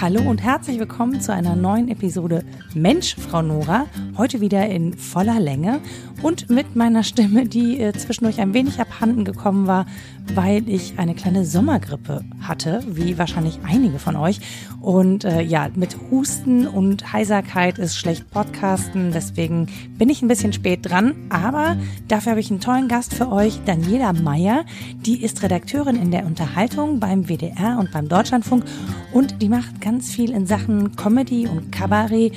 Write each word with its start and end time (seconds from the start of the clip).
Hallo 0.00 0.28
und 0.28 0.42
herzlich 0.42 0.80
willkommen 0.80 1.20
zu 1.20 1.32
einer 1.32 1.54
neuen 1.54 1.88
Episode 1.88 2.44
Mensch, 2.74 3.14
Frau 3.14 3.42
Nora. 3.42 3.86
Heute 4.18 4.40
wieder 4.40 4.66
in 4.68 4.98
voller 4.98 5.38
Länge 5.38 5.80
und 6.20 6.50
mit 6.50 6.74
meiner 6.74 7.04
Stimme, 7.04 7.46
die 7.46 7.80
äh, 7.80 7.92
zwischendurch 7.92 8.40
ein 8.40 8.54
wenig 8.54 8.80
abhanden 8.80 9.24
gekommen 9.24 9.66
war, 9.68 9.86
weil 10.34 10.68
ich 10.68 10.98
eine 10.98 11.14
kleine 11.14 11.44
Sommergrippe 11.44 12.24
hatte, 12.40 12.82
wie 12.88 13.18
wahrscheinlich 13.18 13.60
einige 13.64 13.98
von 13.98 14.16
euch. 14.16 14.40
Und 14.80 15.24
äh, 15.24 15.42
ja, 15.42 15.68
mit 15.74 15.96
Husten 16.10 16.66
und 16.66 17.12
Heiserkeit 17.12 17.78
ist 17.78 17.96
schlecht 17.96 18.30
Podcasten, 18.30 19.12
deswegen 19.12 19.68
bin 19.96 20.08
ich 20.08 20.22
ein 20.22 20.28
bisschen 20.28 20.52
spät 20.52 20.80
dran. 20.82 21.14
Aber 21.28 21.76
dafür 22.08 22.30
habe 22.30 22.40
ich 22.40 22.50
einen 22.50 22.60
tollen 22.60 22.88
Gast 22.88 23.14
für 23.14 23.30
euch, 23.30 23.60
Daniela 23.64 24.12
Meyer. 24.12 24.64
Die 25.06 25.22
ist 25.22 25.42
Redakteurin 25.42 25.96
in 25.96 26.10
der 26.10 26.26
Unterhaltung 26.26 26.98
beim 27.00 27.28
WDR 27.28 27.78
und 27.78 27.92
beim 27.92 28.08
Deutschlandfunk 28.08 28.64
und 29.12 29.40
die 29.40 29.48
macht 29.48 29.80
ganz 29.80 29.93
viel 30.00 30.30
in 30.30 30.46
Sachen 30.46 30.96
Comedy 30.96 31.46
und 31.46 31.70
Kabarett 31.70 32.32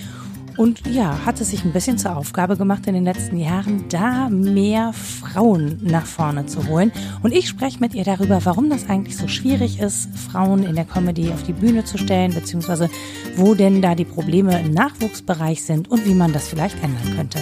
und 0.57 0.87
ja, 0.87 1.23
hat 1.23 1.39
es 1.39 1.51
sich 1.51 1.63
ein 1.63 1.71
bisschen 1.71 1.99
zur 1.99 2.17
Aufgabe 2.17 2.57
gemacht 2.57 2.87
in 2.87 2.95
den 2.95 3.03
letzten 3.03 3.37
Jahren, 3.37 3.85
da 3.89 4.27
mehr 4.29 4.91
Frauen 4.91 5.77
nach 5.83 6.07
vorne 6.07 6.47
zu 6.47 6.67
holen. 6.67 6.91
Und 7.21 7.31
ich 7.31 7.47
spreche 7.47 7.79
mit 7.79 7.93
ihr 7.93 8.03
darüber, 8.03 8.43
warum 8.43 8.69
das 8.69 8.89
eigentlich 8.89 9.15
so 9.17 9.27
schwierig 9.27 9.79
ist, 9.79 10.09
Frauen 10.17 10.63
in 10.63 10.75
der 10.75 10.85
Comedy 10.85 11.31
auf 11.31 11.43
die 11.43 11.53
Bühne 11.53 11.85
zu 11.85 11.99
stellen, 11.99 12.33
beziehungsweise 12.33 12.89
wo 13.35 13.53
denn 13.53 13.83
da 13.83 13.93
die 13.93 14.05
Probleme 14.05 14.59
im 14.59 14.71
Nachwuchsbereich 14.71 15.63
sind 15.63 15.91
und 15.91 16.05
wie 16.05 16.15
man 16.15 16.33
das 16.33 16.47
vielleicht 16.47 16.83
ändern 16.83 17.15
könnte. 17.15 17.39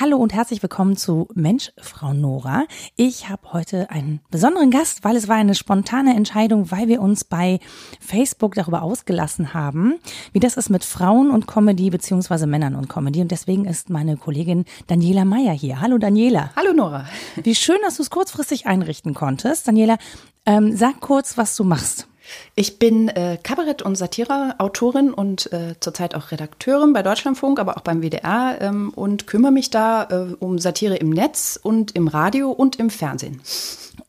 Hallo 0.00 0.16
und 0.16 0.32
herzlich 0.32 0.62
willkommen 0.62 0.96
zu 0.96 1.26
Mensch, 1.34 1.72
Frau 1.76 2.12
Nora. 2.12 2.66
Ich 2.94 3.28
habe 3.28 3.52
heute 3.52 3.90
einen 3.90 4.20
besonderen 4.30 4.70
Gast, 4.70 5.02
weil 5.02 5.16
es 5.16 5.26
war 5.26 5.34
eine 5.34 5.56
spontane 5.56 6.14
Entscheidung, 6.14 6.70
weil 6.70 6.86
wir 6.86 7.02
uns 7.02 7.24
bei 7.24 7.58
Facebook 7.98 8.54
darüber 8.54 8.82
ausgelassen 8.82 9.54
haben, 9.54 9.98
wie 10.32 10.38
das 10.38 10.56
ist 10.56 10.70
mit 10.70 10.84
Frauen 10.84 11.32
und 11.32 11.48
Comedy 11.48 11.90
beziehungsweise 11.90 12.46
Männern 12.46 12.76
und 12.76 12.88
Comedy. 12.88 13.22
Und 13.22 13.32
deswegen 13.32 13.64
ist 13.64 13.90
meine 13.90 14.16
Kollegin 14.16 14.66
Daniela 14.86 15.24
Meyer 15.24 15.52
hier. 15.52 15.80
Hallo 15.80 15.98
Daniela. 15.98 16.52
Hallo 16.54 16.72
Nora. 16.72 17.06
Wie 17.42 17.56
schön, 17.56 17.78
dass 17.82 17.96
du 17.96 18.02
es 18.02 18.10
kurzfristig 18.10 18.68
einrichten 18.68 19.14
konntest. 19.14 19.66
Daniela, 19.66 19.98
ähm, 20.46 20.76
sag 20.76 21.00
kurz, 21.00 21.36
was 21.36 21.56
du 21.56 21.64
machst. 21.64 22.06
Ich 22.54 22.78
bin 22.78 23.08
äh, 23.08 23.38
Kabarett- 23.42 23.82
und 23.82 23.96
Satire-Autorin 23.96 25.12
und 25.12 25.52
äh, 25.52 25.74
zurzeit 25.80 26.14
auch 26.14 26.30
Redakteurin 26.30 26.92
bei 26.92 27.02
Deutschlandfunk, 27.02 27.58
aber 27.58 27.76
auch 27.76 27.82
beim 27.82 28.02
WDR 28.02 28.58
ähm, 28.60 28.90
und 28.94 29.26
kümmere 29.26 29.52
mich 29.52 29.70
da 29.70 30.04
äh, 30.04 30.34
um 30.38 30.58
Satire 30.58 30.96
im 30.96 31.10
Netz 31.10 31.58
und 31.62 31.94
im 31.96 32.08
Radio 32.08 32.50
und 32.50 32.76
im 32.76 32.90
Fernsehen. 32.90 33.40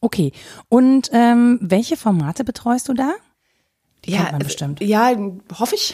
Okay. 0.02 0.32
Und 0.70 1.10
ähm, 1.14 1.60
welche 1.62 1.98
Formate 1.98 2.44
betreust 2.44 2.90
du 2.90 2.94
da? 2.94 3.14
Die 4.06 4.12
ja, 4.12 4.32
bestimmt. 4.38 4.80
Ja, 4.80 5.12
hoffe 5.60 5.76
ich. 5.76 5.94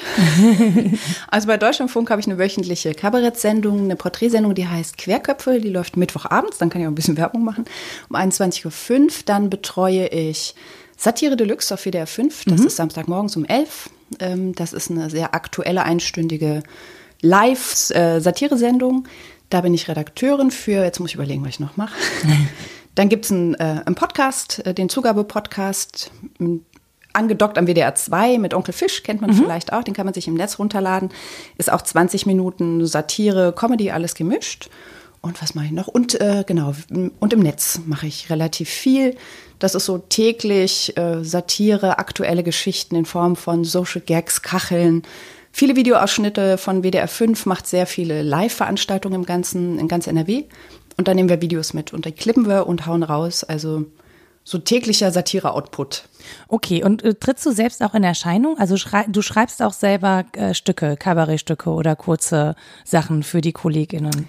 also 1.28 1.48
bei 1.48 1.58
Deutschlandfunk 1.58 2.12
habe 2.12 2.22
ich 2.22 2.28
eine 2.28 2.38
wöchentliche 2.38 2.94
Kabarettsendung, 2.94 3.86
eine 3.86 3.96
Porträtsendung, 3.96 4.53
die 4.53 4.68
heißt 4.68 4.98
Querköpfe. 5.00 5.59
Die 5.59 5.70
läuft 5.70 5.98
Mittwochabends, 5.98 6.59
dann 6.59 6.70
kann 6.70 6.81
ich 6.81 6.88
auch 6.88 6.92
ein 6.92 6.96
bisschen 6.96 7.18
Werbung 7.18 7.44
machen. 7.44 7.66
Um 8.09 8.16
21.05 8.16 9.02
Uhr. 9.02 9.09
Dann 9.26 9.50
betreue 9.50 10.08
ich 10.08 10.53
Satire 11.06 11.38
Deluxe 11.38 11.72
auf 11.72 11.86
WDR 11.86 12.08
5, 12.08 12.45
das 12.45 12.61
mhm. 12.61 12.66
ist 12.66 12.78
Samstagmorgens 12.78 13.36
um 13.38 13.45
11. 13.45 13.92
Ähm, 14.20 14.56
das 14.56 14.73
ist 14.73 14.89
eine 14.89 15.12
sehr 15.12 15.36
aktuelle, 15.36 15.84
einstündige 15.84 16.64
Live-Satire-Sendung. 17.22 19.08
Da 19.52 19.62
bin 19.62 19.75
ich 19.75 19.88
Redakteurin 19.88 20.50
für, 20.50 20.84
jetzt 20.84 21.00
muss 21.00 21.12
ich 21.12 21.16
überlegen, 21.16 21.44
was 21.44 21.50
ich 21.50 21.59
noch 21.59 21.78
mache. 21.78 21.94
Dann 22.95 23.09
gibt 23.09 23.25
es 23.25 23.31
einen, 23.31 23.53
äh, 23.53 23.84
einen 23.86 23.94
Podcast, 23.94 24.66
äh, 24.66 24.73
den 24.73 24.89
Zugabe-Podcast, 24.89 26.09
angedockt 27.14 27.59
am 27.59 27.67
WDR 27.67 27.94
2 27.94 28.40
mit 28.40 28.56
Onkel 28.56 28.73
Fisch, 28.73 29.03
kennt 29.03 29.22
man 29.22 29.30
mhm. 29.30 29.35
vielleicht 29.35 29.74
auch, 29.74 29.84
den 29.84 29.94
kann 29.94 30.06
man 30.06 30.16
sich 30.16 30.28
im 30.28 30.34
Netz 30.34 30.57
runterladen. 30.57 31.09
Ist 31.59 31.72
auch 31.72 31.84
20 31.84 32.25
Minuten 32.25 32.84
Satire, 32.88 33.53
Comedy, 33.56 33.91
alles 33.91 34.16
gemischt. 34.16 34.72
Und 35.25 35.41
was 35.41 35.56
mache 35.56 35.66
ich 35.66 35.72
noch? 35.72 35.88
Und 35.88 36.22
äh, 36.22 36.44
genau, 36.46 36.75
und 37.19 37.34
im 37.34 37.40
Netz 37.40 37.81
mache 37.88 38.06
ich 38.06 38.30
relativ 38.30 38.69
viel. 38.69 39.18
Das 39.58 39.74
ist 39.74 39.86
so 39.86 39.97
täglich 39.97 40.96
äh, 40.97 41.24
Satire, 41.24 41.97
aktuelle 41.97 42.44
Geschichten 42.44 42.96
in 42.96 43.06
Form 43.06 43.36
von 43.36 43.63
Social 43.63 44.02
Gags, 44.02 44.44
Kacheln. 44.44 45.02
Viele 45.52 45.75
Videoausschnitte 45.75 46.59
von 46.59 46.84
WDR 46.84 47.08
5 47.08 47.47
macht 47.47 47.66
sehr 47.66 47.88
viele 47.88 48.22
Live-Veranstaltungen 48.22 49.22
im 49.22 49.25
ganzen, 49.25 49.80
in 49.80 49.88
ganz 49.88 50.06
NRW. 50.06 50.44
Und 50.96 51.08
dann 51.08 51.16
nehmen 51.16 51.30
wir 51.30 51.42
Videos 51.42 51.74
mit 51.74 51.92
und 51.92 52.06
die 52.06 52.12
klippen 52.12 52.47
wir 52.47 52.68
und 52.68 52.86
hauen 52.86 53.02
raus. 53.02 53.44
Also 53.44 53.86
so 54.44 54.59
täglicher 54.59 55.09
Satire-Output. 55.09 56.03
Okay, 56.47 56.84
und 56.84 57.03
äh, 57.03 57.13
trittst 57.13 57.46
du 57.46 57.52
selbst 57.52 57.84
auch 57.84 57.94
in 57.94 58.03
Erscheinung? 58.03 58.58
Also 58.58 58.78
schrei 58.78 59.06
du 59.08 59.22
schreibst 59.22 59.62
auch 59.62 59.74
selber 59.74 60.25
äh, 60.34 60.53
Stücke, 60.53 60.97
Kabarettstücke 60.97 61.69
oder 61.69 61.96
kurze 61.96 62.56
Sachen 62.84 63.24
für 63.24 63.41
die 63.41 63.53
KollegInnen? 63.53 64.28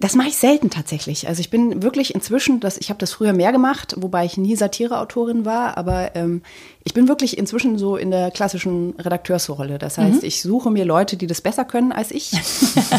Das 0.00 0.14
mache 0.14 0.28
ich 0.28 0.36
selten 0.36 0.70
tatsächlich. 0.70 1.28
Also 1.28 1.40
ich 1.40 1.50
bin 1.50 1.82
wirklich 1.82 2.14
inzwischen, 2.14 2.60
das, 2.60 2.78
ich 2.78 2.90
habe 2.90 2.98
das 2.98 3.12
früher 3.12 3.32
mehr 3.32 3.52
gemacht, 3.52 3.94
wobei 3.98 4.24
ich 4.24 4.36
nie 4.36 4.56
Satireautorin 4.56 5.44
war, 5.44 5.76
aber 5.76 6.14
ähm, 6.16 6.42
ich 6.86 6.92
bin 6.92 7.08
wirklich 7.08 7.38
inzwischen 7.38 7.78
so 7.78 7.96
in 7.96 8.10
der 8.10 8.30
klassischen 8.30 8.94
Redakteursrolle. 8.98 9.78
Das 9.78 9.96
heißt, 9.96 10.20
mhm. 10.20 10.28
ich 10.28 10.42
suche 10.42 10.70
mir 10.70 10.84
Leute, 10.84 11.16
die 11.16 11.26
das 11.26 11.40
besser 11.40 11.64
können 11.64 11.92
als 11.92 12.10
ich 12.10 12.32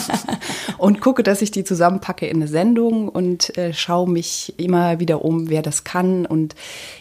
und 0.79 1.01
gucke, 1.01 1.21
dass 1.21 1.43
ich 1.43 1.51
die 1.51 1.63
zusammenpacke 1.63 2.25
in 2.25 2.37
eine 2.37 2.47
Sendung 2.47 3.09
und 3.09 3.55
äh, 3.59 3.73
schaue 3.73 4.09
mich 4.09 4.55
immer 4.57 4.99
wieder 4.99 5.23
um, 5.23 5.49
wer 5.49 5.61
das 5.61 5.83
kann. 5.83 6.25
Und 6.25 6.55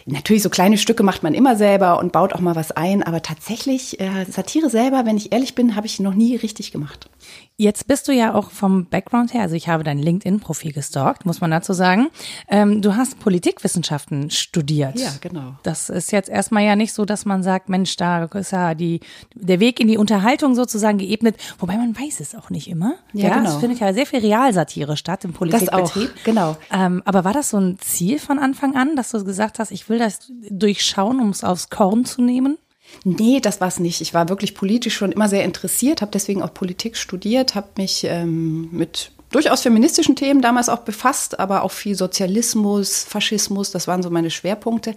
natürlich 0.05 0.43
so 0.43 0.51
kleine 0.51 0.77
Stücke 0.77 1.01
macht 1.01 1.23
man 1.23 1.33
immer 1.33 1.55
selber 1.55 1.99
und 1.99 2.11
baut 2.11 2.33
auch 2.33 2.39
mal 2.39 2.55
was 2.55 2.71
ein. 2.71 3.01
Aber 3.01 3.23
tatsächlich, 3.23 3.99
äh, 3.99 4.25
Satire 4.29 4.69
selber, 4.69 5.07
wenn 5.07 5.17
ich 5.17 5.31
ehrlich 5.31 5.55
bin, 5.55 5.75
habe 5.75 5.87
ich 5.87 5.99
noch 5.99 6.13
nie 6.13 6.35
richtig 6.35 6.71
gemacht. 6.71 7.09
Jetzt 7.57 7.87
bist 7.87 8.09
du 8.09 8.11
ja 8.11 8.33
auch 8.33 8.51
vom 8.51 8.87
Background 8.87 9.33
her, 9.33 9.41
also 9.41 9.55
ich 9.55 9.69
habe 9.69 9.85
dein 9.85 9.97
LinkedIn-Profil 9.97 10.73
gestalkt, 10.73 11.25
muss 11.25 11.39
man 11.39 11.51
dazu 11.51 11.71
sagen. 11.71 12.09
Ähm, 12.49 12.81
du 12.81 12.97
hast 12.97 13.17
Politikwissenschaften 13.19 14.29
studiert. 14.29 14.99
Ja, 14.99 15.11
genau. 15.21 15.55
Das 15.63 15.89
ist 15.89 16.11
jetzt 16.11 16.27
erstmal 16.27 16.63
ja 16.65 16.75
nicht 16.75 16.91
so, 16.91 17.05
dass 17.05 17.23
man 17.23 17.43
sagt, 17.43 17.69
Mensch, 17.69 17.95
da 17.95 18.25
ist 18.25 18.51
ja 18.51 18.75
die, 18.75 18.99
der 19.35 19.61
Weg 19.61 19.79
in 19.79 19.87
die 19.87 19.97
Unterhaltung 19.97 20.53
sozusagen 20.53 20.97
geebnet, 20.97 21.37
wobei 21.57 21.77
man 21.77 21.97
weiß 21.97 22.19
es 22.19 22.35
auch 22.35 22.49
nicht 22.49 22.67
immer. 22.67 22.95
Ja, 23.13 23.29
ja 23.29 23.37
genau. 23.37 23.49
Es 23.51 23.55
findet 23.55 23.79
ja 23.79 23.93
sehr 23.93 24.05
viel 24.05 24.19
Realsatire 24.19 24.97
statt 24.97 25.23
im 25.23 25.31
Politikbetrieb. 25.31 26.11
Das 26.13 26.19
auch, 26.19 26.25
genau. 26.25 26.57
Ähm, 26.73 27.03
aber 27.05 27.23
war 27.23 27.33
das 27.33 27.51
so 27.51 27.57
ein 27.57 27.79
Ziel 27.79 28.19
von 28.19 28.37
Anfang 28.37 28.75
an, 28.75 28.97
dass 28.97 29.11
du 29.11 29.23
gesagt 29.23 29.59
hast, 29.59 29.71
ich 29.71 29.87
will 29.87 29.99
das 29.99 30.29
durchschauen, 30.49 31.21
um 31.21 31.29
es 31.29 31.45
aufs 31.45 31.69
Korn 31.69 32.03
zu 32.03 32.21
nehmen? 32.21 32.57
Nee, 33.03 33.39
das 33.39 33.61
war 33.61 33.67
es 33.67 33.79
nicht. 33.79 34.01
Ich 34.01 34.13
war 34.13 34.29
wirklich 34.29 34.55
politisch 34.55 34.95
schon 34.95 35.11
immer 35.11 35.29
sehr 35.29 35.43
interessiert, 35.43 36.01
habe 36.01 36.11
deswegen 36.11 36.41
auch 36.41 36.53
Politik 36.53 36.97
studiert, 36.97 37.55
habe 37.55 37.67
mich 37.77 38.03
ähm, 38.03 38.69
mit 38.71 39.11
durchaus 39.35 39.61
feministischen 39.61 40.15
Themen 40.15 40.41
damals 40.41 40.69
auch 40.69 40.79
befasst, 40.79 41.39
aber 41.39 41.63
auch 41.63 41.71
viel 41.71 41.95
Sozialismus, 41.95 43.03
Faschismus, 43.03 43.69
das 43.69 43.85
waren 43.85 44.01
so 44.01 44.09
meine 44.09 44.31
Schwerpunkte. 44.31 44.95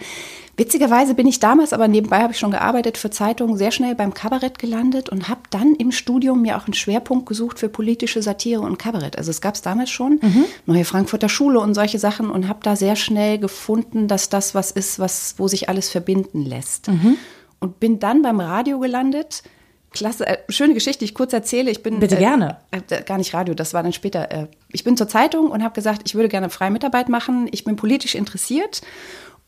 Witzigerweise 0.56 1.14
bin 1.14 1.26
ich 1.26 1.40
damals, 1.40 1.72
aber 1.72 1.88
nebenbei 1.88 2.20
habe 2.20 2.32
ich 2.32 2.38
schon 2.38 2.52
gearbeitet 2.52 2.98
für 2.98 3.10
Zeitungen, 3.10 3.56
sehr 3.56 3.72
schnell 3.72 3.96
beim 3.96 4.14
Kabarett 4.14 4.58
gelandet 4.58 5.08
und 5.08 5.28
habe 5.28 5.40
dann 5.50 5.74
im 5.74 5.90
Studium 5.90 6.42
mir 6.42 6.56
auch 6.56 6.66
einen 6.66 6.74
Schwerpunkt 6.74 7.26
gesucht 7.26 7.58
für 7.58 7.68
politische 7.68 8.22
Satire 8.22 8.60
und 8.60 8.78
Kabarett. 8.78 9.18
Also 9.18 9.30
es 9.30 9.40
gab 9.40 9.54
es 9.54 9.62
damals 9.62 9.90
schon, 9.90 10.20
mhm. 10.22 10.44
neue 10.66 10.84
Frankfurter 10.84 11.28
Schule 11.28 11.58
und 11.58 11.74
solche 11.74 11.98
Sachen 11.98 12.30
und 12.30 12.48
habe 12.48 12.60
da 12.62 12.76
sehr 12.76 12.96
schnell 12.96 13.38
gefunden, 13.38 14.08
dass 14.08 14.28
das 14.28 14.54
was 14.54 14.70
ist, 14.70 14.98
was, 14.98 15.34
wo 15.38 15.48
sich 15.48 15.68
alles 15.68 15.90
verbinden 15.90 16.44
lässt. 16.44 16.88
Mhm 16.88 17.16
und 17.60 17.80
bin 17.80 17.98
dann 17.98 18.22
beim 18.22 18.40
Radio 18.40 18.78
gelandet. 18.78 19.42
Klasse, 19.90 20.26
äh, 20.26 20.38
schöne 20.48 20.74
Geschichte, 20.74 21.00
die 21.00 21.06
ich 21.06 21.14
kurz 21.14 21.32
erzähle. 21.32 21.70
Ich 21.70 21.82
bin 21.82 21.98
bitte 21.98 22.16
äh, 22.16 22.18
gerne. 22.18 22.58
Äh, 22.70 23.02
gar 23.02 23.18
nicht 23.18 23.32
Radio, 23.32 23.54
das 23.54 23.72
war 23.74 23.82
dann 23.82 23.92
später. 23.92 24.30
Äh, 24.30 24.46
ich 24.70 24.84
bin 24.84 24.96
zur 24.96 25.08
Zeitung 25.08 25.50
und 25.50 25.62
habe 25.62 25.74
gesagt, 25.74 26.02
ich 26.04 26.14
würde 26.14 26.28
gerne 26.28 26.50
freie 26.50 26.70
Mitarbeit 26.70 27.08
machen. 27.08 27.48
Ich 27.52 27.64
bin 27.64 27.76
politisch 27.76 28.14
interessiert 28.14 28.82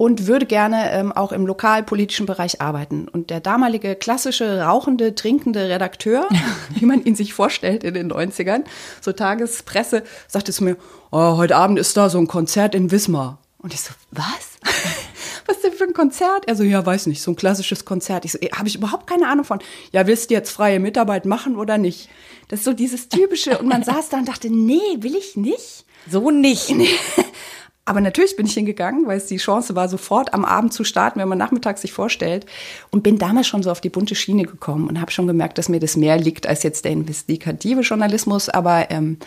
und 0.01 0.27
würde 0.27 0.47
gerne 0.47 0.93
ähm, 0.93 1.13
auch 1.13 1.31
im 1.31 1.47
lokalpolitischen 1.47 2.25
Bereich 2.25 2.63
arbeiten. 2.63 3.07
Und 3.07 3.29
der 3.29 3.41
damalige 3.41 3.97
klassische 3.97 4.63
rauchende, 4.63 5.15
trinkende 5.15 5.69
Redakteur, 5.69 6.27
wie 6.75 6.87
man 6.87 7.05
ihn 7.05 7.15
sich 7.15 7.35
vorstellt 7.35 7.85
in 7.85 7.93
den 7.93 8.11
90ern, 8.11 8.65
so 9.03 9.13
Tagespresse, 9.13 10.03
sagte 10.27 10.53
zu 10.53 10.65
mir, 10.65 10.79
oh, 11.11 11.37
heute 11.37 11.55
Abend 11.55 11.79
ist 11.79 11.99
da 11.99 12.09
so 12.09 12.17
ein 12.17 12.29
Konzert 12.29 12.75
in 12.75 12.91
Wismar. 12.91 13.41
Und 13.59 13.75
ich 13.75 13.83
so, 13.83 13.93
was? 14.11 14.25
was 15.51 15.57
ist 15.57 15.65
denn 15.65 15.73
für 15.73 15.85
ein 15.85 15.95
Konzert? 15.95 16.47
Er 16.47 16.55
so, 16.55 16.63
ja, 16.63 16.85
weiß 16.85 17.07
nicht, 17.07 17.21
so 17.21 17.33
ein 17.33 17.37
klassisches 17.37 17.85
Konzert. 17.85 18.25
Ich 18.25 18.33
so, 18.33 18.39
habe 18.39 18.69
ich 18.69 18.77
überhaupt 18.77 19.07
keine 19.07 19.27
Ahnung 19.27 19.45
von. 19.45 19.59
Ja, 19.93 20.07
willst 20.07 20.31
du 20.31 20.35
jetzt 20.35 20.51
freie 20.51 20.79
Mitarbeit 20.79 21.27
machen 21.27 21.57
oder 21.57 21.77
nicht? 21.77 22.09
Das 22.49 22.61
ist 22.61 22.65
so 22.65 22.73
dieses 22.73 23.09
typische. 23.09 23.59
Und 23.59 23.69
man 23.69 23.83
saß 23.85 24.09
da 24.11 24.19
und 24.19 24.29
dachte, 24.29 24.49
nee, 24.49 24.81
will 24.99 25.17
ich 25.17 25.37
nicht. 25.37 25.85
So 26.09 26.31
nicht. 26.31 26.71
Nee. 26.77 26.89
Aber 27.87 28.01
natürlich 28.01 28.37
bin 28.37 28.47
ich 28.47 28.55
hingegangen, 28.55 29.09
weil 29.09 29.17
es 29.17 29.27
die 29.27 29.39
Chance 29.39 29.75
war, 29.75 29.89
sofort 29.89 30.33
am 30.33 30.45
Abend 30.45 30.73
zu 30.73 30.85
starten, 30.85 31.19
wenn 31.19 31.29
man 31.29 31.39
nachmittags 31.39 31.81
sich 31.81 31.93
vorstellt. 31.93 32.47
Und 32.91 33.03
bin 33.03 33.19
damals 33.19 33.49
schon 33.49 33.65
so 33.65 33.71
auf 33.71 33.81
die 33.81 33.89
bunte 33.89 34.15
Schiene 34.15 34.45
gekommen 34.45 34.87
und 34.87 35.01
habe 35.01 35.11
schon 35.11 35.27
gemerkt, 35.27 35.59
dass 35.59 35.69
mir 35.69 35.81
das 35.81 35.97
mehr 35.97 36.17
liegt 36.17 36.47
als 36.47 36.63
jetzt 36.63 36.85
der 36.85 36.93
investigative 36.93 37.81
Journalismus. 37.81 38.49
Aber 38.49 38.93
ähm, 38.93 39.19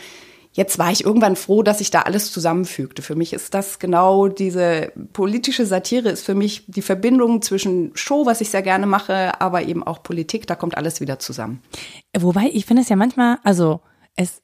Jetzt 0.53 0.77
war 0.77 0.91
ich 0.91 1.03
irgendwann 1.03 1.35
froh, 1.35 1.63
dass 1.63 1.79
sich 1.79 1.89
da 1.89 2.03
alles 2.03 2.31
zusammenfügte. 2.31 3.01
Für 3.01 3.15
mich 3.15 3.33
ist 3.33 3.53
das 3.53 3.79
genau 3.79 4.27
diese 4.27 4.91
politische 5.11 5.65
Satire 5.65 6.09
ist 6.09 6.23
für 6.23 6.35
mich 6.35 6.63
die 6.67 6.83
Verbindung 6.83 7.41
zwischen 7.41 7.91
Show, 7.95 8.27
was 8.27 8.39
ich 8.39 8.51
sehr 8.51 8.61
gerne 8.61 8.85
mache, 8.85 9.41
aber 9.41 9.63
eben 9.63 9.83
auch 9.83 10.03
Politik. 10.03 10.45
Da 10.45 10.55
kommt 10.55 10.77
alles 10.77 11.01
wieder 11.01 11.17
zusammen. 11.17 11.61
Wobei 12.15 12.51
ich 12.53 12.67
finde 12.67 12.83
es 12.83 12.89
ja 12.89 12.95
manchmal, 12.95 13.39
also 13.43 13.81
es 14.15 14.43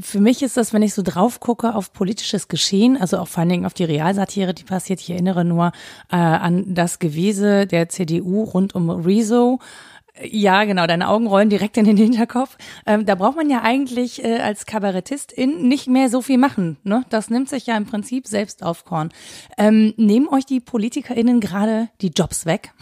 für 0.00 0.20
mich 0.20 0.42
ist 0.42 0.56
das, 0.56 0.72
wenn 0.72 0.82
ich 0.82 0.94
so 0.94 1.02
drauf 1.02 1.40
gucke 1.40 1.74
auf 1.74 1.92
politisches 1.92 2.48
Geschehen, 2.48 2.96
also 2.96 3.18
auch 3.18 3.28
vor 3.28 3.40
allen 3.40 3.50
Dingen 3.50 3.66
auf 3.66 3.74
die 3.74 3.84
Realsatire, 3.84 4.54
die 4.54 4.64
passiert. 4.64 5.00
Ich 5.00 5.10
erinnere 5.10 5.44
nur 5.44 5.72
äh, 6.10 6.16
an 6.16 6.74
das 6.74 6.98
Gewese 6.98 7.66
der 7.66 7.88
CDU 7.88 8.42
rund 8.42 8.74
um 8.74 8.90
Rezo 8.90 9.60
ja, 10.22 10.64
genau, 10.64 10.86
deine 10.86 11.08
Augen 11.08 11.26
rollen 11.26 11.50
direkt 11.50 11.76
in 11.76 11.84
den 11.84 11.96
Hinterkopf. 11.96 12.56
Ähm, 12.86 13.06
da 13.06 13.14
braucht 13.14 13.36
man 13.36 13.50
ja 13.50 13.62
eigentlich 13.62 14.24
äh, 14.24 14.38
als 14.38 14.66
Kabarettistin 14.66 15.68
nicht 15.68 15.86
mehr 15.86 16.08
so 16.08 16.22
viel 16.22 16.38
machen. 16.38 16.76
Ne? 16.84 17.04
Das 17.10 17.30
nimmt 17.30 17.48
sich 17.48 17.66
ja 17.66 17.76
im 17.76 17.86
Prinzip 17.86 18.26
selbst 18.26 18.62
auf 18.62 18.84
Korn. 18.84 19.10
Ähm, 19.56 19.94
nehmen 19.96 20.28
euch 20.28 20.46
die 20.46 20.60
PolitikerInnen 20.60 21.40
gerade 21.40 21.88
die 22.00 22.08
Jobs 22.08 22.46
weg? 22.46 22.72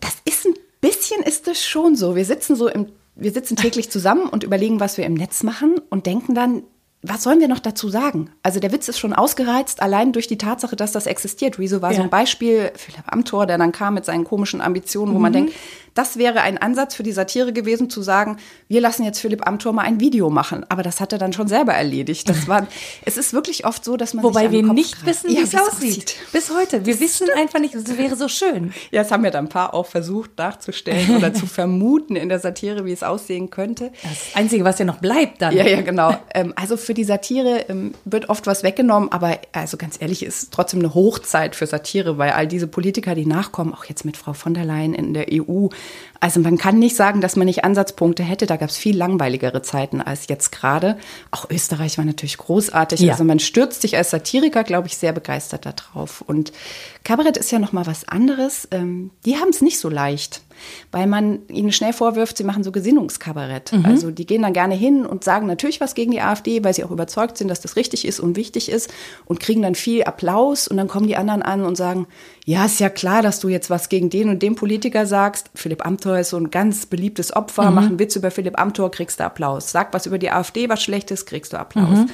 Das 0.00 0.16
ist 0.24 0.46
ein 0.46 0.54
bisschen 0.80 1.22
ist 1.22 1.48
es 1.48 1.64
schon 1.64 1.96
so. 1.96 2.16
Wir 2.16 2.24
sitzen 2.24 2.56
so 2.56 2.68
im, 2.68 2.86
wir 3.14 3.32
sitzen 3.32 3.56
täglich 3.56 3.90
zusammen 3.90 4.28
und 4.28 4.44
überlegen, 4.44 4.80
was 4.80 4.98
wir 4.98 5.06
im 5.06 5.14
Netz 5.14 5.42
machen 5.42 5.80
und 5.90 6.06
denken 6.06 6.34
dann, 6.34 6.62
was 7.02 7.22
sollen 7.22 7.40
wir 7.40 7.48
noch 7.48 7.60
dazu 7.60 7.88
sagen? 7.88 8.30
Also 8.42 8.58
der 8.58 8.72
Witz 8.72 8.88
ist 8.88 8.98
schon 8.98 9.12
ausgereizt, 9.12 9.80
allein 9.80 10.12
durch 10.12 10.26
die 10.26 10.38
Tatsache, 10.38 10.76
dass 10.76 10.92
das 10.92 11.06
existiert. 11.06 11.58
Rezo 11.58 11.82
war 11.82 11.90
ja. 11.90 11.98
so 11.98 12.02
ein 12.02 12.10
Beispiel, 12.10 12.72
Philipp 12.74 13.04
Amthor, 13.06 13.46
der 13.46 13.58
dann 13.58 13.72
kam 13.72 13.94
mit 13.94 14.04
seinen 14.04 14.24
komischen 14.24 14.60
Ambitionen, 14.60 15.12
wo 15.12 15.16
mhm. 15.16 15.22
man 15.22 15.32
denkt, 15.32 15.52
das 15.96 16.18
wäre 16.18 16.42
ein 16.42 16.58
Ansatz 16.58 16.94
für 16.94 17.02
die 17.02 17.12
Satire 17.12 17.54
gewesen, 17.54 17.88
zu 17.88 18.02
sagen, 18.02 18.36
wir 18.68 18.82
lassen 18.82 19.02
jetzt 19.02 19.18
Philipp 19.18 19.46
Amthor 19.46 19.72
mal 19.72 19.82
ein 19.82 19.98
Video 19.98 20.28
machen. 20.28 20.66
Aber 20.68 20.82
das 20.82 21.00
hat 21.00 21.12
er 21.12 21.18
dann 21.18 21.32
schon 21.32 21.48
selber 21.48 21.72
erledigt. 21.72 22.28
Das 22.28 22.46
war, 22.48 22.66
es 23.04 23.16
ist 23.16 23.32
wirklich 23.32 23.64
oft 23.64 23.82
so, 23.82 23.96
dass 23.96 24.12
man 24.12 24.22
Wobei 24.22 24.50
wir 24.50 24.62
nicht 24.62 24.96
greift. 24.96 25.06
wissen, 25.06 25.30
wie 25.30 25.36
ja, 25.36 25.42
es 25.42 25.54
aussieht. 25.54 26.16
Bis 26.32 26.50
heute. 26.50 26.84
Wir 26.84 27.00
wissen 27.00 27.28
einfach 27.34 27.60
nicht, 27.60 27.74
es 27.74 27.96
wäre 27.96 28.14
so 28.14 28.28
schön. 28.28 28.74
Ja, 28.90 29.02
es 29.02 29.10
haben 29.10 29.24
ja 29.24 29.30
dann 29.30 29.46
ein 29.46 29.48
paar 29.48 29.72
auch 29.72 29.86
versucht 29.86 30.36
nachzustellen 30.36 31.16
oder 31.16 31.32
zu 31.32 31.46
vermuten 31.46 32.14
in 32.14 32.28
der 32.28 32.40
Satire, 32.40 32.84
wie 32.84 32.92
es 32.92 33.02
aussehen 33.02 33.48
könnte. 33.48 33.90
Das 34.02 34.34
Einzige, 34.34 34.64
was 34.64 34.78
ja 34.78 34.84
noch 34.84 34.98
bleibt 34.98 35.40
dann. 35.40 35.56
Ja, 35.56 35.66
ja, 35.66 35.80
genau. 35.80 36.14
Ähm, 36.34 36.52
also 36.56 36.76
für 36.86 36.94
die 36.94 37.04
Satire 37.04 37.66
ähm, 37.68 37.92
wird 38.04 38.28
oft 38.28 38.46
was 38.46 38.62
weggenommen, 38.62 39.10
aber 39.10 39.38
also 39.52 39.76
ganz 39.76 40.00
ehrlich, 40.00 40.24
ist 40.24 40.52
trotzdem 40.52 40.80
eine 40.80 40.94
Hochzeit 40.94 41.56
für 41.56 41.66
Satire, 41.66 42.16
weil 42.16 42.30
all 42.30 42.46
diese 42.46 42.68
Politiker, 42.68 43.14
die 43.14 43.26
nachkommen, 43.26 43.74
auch 43.74 43.84
jetzt 43.84 44.04
mit 44.04 44.16
Frau 44.16 44.32
von 44.32 44.54
der 44.54 44.64
Leyen 44.64 44.94
in 44.94 45.12
der 45.12 45.26
EU, 45.32 45.68
also 46.20 46.40
man 46.40 46.58
kann 46.58 46.78
nicht 46.78 46.96
sagen, 46.96 47.20
dass 47.20 47.36
man 47.36 47.46
nicht 47.46 47.64
Ansatzpunkte 47.64 48.22
hätte. 48.22 48.46
Da 48.46 48.56
gab 48.56 48.70
es 48.70 48.76
viel 48.76 48.96
langweiligere 48.96 49.62
Zeiten 49.62 50.00
als 50.00 50.28
jetzt 50.28 50.52
gerade. 50.52 50.96
Auch 51.30 51.48
Österreich 51.50 51.98
war 51.98 52.04
natürlich 52.04 52.38
großartig. 52.38 53.00
Ja. 53.00 53.12
Also 53.12 53.24
man 53.24 53.38
stürzt 53.38 53.82
sich 53.82 53.96
als 53.96 54.10
Satiriker, 54.10 54.64
glaube 54.64 54.88
ich, 54.88 54.96
sehr 54.96 55.12
begeistert 55.12 55.66
darauf. 55.66 56.22
Und 56.22 56.52
Kabarett 57.04 57.36
ist 57.36 57.52
ja 57.52 57.58
noch 57.58 57.72
mal 57.72 57.86
was 57.86 58.08
anderes. 58.08 58.68
Ähm, 58.70 59.10
die 59.24 59.36
haben 59.36 59.50
es 59.50 59.60
nicht 59.60 59.78
so 59.78 59.88
leicht 59.88 60.42
weil 60.90 61.06
man 61.06 61.40
ihnen 61.48 61.72
schnell 61.72 61.92
vorwirft, 61.92 62.36
sie 62.36 62.44
machen 62.44 62.64
so 62.64 62.72
Gesinnungskabarett. 62.72 63.72
Mhm. 63.72 63.84
Also 63.84 64.10
die 64.10 64.26
gehen 64.26 64.42
dann 64.42 64.52
gerne 64.52 64.74
hin 64.74 65.06
und 65.06 65.24
sagen 65.24 65.46
natürlich 65.46 65.80
was 65.80 65.94
gegen 65.94 66.12
die 66.12 66.20
AfD, 66.20 66.64
weil 66.64 66.74
sie 66.74 66.84
auch 66.84 66.90
überzeugt 66.90 67.36
sind, 67.36 67.48
dass 67.48 67.60
das 67.60 67.76
richtig 67.76 68.06
ist 68.06 68.20
und 68.20 68.36
wichtig 68.36 68.70
ist 68.70 68.92
und 69.24 69.40
kriegen 69.40 69.62
dann 69.62 69.74
viel 69.74 70.04
Applaus 70.04 70.68
und 70.68 70.76
dann 70.76 70.88
kommen 70.88 71.06
die 71.06 71.16
anderen 71.16 71.42
an 71.42 71.64
und 71.64 71.76
sagen, 71.76 72.06
ja, 72.48 72.64
ist 72.64 72.78
ja 72.78 72.88
klar, 72.88 73.22
dass 73.22 73.40
du 73.40 73.48
jetzt 73.48 73.70
was 73.70 73.88
gegen 73.88 74.08
den 74.08 74.28
und 74.28 74.40
den 74.40 74.54
Politiker 74.54 75.04
sagst. 75.04 75.50
Philipp 75.56 75.84
Amthor 75.84 76.20
ist 76.20 76.30
so 76.30 76.36
ein 76.36 76.52
ganz 76.52 76.86
beliebtes 76.86 77.34
Opfer, 77.34 77.68
mhm. 77.68 77.74
mach 77.74 77.86
einen 77.86 77.98
Witz 77.98 78.14
über 78.14 78.30
Philipp 78.30 78.56
Amthor, 78.56 78.92
kriegst 78.92 79.18
du 79.18 79.24
Applaus. 79.24 79.72
Sag 79.72 79.92
was 79.92 80.06
über 80.06 80.16
die 80.16 80.30
AfD, 80.30 80.68
was 80.68 80.80
Schlechtes, 80.80 81.26
kriegst 81.26 81.52
du 81.52 81.58
Applaus. 81.58 81.98
Mhm. 81.98 82.10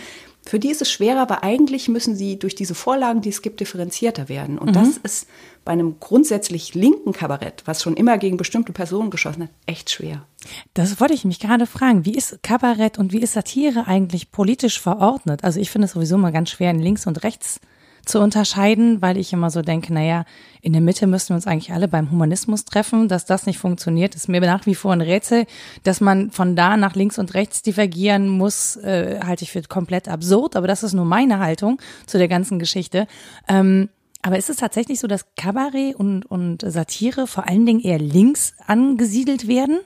Für 0.47 0.59
die 0.59 0.71
ist 0.71 0.81
es 0.81 0.91
schwerer, 0.91 1.21
aber 1.21 1.45
eigentlich 1.45 1.89
müssen 1.89 2.17
sie 2.17 2.39
durch 2.39 2.55
diese 2.55 2.75
Vorlagen, 2.75 3.21
die 3.21 3.29
es 3.29 3.43
gibt, 3.43 3.61
differenzierter 3.61 4.31
werden. 4.31 4.59
Und 4.59 4.71
mhm. 4.71 4.73
das 4.73 4.97
ist 5.03 5.29
bei 5.67 5.73
einem 5.73 6.01
grundsätzlich 6.01 6.75
linken 6.75 7.13
Kabarett, 7.13 7.63
was 7.67 7.83
schon 7.83 7.95
immer 7.95 8.17
gegen 8.17 8.39
bestimmte 8.39 8.73
Personen 8.73 9.11
geschossen 9.11 9.45
hat, 9.45 9.51
echt 9.67 9.91
schwer. 9.91 10.27
Das 10.73 10.99
wollte 10.99 11.13
ich 11.13 11.27
mich 11.27 11.41
gerade 11.41 11.67
fragen. 11.67 12.07
Wie 12.07 12.15
ist 12.15 12.43
Kabarett 12.43 12.99
und 12.99 13.13
wie 13.13 13.21
ist 13.21 13.35
Satire 13.35 13.87
eigentlich 13.87 14.33
politisch 14.33 14.81
verordnet? 14.81 15.45
Also 15.45 15.61
ich 15.61 15.71
finde 15.71 15.85
es 15.85 15.93
sowieso 15.93 16.17
mal 16.17 16.33
ganz 16.33 16.49
schwer 16.49 16.71
in 16.71 16.81
links 16.81 17.07
und 17.07 17.23
rechts 17.23 17.61
zu 18.05 18.21
unterscheiden, 18.21 19.01
weil 19.01 19.17
ich 19.17 19.33
immer 19.33 19.51
so 19.51 19.63
denke, 19.63 19.93
naja, 19.93 20.25
in 20.61 20.73
der 20.73 20.83
Mitte 20.83 21.07
müssen 21.07 21.31
wir 21.31 21.37
uns 21.37 21.47
eigentlich 21.47 21.73
alle 21.73 21.89
beim 21.89 22.11
Humanismus 22.11 22.65
treffen. 22.65 23.09
Dass 23.09 23.25
das 23.25 23.47
nicht 23.47 23.59
funktioniert, 23.59 24.15
ist 24.15 24.29
mir 24.29 24.41
nach 24.41 24.67
wie 24.67 24.75
vor 24.75 24.93
ein 24.93 25.01
Rätsel. 25.01 25.47
Dass 25.85 26.01
man 26.01 26.31
von 26.31 26.57
da 26.57 26.77
nach 26.77 26.95
links 26.95 27.19
und 27.19 27.35
rechts 27.35 27.63
divergieren 27.63 28.29
muss, 28.29 28.77
äh, 28.77 29.21
halte 29.25 29.45
ich 29.45 29.53
für 29.53 29.63
komplett 29.63 30.09
absurd. 30.09 30.57
Aber 30.57 30.67
das 30.67 30.83
ist 30.83 30.93
nur 30.95 31.05
meine 31.05 31.39
Haltung 31.39 31.81
zu 32.07 32.19
der 32.19 32.29
ganzen 32.29 32.59
Geschichte. 32.59 33.07
Ähm, 33.49 33.89
aber 34.23 34.39
ist 34.39 34.51
es 34.51 34.57
tatsächlich 34.57 35.01
so, 35.01 35.09
dass 35.09 35.35
Kabarett 35.37 35.97
und, 35.97 36.25
und 36.25 36.63
Satire 36.65 37.27
vor 37.27 37.49
allen 37.49 37.67
Dingen 37.67 37.81
eher 37.81 37.99
links 37.99 38.55
angesiedelt 38.67 39.49
werden? 39.49 39.81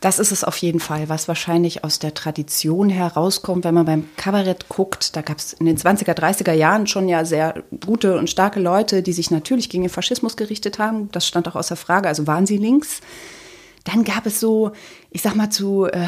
Das 0.00 0.18
ist 0.18 0.32
es 0.32 0.44
auf 0.44 0.56
jeden 0.58 0.80
Fall, 0.80 1.08
was 1.08 1.28
wahrscheinlich 1.28 1.84
aus 1.84 1.98
der 1.98 2.14
Tradition 2.14 2.88
herauskommt, 2.88 3.64
wenn 3.64 3.74
man 3.74 3.86
beim 3.86 4.08
Kabarett 4.16 4.68
guckt. 4.68 5.16
Da 5.16 5.22
gab 5.22 5.38
es 5.38 5.52
in 5.54 5.66
den 5.66 5.76
20er, 5.76 6.14
30er 6.14 6.52
Jahren 6.52 6.86
schon 6.86 7.08
ja 7.08 7.24
sehr 7.24 7.62
gute 7.84 8.18
und 8.18 8.30
starke 8.30 8.60
Leute, 8.60 9.02
die 9.02 9.12
sich 9.12 9.30
natürlich 9.30 9.68
gegen 9.68 9.84
den 9.84 9.90
Faschismus 9.90 10.36
gerichtet 10.36 10.78
haben. 10.78 11.10
Das 11.12 11.26
stand 11.26 11.48
auch 11.48 11.56
außer 11.56 11.76
Frage. 11.76 12.08
Also 12.08 12.26
waren 12.26 12.46
sie 12.46 12.58
links. 12.58 13.00
Dann 13.84 14.04
gab 14.04 14.26
es 14.26 14.40
so, 14.40 14.72
ich 15.10 15.22
sag 15.22 15.36
mal, 15.36 15.50
zu 15.50 15.86
äh, 15.86 16.06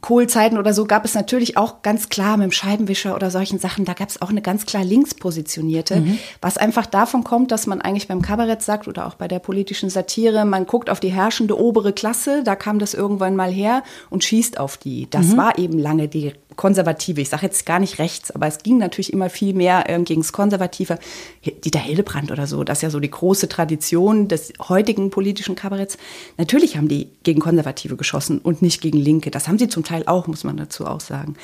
Kohlzeiten 0.00 0.58
oder 0.58 0.74
so 0.74 0.84
gab 0.84 1.04
es 1.04 1.14
natürlich 1.14 1.56
auch 1.56 1.82
ganz 1.82 2.08
klar 2.08 2.36
mit 2.36 2.44
dem 2.44 2.52
Scheibenwischer 2.52 3.14
oder 3.14 3.30
solchen 3.30 3.58
Sachen, 3.58 3.84
da 3.84 3.94
gab 3.94 4.08
es 4.08 4.22
auch 4.22 4.30
eine 4.30 4.42
ganz 4.42 4.64
klar 4.64 4.84
linkspositionierte, 4.84 6.00
mhm. 6.00 6.18
was 6.40 6.56
einfach 6.56 6.86
davon 6.86 7.24
kommt, 7.24 7.50
dass 7.50 7.66
man 7.66 7.80
eigentlich 7.80 8.08
beim 8.08 8.22
Kabarett 8.22 8.62
sagt 8.62 8.86
oder 8.86 9.06
auch 9.06 9.14
bei 9.14 9.28
der 9.28 9.40
politischen 9.40 9.90
Satire, 9.90 10.44
man 10.44 10.66
guckt 10.66 10.88
auf 10.88 11.00
die 11.00 11.12
herrschende 11.12 11.58
obere 11.58 11.92
Klasse, 11.92 12.42
da 12.44 12.54
kam 12.54 12.78
das 12.78 12.94
irgendwann 12.94 13.34
mal 13.34 13.50
her 13.50 13.82
und 14.10 14.24
schießt 14.24 14.60
auf 14.60 14.76
die. 14.76 15.08
Das 15.10 15.28
mhm. 15.28 15.36
war 15.36 15.58
eben 15.58 15.78
lange 15.78 16.08
die 16.08 16.32
Konservative, 16.58 17.20
ich 17.20 17.28
sage 17.28 17.46
jetzt 17.46 17.64
gar 17.66 17.78
nicht 17.78 18.00
rechts, 18.00 18.32
aber 18.32 18.48
es 18.48 18.58
ging 18.58 18.78
natürlich 18.78 19.12
immer 19.12 19.30
viel 19.30 19.54
mehr 19.54 19.84
ähm, 19.86 20.04
gegen 20.04 20.22
das 20.22 20.32
Konservative. 20.32 20.98
Dieter 21.44 21.78
Hildebrand 21.78 22.32
oder 22.32 22.48
so, 22.48 22.64
das 22.64 22.78
ist 22.78 22.82
ja 22.82 22.90
so 22.90 22.98
die 22.98 23.12
große 23.12 23.48
Tradition 23.48 24.26
des 24.26 24.52
heutigen 24.68 25.10
politischen 25.10 25.54
Kabaretts. 25.54 25.98
Natürlich 26.36 26.76
haben 26.76 26.88
die 26.88 27.12
gegen 27.22 27.40
Konservative 27.40 27.96
geschossen 27.96 28.40
und 28.40 28.60
nicht 28.60 28.80
gegen 28.80 28.98
Linke. 28.98 29.30
Das 29.30 29.46
haben 29.46 29.56
sie 29.56 29.68
zum 29.68 29.84
Teil 29.84 30.02
auch, 30.06 30.26
muss 30.26 30.42
man 30.42 30.56
dazu 30.56 30.84
auch 30.84 31.00
sagen. 31.00 31.36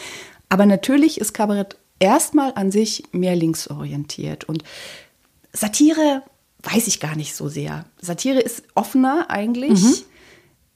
Aber 0.49 0.67
natürlich 0.67 1.21
ist 1.21 1.33
Kabarett 1.33 1.77
erstmal 2.01 2.53
an 2.57 2.73
sich 2.73 3.05
mehr 3.13 3.37
linksorientiert. 3.37 4.43
Und 4.43 4.65
Satire 5.53 6.25
weiß 6.65 6.89
ich 6.89 6.99
gar 6.99 7.15
nicht 7.15 7.37
so 7.37 7.47
sehr. 7.47 7.85
Satire 8.01 8.41
ist 8.41 8.65
offener 8.75 9.27
eigentlich. 9.29 9.81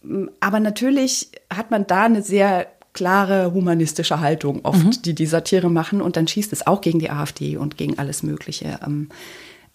Mhm. 0.05 0.31
Aber 0.39 0.61
natürlich 0.61 1.33
hat 1.53 1.73
man 1.73 1.89
da 1.89 2.05
eine 2.05 2.23
sehr 2.23 2.69
klare 2.99 3.53
humanistische 3.55 4.19
Haltung 4.19 4.65
oft, 4.65 4.85
mhm. 4.85 5.03
die 5.05 5.15
die 5.15 5.27
Satire 5.27 5.71
machen. 5.71 6.03
Und 6.03 6.17
dann 6.17 6.27
schießt 6.27 6.53
es 6.53 6.67
auch 6.67 6.81
gegen 6.81 6.99
die 6.99 7.11
AfD 7.11 7.57
und 7.57 7.77
gegen 7.77 7.97
alles 7.97 8.25
Mögliche. 8.25 8.81
Ähm, 8.85 9.09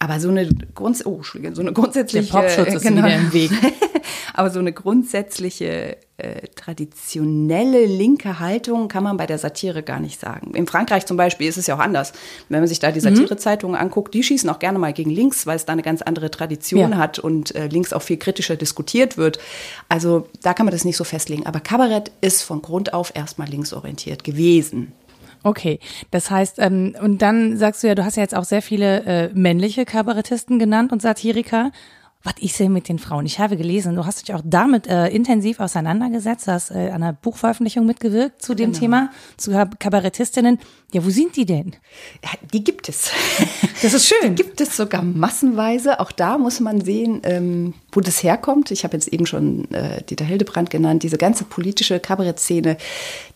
aber 0.03 0.19
so 0.19 0.27
eine, 0.27 0.49
Grunds 0.75 1.05
oh, 1.05 1.21
so 1.23 1.61
eine 1.61 1.71
grundsätzliche. 1.71 2.29
Der 2.29 2.41
Popschutz 2.41 2.73
ist 2.73 2.81
genau, 2.81 3.05
wieder 3.05 3.15
im 3.15 3.31
Weg. 3.31 3.51
aber 4.33 4.49
so 4.49 4.59
eine 4.59 4.73
grundsätzliche 4.73 5.95
äh, 6.17 6.47
traditionelle 6.55 7.85
linke 7.85 8.41
Haltung 8.41 8.89
kann 8.89 9.05
man 9.05 9.15
bei 9.15 9.27
der 9.27 9.37
Satire 9.37 9.81
gar 9.81 10.01
nicht 10.01 10.19
sagen. 10.19 10.55
In 10.55 10.67
Frankreich 10.67 11.05
zum 11.05 11.15
Beispiel 11.15 11.47
ist 11.47 11.55
es 11.55 11.67
ja 11.67 11.75
auch 11.75 11.79
anders. 11.79 12.11
Wenn 12.49 12.59
man 12.59 12.67
sich 12.67 12.79
da 12.79 12.91
die 12.91 12.99
mhm. 12.99 13.15
Satirezeitungen 13.15 13.79
anguckt, 13.79 14.13
die 14.13 14.23
schießen 14.23 14.49
auch 14.49 14.59
gerne 14.59 14.77
mal 14.77 14.91
gegen 14.91 15.09
links, 15.09 15.47
weil 15.47 15.55
es 15.55 15.63
da 15.63 15.71
eine 15.71 15.83
ganz 15.83 16.01
andere 16.01 16.29
Tradition 16.29 16.91
ja. 16.91 16.97
hat 16.97 17.19
und 17.19 17.55
äh, 17.55 17.67
links 17.67 17.93
auch 17.93 18.01
viel 18.01 18.17
kritischer 18.17 18.57
diskutiert 18.57 19.15
wird. 19.15 19.39
Also 19.87 20.27
da 20.41 20.53
kann 20.53 20.65
man 20.65 20.73
das 20.73 20.83
nicht 20.83 20.97
so 20.97 21.05
festlegen. 21.05 21.45
Aber 21.45 21.61
Kabarett 21.61 22.11
ist 22.19 22.41
von 22.41 22.61
Grund 22.61 22.93
auf 22.93 23.13
erstmal 23.15 23.47
linksorientiert 23.47 24.25
gewesen. 24.25 24.91
Okay, 25.43 25.79
das 26.11 26.31
heißt, 26.31 26.59
ähm, 26.59 26.95
und 27.01 27.21
dann 27.21 27.57
sagst 27.57 27.83
du 27.83 27.87
ja, 27.87 27.95
du 27.95 28.05
hast 28.05 28.15
ja 28.15 28.23
jetzt 28.23 28.35
auch 28.35 28.45
sehr 28.45 28.61
viele 28.61 29.03
äh, 29.03 29.29
männliche 29.33 29.85
Kabarettisten 29.85 30.57
genannt 30.57 30.91
und 30.91 31.01
Satiriker. 31.01 31.71
Was 32.25 32.35
ich 32.39 32.53
sehe 32.53 32.69
mit 32.69 32.87
den 32.87 32.99
Frauen? 32.99 33.25
Ich 33.25 33.39
habe 33.39 33.57
gelesen, 33.57 33.97
du 33.97 34.05
hast 34.05 34.21
dich 34.21 34.33
auch 34.33 34.41
damit 34.45 34.87
äh, 34.87 35.09
intensiv 35.09 35.59
auseinandergesetzt, 35.59 36.47
hast 36.47 36.71
äh, 36.71 36.89
an 36.89 37.03
einer 37.03 37.11
Buchveröffentlichung 37.11 37.85
mitgewirkt 37.85 38.41
zu 38.41 38.55
dem 38.55 38.71
genau. 38.71 38.79
Thema, 38.79 39.09
zu 39.35 39.51
Kabarettistinnen. 39.51 40.57
Ja, 40.93 41.03
wo 41.03 41.09
sind 41.09 41.35
die 41.35 41.45
denn? 41.45 41.75
Ja, 42.23 42.29
die 42.53 42.63
gibt 42.63 42.87
es. 42.87 43.11
Das 43.81 43.93
ist 43.93 44.07
schön. 44.07 44.35
Die 44.37 44.43
gibt 44.43 44.61
es 44.61 44.77
sogar 44.77 45.01
massenweise. 45.01 45.99
Auch 45.99 46.13
da 46.13 46.37
muss 46.37 46.61
man 46.61 46.79
sehen, 46.79 47.19
ähm, 47.25 47.73
wo 47.95 48.01
das 48.01 48.23
herkommt. 48.23 48.71
Ich 48.71 48.83
habe 48.83 48.95
jetzt 48.95 49.07
eben 49.07 49.25
schon 49.25 49.71
äh, 49.71 50.01
Dieter 50.03 50.25
Hildebrand 50.25 50.69
genannt, 50.69 51.03
diese 51.03 51.17
ganze 51.17 51.43
politische 51.43 51.99
Kabarettszene 51.99 52.77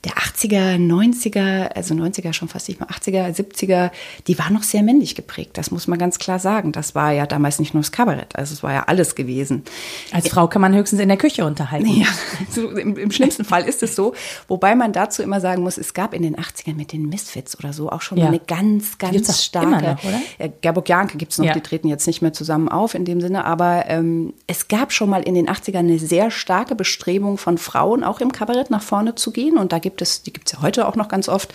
der 0.03 0.11
80er, 0.13 0.77
90er, 0.77 1.69
also 1.73 1.95
90er 1.95 2.31
schon 2.31 2.47
fast 2.47 2.67
nicht 2.67 2.79
mehr, 2.79 2.89
80er, 2.89 3.35
70er, 3.35 3.91
die 4.27 4.37
war 4.37 4.51
noch 4.51 4.63
sehr 4.63 4.83
männlich 4.83 5.15
geprägt. 5.15 5.57
Das 5.57 5.71
muss 5.71 5.87
man 5.87 5.97
ganz 5.97 6.19
klar 6.19 6.39
sagen. 6.39 6.71
Das 6.71 6.93
war 6.93 7.11
ja 7.11 7.25
damals 7.25 7.59
nicht 7.59 7.73
nur 7.73 7.81
das 7.81 7.91
Kabarett, 7.91 8.35
also 8.35 8.53
es 8.53 8.63
war 8.63 8.73
ja 8.73 8.83
alles 8.83 9.15
gewesen. 9.15 9.63
Als 10.11 10.29
Frau 10.29 10.47
kann 10.47 10.61
man 10.61 10.75
höchstens 10.75 11.01
in 11.01 11.07
der 11.07 11.17
Küche 11.17 11.45
unterhalten. 11.45 11.87
Ja, 11.87 12.05
so 12.49 12.69
im, 12.69 12.95
im, 12.95 13.11
schlimmsten 13.11 13.43
Fall 13.43 13.63
ist 13.63 13.81
es 13.81 13.95
so. 13.95 14.13
Wobei 14.47 14.75
man 14.75 14.93
dazu 14.93 15.23
immer 15.23 15.41
sagen 15.41 15.63
muss, 15.63 15.77
es 15.77 15.93
gab 15.93 16.13
in 16.13 16.21
den 16.21 16.35
80ern 16.35 16.75
mit 16.75 16.93
den 16.93 17.09
Misfits 17.09 17.57
oder 17.57 17.73
so 17.73 17.89
auch 17.89 18.01
schon 18.01 18.19
ja. 18.19 18.27
eine 18.27 18.39
ganz, 18.39 18.97
ganz 18.99 19.13
gibt's 19.13 19.43
starke. 19.43 19.67
Immer 19.67 19.81
noch, 19.81 20.03
oder? 20.03 20.21
Ja, 20.39 20.47
Gerburg 20.61 20.87
Janke 20.87 21.17
gibt 21.17 21.31
es 21.31 21.39
noch, 21.39 21.45
ja. 21.45 21.53
die 21.53 21.61
treten 21.61 21.87
jetzt 21.87 22.05
nicht 22.05 22.21
mehr 22.21 22.33
zusammen 22.33 22.69
auf 22.69 22.93
in 22.93 23.03
dem 23.03 23.19
Sinne, 23.19 23.45
aber 23.45 23.85
ähm, 23.87 24.33
es 24.47 24.69
gab 24.69 24.93
schon 24.93 25.09
mal 25.09 25.21
in 25.21 25.35
den 25.35 25.49
80ern 25.49 25.79
eine 25.79 25.99
sehr 25.99 26.31
starke 26.31 26.73
Bestrebung 26.73 27.37
von 27.37 27.57
Frauen, 27.57 28.05
auch 28.05 28.21
im 28.21 28.31
Kabarett 28.31 28.69
nach 28.69 28.81
vorne 28.81 29.15
zu 29.15 29.31
gehen. 29.31 29.57
Und 29.57 29.73
da 29.73 29.79
gibt 29.79 30.01
es, 30.01 30.23
die 30.23 30.31
gibt 30.31 30.47
es 30.47 30.53
ja 30.53 30.61
heute 30.61 30.87
auch 30.87 30.95
noch 30.95 31.09
ganz 31.09 31.27
oft, 31.27 31.53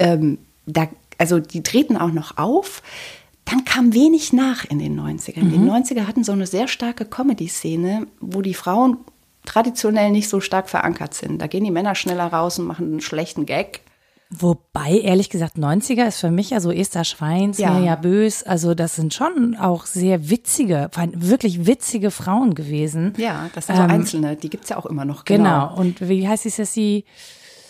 ähm, 0.00 0.38
da, 0.66 0.88
also 1.18 1.38
die 1.38 1.62
treten 1.62 1.96
auch 1.96 2.10
noch 2.10 2.36
auf. 2.38 2.82
Dann 3.44 3.64
kam 3.64 3.94
wenig 3.94 4.32
nach 4.32 4.64
in 4.64 4.80
den 4.80 4.98
90ern. 4.98 5.44
Mhm. 5.44 5.50
Die 5.52 5.58
90er 5.58 6.06
hatten 6.06 6.24
so 6.24 6.32
eine 6.32 6.46
sehr 6.46 6.66
starke 6.66 7.04
Comedy-Szene, 7.04 8.08
wo 8.20 8.42
die 8.42 8.54
Frauen 8.54 8.98
traditionell 9.44 10.10
nicht 10.10 10.28
so 10.28 10.40
stark 10.40 10.68
verankert 10.68 11.14
sind. 11.14 11.40
Da 11.40 11.46
gehen 11.46 11.64
die 11.64 11.70
Männer 11.70 11.94
schneller 11.94 12.26
raus 12.26 12.58
und 12.58 12.66
machen 12.66 12.86
einen 12.86 13.00
schlechten 13.00 13.46
Gag. 13.46 13.80
Wobei, 14.34 14.98
ehrlich 14.98 15.28
gesagt, 15.28 15.56
90er 15.56 16.06
ist 16.06 16.20
für 16.20 16.30
mich 16.30 16.50
ja 16.50 16.60
so 16.60 16.70
Esther 16.70 17.04
Schweins, 17.04 17.58
ja. 17.58 17.72
Mirja 17.72 17.96
Bös, 17.96 18.42
also 18.42 18.74
das 18.74 18.96
sind 18.96 19.12
schon 19.12 19.56
auch 19.56 19.84
sehr 19.84 20.30
witzige, 20.30 20.90
wirklich 21.14 21.66
witzige 21.66 22.10
Frauen 22.10 22.54
gewesen. 22.54 23.12
Ja, 23.18 23.50
das 23.54 23.66
sind 23.66 23.76
so 23.76 23.82
ähm, 23.82 23.90
Einzelne, 23.90 24.36
die 24.36 24.48
gibt's 24.48 24.70
ja 24.70 24.78
auch 24.78 24.86
immer 24.86 25.04
noch. 25.04 25.26
Genau. 25.26 25.68
genau. 25.68 25.80
und 25.80 26.08
wie 26.08 26.26
heißt 26.26 26.46
es 26.46 26.56
jetzt 26.56 26.74
die? 26.76 27.04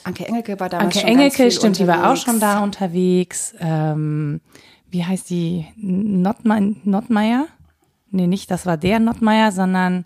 Anke 0.04 0.26
Engelke 0.26 0.58
war 0.60 0.68
damals 0.68 0.86
Anke 0.86 1.00
schon 1.00 1.08
Engelke, 1.08 1.50
stimmt, 1.50 1.78
unterwegs. 1.78 1.78
die 1.78 1.86
war 1.88 2.12
auch 2.12 2.16
schon 2.16 2.38
da 2.38 2.62
unterwegs. 2.62 3.54
Ähm, 3.58 4.40
wie 4.88 5.04
heißt 5.04 5.30
die? 5.30 5.66
Nottmeier? 5.76 7.46
Nee, 8.10 8.26
nicht, 8.28 8.50
das 8.52 8.66
war 8.66 8.76
der 8.76 9.00
Nottmeier, 9.00 9.50
sondern 9.50 10.04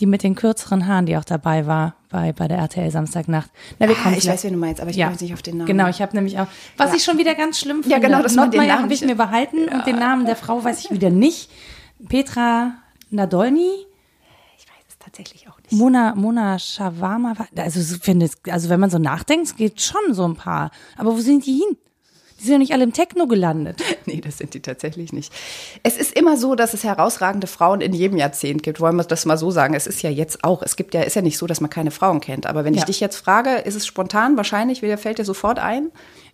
die 0.00 0.06
mit 0.06 0.24
den 0.24 0.34
kürzeren 0.34 0.86
Haaren, 0.88 1.06
die 1.06 1.16
auch 1.16 1.24
dabei 1.24 1.66
war 1.66 1.94
bei, 2.12 2.32
bei 2.32 2.46
der 2.46 2.58
RTL 2.58 2.90
Samstagnacht. 2.90 3.50
Na, 3.78 3.88
wir 3.88 3.96
ah, 4.04 4.12
ich 4.16 4.28
weiß, 4.28 4.44
wen 4.44 4.52
du 4.52 4.58
meinst, 4.58 4.80
aber 4.80 4.90
ich 4.90 4.96
ja. 4.96 5.06
komme 5.06 5.18
nicht 5.20 5.32
auf 5.32 5.42
den 5.42 5.56
Namen. 5.56 5.66
Genau, 5.66 5.88
ich 5.88 6.00
habe 6.00 6.14
nämlich 6.14 6.38
auch, 6.38 6.46
was 6.76 6.90
ja. 6.90 6.96
ich 6.96 7.04
schon 7.04 7.18
wieder 7.18 7.34
ganz 7.34 7.58
schlimm 7.58 7.82
finde. 7.82 7.90
Ja, 7.90 7.98
genau, 7.98 8.22
das 8.22 8.36
Nordmeier 8.36 8.80
habe 8.80 8.92
ich 8.92 9.04
mir 9.04 9.16
behalten 9.16 9.66
ja. 9.66 9.74
und 9.74 9.86
den 9.86 9.96
Namen 9.98 10.26
der 10.26 10.36
Frau 10.36 10.62
weiß 10.62 10.84
ich 10.84 10.90
wieder 10.90 11.10
nicht. 11.10 11.50
Petra 12.08 12.74
Nadolny. 13.10 13.86
Ich 14.58 14.64
weiß 14.68 14.84
es 14.88 14.98
tatsächlich 14.98 15.48
auch 15.48 15.58
nicht. 15.58 15.72
Mona, 15.72 16.14
Mona 16.14 16.58
Shawarma. 16.58 17.34
Also, 17.56 17.96
finde, 17.96 18.30
also 18.48 18.68
wenn 18.68 18.78
man 18.78 18.90
so 18.90 18.98
nachdenkt, 18.98 19.46
es 19.46 19.56
geht 19.56 19.80
schon 19.80 20.12
so 20.12 20.24
ein 20.24 20.36
paar. 20.36 20.70
Aber 20.96 21.12
wo 21.16 21.20
sind 21.20 21.46
die 21.46 21.54
hin? 21.54 21.76
Die 22.42 22.46
sind 22.46 22.54
ja 22.54 22.58
nicht 22.58 22.72
alle 22.72 22.82
im 22.82 22.92
Techno 22.92 23.28
gelandet. 23.28 23.80
nee, 24.06 24.20
das 24.20 24.38
sind 24.38 24.54
die 24.54 24.60
tatsächlich 24.60 25.12
nicht. 25.12 25.32
Es 25.84 25.96
ist 25.96 26.12
immer 26.16 26.36
so, 26.36 26.56
dass 26.56 26.74
es 26.74 26.82
herausragende 26.82 27.46
Frauen 27.46 27.80
in 27.80 27.92
jedem 27.92 28.18
Jahrzehnt 28.18 28.64
gibt. 28.64 28.80
Wollen 28.80 28.96
wir 28.96 29.04
das 29.04 29.24
mal 29.26 29.38
so 29.38 29.52
sagen? 29.52 29.74
Es 29.74 29.86
ist 29.86 30.02
ja 30.02 30.10
jetzt 30.10 30.42
auch. 30.42 30.62
Es 30.62 30.74
gibt 30.74 30.92
ja, 30.92 31.02
ist 31.02 31.14
ja 31.14 31.22
nicht 31.22 31.38
so, 31.38 31.46
dass 31.46 31.60
man 31.60 31.70
keine 31.70 31.92
Frauen 31.92 32.20
kennt. 32.20 32.46
Aber 32.46 32.64
wenn 32.64 32.74
ja. 32.74 32.80
ich 32.80 32.84
dich 32.84 32.98
jetzt 32.98 33.16
frage, 33.16 33.58
ist 33.58 33.76
es 33.76 33.86
spontan 33.86 34.36
wahrscheinlich, 34.36 34.80
fällt 34.80 35.18
dir 35.18 35.24
sofort 35.24 35.60
ein? 35.60 35.92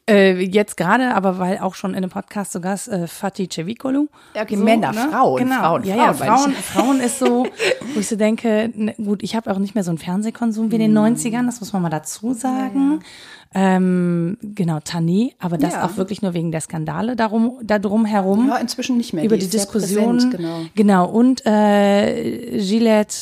Äh, 0.08 0.40
jetzt 0.40 0.76
gerade, 0.76 1.14
aber 1.14 1.38
weil 1.38 1.58
auch 1.58 1.74
schon 1.74 1.90
in 1.90 1.98
einem 1.98 2.10
Podcast 2.10 2.60
Gast 2.62 2.88
äh, 2.88 3.06
Fatih 3.06 3.48
Cevicolu. 3.48 4.08
Okay, 4.34 4.56
so, 4.56 4.64
Männer, 4.64 4.92
ne? 4.92 5.08
Frauen, 5.10 5.42
genau. 5.42 5.60
Frauen, 5.60 5.84
ja, 5.84 5.96
ja, 5.96 6.12
Frauen, 6.14 6.52
Frauen 6.52 7.00
ist 7.00 7.18
so, 7.18 7.46
wo 7.94 8.00
ich 8.00 8.08
so 8.08 8.16
denke, 8.16 8.70
ne, 8.74 8.94
gut, 8.96 9.22
ich 9.22 9.36
habe 9.36 9.50
auch 9.50 9.58
nicht 9.58 9.74
mehr 9.74 9.84
so 9.84 9.90
einen 9.90 9.98
Fernsehkonsum 9.98 10.70
wie 10.70 10.76
in 10.76 10.80
den 10.80 10.98
90ern, 10.98 11.46
das 11.46 11.60
muss 11.60 11.72
man 11.72 11.82
mal 11.82 11.90
dazu 11.90 12.32
sagen. 12.32 13.00
Ja, 13.54 13.60
ja. 13.60 13.76
Ähm, 13.76 14.36
genau, 14.42 14.78
Tani, 14.80 15.34
aber 15.38 15.56
das 15.56 15.72
ja. 15.72 15.84
auch 15.84 15.96
wirklich 15.96 16.20
nur 16.20 16.34
wegen 16.34 16.52
der 16.52 16.60
Skandale 16.60 17.16
darum, 17.16 17.58
da 17.62 17.78
drum 17.78 18.04
herum. 18.04 18.48
Ja, 18.48 18.56
inzwischen 18.56 18.98
nicht 18.98 19.14
mehr. 19.14 19.24
Über 19.24 19.36
die, 19.36 19.46
die 19.46 19.50
Diskussion. 19.50 20.30
Genau. 20.30 20.60
genau. 20.74 21.08
Und 21.08 21.46
äh, 21.46 22.58
Gillette 22.58 23.16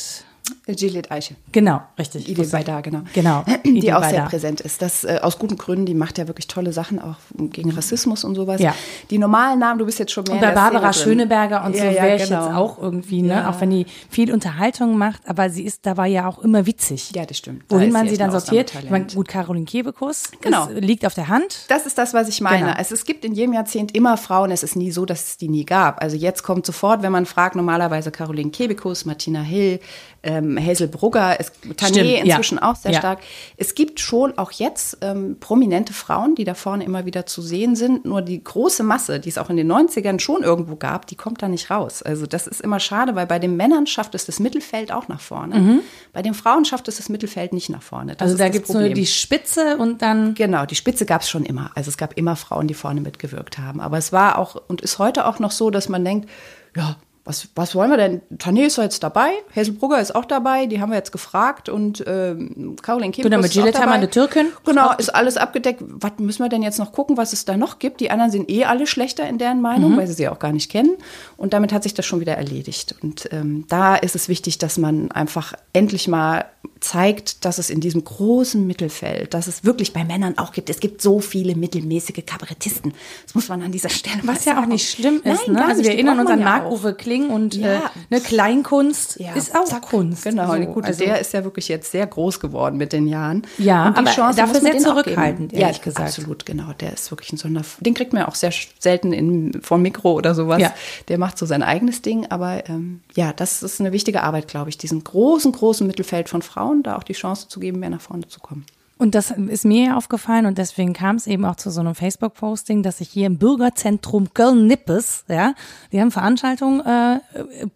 Gillette 0.75 1.11
Eiche. 1.11 1.35
Genau, 1.51 1.81
richtig. 1.97 2.27
Idee 2.29 2.47
bei 2.51 2.63
da, 2.63 2.81
genau. 2.81 3.01
Genau. 3.13 3.43
Die 3.63 3.93
auch 3.93 4.03
sehr 4.03 4.25
präsent 4.25 4.61
ist. 4.61 4.81
Das 4.81 5.03
äh, 5.03 5.19
aus 5.21 5.39
guten 5.39 5.57
Gründen, 5.57 5.85
die 5.85 5.93
macht 5.93 6.17
ja 6.17 6.27
wirklich 6.27 6.47
tolle 6.47 6.73
Sachen 6.73 6.99
auch 6.99 7.15
gegen 7.35 7.71
Rassismus 7.71 8.23
und 8.23 8.35
sowas. 8.35 8.61
Ja. 8.61 8.75
Die 9.09 9.17
normalen 9.17 9.59
Namen, 9.59 9.79
du 9.79 9.85
bist 9.85 9.99
jetzt 9.99 10.11
schon 10.11 10.23
mehr. 10.25 10.35
Und 10.35 10.41
bei 10.41 10.51
Barbara 10.51 10.91
Schöneberger 10.93 11.63
und 11.65 11.75
ja, 11.75 11.83
so 11.83 11.89
ja, 11.89 12.03
wäre 12.03 12.15
ich 12.17 12.23
genau. 12.23 12.45
jetzt 12.45 12.55
auch 12.55 12.81
irgendwie, 12.81 13.21
ne? 13.21 13.33
Ja. 13.33 13.49
Auch 13.49 13.61
wenn 13.61 13.69
die 13.69 13.85
viel 14.09 14.33
Unterhaltung 14.33 14.97
macht, 14.97 15.21
aber 15.27 15.49
sie 15.49 15.63
ist 15.63 15.85
dabei 15.85 16.07
ja 16.07 16.27
auch 16.27 16.39
immer 16.39 16.65
witzig. 16.65 17.11
Ja, 17.15 17.25
das 17.25 17.37
stimmt. 17.37 17.63
Wohin 17.69 17.91
da 17.91 17.99
man 17.99 18.09
sie 18.09 18.17
dann 18.17 18.31
sortiert. 18.31 18.73
Ich 18.83 18.89
meine, 18.89 19.05
gut, 19.07 19.27
Caroline 19.27 19.65
Kebekus. 19.65 20.23
Genau. 20.41 20.67
liegt 20.73 21.05
auf 21.05 21.13
der 21.13 21.27
Hand. 21.27 21.65
Das 21.69 21.85
ist 21.85 21.97
das, 21.97 22.13
was 22.13 22.27
ich 22.27 22.41
meine. 22.41 22.65
Genau. 22.65 22.77
Es, 22.79 22.91
es 22.91 23.05
gibt 23.05 23.23
in 23.25 23.33
jedem 23.33 23.53
Jahrzehnt 23.53 23.95
immer 23.95 24.17
Frauen. 24.17 24.51
Es 24.51 24.63
ist 24.63 24.75
nie 24.75 24.91
so, 24.91 25.05
dass 25.05 25.29
es 25.29 25.37
die 25.37 25.47
nie 25.47 25.65
gab. 25.65 26.01
Also 26.01 26.15
jetzt 26.15 26.43
kommt 26.43 26.65
sofort, 26.65 27.01
wenn 27.03 27.11
man 27.11 27.25
fragt, 27.25 27.55
normalerweise 27.55 28.11
Caroline 28.11 28.51
Kebekus, 28.51 29.05
Martina 29.05 29.41
Hill, 29.41 29.79
ähm, 30.23 30.56
Hazel 30.65 30.87
Brugger, 30.87 31.39
es, 31.39 31.51
Tané 31.77 32.21
inzwischen 32.23 32.57
ja. 32.57 32.69
auch 32.69 32.75
sehr 32.75 32.91
ja. 32.91 32.99
stark. 32.99 33.19
Es 33.57 33.75
gibt 33.75 33.99
schon 33.99 34.37
auch 34.37 34.51
jetzt 34.51 34.97
ähm, 35.01 35.37
prominente 35.39 35.93
Frauen, 35.93 36.35
die 36.35 36.43
da 36.43 36.53
vorne 36.53 36.83
immer 36.83 37.05
wieder 37.05 37.25
zu 37.25 37.41
sehen 37.41 37.75
sind. 37.75 38.05
Nur 38.05 38.21
die 38.21 38.43
große 38.43 38.83
Masse, 38.83 39.19
die 39.19 39.29
es 39.29 39.37
auch 39.37 39.49
in 39.49 39.57
den 39.57 39.71
90ern 39.71 40.19
schon 40.19 40.43
irgendwo 40.43 40.75
gab, 40.75 41.07
die 41.07 41.15
kommt 41.15 41.41
da 41.41 41.47
nicht 41.47 41.69
raus. 41.69 42.01
Also 42.01 42.25
das 42.25 42.47
ist 42.47 42.61
immer 42.61 42.79
schade, 42.79 43.15
weil 43.15 43.27
bei 43.27 43.39
den 43.39 43.55
Männern 43.57 43.87
schafft 43.87 44.15
es 44.15 44.25
das 44.25 44.39
Mittelfeld 44.39 44.91
auch 44.91 45.07
nach 45.07 45.21
vorne. 45.21 45.59
Mhm. 45.59 45.79
Bei 46.13 46.21
den 46.21 46.33
Frauen 46.33 46.65
schafft 46.65 46.87
es 46.87 46.97
das 46.97 47.09
Mittelfeld 47.09 47.53
nicht 47.53 47.69
nach 47.69 47.81
vorne. 47.81 48.15
Das 48.15 48.27
also 48.27 48.37
da 48.37 48.49
gibt 48.49 48.69
es 48.69 48.73
nur 48.73 48.89
die 48.89 49.05
Spitze 49.05 49.77
und 49.77 50.01
dann. 50.01 50.33
Genau, 50.33 50.65
die 50.65 50.75
Spitze 50.75 51.05
gab 51.05 51.21
es 51.21 51.29
schon 51.29 51.45
immer. 51.45 51.71
Also 51.75 51.89
es 51.89 51.97
gab 51.97 52.17
immer 52.17 52.35
Frauen, 52.35 52.67
die 52.67 52.73
vorne 52.73 53.01
mitgewirkt 53.01 53.57
haben. 53.57 53.79
Aber 53.79 53.97
es 53.97 54.11
war 54.11 54.37
auch 54.37 54.61
und 54.67 54.81
ist 54.81 54.99
heute 54.99 55.25
auch 55.25 55.39
noch 55.39 55.51
so, 55.51 55.69
dass 55.69 55.89
man 55.89 56.03
denkt, 56.03 56.29
ja, 56.75 56.95
was, 57.27 57.49
was 57.55 57.75
wollen 57.75 57.89
wir 57.91 57.97
denn? 57.97 58.21
Tané 58.37 58.65
ist 58.67 58.77
jetzt 58.77 59.03
dabei, 59.03 59.31
Hazelbrugger 59.55 59.99
ist 59.99 60.15
auch 60.15 60.25
dabei, 60.25 60.65
die 60.65 60.79
haben 60.79 60.91
wir 60.91 60.97
jetzt 60.97 61.11
gefragt 61.11 61.67
und 61.67 62.03
ähm, 62.07 62.75
Caroline 62.81 63.11
Kim 63.11 63.23
genau, 63.23 63.39
mit 63.39 63.51
Gillette 63.51 63.79
haben 63.79 63.89
wir 63.89 63.95
eine 63.95 64.09
Türkin. 64.09 64.47
Genau, 64.65 64.93
ist 64.97 65.13
alles 65.13 65.35
abgedeckt. 65.35 65.83
Was 65.85 66.13
müssen 66.19 66.43
wir 66.43 66.49
denn 66.49 66.63
jetzt 66.63 66.79
noch 66.79 66.93
gucken, 66.93 67.17
was 67.17 67.33
es 67.33 67.43
da 67.43 67.57
noch 67.57 67.79
gibt? 67.79 67.99
Die 67.99 68.11
anderen 68.11 68.31
sind 68.31 68.49
eh 68.49 68.63
alle 68.63 68.87
schlechter 68.87 69.27
in 69.27 69.37
deren 69.37 69.61
Meinung, 69.61 69.91
mhm. 69.91 69.97
weil 69.97 70.07
sie 70.07 70.13
sie 70.13 70.29
auch 70.29 70.39
gar 70.39 70.53
nicht 70.53 70.71
kennen. 70.71 70.95
Und 71.35 71.53
damit 71.53 71.73
hat 71.73 71.83
sich 71.83 71.93
das 71.93 72.05
schon 72.05 72.21
wieder 72.21 72.35
erledigt. 72.37 72.95
Und 73.01 73.27
ähm, 73.31 73.65
da 73.67 73.95
ist 73.95 74.15
es 74.15 74.29
wichtig, 74.29 74.57
dass 74.57 74.77
man 74.77 75.11
einfach 75.11 75.53
endlich 75.73 76.07
mal 76.07 76.45
zeigt, 76.79 77.45
dass 77.45 77.57
es 77.57 77.69
in 77.69 77.81
diesem 77.81 78.03
großen 78.03 78.65
Mittelfeld, 78.65 79.33
dass 79.33 79.47
es 79.47 79.63
wirklich 79.63 79.93
bei 79.93 80.03
Männern 80.03 80.37
auch 80.37 80.51
gibt. 80.51 80.69
Es 80.69 80.79
gibt 80.79 81.01
so 81.01 81.19
viele 81.19 81.55
mittelmäßige 81.55 82.25
Kabarettisten. 82.25 82.93
Das 83.25 83.35
muss 83.35 83.49
man 83.49 83.61
an 83.61 83.71
dieser 83.71 83.89
Stelle 83.89 84.21
Was 84.23 84.45
ja 84.45 84.61
auch 84.61 84.65
nicht 84.65 84.89
schlimm 84.89 85.21
ist. 85.23 85.47
Nein, 85.47 85.55
ne? 85.55 85.65
Also 85.65 85.83
wir 85.83 85.91
erinnern 85.91 86.19
uns 86.19 86.29
an 86.29 86.43
Marc-Uwe 86.43 86.93
Kling 87.17 87.29
und 87.29 87.55
ja. 87.55 87.75
äh, 87.75 87.79
eine 88.09 88.21
Kleinkunst 88.21 89.19
ja, 89.19 89.33
ist 89.33 89.55
auch 89.55 89.65
zack, 89.65 89.83
Kunst. 89.83 90.23
Genau, 90.23 90.53
so, 90.53 90.59
gut, 90.65 90.85
also, 90.85 91.03
der 91.03 91.19
ist 91.19 91.33
ja 91.33 91.43
wirklich 91.43 91.67
jetzt 91.67 91.91
sehr 91.91 92.05
groß 92.05 92.39
geworden 92.39 92.77
mit 92.77 92.93
den 92.93 93.07
Jahren. 93.07 93.43
Ja, 93.57 93.93
aber 93.95 94.09
Chance 94.09 94.39
dafür 94.39 94.61
sehr 94.61 94.77
zurückhaltend, 94.77 95.53
ehrlich 95.53 95.77
ja, 95.77 95.83
gesagt. 95.83 96.07
absolut, 96.07 96.45
genau. 96.45 96.73
Der 96.79 96.93
ist 96.93 97.11
wirklich 97.11 97.31
ein 97.33 97.37
Sonder... 97.37 97.61
Den 97.79 97.93
kriegt 97.93 98.13
man 98.13 98.23
auch 98.23 98.35
sehr 98.35 98.51
selten 98.79 99.13
in, 99.13 99.61
vom 99.61 99.81
Mikro 99.81 100.13
oder 100.13 100.35
sowas. 100.35 100.61
Ja. 100.61 100.73
Der 101.07 101.17
macht 101.17 101.37
so 101.37 101.45
sein 101.45 101.63
eigenes 101.63 102.01
Ding. 102.01 102.27
Aber 102.29 102.67
ähm, 102.69 103.01
ja, 103.15 103.33
das 103.33 103.63
ist 103.63 103.79
eine 103.79 103.91
wichtige 103.91 104.23
Arbeit, 104.23 104.47
glaube 104.47 104.69
ich, 104.69 104.77
diesen 104.77 105.03
großen, 105.03 105.51
großen 105.51 105.85
Mittelfeld 105.85 106.29
von 106.29 106.41
Frauen 106.41 106.83
da 106.83 106.97
auch 106.97 107.03
die 107.03 107.13
Chance 107.13 107.47
zu 107.47 107.59
geben, 107.59 107.79
mehr 107.79 107.89
nach 107.89 108.01
vorne 108.01 108.27
zu 108.27 108.39
kommen. 108.39 108.65
Und 108.97 109.13
das 109.13 109.31
ist 109.31 109.63
mir 109.63 109.95
aufgefallen 109.95 110.47
und 110.47 110.57
deswegen 110.57 110.93
kam 110.93 111.17
es 111.17 111.27
eben 111.27 111.45
auch 111.45 111.55
zu 111.55 111.69
so 111.69 111.81
einem 111.81 111.93
Facebook-Posting, 111.93 112.81
dass 112.81 112.99
ich 112.99 113.09
hier 113.09 113.27
im 113.27 113.37
Bürgerzentrum 113.37 114.33
Köln-Nippes, 114.33 115.25
ja, 115.27 115.53
die 115.91 116.01
haben 116.01 116.09
Veranstaltungen 116.09 116.81
äh, 116.81 117.19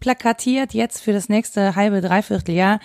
plakatiert 0.00 0.74
jetzt 0.74 1.00
für 1.00 1.12
das 1.12 1.28
nächste 1.28 1.76
halbe, 1.76 2.00
dreiviertel 2.00 2.54
Jahr. 2.54 2.80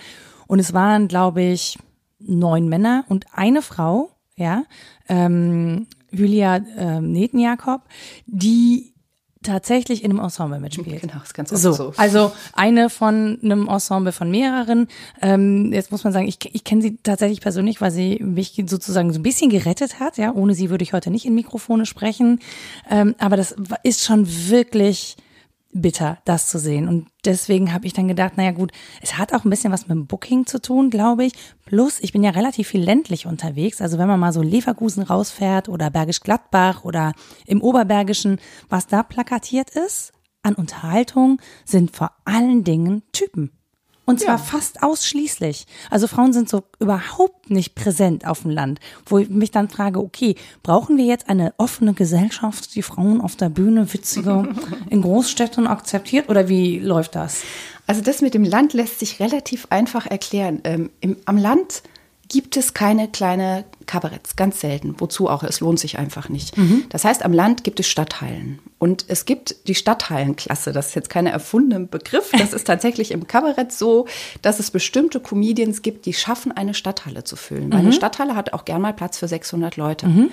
Und 0.46 0.60
es 0.60 0.72
waren, 0.72 1.08
glaube 1.08 1.42
ich, 1.42 1.78
neun 2.20 2.68
Männer 2.68 3.04
und 3.08 3.26
eine 3.32 3.60
Frau, 3.60 4.10
ja, 4.36 4.64
ähm, 5.08 5.88
Julia 6.10 6.56
äh, 6.56 7.00
Netenjakob, 7.00 7.82
die 8.26 8.94
tatsächlich 9.42 10.04
in 10.04 10.10
einem 10.10 10.20
Ensemble 10.20 10.60
mitspielt. 10.60 11.00
Genau, 11.08 11.22
ist 11.22 11.34
ganz 11.34 11.50
so, 11.50 11.72
so. 11.72 11.92
Also 11.96 12.32
eine 12.52 12.90
von 12.90 13.38
einem 13.42 13.68
Ensemble 13.68 14.12
von 14.12 14.30
mehreren. 14.30 14.88
Ähm, 15.22 15.72
jetzt 15.72 15.92
muss 15.92 16.04
man 16.04 16.12
sagen, 16.12 16.26
ich, 16.26 16.38
ich 16.52 16.64
kenne 16.64 16.82
sie 16.82 16.98
tatsächlich 17.02 17.40
persönlich, 17.40 17.80
weil 17.80 17.90
sie 17.90 18.18
mich 18.22 18.62
sozusagen 18.66 19.12
so 19.12 19.18
ein 19.18 19.22
bisschen 19.22 19.50
gerettet 19.50 20.00
hat. 20.00 20.18
Ja, 20.18 20.32
ohne 20.32 20.54
sie 20.54 20.70
würde 20.70 20.82
ich 20.82 20.92
heute 20.92 21.10
nicht 21.10 21.24
in 21.24 21.34
Mikrofone 21.34 21.86
sprechen. 21.86 22.40
Ähm, 22.90 23.14
aber 23.18 23.36
das 23.36 23.54
ist 23.82 24.04
schon 24.04 24.26
wirklich 24.48 25.16
bitter, 25.80 26.18
das 26.24 26.48
zu 26.48 26.58
sehen. 26.58 26.88
Und 26.88 27.08
deswegen 27.24 27.72
habe 27.72 27.86
ich 27.86 27.92
dann 27.92 28.08
gedacht, 28.08 28.36
naja 28.36 28.52
gut, 28.52 28.72
es 29.00 29.18
hat 29.18 29.32
auch 29.32 29.44
ein 29.44 29.50
bisschen 29.50 29.72
was 29.72 29.88
mit 29.88 29.96
dem 29.96 30.06
Booking 30.06 30.46
zu 30.46 30.60
tun, 30.60 30.90
glaube 30.90 31.24
ich. 31.24 31.32
Plus, 31.66 32.00
ich 32.00 32.12
bin 32.12 32.22
ja 32.22 32.30
relativ 32.30 32.68
viel 32.68 32.82
ländlich 32.82 33.26
unterwegs. 33.26 33.80
Also 33.80 33.98
wenn 33.98 34.08
man 34.08 34.20
mal 34.20 34.32
so 34.32 34.42
Leverkusen 34.42 35.02
rausfährt 35.02 35.68
oder 35.68 35.90
Bergisch 35.90 36.20
Gladbach 36.20 36.84
oder 36.84 37.12
im 37.46 37.62
Oberbergischen, 37.62 38.38
was 38.68 38.86
da 38.86 39.02
plakatiert 39.02 39.70
ist 39.70 40.12
an 40.42 40.54
Unterhaltung, 40.54 41.40
sind 41.64 41.94
vor 41.94 42.12
allen 42.24 42.64
Dingen 42.64 43.02
Typen. 43.12 43.57
Und 44.08 44.20
zwar 44.20 44.36
ja. 44.36 44.38
fast 44.38 44.82
ausschließlich. 44.82 45.66
Also 45.90 46.06
Frauen 46.06 46.32
sind 46.32 46.48
so 46.48 46.62
überhaupt 46.80 47.50
nicht 47.50 47.74
präsent 47.74 48.26
auf 48.26 48.40
dem 48.40 48.52
Land, 48.52 48.80
wo 49.04 49.18
ich 49.18 49.28
mich 49.28 49.50
dann 49.50 49.68
frage, 49.68 50.00
okay, 50.00 50.34
brauchen 50.62 50.96
wir 50.96 51.04
jetzt 51.04 51.28
eine 51.28 51.52
offene 51.58 51.92
Gesellschaft, 51.92 52.74
die 52.74 52.80
Frauen 52.80 53.20
auf 53.20 53.36
der 53.36 53.50
Bühne 53.50 53.92
witziger 53.92 54.48
in 54.88 55.02
Großstädten 55.02 55.66
akzeptiert 55.66 56.30
oder 56.30 56.48
wie 56.48 56.78
läuft 56.78 57.16
das? 57.16 57.42
Also 57.86 58.00
das 58.00 58.22
mit 58.22 58.32
dem 58.32 58.44
Land 58.44 58.72
lässt 58.72 58.98
sich 58.98 59.20
relativ 59.20 59.66
einfach 59.68 60.06
erklären. 60.06 60.62
Ähm, 60.64 60.88
im, 61.00 61.18
am 61.26 61.36
Land 61.36 61.82
gibt 62.28 62.56
es 62.56 62.74
keine 62.74 63.08
kleine 63.08 63.64
Kabaretts, 63.86 64.36
ganz 64.36 64.60
selten. 64.60 64.94
Wozu 64.98 65.28
auch? 65.28 65.42
Es 65.42 65.60
lohnt 65.60 65.80
sich 65.80 65.98
einfach 65.98 66.28
nicht. 66.28 66.56
Mhm. 66.56 66.84
Das 66.90 67.04
heißt, 67.04 67.24
am 67.24 67.32
Land 67.32 67.64
gibt 67.64 67.80
es 67.80 67.88
Stadthallen. 67.88 68.58
Und 68.78 69.06
es 69.08 69.24
gibt 69.24 69.66
die 69.66 69.74
Stadthallenklasse. 69.74 70.72
Das 70.72 70.88
ist 70.88 70.94
jetzt 70.94 71.10
kein 71.10 71.26
erfundener 71.26 71.86
Begriff. 71.86 72.30
Das 72.32 72.52
ist 72.52 72.64
tatsächlich 72.66 73.10
im 73.10 73.26
Kabarett 73.26 73.72
so, 73.72 74.06
dass 74.42 74.60
es 74.60 74.70
bestimmte 74.70 75.20
Comedians 75.20 75.82
gibt, 75.82 76.06
die 76.06 76.12
schaffen, 76.12 76.52
eine 76.52 76.74
Stadthalle 76.74 77.24
zu 77.24 77.36
füllen. 77.36 77.68
Mhm. 77.68 77.72
Eine 77.72 77.92
Stadthalle 77.92 78.36
hat 78.36 78.52
auch 78.52 78.64
gern 78.64 78.82
mal 78.82 78.92
Platz 78.92 79.18
für 79.18 79.28
600 79.28 79.76
Leute. 79.76 80.06
Mhm 80.06 80.30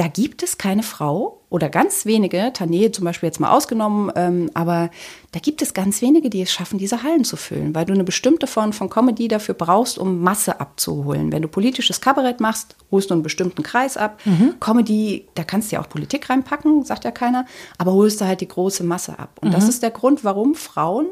da 0.00 0.08
gibt 0.08 0.42
es 0.42 0.56
keine 0.56 0.82
Frau 0.82 1.42
oder 1.50 1.68
ganz 1.68 2.06
wenige, 2.06 2.38
Tané 2.54 2.90
zum 2.90 3.04
Beispiel 3.04 3.26
jetzt 3.26 3.38
mal 3.38 3.50
ausgenommen, 3.50 4.10
ähm, 4.16 4.50
aber 4.54 4.88
da 5.32 5.40
gibt 5.40 5.60
es 5.60 5.74
ganz 5.74 6.00
wenige, 6.00 6.30
die 6.30 6.40
es 6.40 6.50
schaffen, 6.50 6.78
diese 6.78 7.02
Hallen 7.02 7.22
zu 7.22 7.36
füllen, 7.36 7.74
weil 7.74 7.84
du 7.84 7.92
eine 7.92 8.04
bestimmte 8.04 8.46
Form 8.46 8.72
von 8.72 8.88
Comedy 8.88 9.28
dafür 9.28 9.54
brauchst, 9.54 9.98
um 9.98 10.22
Masse 10.22 10.58
abzuholen. 10.58 11.32
Wenn 11.32 11.42
du 11.42 11.48
politisches 11.48 12.00
Kabarett 12.00 12.40
machst, 12.40 12.76
holst 12.90 13.10
du 13.10 13.14
einen 13.14 13.22
bestimmten 13.22 13.62
Kreis 13.62 13.98
ab. 13.98 14.22
Mhm. 14.24 14.54
Comedy, 14.58 15.26
da 15.34 15.44
kannst 15.44 15.70
du 15.70 15.76
ja 15.76 15.82
auch 15.82 15.88
Politik 15.90 16.30
reinpacken, 16.30 16.82
sagt 16.82 17.04
ja 17.04 17.10
keiner, 17.10 17.44
aber 17.76 17.92
holst 17.92 18.22
du 18.22 18.24
halt 18.24 18.40
die 18.40 18.48
große 18.48 18.82
Masse 18.82 19.18
ab. 19.18 19.38
Und 19.42 19.48
mhm. 19.48 19.52
das 19.52 19.68
ist 19.68 19.82
der 19.82 19.90
Grund, 19.90 20.24
warum 20.24 20.54
Frauen 20.54 21.08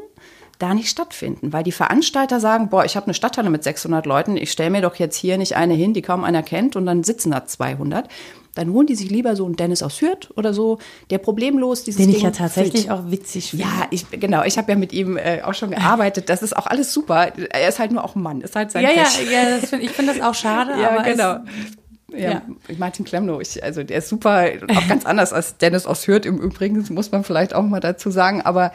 da 0.59 0.75
nicht 0.75 0.89
stattfinden, 0.89 1.53
weil 1.53 1.63
die 1.63 1.73
Veranstalter 1.73 2.41
sagen, 2.41 2.69
boah, 2.69 2.85
ich 2.85 2.97
habe 2.97 3.07
eine 3.07 3.15
Stadthalle 3.15 3.51
mit 3.51 3.63
600 3.63 4.07
Leuten, 4.07 4.37
ich 4.37 4.51
stelle 4.51 4.71
mir 4.71 4.83
doch 4.83 4.97
jetzt 4.97 5.17
hier 5.17 5.39
nicht 5.39 5.57
eine 5.57 5.75
hin, 5.75 5.95
die 5.95 6.03
kaum 6.03 6.25
einer 6.25 6.43
kennt 6.43 6.75
und 6.75 6.87
dann 6.87 7.05
sitzen 7.05 7.31
da 7.31 7.45
200 7.47 8.09
dann 8.59 8.73
holen 8.73 8.87
die 8.87 8.95
sich 8.97 9.09
lieber 9.11 9.37
so 9.37 9.45
einen 9.45 9.57
Dennis 9.57 9.83
aus 9.83 10.01
Hürth 10.01 10.31
oder 10.37 10.53
so, 10.53 10.79
der 11.11 11.19
problemlos 11.19 11.85
dieses 11.85 12.01
Den 12.01 12.11
ich 12.11 12.17
Ding 12.17 12.25
ja 12.25 12.31
tatsächlich 12.33 12.87
füllt. 12.87 12.91
auch 12.93 13.11
witzig 13.11 13.51
finde. 13.51 13.65
Ja, 13.65 13.87
ich, 13.91 14.11
genau, 14.11 14.43
ich 14.45 14.59
habe 14.59 14.73
ja 14.73 14.77
mit 14.79 14.93
ihm 14.93 15.17
äh, 15.17 15.43
auch 15.43 15.55
schon 15.55 15.71
gearbeitet. 15.71 16.29
Das 16.29 16.43
ist 16.43 16.57
auch 16.57 16.67
alles 16.67 16.93
super. 16.93 17.33
Er 17.51 17.69
ist 17.69 17.79
halt 17.79 17.93
nur 17.93 18.05
auch 18.05 18.17
ein 18.17 18.23
Mann, 18.23 18.41
ist 18.41 18.57
halt 18.57 18.71
sein 18.71 18.83
Ja, 18.83 18.91
Pech. 18.91 19.31
ja, 19.31 19.49
ja, 19.49 19.57
find, 19.59 19.83
ich 19.83 19.91
finde 19.91 20.15
das 20.15 20.23
auch 20.23 20.35
schade. 20.35 20.73
ja, 20.81 21.01
genau. 21.03 21.37
Ja, 22.11 22.31
ja, 22.31 22.43
Martin 22.79 23.05
Klemno, 23.05 23.41
ich, 23.41 23.63
also 23.63 23.83
der 23.83 23.99
ist 23.99 24.09
super, 24.09 24.47
auch 24.75 24.89
ganz 24.89 25.05
anders 25.05 25.33
als 25.33 25.59
Dennis 25.59 25.87
aus 25.87 26.07
Hürth 26.07 26.25
im 26.27 26.39
Übrigen, 26.39 26.85
muss 26.91 27.13
man 27.13 27.23
vielleicht 27.23 27.55
auch 27.55 27.63
mal 27.63 27.81
dazu 27.81 28.11
sagen. 28.11 28.41
Aber 28.41 28.73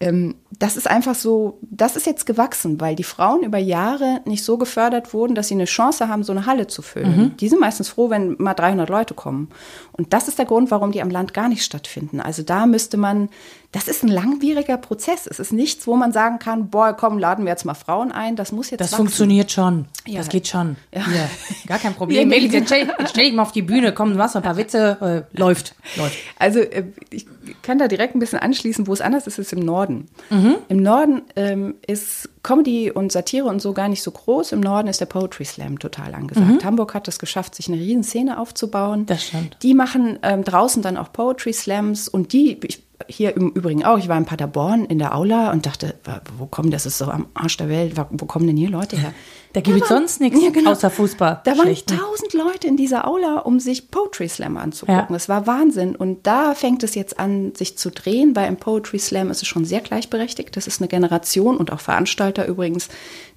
ähm, 0.00 0.34
das 0.58 0.76
ist 0.76 0.88
einfach 0.88 1.14
so, 1.14 1.58
das 1.62 1.96
ist 1.96 2.06
jetzt 2.06 2.26
gewachsen, 2.26 2.80
weil 2.80 2.94
die 2.94 3.02
Frauen 3.04 3.42
über 3.42 3.58
Jahre 3.58 4.20
nicht 4.24 4.44
so 4.44 4.58
gefördert 4.58 5.12
wurden, 5.14 5.34
dass 5.34 5.48
sie 5.48 5.54
eine 5.54 5.64
Chance 5.64 6.08
haben, 6.08 6.22
so 6.22 6.32
eine 6.32 6.46
Halle 6.46 6.66
zu 6.66 6.82
füllen. 6.82 7.16
Mhm. 7.16 7.36
Die 7.38 7.48
sind 7.48 7.60
meistens 7.60 7.88
froh, 7.88 8.10
wenn 8.10 8.36
mal 8.38 8.54
300 8.54 8.88
Leute 8.88 9.14
kommen. 9.14 9.48
Und 9.92 10.12
das 10.12 10.28
ist 10.28 10.38
der 10.38 10.44
Grund, 10.44 10.70
warum 10.70 10.92
die 10.92 11.02
am 11.02 11.10
Land 11.10 11.34
gar 11.34 11.48
nicht 11.48 11.64
stattfinden. 11.64 12.20
Also 12.20 12.42
da 12.42 12.66
müsste 12.66 12.96
man, 12.96 13.28
das 13.72 13.88
ist 13.88 14.02
ein 14.02 14.08
langwieriger 14.08 14.76
Prozess. 14.76 15.26
Es 15.26 15.38
ist 15.40 15.52
nichts, 15.52 15.86
wo 15.86 15.96
man 15.96 16.12
sagen 16.12 16.38
kann, 16.38 16.68
boah, 16.68 16.92
komm, 16.92 17.18
laden 17.18 17.44
wir 17.44 17.50
jetzt 17.50 17.64
mal 17.64 17.74
Frauen 17.74 18.12
ein. 18.12 18.36
Das 18.36 18.52
muss 18.52 18.70
jetzt 18.70 18.80
Das 18.80 18.92
wachsen. 18.92 19.04
funktioniert 19.06 19.50
schon. 19.50 19.86
Ja. 20.06 20.18
Das 20.18 20.28
geht 20.28 20.46
schon. 20.46 20.76
Ja. 20.94 21.00
ja. 21.00 21.28
Gar 21.66 21.78
kein 21.78 21.94
Problem. 21.94 22.30
Ja, 22.34 22.38
jetzt 22.38 22.66
stell, 22.68 22.88
stell 23.08 23.24
dich 23.24 23.34
mal 23.34 23.42
auf 23.42 23.52
die 23.52 23.62
Bühne, 23.62 23.92
komm, 23.92 24.10
du 24.10 24.16
machst 24.16 24.36
ein 24.36 24.42
paar 24.42 24.56
Witze, 24.56 25.26
äh, 25.32 25.38
läuft, 25.38 25.74
läuft. 25.96 26.16
Also 26.38 26.60
äh, 26.60 26.84
ich 27.10 27.26
kann 27.62 27.78
da 27.78 27.88
direkt 27.88 28.14
ein 28.14 28.18
bisschen 28.18 28.38
anschließen, 28.38 28.86
wo 28.86 28.92
es 28.92 29.00
anders 29.00 29.26
ist, 29.26 29.38
ist 29.38 29.52
im 29.52 29.60
Norden. 29.60 30.08
Mhm. 30.30 30.43
Im 30.68 30.82
Norden 30.82 31.22
ähm, 31.36 31.74
ist 31.86 32.28
Comedy 32.42 32.90
und 32.90 33.12
Satire 33.12 33.46
und 33.46 33.60
so 33.60 33.72
gar 33.72 33.88
nicht 33.88 34.02
so 34.02 34.10
groß. 34.10 34.52
Im 34.52 34.60
Norden 34.60 34.88
ist 34.88 35.00
der 35.00 35.06
Poetry 35.06 35.44
Slam 35.44 35.78
total 35.78 36.14
angesagt. 36.14 36.46
Mhm. 36.48 36.64
Hamburg 36.64 36.94
hat 36.94 37.08
es 37.08 37.18
geschafft, 37.18 37.54
sich 37.54 37.68
eine 37.68 37.78
riesen 37.78 38.02
Szene 38.02 38.38
aufzubauen. 38.38 39.06
Das 39.06 39.24
stimmt. 39.24 39.56
Die 39.62 39.74
machen 39.74 40.18
ähm, 40.22 40.44
draußen 40.44 40.82
dann 40.82 40.96
auch 40.96 41.12
Poetry 41.12 41.52
Slams 41.52 42.08
und 42.08 42.32
die, 42.32 42.58
ich, 42.62 42.82
hier 43.08 43.36
im 43.36 43.50
Übrigen 43.50 43.84
auch, 43.84 43.98
ich 43.98 44.08
war 44.08 44.18
in 44.18 44.24
Paderborn 44.24 44.84
in 44.84 44.98
der 44.98 45.16
Aula 45.16 45.50
und 45.52 45.66
dachte, 45.66 45.94
wo 46.38 46.46
kommen, 46.46 46.70
das 46.70 46.86
ist 46.86 46.98
so 46.98 47.06
am 47.06 47.26
Arsch 47.34 47.56
der 47.56 47.68
Welt, 47.68 47.94
wo 48.10 48.26
kommen 48.26 48.46
denn 48.46 48.56
hier 48.56 48.70
Leute 48.70 48.96
her? 48.96 49.12
Da 49.54 49.60
gibt 49.60 49.82
es 49.82 49.88
sonst 49.88 50.20
nichts 50.20 50.42
ja, 50.42 50.50
genau. 50.50 50.72
außer 50.72 50.90
Fußball. 50.90 51.40
Da 51.44 51.56
waren 51.56 51.72
tausend 51.86 52.32
Leute 52.32 52.66
in 52.66 52.76
dieser 52.76 53.06
Aula, 53.06 53.38
um 53.38 53.60
sich 53.60 53.88
Poetry 53.88 54.28
Slam 54.28 54.56
anzugucken. 54.56 55.06
Ja. 55.10 55.16
Es 55.16 55.28
war 55.28 55.46
Wahnsinn. 55.46 55.94
Und 55.94 56.26
da 56.26 56.54
fängt 56.54 56.82
es 56.82 56.96
jetzt 56.96 57.20
an, 57.20 57.54
sich 57.54 57.78
zu 57.78 57.92
drehen, 57.92 58.34
weil 58.34 58.48
im 58.48 58.56
Poetry 58.56 58.98
Slam 58.98 59.30
ist 59.30 59.42
es 59.42 59.48
schon 59.48 59.64
sehr 59.64 59.80
gleichberechtigt. 59.80 60.56
Das 60.56 60.66
ist 60.66 60.80
eine 60.80 60.88
Generation 60.88 61.56
und 61.56 61.72
auch 61.72 61.78
Veranstalter 61.78 62.48
übrigens, 62.48 62.88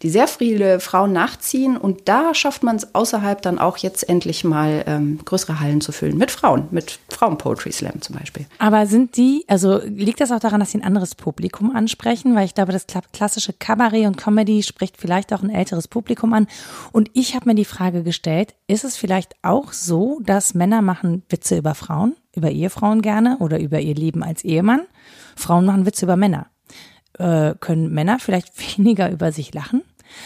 die 0.02 0.10
sehr 0.10 0.28
viele 0.28 0.80
Frauen 0.80 1.14
nachziehen. 1.14 1.78
Und 1.78 2.10
da 2.10 2.34
schafft 2.34 2.64
man 2.64 2.78
es 2.78 2.96
außerhalb 2.96 3.40
dann 3.44 3.60
auch 3.60 3.78
jetzt 3.78 4.10
endlich 4.10 4.44
mal 4.44 4.86
ähm, 4.88 5.20
größere 5.24 5.60
Hallen 5.60 5.82
zu 5.82 5.92
füllen. 5.92 6.18
Mit 6.18 6.32
Frauen, 6.32 6.68
mit 6.72 6.98
Frauen-Poetry 7.10 7.72
Slam 7.72 8.02
zum 8.02 8.16
Beispiel. 8.16 8.48
Aber 8.58 8.88
sind 8.88 9.18
die, 9.18 9.46
also 9.48 9.80
liegt 9.86 10.20
das 10.20 10.32
auch 10.32 10.40
daran, 10.40 10.62
dass 10.62 10.72
sie 10.72 10.80
ein 10.80 10.84
anderes 10.84 11.14
Publikum 11.14 11.76
ansprechen? 11.76 12.34
Weil 12.34 12.46
ich 12.46 12.56
glaube, 12.56 12.72
das 12.72 12.88
klassische 13.14 13.54
Kabarett 13.54 14.08
und 14.08 14.18
Comedy 14.18 14.64
spricht 14.64 14.98
vielleicht 14.98 15.32
auch 15.32 15.44
ein 15.44 15.52
älteres 15.52 15.88
Publikum 15.88 16.07
Publikum 16.08 16.34
an. 16.34 16.48
Und 16.94 17.10
ich 17.14 17.36
habe 17.36 17.50
mir 17.50 17.56
die 17.56 17.66
Frage 17.66 18.02
gestellt, 18.02 18.56
ist 18.68 18.86
es 18.86 18.96
vielleicht 18.96 19.36
auch 19.42 19.74
so, 19.74 20.22
dass 20.24 20.54
Männer 20.54 20.82
machen 20.82 21.24
Witze 21.28 21.58
über 21.58 21.76
Frauen, 21.76 22.16
über 22.34 22.50
Ehefrauen 22.50 23.02
gerne 23.02 23.38
oder 23.40 23.60
über 23.60 23.82
ihr 23.82 23.94
Leben 23.94 24.24
als 24.24 24.46
Ehemann? 24.46 24.84
Frauen 25.36 25.66
machen 25.66 25.86
Witze 25.86 26.06
über 26.06 26.16
Männer. 26.16 26.48
Äh, 27.20 27.56
können 27.60 27.94
Männer 27.94 28.20
vielleicht 28.20 28.54
weniger 28.78 29.12
über 29.12 29.34
sich 29.34 29.54
lachen? 29.54 29.82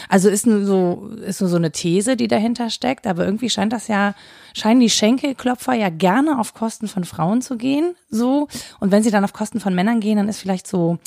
Also 0.08 0.28
ist 0.28 0.46
nur 0.46 0.64
so, 0.64 1.08
ist 1.26 1.40
nur 1.40 1.50
so 1.50 1.56
eine 1.56 1.72
These, 1.72 2.16
die 2.16 2.28
dahinter 2.28 2.70
steckt, 2.70 3.08
aber 3.08 3.24
irgendwie 3.24 3.50
scheint 3.50 3.72
das 3.72 3.88
ja, 3.88 4.14
scheinen 4.54 4.78
die 4.78 4.88
Schenkelklopfer 4.88 5.72
ja 5.72 5.88
gerne 5.88 6.38
auf 6.38 6.54
Kosten 6.54 6.86
von 6.86 7.02
Frauen 7.02 7.42
zu 7.42 7.56
gehen, 7.56 7.96
so. 8.08 8.46
Und 8.78 8.92
wenn 8.92 9.02
sie 9.02 9.10
dann 9.10 9.24
auf 9.24 9.32
Kosten 9.32 9.58
von 9.58 9.74
Männern 9.74 9.98
gehen, 9.98 10.18
dann 10.18 10.28
ist 10.28 10.38
vielleicht 10.38 10.68
so, 10.68 10.98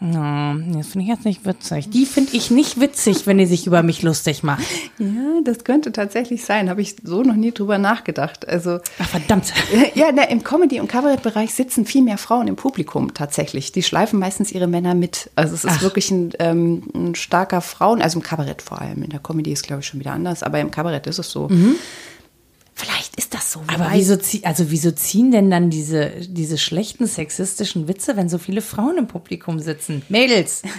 ja, 0.00 0.54
das 0.54 0.88
finde 0.88 1.04
ich 1.04 1.08
jetzt 1.08 1.24
nicht 1.24 1.44
witzig. 1.44 1.90
Die 1.90 2.06
finde 2.06 2.36
ich 2.36 2.52
nicht 2.52 2.80
witzig, 2.80 3.26
wenn 3.26 3.38
die 3.38 3.46
sich 3.46 3.66
über 3.66 3.82
mich 3.82 4.02
lustig 4.02 4.44
macht. 4.44 4.62
Ja, 4.98 5.40
das 5.42 5.64
könnte 5.64 5.90
tatsächlich 5.90 6.44
sein. 6.44 6.70
Habe 6.70 6.82
ich 6.82 6.96
so 7.02 7.22
noch 7.22 7.34
nie 7.34 7.50
drüber 7.50 7.78
nachgedacht. 7.78 8.48
Also, 8.48 8.78
Ach, 9.00 9.08
verdammt. 9.08 9.52
Ja, 9.94 10.10
na, 10.14 10.22
im 10.24 10.44
Comedy- 10.44 10.78
und 10.78 10.88
Kabarettbereich 10.88 11.52
sitzen 11.52 11.84
viel 11.84 12.02
mehr 12.02 12.18
Frauen 12.18 12.46
im 12.46 12.54
Publikum 12.54 13.12
tatsächlich. 13.12 13.72
Die 13.72 13.82
schleifen 13.82 14.20
meistens 14.20 14.52
ihre 14.52 14.68
Männer 14.68 14.94
mit. 14.94 15.30
Also 15.34 15.54
es 15.54 15.64
ist 15.64 15.78
Ach. 15.78 15.82
wirklich 15.82 16.10
ein, 16.10 16.32
ähm, 16.38 16.84
ein, 16.94 17.14
starker 17.16 17.60
Frauen, 17.60 18.00
also 18.00 18.18
im 18.18 18.22
Kabarett 18.22 18.62
vor 18.62 18.80
allem. 18.80 19.02
In 19.02 19.10
der 19.10 19.20
Comedy 19.20 19.52
ist, 19.52 19.66
glaube 19.66 19.80
ich, 19.80 19.86
schon 19.88 19.98
wieder 19.98 20.12
anders, 20.12 20.44
aber 20.44 20.60
im 20.60 20.70
Kabarett 20.70 21.08
ist 21.08 21.18
es 21.18 21.30
so. 21.30 21.48
Mhm. 21.48 21.74
So. 23.48 23.62
Aber 23.66 23.88
wieso, 23.92 24.18
also 24.42 24.70
wieso 24.70 24.90
ziehen 24.90 25.30
denn 25.30 25.50
dann 25.50 25.70
diese, 25.70 26.10
diese 26.28 26.58
schlechten 26.58 27.06
sexistischen 27.06 27.88
Witze, 27.88 28.16
wenn 28.16 28.28
so 28.28 28.36
viele 28.36 28.60
Frauen 28.60 28.98
im 28.98 29.06
Publikum 29.06 29.58
sitzen? 29.58 30.02
Mädels! 30.08 30.62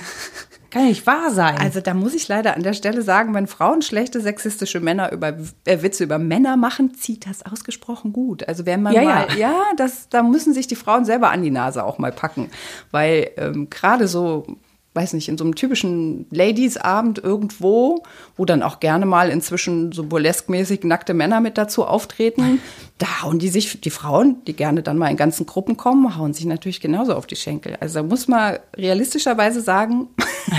Kann 0.70 0.86
nicht 0.86 1.08
wahr 1.08 1.32
sein. 1.32 1.58
Also 1.58 1.82
da 1.82 1.96
muss 1.96 2.14
ich 2.14 2.28
leider 2.28 2.56
an 2.56 2.62
der 2.62 2.74
Stelle 2.74 3.02
sagen, 3.02 3.34
wenn 3.34 3.48
Frauen 3.48 3.82
schlechte 3.82 4.22
sexistische 4.22 4.80
Männer 4.80 5.12
über 5.12 5.36
äh, 5.66 5.82
Witze 5.82 6.04
über 6.04 6.20
Männer 6.20 6.58
machen, 6.58 6.94
zieht 6.94 7.26
das 7.26 7.44
ausgesprochen 7.44 8.14
gut. 8.14 8.48
Also 8.48 8.68
wenn 8.68 8.84
man 8.84 8.94
ja, 8.94 9.02
mal, 9.02 9.28
ja, 9.32 9.36
ja 9.36 9.64
das, 9.78 10.10
da 10.10 10.22
müssen 10.22 10.54
sich 10.54 10.68
die 10.68 10.76
Frauen 10.76 11.06
selber 11.06 11.32
an 11.32 11.42
die 11.42 11.50
Nase 11.50 11.84
auch 11.84 11.98
mal 11.98 12.12
packen, 12.12 12.52
weil 12.92 13.32
ähm, 13.38 13.72
gerade 13.72 14.08
so 14.08 14.46
weiß 14.94 15.14
nicht, 15.14 15.30
in 15.30 15.38
so 15.38 15.44
einem 15.44 15.56
typischen 15.56 16.26
Ladies-Abend 16.32 17.20
irgendwo, 17.20 18.04
wo 18.36 18.46
dann 18.46 18.64
auch 18.64 18.80
gerne 18.80 19.06
mal 19.06 19.30
inzwischen 19.30 19.92
so 19.92 20.04
burleskmäßig 20.04 20.84
nackte 20.84 21.14
Männer 21.14 21.42
mit 21.42 21.58
dazu 21.58 21.86
auftreten, 21.86 22.60
da 22.98 23.22
hauen 23.22 23.40
die 23.40 23.50
sich, 23.50 23.82
die 23.82 23.92
Frauen, 23.92 24.44
die 24.46 24.54
gerne 24.54 24.82
dann 24.82 24.98
mal 24.98 25.10
in 25.10 25.18
ganzen 25.18 25.46
Gruppen 25.46 25.78
kommen, 25.78 26.18
hauen 26.18 26.34
sich 26.34 26.46
natürlich 26.46 26.82
genauso 26.82 27.14
auf 27.14 27.28
die 27.28 27.36
Schenkel. 27.36 27.78
Also 27.80 28.00
da 28.00 28.04
muss 28.04 28.28
man 28.28 28.58
realistischerweise 28.76 29.62
sagen, 29.62 30.10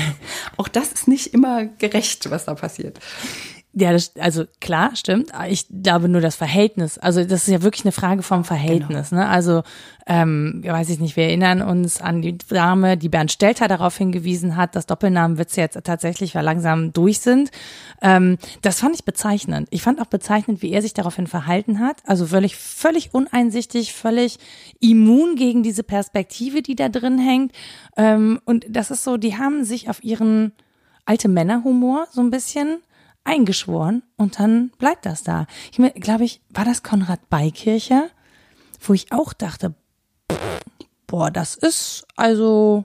auch 0.57 0.69
das 0.69 0.93
ist 0.93 1.09
nicht 1.09 1.35
immer 1.35 1.67
gerecht, 1.67 2.31
was 2.31 2.45
da 2.45 2.55
passiert. 2.55 3.01
Ja, 3.73 3.93
das, 3.93 4.17
also 4.19 4.47
klar, 4.61 4.97
stimmt. 4.97 5.31
Ich 5.49 5.67
glaube 5.69 6.09
nur 6.09 6.21
das 6.21 6.35
Verhältnis. 6.35 6.99
Also 6.99 7.23
das 7.23 7.43
ist 7.47 7.49
ja 7.53 7.63
wirklich 7.63 7.85
eine 7.85 7.93
Frage 7.93 8.25
vom 8.25 8.43
Verhältnis. 8.43 9.11
Genau. 9.11 9.23
Ne? 9.23 9.29
Also 9.29 9.63
ähm, 10.09 10.61
weiß 10.65 10.91
ich 10.91 10.99
nicht, 10.99 11.15
wir 11.15 11.25
erinnern 11.25 11.63
uns 11.63 12.01
an 12.01 12.21
die 12.21 12.37
Dame, 12.37 12.97
die 12.97 13.09
Bernd 13.09 13.31
Stelter 13.31 13.69
darauf 13.69 13.97
hingewiesen 13.97 14.57
hat, 14.57 14.75
dass 14.75 14.87
Doppelnamenwitze 14.87 15.61
jetzt 15.61 15.79
tatsächlich 15.85 16.35
langsam 16.35 16.93
durch 16.93 17.21
sind. 17.21 17.53
Ähm, 18.03 18.39
das 18.63 18.81
fand 18.81 18.97
ich 18.97 19.05
bezeichnend. 19.05 19.69
Ich 19.71 19.83
fand 19.83 20.01
auch 20.01 20.07
bezeichnend, 20.07 20.63
wie 20.63 20.73
er 20.73 20.83
sich 20.83 20.95
daraufhin 20.95 21.29
verhalten 21.29 21.79
hat. 21.79 21.99
Also 22.07 22.27
völlig, 22.27 22.57
völlig 22.57 23.15
uneinsichtig, 23.15 23.93
völlig 23.93 24.39
immun 24.81 25.37
gegen 25.37 25.63
diese 25.63 25.85
Perspektive, 25.85 26.63
die 26.63 26.75
da 26.75 26.89
drin 26.89 27.21
hängt. 27.21 27.53
Ähm, 27.97 28.41
und 28.47 28.67
das 28.69 28.91
ist 28.91 29.05
so, 29.05 29.17
die 29.17 29.39
haben 29.39 29.63
sich 29.63 29.89
auf 29.89 30.03
ihren 30.03 30.51
alte 31.05 31.29
Männerhumor 31.29 32.09
so 32.11 32.21
ein 32.21 32.31
bisschen 32.31 32.79
eingeschworen 33.25 34.03
und 34.17 34.39
dann 34.39 34.71
bleibt 34.79 35.07
das 35.07 35.23
da. 35.23 35.47
Ich 35.73 35.79
glaube 36.01 36.25
ich, 36.25 36.41
war 36.51 36.65
das 36.65 36.83
Konrad 36.83 37.29
Beikircher, 37.29 38.09
wo 38.81 38.93
ich 38.95 39.13
auch 39.13 39.33
dachte, 39.33 39.75
boah, 41.07 41.31
das 41.31 41.55
ist 41.55 42.07
also 42.17 42.85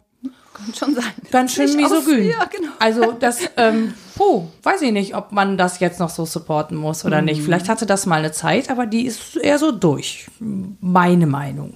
Kann 0.53 0.73
schon 0.73 0.95
sein. 0.95 1.03
Ganz 1.31 1.53
schön 1.53 1.75
misogyn. 1.75 2.29
Ja, 2.29 2.45
genau. 2.45 2.71
Also 2.79 3.11
das, 3.13 3.39
ähm, 3.57 3.93
puh, 4.15 4.45
weiß 4.63 4.81
ich 4.83 4.91
nicht, 4.91 5.15
ob 5.15 5.31
man 5.31 5.57
das 5.57 5.79
jetzt 5.79 5.99
noch 5.99 6.09
so 6.09 6.25
supporten 6.25 6.77
muss 6.77 7.05
oder 7.05 7.19
Mhm. 7.21 7.25
nicht. 7.25 7.41
Vielleicht 7.41 7.69
hatte 7.69 7.85
das 7.85 8.05
mal 8.05 8.19
eine 8.19 8.31
Zeit, 8.31 8.69
aber 8.69 8.85
die 8.85 9.05
ist 9.05 9.35
eher 9.37 9.59
so 9.59 9.71
durch. 9.71 10.27
Meine 10.39 11.27
Meinung. 11.27 11.75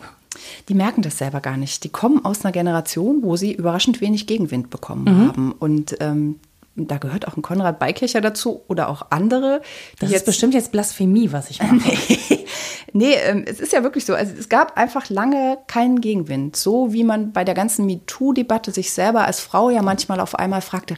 Die 0.70 0.74
merken 0.74 1.02
das 1.02 1.18
selber 1.18 1.42
gar 1.42 1.58
nicht. 1.58 1.84
Die 1.84 1.90
kommen 1.90 2.24
aus 2.24 2.44
einer 2.46 2.52
Generation, 2.52 3.22
wo 3.24 3.36
sie 3.36 3.52
überraschend 3.54 4.00
wenig 4.02 4.28
Gegenwind 4.28 4.70
bekommen 4.70 5.04
Mhm. 5.04 5.28
haben. 5.28 5.52
Und 5.52 5.98
ähm, 6.00 6.40
da 6.88 6.98
gehört 6.98 7.28
auch 7.28 7.38
ein 7.38 7.42
Konrad 7.42 7.80
Beikircher 7.80 8.22
dazu 8.22 8.64
oder 8.68 8.90
auch 8.90 9.08
andere, 9.10 9.62
Das 10.00 10.12
ist 10.12 10.26
bestimmt 10.26 10.54
jetzt 10.54 10.72
Blasphemie, 10.72 11.32
was 11.32 11.50
ich 11.50 11.62
mache. 11.62 11.92
nee, 12.94 13.14
ähm, 13.14 13.46
es 13.48 13.60
ist 13.60 13.74
ja 13.74 13.84
wirklich 13.84 14.06
so. 14.06 14.14
Also 14.14 14.34
es 14.38 14.50
gab 14.50 14.78
einfach 14.78 15.10
lange 15.10 15.58
keinen 15.68 16.02
Gegenwind. 16.02 16.56
So 16.56 16.94
wie 16.94 17.04
man 17.04 17.32
bei 17.32 17.44
der 17.44 17.56
ganzen 17.56 17.86
MeToo-Debatte 17.86 18.72
sich 18.72 18.92
selber 18.92 19.26
als 19.26 19.40
Frau 19.40 19.70
ja 19.70 19.82
manchmal 19.82 20.20
auf 20.20 20.36
einmal 20.36 20.62
fragte, 20.62 20.96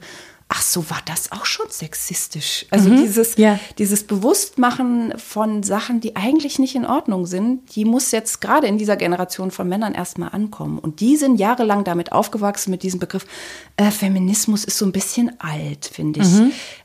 ach 0.53 0.61
so, 0.61 0.89
war 0.89 0.99
das 1.05 1.31
auch 1.31 1.45
schon 1.45 1.67
sexistisch? 1.69 2.65
Also 2.71 2.89
dieses, 2.89 3.37
ja. 3.37 3.57
dieses 3.77 4.03
Bewusstmachen 4.03 5.13
von 5.17 5.63
Sachen, 5.63 6.01
die 6.01 6.17
eigentlich 6.17 6.59
nicht 6.59 6.75
in 6.75 6.85
Ordnung 6.85 7.25
sind, 7.25 7.73
die 7.73 7.85
muss 7.85 8.11
jetzt 8.11 8.41
gerade 8.41 8.67
in 8.67 8.77
dieser 8.77 8.97
Generation 8.97 9.49
von 9.49 9.69
Männern 9.69 9.93
erstmal 9.93 10.29
ankommen. 10.29 10.77
Und 10.77 10.99
die 10.99 11.15
sind 11.15 11.37
jahrelang 11.37 11.85
damit 11.85 12.11
aufgewachsen, 12.11 12.69
mit 12.69 12.83
diesem 12.83 12.99
Begriff, 12.99 13.25
äh, 13.77 13.91
Feminismus 13.91 14.65
ist 14.65 14.77
so 14.77 14.85
ein 14.85 14.91
bisschen 14.91 15.39
alt, 15.39 15.89
finde 15.91 16.19
ich. 16.19 16.27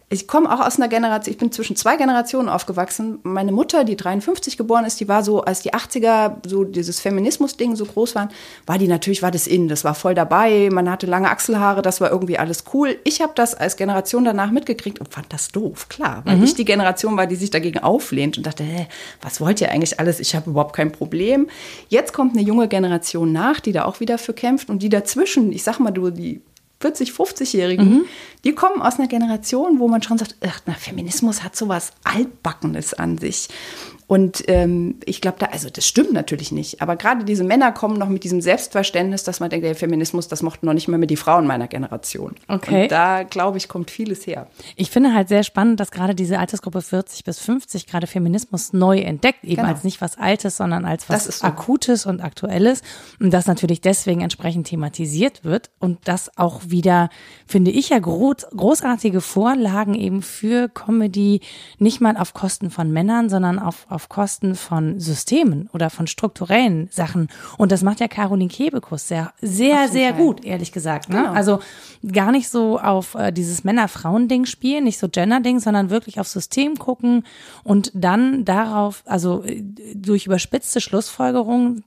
Ich 0.09 0.29
komme 0.29 0.55
auch 0.55 0.65
aus 0.65 0.77
einer 0.77 0.87
Generation, 0.87 1.33
ich 1.33 1.39
bin 1.39 1.51
zwischen 1.51 1.75
zwei 1.75 1.97
Generationen 1.97 2.49
aufgewachsen. 2.49 3.19
Meine 3.25 3.51
Mutter, 3.51 3.83
die 3.83 3.97
53 3.97 4.57
geboren 4.57 4.85
ist, 4.85 5.01
die 5.01 5.09
war 5.09 5.25
so, 5.25 5.41
als 5.41 5.63
die 5.63 5.75
80er 5.75 6.37
so 6.47 6.63
dieses 6.63 7.01
Feminismus-Ding 7.01 7.75
so 7.75 7.87
groß 7.87 8.15
waren, 8.15 8.29
war 8.67 8.79
die 8.79 8.87
natürlich, 8.87 9.23
war 9.23 9.33
das 9.33 9.49
in, 9.49 9.67
das 9.67 9.83
war 9.83 9.97
voll 9.97 10.15
dabei, 10.15 10.69
man 10.71 10.89
hatte 10.89 11.07
lange 11.07 11.29
Achselhaare, 11.29 11.83
das 11.83 12.01
war 12.01 12.13
irgendwie 12.13 12.39
alles 12.39 12.63
cool. 12.73 12.97
Ich 13.03 13.21
habe 13.21 13.33
das 13.35 13.57
als 13.57 13.77
Generation 13.77 14.25
danach 14.25 14.53
mitgekriegt 14.53 15.01
und 15.01 15.13
fand 15.13 15.33
das 15.33 15.49
doof, 15.49 15.89
klar, 15.89 16.23
weil 16.25 16.41
ich 16.45 16.55
die 16.55 16.65
Generation 16.65 17.17
war, 17.17 17.27
die 17.27 17.35
sich 17.35 17.51
dagegen 17.51 17.81
auflehnt 17.81 18.39
und 18.39 18.47
dachte, 18.47 18.63
hä, 18.63 18.87
was 19.23 19.41
wollt 19.41 19.61
ihr 19.61 19.73
eigentlich 19.73 19.99
alles? 19.99 20.21
Ich 20.21 20.37
habe 20.37 20.51
überhaupt 20.51 20.77
kein 20.77 20.93
Problem. 20.93 21.49
Jetzt 21.89 22.13
kommt 22.13 22.37
eine 22.37 22.47
junge 22.47 22.69
Generation 22.69 23.33
nach, 23.33 23.59
die 23.59 23.73
da 23.73 23.85
auch 23.85 23.99
wieder 23.99 24.19
für 24.19 24.35
kämpft 24.35 24.71
und 24.71 24.85
die 24.85 24.89
dazwischen, 24.89 25.51
ich 25.51 25.65
sag 25.65 25.81
mal, 25.81 25.91
du, 25.91 26.11
die 26.11 26.43
40, 26.87 27.11
50-Jährigen, 27.11 28.05
die 28.45 28.53
kommen 28.53 28.81
aus 28.81 28.99
einer 28.99 29.09
Generation, 29.09 29.81
wo 29.81 29.89
man 29.89 30.03
schon 30.03 30.19
sagt, 30.19 30.37
ach, 30.47 30.61
na, 30.67 30.75
Feminismus 30.75 31.43
hat 31.43 31.57
sowas 31.57 31.93
Altbackenes 32.05 32.95
an 32.95 33.19
sich. 33.19 33.49
Und 34.07 34.45
ähm, 34.47 35.01
ich 35.05 35.21
glaube, 35.21 35.39
da, 35.41 35.47
also 35.47 35.69
das 35.69 35.87
stimmt 35.87 36.13
natürlich 36.13 36.53
nicht. 36.53 36.81
Aber 36.81 36.95
gerade 36.97 37.25
diese 37.25 37.43
Männer 37.43 37.73
kommen 37.73 37.99
noch 37.99 38.09
mit 38.09 38.23
diesem 38.23 38.41
Selbstverständnis, 38.41 39.25
dass 39.25 39.41
man 39.41 39.51
denkt, 39.51 39.67
der 39.67 39.75
Feminismus, 39.75 40.29
das 40.29 40.43
mochten 40.43 40.67
noch 40.67 40.75
nicht 40.75 40.87
mal 40.87 40.97
mehr 40.99 41.09
die 41.09 41.17
Frauen 41.17 41.47
meiner 41.47 41.67
Generation. 41.67 42.37
Okay. 42.47 42.85
Und 42.85 42.93
da, 42.93 43.25
glaube 43.25 43.59
ich, 43.59 43.69
kommt 43.69 43.91
vieles 43.91 44.27
her. 44.27 44.47
Ich 44.77 44.91
finde 44.91 45.13
halt 45.13 45.29
sehr 45.29 45.43
spannend, 45.43 45.81
dass 45.81 45.91
gerade 45.91 46.15
diese 46.15 46.39
Altersgruppe 46.39 46.83
40 46.83 47.25
bis 47.25 47.41
50 47.41 47.87
gerade 47.87 48.07
Feminismus 48.07 48.73
neu 48.73 48.99
entdeckt, 48.99 49.43
eben 49.43 49.57
Genau. 49.57 49.69
als 49.69 49.85
nicht 49.85 50.01
was 50.01 50.19
Altes, 50.19 50.57
sondern 50.57 50.85
als 50.85 51.09
was 51.09 51.25
so. 51.25 51.47
Akutes 51.47 52.07
und 52.07 52.21
Aktuelles 52.21 52.83
und 53.19 53.33
das 53.33 53.47
natürlich 53.47 53.81
deswegen 53.81 54.21
entsprechend 54.21 54.69
thematisiert 54.69 55.45
wird 55.45 55.71
und 55.81 55.99
das 56.05 56.37
auch 56.37 56.61
wieder, 56.67 57.09
finde 57.47 57.71
ich 57.71 57.89
ja, 57.89 57.99
groß, 57.99 58.49
großartige 58.55 59.21
Vorlagen 59.21 59.95
eben 59.95 60.23
für 60.23 60.69
Comedy, 60.69 61.41
nicht 61.79 62.01
mal 62.01 62.17
auf 62.17 62.35
Kosten 62.35 62.71
von 62.71 62.93
Männern, 62.93 63.29
sondern 63.29 63.59
auf, 63.59 63.87
auf 63.97 64.11
Kosten 64.11 64.55
von 64.55 65.01
Systemen 65.01 65.71
oder 65.73 65.89
von 65.89 66.07
strukturellen 66.07 66.89
Sachen. 66.93 67.29
Und 67.57 67.73
das 67.73 67.83
macht 67.83 67.99
ja 68.01 68.09
Caroline 68.09 68.51
Kebekus 68.51 69.09
sehr, 69.09 69.33
sehr, 69.41 69.89
sehr 69.89 70.15
Fall. 70.15 70.23
gut, 70.23 70.45
ehrlich 70.45 70.71
gesagt. 70.71 71.09
Ne? 71.09 71.17
Genau. 71.17 71.33
Also 71.33 71.61
gar 72.13 72.31
nicht 72.31 72.51
so 72.51 72.79
auf 72.79 73.15
äh, 73.15 73.33
dieses 73.33 73.65
Männer-Frauen-Ding 73.65 74.45
spielen, 74.45 74.85
nicht 74.85 74.99
so 74.99 75.09
Gender-Ding, 75.09 75.61
sondern 75.61 75.89
wirklich 75.89 76.21
auf 76.21 76.29
System 76.29 76.77
gucken 76.77 77.25
und 77.65 77.91
dann 77.95 78.45
darauf, 78.45 79.03
also 79.07 79.43
äh, 79.45 79.63
durch 79.95 80.27
überspitzte 80.27 80.83
Schlussfolgerungen 80.83 81.83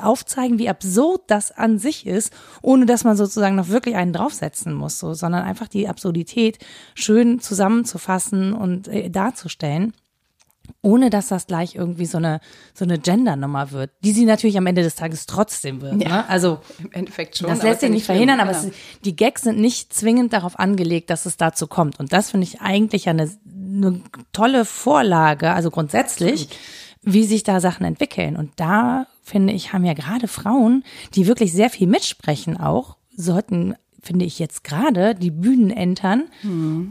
aufzeigen, 0.00 0.60
wie 0.60 0.68
absurd 0.68 1.22
das 1.26 1.50
an 1.50 1.78
sich 1.80 2.06
ist, 2.06 2.32
ohne 2.62 2.86
dass 2.86 3.02
man 3.02 3.16
sozusagen 3.16 3.56
noch 3.56 3.68
wirklich 3.68 3.96
einen 3.96 4.12
draufsetzen 4.12 4.72
muss, 4.72 5.00
so, 5.00 5.12
sondern 5.12 5.42
einfach 5.42 5.66
die 5.66 5.88
Absurdität 5.88 6.58
schön 6.94 7.40
zusammenzufassen 7.40 8.52
und 8.52 8.86
äh, 8.86 9.10
darzustellen 9.10 9.92
ohne 10.82 11.10
dass 11.10 11.28
das 11.28 11.46
gleich 11.46 11.74
irgendwie 11.74 12.06
so 12.06 12.18
eine 12.18 12.40
so 12.74 12.84
eine 12.84 12.98
Gender-Nummer 12.98 13.70
wird, 13.72 13.90
die 14.04 14.12
sie 14.12 14.24
natürlich 14.24 14.56
am 14.58 14.66
Ende 14.66 14.82
des 14.82 14.94
Tages 14.94 15.26
trotzdem 15.26 15.80
wird. 15.80 16.02
Ja. 16.02 16.08
Ne? 16.08 16.28
Also 16.28 16.58
Im 16.78 16.92
Endeffekt 16.92 17.36
schon. 17.36 17.48
das 17.48 17.62
lässt 17.62 17.80
sich 17.80 17.90
nicht 17.90 18.04
schlimm. 18.04 18.16
verhindern, 18.16 18.40
aber 18.40 18.52
Genau. 18.52 18.68
es, 18.68 18.74
die 19.04 19.16
Gags 19.16 19.42
sind 19.42 19.58
nicht 19.58 19.92
zwingend 19.92 20.32
darauf 20.32 20.58
angelegt, 20.58 21.10
dass 21.10 21.26
es 21.26 21.36
dazu 21.36 21.66
kommt. 21.66 21.98
Und 22.00 22.12
das 22.12 22.30
finde 22.30 22.46
ich 22.46 22.60
eigentlich 22.60 23.08
eine, 23.08 23.30
eine 23.46 24.00
tolle 24.32 24.64
Vorlage, 24.64 25.50
also 25.52 25.70
grundsätzlich, 25.70 26.48
wie 27.02 27.24
sich 27.24 27.42
da 27.42 27.60
Sachen 27.60 27.84
entwickeln. 27.86 28.36
Und 28.36 28.52
da 28.56 29.06
finde 29.22 29.52
ich, 29.52 29.72
haben 29.72 29.84
ja 29.84 29.94
gerade 29.94 30.28
Frauen, 30.28 30.84
die 31.14 31.26
wirklich 31.26 31.52
sehr 31.52 31.70
viel 31.70 31.86
mitsprechen 31.86 32.58
auch, 32.58 32.96
sollten 33.16 33.74
finde 34.00 34.24
ich 34.24 34.38
jetzt 34.38 34.62
gerade 34.64 35.14
die 35.14 35.30
Bühnen 35.32 35.70
entern, 35.70 36.28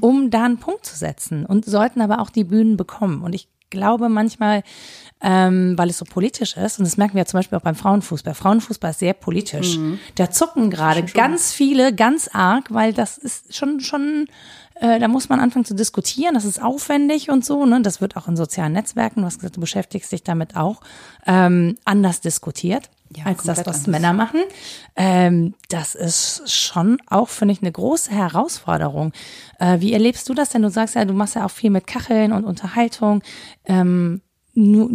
um 0.01 0.29
da 0.29 0.43
einen 0.43 0.57
Punkt 0.59 0.85
zu 0.85 0.95
setzen 0.95 1.45
und 1.45 1.65
sollten 1.65 2.01
aber 2.01 2.19
auch 2.19 2.29
die 2.29 2.43
Bühnen 2.43 2.75
bekommen. 2.77 3.21
Und 3.21 3.33
ich 3.33 3.47
glaube 3.69 4.09
manchmal, 4.09 4.63
ähm, 5.21 5.77
weil 5.77 5.89
es 5.89 5.97
so 5.97 6.05
politisch 6.05 6.55
ist, 6.57 6.79
und 6.79 6.85
das 6.85 6.97
merken 6.97 7.15
wir 7.15 7.21
ja 7.21 7.25
zum 7.25 7.39
Beispiel 7.39 7.57
auch 7.57 7.63
beim 7.63 7.75
Frauenfußball. 7.75 8.33
Frauenfußball 8.33 8.91
ist 8.91 8.99
sehr 8.99 9.13
politisch. 9.13 9.77
Da 10.15 10.29
zucken 10.29 10.69
gerade 10.69 11.03
ganz 11.03 11.53
viele 11.53 11.93
ganz 11.93 12.29
arg, 12.31 12.73
weil 12.73 12.93
das 12.93 13.17
ist 13.17 13.55
schon, 13.55 13.79
schon, 13.79 14.27
äh, 14.75 14.99
da 14.99 15.07
muss 15.07 15.29
man 15.29 15.39
anfangen 15.39 15.65
zu 15.65 15.75
diskutieren, 15.75 16.35
das 16.35 16.45
ist 16.45 16.61
aufwendig 16.61 17.29
und 17.29 17.43
so, 17.43 17.65
ne? 17.65 17.81
Das 17.81 17.99
wird 18.01 18.15
auch 18.15 18.27
in 18.27 18.35
sozialen 18.37 18.73
Netzwerken, 18.73 19.21
du 19.21 19.25
hast 19.25 19.39
gesagt, 19.39 19.57
du 19.57 19.61
beschäftigst 19.61 20.11
dich 20.11 20.23
damit 20.23 20.55
auch, 20.55 20.81
ähm, 21.25 21.77
anders 21.85 22.21
diskutiert. 22.21 22.89
Ja, 23.15 23.25
als 23.25 23.43
das, 23.43 23.59
was 23.59 23.67
anders. 23.67 23.87
Männer 23.87 24.13
machen. 24.13 24.41
Ähm, 24.95 25.53
das 25.69 25.95
ist 25.95 26.51
schon 26.51 26.97
auch, 27.07 27.29
finde 27.29 27.53
ich, 27.53 27.61
eine 27.61 27.71
große 27.71 28.11
Herausforderung. 28.11 29.13
Äh, 29.59 29.79
wie 29.79 29.93
erlebst 29.93 30.27
du 30.29 30.33
das 30.33 30.49
denn? 30.49 30.61
Du 30.61 30.69
sagst 30.69 30.95
ja, 30.95 31.05
du 31.05 31.13
machst 31.13 31.35
ja 31.35 31.45
auch 31.45 31.51
viel 31.51 31.69
mit 31.69 31.87
Kacheln 31.87 32.33
und 32.33 32.43
Unterhaltung. 32.43 33.21
Ähm, 33.65 34.21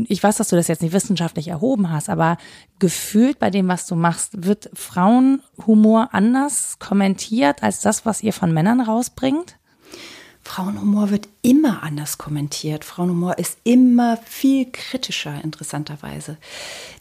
ich 0.09 0.21
weiß, 0.21 0.39
dass 0.39 0.49
du 0.49 0.57
das 0.57 0.67
jetzt 0.67 0.83
nicht 0.83 0.93
wissenschaftlich 0.93 1.47
erhoben 1.47 1.91
hast, 1.91 2.09
aber 2.09 2.37
gefühlt 2.81 3.39
bei 3.39 3.49
dem, 3.49 3.69
was 3.69 3.87
du 3.87 3.95
machst, 3.95 4.45
wird 4.45 4.69
Frauenhumor 4.75 6.09
anders 6.13 6.81
kommentiert 6.81 7.63
als 7.63 7.81
das, 7.81 8.05
was 8.05 8.25
ihr 8.25 8.33
von 8.33 8.53
Männern 8.53 8.81
rausbringt? 8.81 9.59
Frauenhumor 10.45 11.11
wird 11.11 11.29
immer 11.43 11.83
anders 11.83 12.19
kommentiert. 12.19 12.85
Frauenhumor 12.85 13.39
ist 13.39 13.59
immer 13.65 14.19
viel 14.25 14.67
kritischer, 14.71 15.43
interessanterweise. 15.43 16.37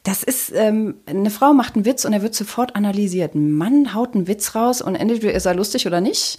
Das 0.04 0.24
ist, 0.24 0.52
ähm, 0.54 0.96
eine 1.06 1.32
Frau 1.32 1.54
macht 1.54 1.76
einen 1.76 1.86
Witz 1.86 2.06
und 2.06 2.14
er 2.14 2.22
wird 2.22 2.36
sofort 2.36 2.76
analysiert. 2.76 3.36
Ein 3.36 3.52
Mann 3.52 3.94
haut 3.94 4.16
einen 4.16 4.28
Witz 4.28 4.56
raus 4.56 4.82
und 4.82 4.96
entweder 4.96 5.34
ist 5.34 5.46
er 5.46 5.56
lustig 5.56 5.88
oder 5.88 6.02
nicht. 6.02 6.38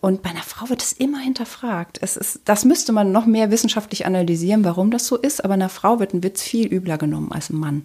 Und 0.00 0.22
bei 0.22 0.30
einer 0.30 0.42
Frau 0.42 0.70
wird 0.70 0.82
es 0.82 0.92
immer 0.92 1.18
hinterfragt. 1.18 1.98
Es 2.00 2.16
ist, 2.16 2.40
das 2.46 2.64
müsste 2.64 2.92
man 2.92 3.12
noch 3.12 3.26
mehr 3.26 3.50
wissenschaftlich 3.50 4.06
analysieren, 4.06 4.64
warum 4.64 4.90
das 4.90 5.06
so 5.06 5.16
ist. 5.16 5.44
Aber 5.44 5.54
einer 5.54 5.68
Frau 5.68 6.00
wird 6.00 6.14
ein 6.14 6.22
Witz 6.22 6.42
viel 6.42 6.66
übler 6.72 6.96
genommen 6.96 7.32
als 7.32 7.50
ein 7.50 7.58
Mann. 7.58 7.82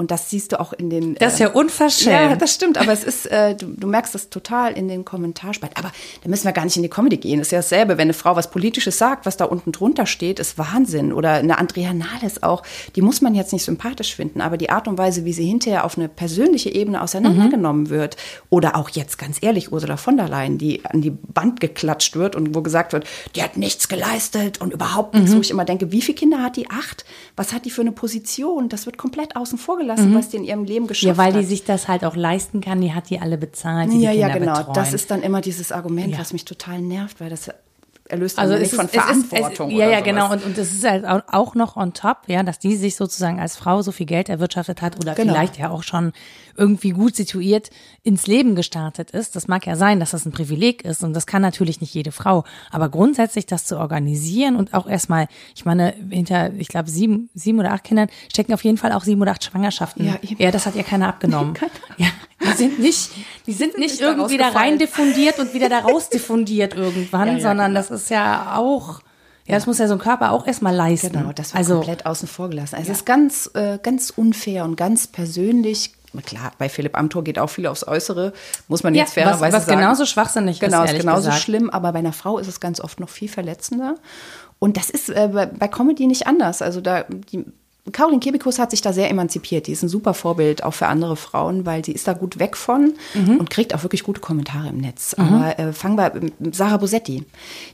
Und 0.00 0.10
das 0.10 0.30
siehst 0.30 0.52
du 0.52 0.60
auch 0.60 0.72
in 0.72 0.88
den. 0.88 1.14
Das 1.16 1.34
ist 1.34 1.40
ja 1.40 1.50
unverschämt. 1.50 2.30
Ja, 2.30 2.34
das 2.34 2.54
stimmt, 2.54 2.78
aber 2.78 2.90
es 2.90 3.04
ist, 3.04 3.26
äh, 3.26 3.54
du, 3.54 3.66
du 3.66 3.86
merkst 3.86 4.14
das 4.14 4.30
total 4.30 4.72
in 4.72 4.88
den 4.88 5.04
Kommentarspalten. 5.04 5.76
Aber 5.76 5.92
da 6.22 6.30
müssen 6.30 6.46
wir 6.46 6.52
gar 6.52 6.64
nicht 6.64 6.78
in 6.78 6.82
die 6.82 6.88
Comedy 6.88 7.18
gehen. 7.18 7.38
Das 7.38 7.48
ist 7.48 7.52
ja 7.52 7.58
dasselbe, 7.58 7.98
wenn 7.98 8.06
eine 8.06 8.14
Frau 8.14 8.34
was 8.34 8.50
Politisches 8.50 8.96
sagt, 8.96 9.26
was 9.26 9.36
da 9.36 9.44
unten 9.44 9.72
drunter 9.72 10.06
steht, 10.06 10.38
ist 10.38 10.56
Wahnsinn. 10.56 11.12
Oder 11.12 11.34
eine 11.34 11.58
Andrea 11.58 11.92
Nahles 11.92 12.42
auch, 12.42 12.62
die 12.96 13.02
muss 13.02 13.20
man 13.20 13.34
jetzt 13.34 13.52
nicht 13.52 13.62
sympathisch 13.62 14.16
finden, 14.16 14.40
aber 14.40 14.56
die 14.56 14.70
Art 14.70 14.88
und 14.88 14.96
Weise, 14.96 15.26
wie 15.26 15.34
sie 15.34 15.44
hinterher 15.44 15.84
auf 15.84 15.98
eine 15.98 16.08
persönliche 16.08 16.70
Ebene 16.70 17.02
auseinandergenommen 17.02 17.90
wird. 17.90 18.16
Oder 18.48 18.76
auch 18.76 18.88
jetzt 18.88 19.18
ganz 19.18 19.36
ehrlich, 19.42 19.70
Ursula 19.70 19.98
von 19.98 20.16
der 20.16 20.30
Leyen, 20.30 20.56
die 20.56 20.82
an 20.86 21.02
die 21.02 21.12
Wand 21.34 21.60
geklatscht 21.60 22.16
wird 22.16 22.36
und 22.36 22.54
wo 22.54 22.62
gesagt 22.62 22.94
wird, 22.94 23.06
die 23.36 23.42
hat 23.42 23.58
nichts 23.58 23.86
geleistet 23.88 24.62
und 24.62 24.72
überhaupt 24.72 25.12
nichts, 25.14 25.36
wo 25.36 25.40
ich 25.40 25.50
immer 25.50 25.66
denke, 25.66 25.92
wie 25.92 26.00
viele 26.00 26.16
Kinder 26.16 26.42
hat 26.42 26.56
die? 26.56 26.70
Acht? 26.70 27.04
Was 27.36 27.52
hat 27.52 27.66
die 27.66 27.70
für 27.70 27.82
eine 27.82 27.92
Position? 27.92 28.70
Das 28.70 28.86
wird 28.86 28.96
komplett 28.96 29.36
außen 29.36 29.58
vor 29.58 29.76
gelassen, 29.76 29.89
was 29.98 30.28
die 30.30 30.36
in 30.38 30.44
ihrem 30.44 30.64
Leben 30.64 30.86
geschafft 30.86 31.06
Ja, 31.06 31.16
weil 31.16 31.32
hat. 31.34 31.40
die 31.40 31.44
sich 31.46 31.64
das 31.64 31.88
halt 31.88 32.04
auch 32.04 32.16
leisten 32.16 32.60
kann, 32.60 32.80
die 32.80 32.92
hat 32.94 33.10
die 33.10 33.20
alle 33.20 33.36
bezahlt, 33.38 33.92
die 33.92 34.00
Ja, 34.00 34.12
die 34.12 34.18
ja, 34.18 34.28
genau. 34.28 34.56
betreuen. 34.58 34.74
Das 34.74 34.92
ist 34.92 35.10
dann 35.10 35.22
immer 35.22 35.40
dieses 35.40 35.72
Argument, 35.72 36.12
Ja. 36.12 36.18
was 36.18 36.32
mich 36.32 36.44
total 36.44 36.80
nervt, 36.80 37.20
weil 37.20 37.30
das 37.30 37.50
erlöst 38.10 38.38
Also 38.38 38.56
nicht 38.56 38.74
von 38.74 38.86
ist, 38.86 38.94
es 38.96 39.00
ist, 39.16 39.26
Verantwortung. 39.28 39.70
es, 39.70 39.76
ja, 39.78 39.84
ja, 39.86 39.90
sowas. 39.98 40.04
genau. 40.04 40.32
Und, 40.32 40.44
und 40.44 40.58
das 40.58 40.72
ist 40.72 40.84
halt 40.88 41.04
au- 41.06 41.22
auch 41.28 41.54
noch 41.54 41.76
on 41.76 41.92
top, 41.94 42.18
ja, 42.26 42.42
dass 42.42 42.58
die 42.58 42.76
sich 42.76 42.96
sozusagen 42.96 43.40
als 43.40 43.56
Frau 43.56 43.82
so 43.82 43.92
viel 43.92 44.06
Geld 44.06 44.28
erwirtschaftet 44.28 44.82
hat 44.82 44.96
oder 44.96 45.14
Genau. 45.14 45.32
vielleicht 45.32 45.58
ja 45.58 45.70
auch 45.70 45.82
schon 45.82 46.12
irgendwie 46.56 46.90
gut 46.90 47.16
situiert 47.16 47.70
ins 48.02 48.26
Leben 48.26 48.54
gestartet 48.54 49.10
ist. 49.12 49.36
Das 49.36 49.48
mag 49.48 49.66
ja 49.66 49.76
sein, 49.76 50.00
dass 50.00 50.10
das 50.10 50.26
ein 50.26 50.32
Privileg 50.32 50.84
ist 50.84 51.02
und 51.02 51.14
das 51.14 51.26
kann 51.26 51.40
natürlich 51.42 51.80
nicht 51.80 51.94
jede 51.94 52.12
Frau. 52.12 52.44
Aber 52.70 52.88
grundsätzlich 52.88 53.46
das 53.46 53.64
zu 53.64 53.78
organisieren 53.78 54.56
und 54.56 54.74
auch 54.74 54.86
erstmal, 54.86 55.28
ich 55.54 55.64
meine, 55.64 55.94
hinter, 56.10 56.52
ich 56.54 56.68
glaube, 56.68 56.90
sieben, 56.90 57.30
sieben 57.34 57.58
oder 57.60 57.72
acht 57.72 57.84
Kindern 57.84 58.08
stecken 58.30 58.52
auf 58.52 58.64
jeden 58.64 58.76
Fall 58.76 58.92
auch 58.92 59.04
sieben 59.04 59.22
oder 59.22 59.30
acht 59.32 59.44
Schwangerschaften. 59.44 60.04
Ja, 60.06 60.16
eben. 60.22 60.36
ja 60.42 60.50
das 60.50 60.66
hat 60.66 60.74
ja 60.74 60.82
keiner 60.82 61.08
abgenommen. 61.08 61.54
Keiner. 61.60 61.70
Ja, 61.96 62.06
Die 62.42 62.56
sind 62.56 62.78
nicht, 62.78 63.10
die 63.46 63.52
sind 63.52 63.78
nicht 63.78 63.92
nicht 63.92 64.00
irgendwie 64.00 64.38
da 64.38 64.48
rein 64.48 64.78
diffundiert 64.78 65.38
und 65.38 65.52
wieder 65.54 65.68
da 65.68 65.78
raus 65.88 66.08
diffundiert 66.08 66.74
irgendwann, 66.74 67.28
Ja, 67.28 67.34
ja, 67.34 67.40
sondern 67.40 67.72
genau. 67.74 67.80
das 67.80 67.90
ist 67.90 68.10
ja 68.10 68.56
auch, 68.56 69.00
ja, 69.46 69.54
das 69.56 69.66
muss 69.66 69.78
ja 69.78 69.86
so 69.88 69.94
ein 69.94 69.98
Körper 69.98 70.32
auch 70.32 70.46
erstmal 70.46 70.74
leisten. 70.74 71.12
Genau, 71.12 71.32
das 71.32 71.48
wird 71.52 71.56
also, 71.58 71.74
komplett 71.76 72.06
außen 72.06 72.28
vor 72.28 72.48
gelassen. 72.50 72.76
Also 72.76 72.92
es 72.92 72.98
ist 72.98 73.04
ganz, 73.06 73.50
äh, 73.54 73.78
ganz 73.82 74.10
unfair 74.10 74.64
und 74.64 74.76
ganz 74.76 75.06
persönlich. 75.06 75.92
Klar, 76.26 76.52
bei 76.58 76.68
Philipp 76.68 76.98
Amthor 76.98 77.22
geht 77.22 77.38
auch 77.38 77.46
viel 77.48 77.66
aufs 77.68 77.86
Äußere, 77.86 78.32
muss 78.66 78.82
man 78.82 78.94
ja, 78.94 79.02
jetzt 79.02 79.10
was, 79.10 79.22
fairerweise 79.22 79.56
was 79.56 79.66
sagen. 79.66 79.78
genauso 79.78 80.06
schwachsinnig 80.06 80.58
Genau, 80.58 80.82
ist, 80.82 80.96
genauso 80.96 81.26
gesagt. 81.26 81.42
schlimm, 81.42 81.70
aber 81.70 81.92
bei 81.92 82.00
einer 82.00 82.12
Frau 82.12 82.38
ist 82.38 82.48
es 82.48 82.58
ganz 82.58 82.80
oft 82.80 82.98
noch 82.98 83.08
viel 83.10 83.28
verletzender. 83.28 83.94
Und 84.58 84.76
das 84.76 84.90
ist 84.90 85.08
äh, 85.08 85.30
bei, 85.32 85.46
bei 85.46 85.68
Comedy 85.68 86.06
nicht 86.06 86.26
anders. 86.26 86.62
Also 86.62 86.80
da, 86.80 87.04
die, 87.04 87.44
Caroline 87.92 88.20
Kebekus 88.20 88.58
hat 88.58 88.70
sich 88.70 88.80
da 88.82 88.92
sehr 88.92 89.10
emanzipiert. 89.10 89.66
Die 89.66 89.72
ist 89.72 89.82
ein 89.82 89.88
super 89.88 90.14
Vorbild 90.14 90.62
auch 90.64 90.74
für 90.74 90.86
andere 90.86 91.16
Frauen, 91.16 91.66
weil 91.66 91.84
sie 91.84 91.92
ist 91.92 92.06
da 92.08 92.12
gut 92.12 92.38
weg 92.38 92.56
von 92.56 92.94
Mhm. 93.14 93.36
und 93.38 93.50
kriegt 93.50 93.74
auch 93.74 93.82
wirklich 93.82 94.02
gute 94.02 94.20
Kommentare 94.20 94.68
im 94.68 94.78
Netz. 94.78 95.14
Aber 95.14 95.58
äh, 95.58 95.72
fangen 95.72 95.96
wir 95.96 96.12
mit 96.38 96.54
Sarah 96.54 96.76
Bosetti, 96.78 97.24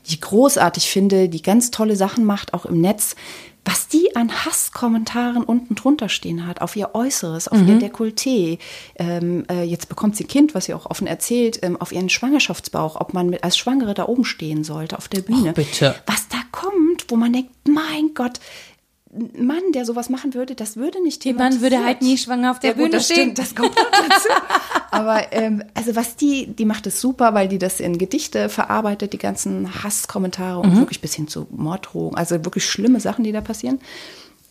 die 0.07 0.09
ich 0.09 0.21
großartig 0.21 0.89
finde, 0.91 1.29
die 1.29 1.43
ganz 1.43 1.71
tolle 1.71 1.97
Sachen 1.97 2.25
macht, 2.25 2.55
auch 2.55 2.67
im 2.67 2.81
Netz. 2.81 3.17
Was 3.69 3.89
die 3.89 4.15
an 4.15 4.31
Hasskommentaren 4.45 5.43
unten 5.43 5.75
drunter 5.75 6.09
stehen 6.09 6.47
hat, 6.47 6.61
auf 6.61 6.77
ihr 6.77 6.95
Äußeres, 6.95 7.49
auf 7.49 7.59
Mhm. 7.59 7.69
ihr 7.69 7.79
Dekolleté. 7.91 8.59
Ähm, 8.95 9.45
äh, 9.51 9.65
jetzt 9.65 9.89
bekommt 9.89 10.15
sie 10.17 10.23
ein 10.23 10.29
Kind, 10.29 10.55
was 10.55 10.67
sie 10.67 10.75
auch 10.75 10.87
offen 10.87 11.09
erzählt, 11.09 11.59
ähm, 11.63 11.77
auf 11.81 11.91
ihren 11.91 12.09
Schwangerschaftsbauch, 12.09 12.95
ob 13.01 13.13
man 13.13 13.29
mit, 13.29 13.43
als 13.43 13.57
Schwangere 13.59 13.95
da 13.95 14.07
oben 14.07 14.25
stehen 14.25 14.63
sollte 14.63 14.97
auf 14.97 15.09
der 15.09 15.23
Bühne. 15.23 15.49
Ach, 15.51 15.55
bitte. 15.55 15.97
Was 16.07 16.29
da 16.29 16.37
kommt, 16.53 17.07
wo 17.09 17.17
man 17.17 17.33
denkt, 17.33 17.51
mein 17.69 18.15
Gott, 18.15 18.39
Mann, 19.39 19.73
der 19.73 19.85
sowas 19.85 20.11
machen 20.11 20.35
würde, 20.35 20.55
das 20.55 20.77
würde 20.77 21.03
nicht 21.03 21.25
Der 21.25 21.35
Mann 21.35 21.61
würde 21.61 21.83
halt 21.85 22.03
nie 22.03 22.19
schwanger 22.19 22.51
auf 22.51 22.59
der 22.59 22.71
ja, 22.71 22.75
gut, 22.75 22.85
Bühne 22.87 22.97
das 22.97 23.05
stehen. 23.07 23.17
Stimmt, 23.35 23.39
das 23.39 23.55
kommt 23.55 23.75
dazu. 23.77 24.29
Aber 24.91 25.33
ähm, 25.33 25.63
also 25.75 25.95
was 25.97 26.17
die, 26.17 26.47
die 26.49 26.65
macht 26.65 26.87
es 26.87 27.01
super, 27.01 27.33
weil 27.33 27.49
die 27.49 27.59
das 27.59 27.81
in 27.81 27.99
Gedichte 27.99 28.49
verarbeitet, 28.49 29.13
die 29.13 29.19
ganzen 29.19 29.83
Hasskommentare 29.85 30.59
Mhm. 30.65 30.71
und 30.73 30.79
wirklich 30.79 31.01
bis 31.01 31.15
hin 31.15 31.29
zu 31.29 31.47
Morddrohungen. 31.51 32.17
Also 32.17 32.45
wirklich 32.45 32.67
schlimme 32.67 33.01
Sachen, 33.01 33.25
die 33.25 33.33
da 33.33 33.41
passieren. 33.41 33.79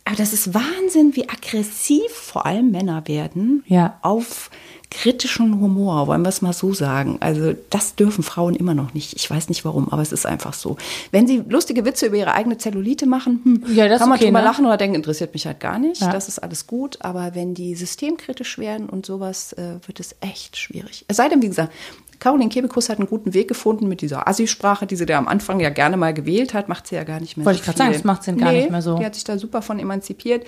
Aber 0.04 0.16
das 0.16 0.32
ist 0.32 0.54
Wahnsinn, 0.54 1.14
wie 1.16 1.28
aggressiv 1.28 2.10
vor 2.12 2.46
allem 2.46 2.70
Männer 2.70 3.06
werden 3.08 3.64
Ja. 3.66 3.98
auf 4.02 4.50
kritischen 4.90 5.60
Humor, 5.60 6.06
wollen 6.06 6.22
wir 6.22 6.28
es 6.28 6.42
mal 6.42 6.52
so 6.52 6.72
sagen. 6.72 7.18
Also 7.20 7.54
das 7.70 7.96
dürfen 7.96 8.22
Frauen 8.22 8.54
immer 8.54 8.74
noch 8.74 8.94
nicht. 8.94 9.14
Ich 9.14 9.28
weiß 9.28 9.48
nicht 9.48 9.64
warum, 9.64 9.88
aber 9.90 10.02
es 10.02 10.12
ist 10.12 10.26
einfach 10.26 10.54
so. 10.54 10.76
Wenn 11.10 11.26
sie 11.26 11.42
lustige 11.48 11.84
Witze 11.84 12.06
über 12.06 12.16
ihre 12.16 12.32
eigene 12.32 12.56
Zellulite 12.58 13.06
machen, 13.06 13.40
hm, 13.42 13.74
Ja, 13.74 13.88
das 13.88 13.98
kann 13.98 14.08
man 14.08 14.16
okay, 14.16 14.26
drüber 14.26 14.40
ne? 14.40 14.44
lachen 14.44 14.64
oder 14.64 14.76
denken, 14.76 14.96
interessiert 14.96 15.32
mich 15.34 15.46
halt 15.46 15.60
gar 15.60 15.78
nicht. 15.78 16.00
Ja. 16.00 16.12
Das 16.12 16.28
ist 16.28 16.38
alles 16.38 16.66
gut. 16.66 16.98
Aber 17.00 17.34
wenn 17.34 17.54
die 17.54 17.74
systemkritisch 17.74 18.58
werden 18.58 18.88
und 18.88 19.06
sowas, 19.06 19.52
äh, 19.54 19.74
wird 19.86 20.00
es 20.00 20.14
echt 20.20 20.56
schwierig. 20.56 21.04
Es 21.08 21.16
sei 21.16 21.28
denn, 21.28 21.42
wie 21.42 21.48
gesagt, 21.48 21.72
Caroline 22.18 22.48
Kebekus 22.48 22.88
hat 22.88 22.98
einen 22.98 23.08
guten 23.08 23.34
Weg 23.34 23.48
gefunden 23.48 23.88
mit 23.88 24.00
dieser 24.00 24.26
Assi-Sprache, 24.26 24.86
die 24.86 24.96
sie 24.96 25.06
da 25.06 25.18
am 25.18 25.28
Anfang 25.28 25.60
ja 25.60 25.68
gerne 25.70 25.96
mal 25.96 26.14
gewählt 26.14 26.54
hat, 26.54 26.68
macht 26.68 26.86
sie 26.86 26.94
ja 26.94 27.04
gar 27.04 27.20
nicht 27.20 27.36
mehr 27.36 27.44
Wollte 27.46 27.58
so 27.58 27.60
ich 27.62 27.66
grad 27.66 27.74
viel. 27.76 27.84
sagen, 27.84 27.92
das 27.92 28.04
macht 28.04 28.22
sie 28.24 28.32
gar 28.36 28.52
nicht 28.52 28.70
mehr 28.70 28.82
so. 28.82 28.96
Die 28.98 29.04
hat 29.04 29.14
sich 29.14 29.24
da 29.24 29.38
super 29.38 29.62
von 29.62 29.78
emanzipiert. 29.78 30.44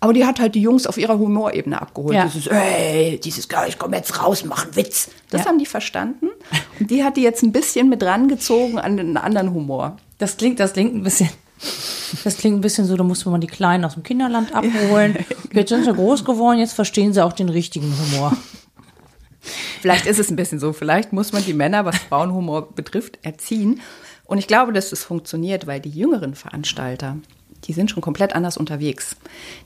Aber 0.00 0.12
die 0.14 0.24
hat 0.24 0.40
halt 0.40 0.54
die 0.54 0.62
Jungs 0.62 0.86
auf 0.86 0.96
ihrer 0.96 1.18
Humorebene 1.18 1.80
abgeholt. 1.80 2.14
Ja. 2.14 2.24
Dieses, 2.24 2.46
ey, 2.46 3.20
dieses, 3.22 3.48
ich 3.68 3.78
komme 3.78 3.96
jetzt 3.96 4.22
raus, 4.22 4.44
mach 4.46 4.64
einen 4.64 4.76
Witz. 4.76 5.10
Das 5.30 5.42
Ja. 5.42 5.48
haben 5.48 5.58
die 5.58 5.66
verstanden. 5.66 6.28
Und 6.78 6.90
die 6.90 7.04
hat 7.04 7.16
die 7.16 7.22
jetzt 7.22 7.42
ein 7.42 7.52
bisschen 7.52 7.88
mit 7.88 8.02
rangezogen 8.02 8.78
an 8.78 8.96
den 8.96 9.16
anderen 9.16 9.52
Humor. 9.52 9.96
Das 10.18 10.36
klingt, 10.36 10.58
das 10.58 10.72
klingt 10.72 10.94
ein 10.94 11.02
bisschen. 11.02 11.28
Das 12.24 12.38
klingt 12.38 12.56
ein 12.56 12.62
bisschen 12.62 12.86
so, 12.86 12.96
da 12.96 13.04
muss 13.04 13.24
man 13.26 13.40
die 13.42 13.46
Kleinen 13.46 13.84
aus 13.84 13.92
dem 13.92 14.02
Kinderland 14.02 14.54
abholen. 14.54 15.18
Jetzt 15.52 15.68
sind 15.68 15.84
sie 15.84 15.92
groß 15.92 16.24
geworden, 16.24 16.58
jetzt 16.58 16.72
verstehen 16.72 17.12
sie 17.12 17.22
auch 17.22 17.34
den 17.34 17.50
richtigen 17.50 17.92
Humor. 18.14 18.34
Vielleicht 19.80 20.06
ist 20.06 20.18
es 20.18 20.30
ein 20.30 20.36
bisschen 20.36 20.58
so. 20.58 20.72
Vielleicht 20.72 21.12
muss 21.12 21.32
man 21.32 21.44
die 21.44 21.54
Männer, 21.54 21.84
was 21.84 21.96
Frauenhumor 21.98 22.72
betrifft, 22.74 23.18
erziehen. 23.22 23.80
Und 24.24 24.38
ich 24.38 24.46
glaube, 24.46 24.72
dass 24.72 24.92
es 24.92 25.02
funktioniert, 25.04 25.66
weil 25.66 25.80
die 25.80 25.90
jüngeren 25.90 26.34
Veranstalter, 26.34 27.16
die 27.64 27.72
sind 27.72 27.90
schon 27.90 28.02
komplett 28.02 28.34
anders 28.34 28.56
unterwegs. 28.56 29.16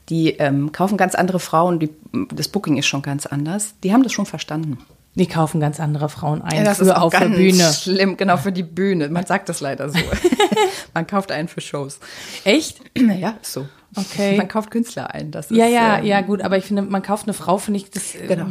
Die 0.08 0.30
ähm, 0.38 0.72
kaufen 0.72 0.96
ganz 0.96 1.14
andere 1.14 1.38
Frauen, 1.40 1.78
die, 1.80 1.90
das 2.34 2.48
Booking 2.48 2.76
ist 2.76 2.86
schon 2.86 3.02
ganz 3.02 3.26
anders. 3.26 3.74
Die 3.82 3.92
haben 3.92 4.02
das 4.02 4.12
schon 4.12 4.26
verstanden. 4.26 4.78
Die 5.16 5.26
kaufen 5.28 5.60
ganz 5.60 5.78
andere 5.78 6.08
Frauen 6.08 6.42
ein 6.42 6.64
das 6.64 6.78
für 6.78 6.84
ist 6.84 6.90
auch 6.90 7.02
auf 7.02 7.12
der 7.12 7.20
ganz 7.20 7.36
Bühne. 7.36 7.72
schlimm, 7.72 8.16
genau 8.16 8.36
für 8.36 8.50
die 8.50 8.64
Bühne. 8.64 9.08
Man 9.10 9.24
sagt 9.26 9.48
das 9.48 9.60
leider 9.60 9.88
so. 9.88 9.98
man 10.94 11.06
kauft 11.06 11.30
einen 11.30 11.46
für 11.46 11.60
Shows. 11.60 12.00
Echt? 12.44 12.80
Naja, 13.00 13.36
ist 13.40 13.52
so. 13.52 13.68
Okay. 13.96 14.36
Man 14.36 14.48
kauft 14.48 14.72
Künstler 14.72 15.14
ein. 15.14 15.30
Das 15.30 15.50
Ja, 15.50 15.66
ist, 15.66 15.72
ja, 15.72 15.98
ähm, 15.98 16.04
ja, 16.06 16.20
gut, 16.22 16.42
aber 16.42 16.56
ich 16.58 16.64
finde, 16.64 16.82
man 16.82 17.02
kauft 17.02 17.26
eine 17.26 17.32
Frau, 17.34 17.58
finde 17.58 17.78
ich 17.78 17.90
das. 17.90 18.16
äh, 18.16 18.26
Genau. 18.26 18.46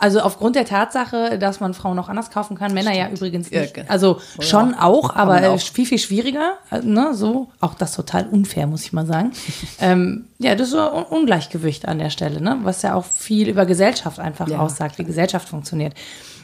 Also 0.00 0.20
aufgrund 0.20 0.54
der 0.54 0.64
Tatsache, 0.64 1.38
dass 1.40 1.58
man 1.58 1.74
Frauen 1.74 1.98
auch 1.98 2.08
anders 2.08 2.30
kaufen 2.30 2.56
kann, 2.56 2.72
Männer 2.72 2.94
ja 2.94 3.08
übrigens 3.10 3.50
Ja, 3.50 3.62
nicht. 3.62 3.74
genau. 3.74 3.90
Also 3.90 4.20
Ja, 4.38 4.42
schon 4.44 4.74
auch, 4.74 5.16
aber 5.16 5.50
auch. 5.50 5.58
viel, 5.60 5.86
viel 5.86 5.98
schwieriger. 5.98 6.52
äh, 6.70 6.78
Ne, 6.82 7.14
so. 7.14 7.48
Auch 7.60 7.74
das 7.74 7.94
total 7.96 8.28
unfair, 8.28 8.68
muss 8.68 8.84
ich 8.84 8.92
mal 8.92 9.06
sagen. 9.06 9.32
ähm, 9.80 10.26
ja, 10.38 10.54
das 10.54 10.68
ist 10.68 10.74
so 10.74 10.80
ein 10.88 11.02
Ungleichgewicht 11.04 11.88
an 11.88 11.98
der 11.98 12.10
Stelle, 12.10 12.40
ne? 12.40 12.58
Was 12.62 12.82
ja 12.82 12.94
auch 12.94 13.04
viel 13.04 13.48
über 13.48 13.66
Gesellschaft 13.66 14.20
einfach 14.20 14.46
Ja, 14.48 14.60
aussagt, 14.60 14.98
wie 14.98 15.04
Gesellschaft 15.04 15.48
funktioniert. 15.48 15.94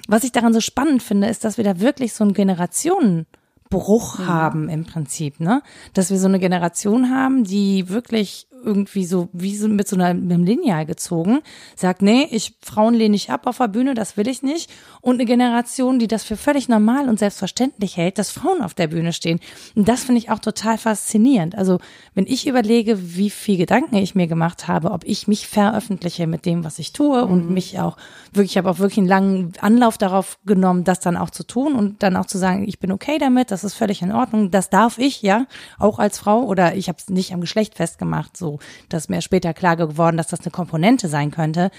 Was 0.08 0.24
ich 0.24 0.32
daran 0.32 0.52
so 0.52 0.60
spannend 0.60 1.02
finde, 1.04 1.28
ist, 1.28 1.44
dass 1.44 1.56
wir 1.56 1.62
da 1.64 1.78
wirklich 1.78 2.12
so 2.12 2.24
einen 2.24 2.34
Generationenbruch 2.34 4.18
Mhm. 4.18 4.26
haben 4.26 4.68
im 4.68 4.84
Prinzip, 4.84 5.40
ne? 5.40 5.62
Dass 5.94 6.10
wir 6.10 6.18
so 6.18 6.26
eine 6.28 6.38
Generation 6.38 7.10
haben, 7.10 7.44
die 7.44 7.88
wirklich 7.88 8.46
irgendwie 8.64 9.04
so 9.04 9.28
wie 9.32 9.56
so 9.56 9.68
mit 9.68 9.88
so 9.88 9.96
einer, 9.96 10.14
mit 10.14 10.32
einem 10.32 10.44
Lineal 10.44 10.86
gezogen, 10.86 11.40
sagt, 11.76 12.02
nee, 12.02 12.28
ich 12.30 12.54
Frauen 12.62 12.94
lehne 12.94 13.16
ich 13.16 13.30
ab 13.30 13.46
auf 13.46 13.58
der 13.58 13.68
Bühne, 13.68 13.94
das 13.94 14.16
will 14.16 14.28
ich 14.28 14.42
nicht. 14.42 14.70
Und 15.00 15.16
eine 15.16 15.26
Generation, 15.26 15.98
die 15.98 16.08
das 16.08 16.24
für 16.24 16.36
völlig 16.36 16.68
normal 16.68 17.08
und 17.08 17.18
selbstverständlich 17.18 17.96
hält, 17.96 18.18
dass 18.18 18.30
Frauen 18.30 18.62
auf 18.62 18.74
der 18.74 18.88
Bühne 18.88 19.12
stehen. 19.12 19.40
Und 19.74 19.88
das 19.88 20.04
finde 20.04 20.18
ich 20.18 20.30
auch 20.30 20.38
total 20.38 20.78
faszinierend. 20.78 21.56
Also, 21.56 21.78
wenn 22.14 22.26
ich 22.26 22.46
überlege, 22.46 23.16
wie 23.16 23.30
viel 23.30 23.56
Gedanken 23.56 23.96
ich 23.96 24.14
mir 24.14 24.26
gemacht 24.26 24.68
habe, 24.68 24.90
ob 24.90 25.04
ich 25.04 25.28
mich 25.28 25.46
veröffentliche 25.46 26.26
mit 26.26 26.46
dem, 26.46 26.64
was 26.64 26.78
ich 26.78 26.92
tue 26.92 27.24
und 27.24 27.50
mich 27.50 27.78
auch 27.78 27.96
wirklich, 28.32 28.52
ich 28.52 28.58
habe 28.58 28.70
auch 28.70 28.78
wirklich 28.78 28.98
einen 28.98 29.08
langen 29.08 29.52
Anlauf 29.60 29.98
darauf 29.98 30.38
genommen, 30.44 30.84
das 30.84 31.00
dann 31.00 31.16
auch 31.16 31.30
zu 31.30 31.44
tun 31.44 31.74
und 31.74 32.02
dann 32.02 32.16
auch 32.16 32.26
zu 32.26 32.38
sagen, 32.38 32.66
ich 32.66 32.78
bin 32.78 32.92
okay 32.92 33.18
damit, 33.18 33.50
das 33.50 33.64
ist 33.64 33.74
völlig 33.74 34.02
in 34.02 34.12
Ordnung, 34.12 34.50
das 34.50 34.70
darf 34.70 34.98
ich, 34.98 35.22
ja, 35.22 35.46
auch 35.78 35.98
als 35.98 36.18
Frau 36.18 36.42
oder 36.42 36.74
ich 36.74 36.88
habe 36.88 36.98
es 36.98 37.08
nicht 37.08 37.32
am 37.32 37.40
Geschlecht 37.40 37.74
festgemacht, 37.74 38.36
so, 38.36 38.53
das 38.88 39.04
ist 39.04 39.10
mir 39.10 39.20
später 39.20 39.54
klar 39.54 39.76
geworden, 39.76 40.16
dass 40.16 40.28
das 40.28 40.40
eine 40.40 40.50
Komponente 40.50 41.08
sein 41.08 41.30
könnte 41.30 41.70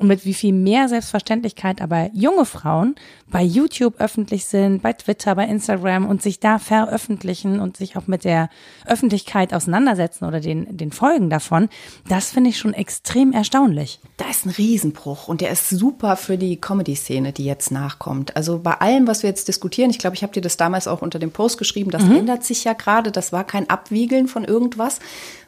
und 0.00 0.08
mit 0.08 0.24
wie 0.24 0.32
viel 0.32 0.54
mehr 0.54 0.88
Selbstverständlichkeit 0.88 1.82
aber 1.82 2.10
junge 2.14 2.46
Frauen 2.46 2.94
bei 3.30 3.42
YouTube 3.42 4.00
öffentlich 4.00 4.46
sind, 4.46 4.82
bei 4.82 4.94
Twitter, 4.94 5.34
bei 5.34 5.44
Instagram 5.44 6.08
und 6.08 6.22
sich 6.22 6.40
da 6.40 6.58
veröffentlichen 6.58 7.60
und 7.60 7.76
sich 7.76 7.96
auch 7.96 8.06
mit 8.06 8.24
der 8.24 8.48
Öffentlichkeit 8.86 9.52
auseinandersetzen 9.52 10.24
oder 10.24 10.40
den, 10.40 10.76
den 10.76 10.90
Folgen 10.90 11.28
davon, 11.28 11.68
das 12.08 12.30
finde 12.30 12.50
ich 12.50 12.58
schon 12.58 12.72
extrem 12.72 13.32
erstaunlich. 13.32 14.00
Da 14.16 14.28
ist 14.30 14.46
ein 14.46 14.50
Riesenbruch 14.50 15.28
und 15.28 15.42
der 15.42 15.50
ist 15.50 15.68
super 15.68 16.16
für 16.16 16.38
die 16.38 16.56
Comedy-Szene, 16.56 17.32
die 17.32 17.44
jetzt 17.44 17.70
nachkommt. 17.70 18.36
Also 18.36 18.58
bei 18.58 18.72
allem, 18.72 19.06
was 19.06 19.22
wir 19.22 19.28
jetzt 19.28 19.48
diskutieren, 19.48 19.90
ich 19.90 19.98
glaube, 19.98 20.16
ich 20.16 20.22
habe 20.22 20.32
dir 20.32 20.42
das 20.42 20.56
damals 20.56 20.88
auch 20.88 21.02
unter 21.02 21.18
dem 21.18 21.30
Post 21.30 21.58
geschrieben, 21.58 21.90
das 21.90 22.02
ändert 22.04 22.42
sich 22.44 22.64
ja 22.64 22.72
gerade. 22.72 23.12
Das 23.12 23.32
war 23.32 23.44
kein 23.44 23.68
Abwiegeln 23.68 24.28
von 24.28 24.44
irgendwas, 24.44 24.98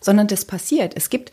sondern 0.03 0.27
das 0.27 0.45
passiert. 0.45 0.93
Es 0.95 1.09
gibt, 1.09 1.31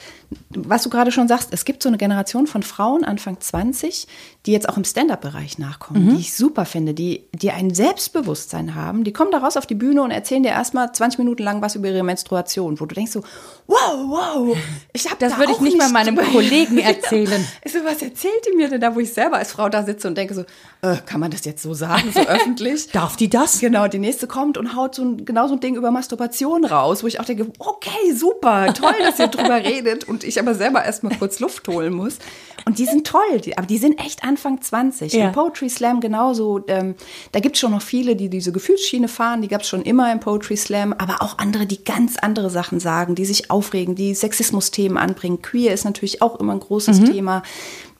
was 0.49 0.83
du 0.83 0.89
gerade 0.89 1.11
schon 1.11 1.27
sagst, 1.27 1.49
es 1.51 1.65
gibt 1.65 1.83
so 1.83 1.89
eine 1.89 1.97
Generation 1.97 2.47
von 2.47 2.63
Frauen 2.63 3.03
Anfang 3.09 3.39
20, 3.39 4.07
die 4.45 4.51
jetzt 4.53 4.69
auch 4.69 4.77
im 4.77 4.85
Stand-up-Bereich 4.85 5.57
nachkommen, 5.59 6.15
die 6.15 6.21
ich 6.21 6.33
super 6.33 6.65
finde, 6.65 6.93
die, 6.93 7.25
die 7.33 7.51
ein 7.51 7.73
Selbstbewusstsein 7.73 8.75
haben. 8.75 9.03
Die 9.03 9.11
kommen 9.11 9.31
da 9.31 9.39
raus 9.39 9.57
auf 9.57 9.65
die 9.65 9.75
Bühne 9.75 10.01
und 10.01 10.11
erzählen 10.11 10.43
dir 10.43 10.49
erstmal 10.49 10.91
20 10.91 11.19
Minuten 11.19 11.43
lang 11.43 11.61
was 11.61 11.75
über 11.75 11.89
ihre 11.89 12.03
Menstruation, 12.03 12.79
wo 12.79 12.85
du 12.85 12.95
denkst 12.95 13.11
so, 13.11 13.21
wow, 13.67 13.77
wow, 14.07 14.57
ich 14.93 15.05
habe 15.05 15.17
Das 15.19 15.33
da 15.33 15.39
würde 15.39 15.51
ich 15.53 15.59
nicht 15.59 15.77
mal 15.77 15.89
meinem 15.91 16.15
Kollegen 16.15 16.77
erzählen. 16.79 17.45
so, 17.65 17.79
was 17.83 18.01
erzählt 18.01 18.45
die 18.49 18.55
mir 18.55 18.69
denn 18.69 18.81
da, 18.81 18.95
wo 18.95 18.99
ich 18.99 19.13
selber 19.13 19.37
als 19.37 19.51
Frau 19.51 19.67
da 19.69 19.83
sitze 19.83 20.07
und 20.07 20.17
denke 20.17 20.33
so, 20.33 20.41
äh, 20.81 20.95
kann 21.05 21.19
man 21.19 21.31
das 21.31 21.43
jetzt 21.45 21.61
so 21.61 21.73
sagen, 21.73 22.11
so 22.13 22.19
öffentlich? 22.27 22.87
Darf 22.91 23.17
die 23.17 23.29
das? 23.29 23.59
Genau, 23.59 23.87
die 23.87 23.99
nächste 23.99 24.27
kommt 24.27 24.57
und 24.57 24.75
haut 24.75 24.95
so 24.95 25.03
ein, 25.03 25.25
genau 25.25 25.47
so 25.47 25.55
ein 25.55 25.59
Ding 25.59 25.75
über 25.75 25.91
Masturbation 25.91 26.65
raus, 26.65 27.03
wo 27.03 27.07
ich 27.07 27.19
auch 27.19 27.25
denke, 27.25 27.47
okay, 27.59 28.13
super, 28.15 28.73
toll, 28.73 28.95
dass 28.99 29.19
ihr 29.19 29.27
drüber 29.27 29.55
redet 29.63 30.07
und 30.07 30.23
ich 30.23 30.39
aber 30.39 30.55
selber 30.55 30.83
erstmal 30.83 31.17
kurz 31.17 31.39
Luft 31.39 31.67
holen 31.67 31.93
muss. 31.93 32.19
Und 32.65 32.77
die 32.79 32.85
sind 32.85 32.98
toll, 33.03 33.41
die, 33.43 33.57
aber 33.57 33.67
die 33.67 33.77
sind 33.77 33.99
echt 33.99 34.23
Anfang 34.23 34.61
20. 34.61 35.13
Ja. 35.13 35.27
Im 35.27 35.31
Poetry 35.31 35.69
Slam 35.69 35.99
genauso. 35.99 36.61
Ähm, 36.67 36.95
da 37.31 37.39
gibt 37.39 37.55
es 37.55 37.59
schon 37.59 37.71
noch 37.71 37.81
viele, 37.81 38.15
die 38.15 38.29
diese 38.29 38.51
Gefühlsschiene 38.51 39.07
fahren, 39.07 39.41
die 39.41 39.47
gab 39.47 39.61
es 39.61 39.67
schon 39.67 39.81
immer 39.81 40.11
im 40.11 40.19
Poetry 40.19 40.57
Slam, 40.57 40.93
aber 40.93 41.21
auch 41.21 41.37
andere, 41.37 41.65
die 41.65 41.83
ganz 41.83 42.17
andere 42.17 42.49
Sachen 42.49 42.79
sagen, 42.79 43.15
die 43.15 43.25
sich 43.25 43.51
aufregen, 43.51 43.95
die 43.95 44.13
Sexismus-Themen 44.13 44.97
anbringen. 44.97 45.41
Queer 45.41 45.73
ist 45.73 45.85
natürlich 45.85 46.21
auch 46.21 46.39
immer 46.39 46.53
ein 46.53 46.59
großes 46.59 47.03
Thema. 47.03 47.43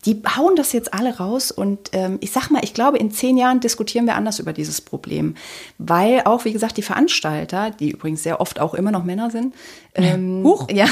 Die 0.06 0.22
hauen 0.38 0.56
das 0.56 0.72
jetzt 0.72 0.94
alle 0.94 1.18
raus 1.18 1.52
und 1.52 1.90
ähm, 1.92 2.20
ich 2.22 2.32
sag 2.32 2.50
mal, 2.50 2.64
ich 2.64 2.74
glaube, 2.74 2.98
in 2.98 3.12
zehn 3.12 3.36
Jahren 3.36 3.60
diskutieren 3.60 4.06
wir 4.06 4.16
anders 4.16 4.40
über 4.40 4.54
dieses 4.54 4.80
Problem. 4.80 5.36
Weil 5.78 6.22
auch, 6.24 6.46
wie 6.46 6.54
gesagt, 6.54 6.78
die 6.78 6.82
Veranstalter, 6.84 7.70
die 7.72 7.92
übrigens 7.92 8.24
sehr 8.24 8.40
oft 8.40 8.62
auch 8.62 8.74
immer 8.74 8.92
noch 8.92 9.04
Männer 9.04 9.30
sind, 9.30 9.54
ähm, 9.96 10.42
Huch. 10.46 10.70
ja, 10.72 10.88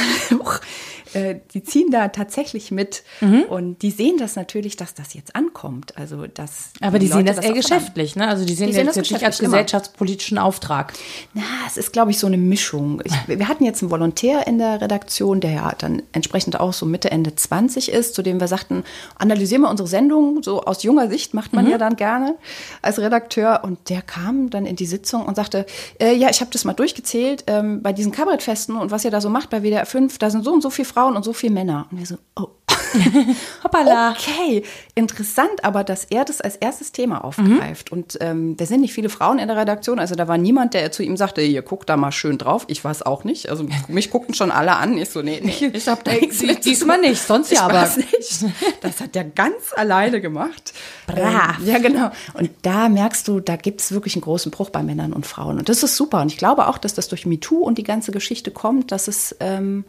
äh, 1.17 1.39
die 1.53 1.63
ziehen 1.63 1.91
da 1.91 2.07
tatsächlich 2.09 2.71
mit 2.71 3.03
mhm. 3.21 3.43
und 3.49 3.81
die 3.81 3.91
sehen 3.91 4.17
das 4.17 4.35
natürlich, 4.35 4.75
dass 4.75 4.93
das 4.93 5.13
jetzt 5.13 5.35
ankommt. 5.35 5.97
Also 5.97 6.27
dass 6.27 6.71
Aber 6.81 6.99
die, 6.99 7.07
die 7.07 7.11
sehen 7.11 7.25
das, 7.25 7.37
das 7.37 7.45
eher 7.45 7.53
geschäftlich, 7.53 8.15
ne? 8.15 8.27
Also 8.27 8.45
die 8.45 8.53
sehen, 8.53 8.67
die 8.67 8.73
sehen 8.73 8.85
das 8.85 8.95
jetzt 8.95 9.11
nicht 9.11 9.25
als 9.25 9.39
gesellschaftspolitischen 9.39 10.37
Auftrag. 10.37 10.93
Na, 11.33 11.43
es 11.65 11.77
ist, 11.77 11.93
glaube 11.93 12.11
ich, 12.11 12.19
so 12.19 12.27
eine 12.27 12.37
Mischung. 12.37 13.01
Ich, 13.03 13.13
wir 13.27 13.47
hatten 13.47 13.63
jetzt 13.63 13.81
einen 13.81 13.91
Volontär 13.91 14.47
in 14.47 14.57
der 14.57 14.81
Redaktion, 14.81 15.39
der 15.39 15.51
ja 15.51 15.73
dann 15.77 16.03
entsprechend 16.11 16.59
auch 16.59 16.73
so 16.73 16.85
Mitte, 16.85 17.11
Ende 17.11 17.35
20 17.35 17.91
ist, 17.91 18.15
zu 18.15 18.21
dem 18.21 18.39
wir 18.39 18.47
sagten, 18.47 18.83
analysieren 19.17 19.63
wir 19.63 19.69
unsere 19.69 19.87
Sendung, 19.87 20.43
so 20.43 20.63
aus 20.63 20.83
junger 20.83 21.09
Sicht 21.09 21.33
macht 21.33 21.53
man 21.53 21.65
mhm. 21.65 21.71
ja 21.71 21.77
dann 21.77 21.95
gerne 21.95 22.35
als 22.81 22.99
Redakteur. 22.99 23.61
Und 23.63 23.89
der 23.89 24.01
kam 24.01 24.49
dann 24.49 24.65
in 24.65 24.75
die 24.75 24.85
Sitzung 24.85 25.25
und 25.25 25.35
sagte, 25.35 25.65
äh, 25.99 26.15
ja, 26.15 26.29
ich 26.29 26.41
habe 26.41 26.51
das 26.51 26.65
mal 26.65 26.73
durchgezählt, 26.73 27.43
ähm, 27.47 27.81
bei 27.81 27.93
diesen 27.93 28.11
Kabarettfesten 28.11 28.75
und 28.75 28.91
was 28.91 29.05
ihr 29.05 29.11
da 29.11 29.21
so 29.21 29.29
macht 29.29 29.49
bei 29.49 29.61
WDR 29.61 29.85
5, 29.85 30.17
da 30.17 30.29
sind 30.29 30.43
so 30.43 30.51
und 30.51 30.61
so 30.61 30.69
viele 30.69 30.87
Frauen 30.87 31.06
und 31.15 31.23
so 31.23 31.33
viele 31.33 31.53
Männer. 31.53 31.87
Und 31.91 31.99
wir 31.99 32.05
so, 32.05 32.17
oh. 32.35 32.47
Hoppala. 33.63 34.11
Okay, 34.11 34.63
interessant, 34.95 35.63
aber 35.63 35.83
dass 35.83 36.05
er 36.05 36.25
das 36.25 36.41
als 36.41 36.55
erstes 36.55 36.91
Thema 36.91 37.23
aufgreift. 37.23 37.91
Mhm. 37.91 37.97
Und 37.97 38.17
ähm, 38.21 38.57
da 38.57 38.65
sind 38.65 38.81
nicht 38.81 38.93
viele 38.93 39.09
Frauen 39.09 39.39
in 39.39 39.47
der 39.47 39.57
Redaktion. 39.57 39.99
Also 39.99 40.15
da 40.15 40.27
war 40.27 40.37
niemand, 40.37 40.73
der 40.73 40.91
zu 40.91 41.03
ihm 41.03 41.17
sagte, 41.17 41.41
hier, 41.41 41.61
guck 41.61 41.85
da 41.85 41.97
mal 41.97 42.11
schön 42.11 42.37
drauf. 42.37 42.65
Ich 42.67 42.83
weiß 42.83 43.03
auch 43.03 43.23
nicht. 43.23 43.49
Also 43.49 43.65
mich 43.87 44.11
guckten 44.11 44.33
schon 44.33 44.51
alle 44.51 44.75
an. 44.77 44.97
Ich 44.97 45.09
so, 45.09 45.21
nee, 45.21 45.41
nee, 45.43 45.71
ich 45.73 45.87
hab 45.87 46.03
da 46.03 46.13
nichts 46.13 46.41
mit. 46.41 46.65
Diesmal 46.65 46.99
nicht, 46.99 47.21
sonst 47.21 47.51
ja 47.51 47.63
aber. 47.63 47.87
Nicht. 47.95 48.45
Das 48.81 49.01
hat 49.01 49.15
er 49.15 49.23
ganz 49.23 49.73
alleine 49.75 50.21
gemacht. 50.21 50.73
Brav. 51.07 51.59
Ähm, 51.59 51.67
ja, 51.67 51.79
genau. 51.79 52.11
Und 52.33 52.51
da 52.61 52.89
merkst 52.89 53.27
du, 53.27 53.39
da 53.39 53.55
gibt 53.55 53.81
es 53.81 53.91
wirklich 53.91 54.15
einen 54.15 54.23
großen 54.23 54.51
Bruch 54.51 54.69
bei 54.69 54.83
Männern 54.83 55.13
und 55.13 55.25
Frauen. 55.25 55.57
Und 55.57 55.69
das 55.69 55.83
ist 55.83 55.95
super. 55.95 56.21
Und 56.21 56.31
ich 56.31 56.37
glaube 56.37 56.67
auch, 56.67 56.77
dass 56.77 56.93
das 56.93 57.07
durch 57.07 57.25
MeToo 57.25 57.57
und 57.57 57.77
die 57.77 57.83
ganze 57.83 58.11
Geschichte 58.11 58.51
kommt, 58.51 58.91
dass 58.91 59.07
es 59.07 59.35
ähm, 59.39 59.85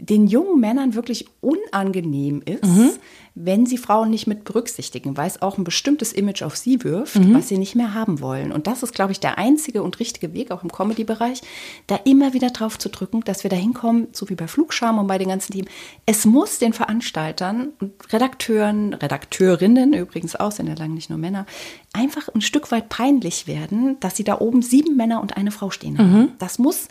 den 0.00 0.26
jungen 0.26 0.60
Männern 0.60 0.94
wirklich 0.94 1.26
unangenehm 1.40 2.42
ist, 2.44 2.64
mhm. 2.64 2.90
wenn 3.34 3.66
sie 3.66 3.78
Frauen 3.78 4.10
nicht 4.10 4.26
mit 4.26 4.44
berücksichtigen, 4.44 5.16
weil 5.16 5.26
es 5.26 5.42
auch 5.42 5.58
ein 5.58 5.64
bestimmtes 5.64 6.12
Image 6.12 6.42
auf 6.42 6.56
sie 6.56 6.82
wirft, 6.82 7.16
mhm. 7.16 7.34
was 7.34 7.48
sie 7.48 7.58
nicht 7.58 7.74
mehr 7.74 7.94
haben 7.94 8.20
wollen. 8.20 8.50
Und 8.50 8.66
das 8.66 8.82
ist, 8.82 8.94
glaube 8.94 9.12
ich, 9.12 9.20
der 9.20 9.38
einzige 9.38 9.82
und 9.82 10.00
richtige 10.00 10.32
Weg, 10.32 10.50
auch 10.50 10.62
im 10.62 10.72
Comedy-Bereich, 10.72 11.42
da 11.86 11.96
immer 11.96 12.32
wieder 12.32 12.50
drauf 12.50 12.78
zu 12.78 12.88
drücken, 12.88 13.20
dass 13.24 13.42
wir 13.42 13.50
da 13.50 13.56
hinkommen, 13.56 14.08
so 14.12 14.28
wie 14.28 14.34
bei 14.34 14.48
Flugscham 14.48 14.98
und 14.98 15.06
bei 15.06 15.18
den 15.18 15.28
ganzen 15.28 15.52
Teams. 15.52 15.68
Es 16.06 16.24
muss 16.24 16.58
den 16.58 16.72
Veranstaltern 16.72 17.68
und 17.80 18.12
Redakteuren, 18.12 18.94
Redakteurinnen 18.94 19.92
übrigens 19.92 20.34
auch, 20.36 20.52
sind 20.52 20.68
ja 20.68 20.74
lange 20.74 20.94
nicht 20.94 21.10
nur 21.10 21.18
Männer, 21.18 21.46
einfach 21.92 22.28
ein 22.34 22.40
Stück 22.40 22.70
weit 22.72 22.88
peinlich 22.88 23.46
werden, 23.46 23.98
dass 24.00 24.16
sie 24.16 24.24
da 24.24 24.38
oben 24.38 24.62
sieben 24.62 24.96
Männer 24.96 25.20
und 25.20 25.36
eine 25.36 25.50
Frau 25.50 25.70
stehen 25.70 25.98
haben. 25.98 26.12
Mhm. 26.12 26.28
Das 26.38 26.58
muss 26.58 26.88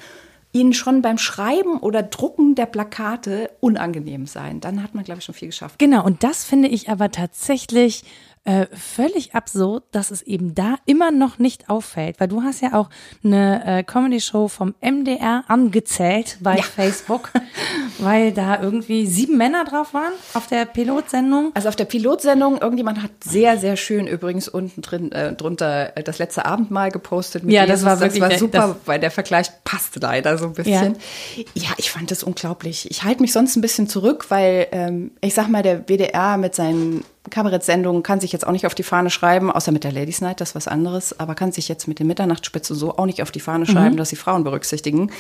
ihnen 0.51 0.73
schon 0.73 1.01
beim 1.01 1.17
Schreiben 1.17 1.77
oder 1.77 2.01
Drucken 2.01 2.55
der 2.55 2.65
Plakate 2.65 3.51
unangenehm 3.59 4.25
sein. 4.25 4.59
Dann 4.61 4.81
hat 4.81 4.95
man, 4.95 5.03
glaube 5.03 5.19
ich, 5.19 5.25
schon 5.25 5.35
viel 5.35 5.49
geschafft. 5.49 5.77
Genau, 5.77 6.03
und 6.03 6.23
das 6.23 6.43
finde 6.43 6.69
ich 6.69 6.89
aber 6.89 7.11
tatsächlich 7.11 8.03
äh, 8.45 8.67
völlig 8.73 9.35
absurd, 9.35 9.83
dass 9.91 10.11
es 10.11 10.21
eben 10.21 10.55
da 10.55 10.75
immer 10.85 11.11
noch 11.11 11.39
nicht 11.39 11.69
auffällt, 11.69 12.19
weil 12.19 12.27
du 12.27 12.41
hast 12.41 12.61
ja 12.61 12.73
auch 12.73 12.89
eine 13.23 13.63
äh, 13.65 13.83
Comedy-Show 13.83 14.47
vom 14.47 14.75
MDR 14.81 15.43
angezählt 15.47 16.37
bei 16.41 16.55
ja. 16.55 16.63
Facebook, 16.63 17.31
weil 17.99 18.31
da 18.31 18.61
irgendwie 18.61 19.05
sieben 19.05 19.37
Männer 19.37 19.65
drauf 19.65 19.93
waren 19.93 20.13
auf 20.33 20.47
der 20.47 20.65
Pilotsendung. 20.65 21.51
Also 21.53 21.69
auf 21.69 21.75
der 21.75 21.85
Pilotsendung, 21.85 22.59
irgendjemand 22.59 23.03
hat 23.03 23.11
sehr, 23.23 23.57
sehr 23.57 23.75
schön 23.75 24.07
übrigens 24.07 24.47
unten 24.47 24.81
drin 24.81 25.11
äh, 25.11 25.33
drunter 25.33 25.97
äh, 25.97 26.03
das 26.03 26.17
letzte 26.17 26.45
Abendmahl 26.45 26.91
gepostet. 26.91 27.43
ja, 27.43 27.65
Jesus. 27.65 27.81
das 27.81 27.85
war 27.85 27.99
wirklich 27.99 28.21
das 28.21 28.31
war 28.31 28.39
super, 28.39 28.67
das 28.69 28.75
weil 28.85 28.99
der 28.99 29.11
Vergleich 29.11 29.49
passt 29.63 30.01
leider 30.01 30.37
so 30.37 30.45
ein 30.45 30.53
bisschen. 30.53 30.95
Ja, 31.35 31.43
ja 31.55 31.69
ich 31.77 31.91
fand 31.91 32.09
das 32.11 32.23
unglaublich. 32.23 32.89
Ich 32.89 33.03
halte 33.03 33.21
mich 33.21 33.33
sonst 33.33 33.55
ein 33.55 33.61
bisschen 33.61 33.87
zurück, 33.87 34.25
weil 34.29 34.67
ähm, 34.71 35.11
ich 35.21 35.33
sag 35.33 35.49
mal, 35.49 35.61
der 35.61 35.87
WDR 35.87 36.37
mit 36.37 36.55
seinen 36.55 37.03
Kabarettsendung 37.29 38.01
kann 38.01 38.21
sich 38.21 38.31
jetzt 38.31 38.47
auch 38.47 38.51
nicht 38.51 38.65
auf 38.65 38.75
die 38.75 38.83
Fahne 38.83 39.09
schreiben, 39.09 39.51
außer 39.51 39.71
mit 39.71 39.83
der 39.83 39.91
Ladies 39.91 40.21
Night, 40.21 40.39
das 40.39 40.49
ist 40.49 40.55
was 40.55 40.67
anderes, 40.67 41.19
aber 41.19 41.35
kann 41.35 41.51
sich 41.51 41.67
jetzt 41.67 41.87
mit 41.87 41.99
den 41.99 42.07
Mitternachtsspitze 42.07 42.73
so 42.75 42.97
auch 42.97 43.05
nicht 43.05 43.21
auf 43.21 43.31
die 43.31 43.41
Fahne 43.41 43.65
schreiben, 43.65 43.95
mhm. 43.95 43.97
dass 43.97 44.09
sie 44.09 44.15
Frauen 44.15 44.45
berücksichtigen. 44.45 45.11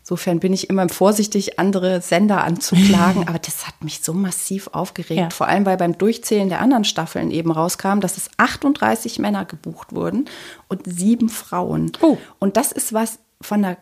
Insofern 0.00 0.38
bin 0.38 0.52
ich 0.52 0.70
immer 0.70 0.88
vorsichtig, 0.88 1.58
andere 1.58 2.00
Sender 2.00 2.44
anzuklagen, 2.44 3.22
aber 3.28 3.38
das 3.40 3.66
hat 3.66 3.82
mich 3.82 4.00
so 4.00 4.14
massiv 4.14 4.68
aufgeregt, 4.68 5.20
ja. 5.20 5.30
vor 5.30 5.48
allem 5.48 5.66
weil 5.66 5.76
beim 5.76 5.98
Durchzählen 5.98 6.48
der 6.48 6.60
anderen 6.60 6.84
Staffeln 6.84 7.30
eben 7.32 7.50
rauskam, 7.50 8.00
dass 8.00 8.16
es 8.16 8.30
38 8.36 9.18
Männer 9.18 9.44
gebucht 9.44 9.92
wurden 9.92 10.26
und 10.68 10.82
sieben 10.86 11.28
Frauen. 11.28 11.90
Oh. 12.00 12.18
Und 12.38 12.56
das 12.56 12.70
ist 12.70 12.92
was 12.92 13.18
von 13.40 13.62
der 13.62 13.76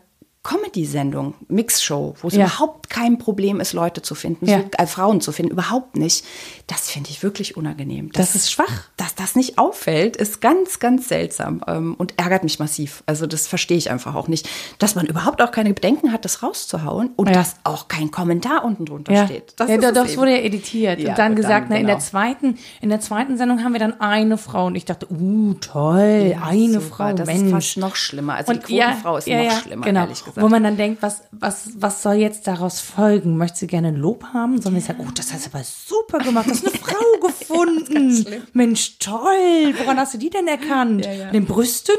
Comedy-Sendung, 0.46 1.34
Mixshow, 1.48 2.14
wo 2.20 2.28
es 2.28 2.34
ja. 2.34 2.46
überhaupt 2.46 2.88
kein 2.88 3.18
Problem 3.18 3.58
ist, 3.58 3.72
Leute 3.72 4.00
zu 4.00 4.14
finden, 4.14 4.46
ja. 4.46 4.60
äh, 4.78 4.86
Frauen 4.86 5.20
zu 5.20 5.32
finden, 5.32 5.50
überhaupt 5.50 5.96
nicht. 5.96 6.24
Das 6.68 6.88
finde 6.88 7.10
ich 7.10 7.24
wirklich 7.24 7.56
unangenehm. 7.56 8.12
Das, 8.12 8.28
das, 8.28 8.36
ist 8.36 8.52
schwach. 8.52 8.84
Dass 8.96 9.16
das 9.16 9.34
nicht 9.34 9.58
auffällt, 9.58 10.16
ist 10.16 10.40
ganz, 10.40 10.78
ganz 10.78 11.08
seltsam 11.08 11.64
ähm, 11.66 11.94
und 11.94 12.14
ärgert 12.16 12.44
mich 12.44 12.60
massiv. 12.60 13.02
Also 13.06 13.26
das 13.26 13.48
verstehe 13.48 13.76
ich 13.76 13.90
einfach 13.90 14.14
auch 14.14 14.28
nicht. 14.28 14.48
Dass 14.78 14.94
man 14.94 15.06
überhaupt 15.06 15.42
auch 15.42 15.50
keine 15.50 15.74
Bedenken 15.74 16.12
hat, 16.12 16.24
das 16.24 16.44
rauszuhauen 16.44 17.10
und 17.16 17.26
ja. 17.26 17.34
dass 17.34 17.56
auch 17.64 17.88
kein 17.88 18.12
Kommentar 18.12 18.64
unten 18.64 18.84
drunter 18.84 19.24
steht. 19.24 19.54
Das, 19.56 19.68
ja, 19.68 19.78
das 19.78 20.16
wurde 20.16 20.30
ja 20.30 20.38
editiert 20.38 21.00
und 21.00 21.18
dann 21.18 21.34
gesagt, 21.34 21.70
dann, 21.70 21.70
na, 21.70 21.76
in 21.80 21.86
der 21.86 21.96
genau. 21.96 22.06
zweiten, 22.06 22.58
in 22.80 22.88
der 22.88 23.00
zweiten 23.00 23.36
Sendung 23.36 23.64
haben 23.64 23.72
wir 23.72 23.80
dann 23.80 24.00
eine 24.00 24.38
Frau 24.38 24.66
und 24.66 24.76
ich 24.76 24.84
dachte, 24.84 25.08
uh, 25.10 25.54
toll, 25.54 26.36
eine 26.40 26.74
super, 26.74 26.86
Frau, 26.86 27.12
das 27.14 27.26
Mensch. 27.26 27.42
ist 27.42 27.50
fast 27.50 27.76
noch 27.78 27.96
schlimmer. 27.96 28.34
Also 28.34 28.52
und 28.52 28.68
die 28.68 28.78
Quotenfrau 28.78 29.16
ist 29.16 29.26
noch 29.26 29.60
schlimmer, 29.60 29.84
genau. 29.84 30.00
ehrlich 30.02 30.24
gesagt 30.24 30.35
gesagt. 30.36 30.44
Wo 30.44 30.48
man 30.48 30.62
dann 30.62 30.76
denkt, 30.76 31.02
was, 31.02 31.22
was, 31.32 31.70
was 31.76 32.02
soll 32.02 32.14
jetzt 32.14 32.46
daraus 32.46 32.80
folgen? 32.80 33.36
Möchte 33.36 33.58
sie 33.58 33.66
gerne 33.66 33.90
Lob 33.90 34.24
haben? 34.32 34.60
Sondern 34.60 34.78
ich 34.80 34.86
sage, 34.86 35.00
oh, 35.02 35.10
das 35.14 35.32
hast 35.32 35.46
du 35.46 35.50
aber 35.52 35.64
super 35.64 36.18
gemacht. 36.18 36.46
Du 36.46 36.50
hast 36.52 36.66
eine 36.66 36.74
Frau 36.78 37.26
gefunden. 37.26 38.26
Mensch, 38.52 38.98
toll. 38.98 39.74
Woran 39.78 39.98
hast 39.98 40.14
du 40.14 40.18
die 40.18 40.30
denn 40.30 40.46
erkannt? 40.46 41.04
Ja, 41.04 41.12
ja. 41.12 41.30
Den 41.30 41.46
Brüsten? 41.46 41.96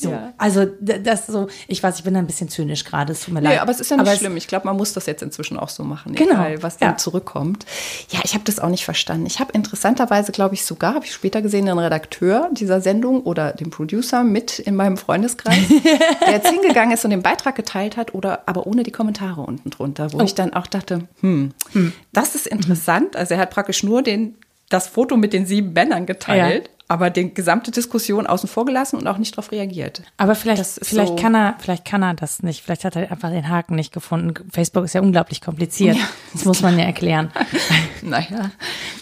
So, 0.00 0.10
ja. 0.10 0.32
also 0.38 0.64
das 0.64 1.26
so, 1.26 1.48
ich 1.68 1.82
weiß, 1.82 1.98
ich 1.98 2.04
bin 2.04 2.14
da 2.14 2.20
ein 2.20 2.26
bisschen 2.26 2.48
zynisch 2.48 2.84
gerade, 2.84 3.12
es 3.12 3.20
tut 3.20 3.34
mir 3.34 3.40
leid. 3.40 3.56
Ja, 3.56 3.62
aber 3.62 3.70
es 3.70 3.80
ist 3.80 3.90
ja 3.90 3.98
nicht 3.98 4.08
aber 4.08 4.16
schlimm. 4.16 4.34
Ich 4.38 4.46
glaube, 4.46 4.66
man 4.66 4.76
muss 4.76 4.94
das 4.94 5.04
jetzt 5.04 5.22
inzwischen 5.22 5.58
auch 5.58 5.68
so 5.68 5.84
machen, 5.84 6.14
genau. 6.14 6.32
egal, 6.32 6.62
was 6.62 6.78
dann 6.78 6.92
ja. 6.92 6.96
zurückkommt. 6.96 7.66
Ja, 8.08 8.20
ich 8.24 8.32
habe 8.32 8.44
das 8.44 8.60
auch 8.60 8.70
nicht 8.70 8.86
verstanden. 8.86 9.26
Ich 9.26 9.40
habe 9.40 9.52
interessanterweise, 9.52 10.32
glaube 10.32 10.54
ich, 10.54 10.64
sogar, 10.64 10.94
habe 10.94 11.04
ich 11.04 11.12
später 11.12 11.42
gesehen, 11.42 11.66
den 11.66 11.78
Redakteur 11.78 12.48
dieser 12.52 12.80
Sendung 12.80 13.22
oder 13.22 13.52
den 13.52 13.68
Producer 13.68 14.24
mit 14.24 14.58
in 14.58 14.74
meinem 14.74 14.96
Freundeskreis, 14.96 15.68
der 16.26 16.32
jetzt 16.32 16.48
hingegangen 16.48 16.94
ist 16.94 17.04
und 17.04 17.10
den 17.10 17.22
Beitrag 17.22 17.54
geteilt 17.54 17.98
hat, 17.98 18.14
oder 18.14 18.44
aber 18.46 18.66
ohne 18.66 18.82
die 18.82 18.92
Kommentare 18.92 19.42
unten 19.42 19.68
drunter, 19.68 20.14
wo 20.14 20.18
oh. 20.18 20.22
ich 20.22 20.34
dann 20.34 20.54
auch 20.54 20.66
dachte, 20.66 21.08
hm, 21.20 21.52
hm, 21.72 21.92
das 22.12 22.34
ist 22.34 22.46
interessant. 22.46 23.16
Also 23.16 23.34
er 23.34 23.40
hat 23.40 23.50
praktisch 23.50 23.82
nur 23.82 24.02
den 24.02 24.36
das 24.70 24.88
Foto 24.88 25.18
mit 25.18 25.34
den 25.34 25.44
sieben 25.44 25.74
Männern 25.74 26.06
geteilt, 26.06 26.64
ja 26.64 26.70
aber 26.90 27.08
die 27.08 27.32
gesamte 27.32 27.70
Diskussion 27.70 28.26
außen 28.26 28.48
vor 28.48 28.64
gelassen 28.64 28.96
und 28.96 29.06
auch 29.06 29.16
nicht 29.16 29.32
darauf 29.34 29.52
reagiert. 29.52 30.02
Aber 30.16 30.34
vielleicht, 30.34 30.64
vielleicht 30.82 31.10
so 31.10 31.14
kann 31.14 31.36
er, 31.36 31.54
vielleicht 31.60 31.84
kann 31.84 32.02
er 32.02 32.14
das 32.14 32.42
nicht. 32.42 32.64
Vielleicht 32.64 32.84
hat 32.84 32.96
er 32.96 33.12
einfach 33.12 33.30
den 33.30 33.48
Haken 33.48 33.76
nicht 33.76 33.92
gefunden. 33.92 34.34
Facebook 34.50 34.86
ist 34.86 34.94
ja 34.94 35.00
unglaublich 35.00 35.40
kompliziert. 35.40 35.94
Ja, 35.96 36.02
das 36.32 36.44
muss 36.46 36.62
man 36.62 36.76
ja 36.76 36.84
erklären. 36.84 37.30
naja, 38.02 38.50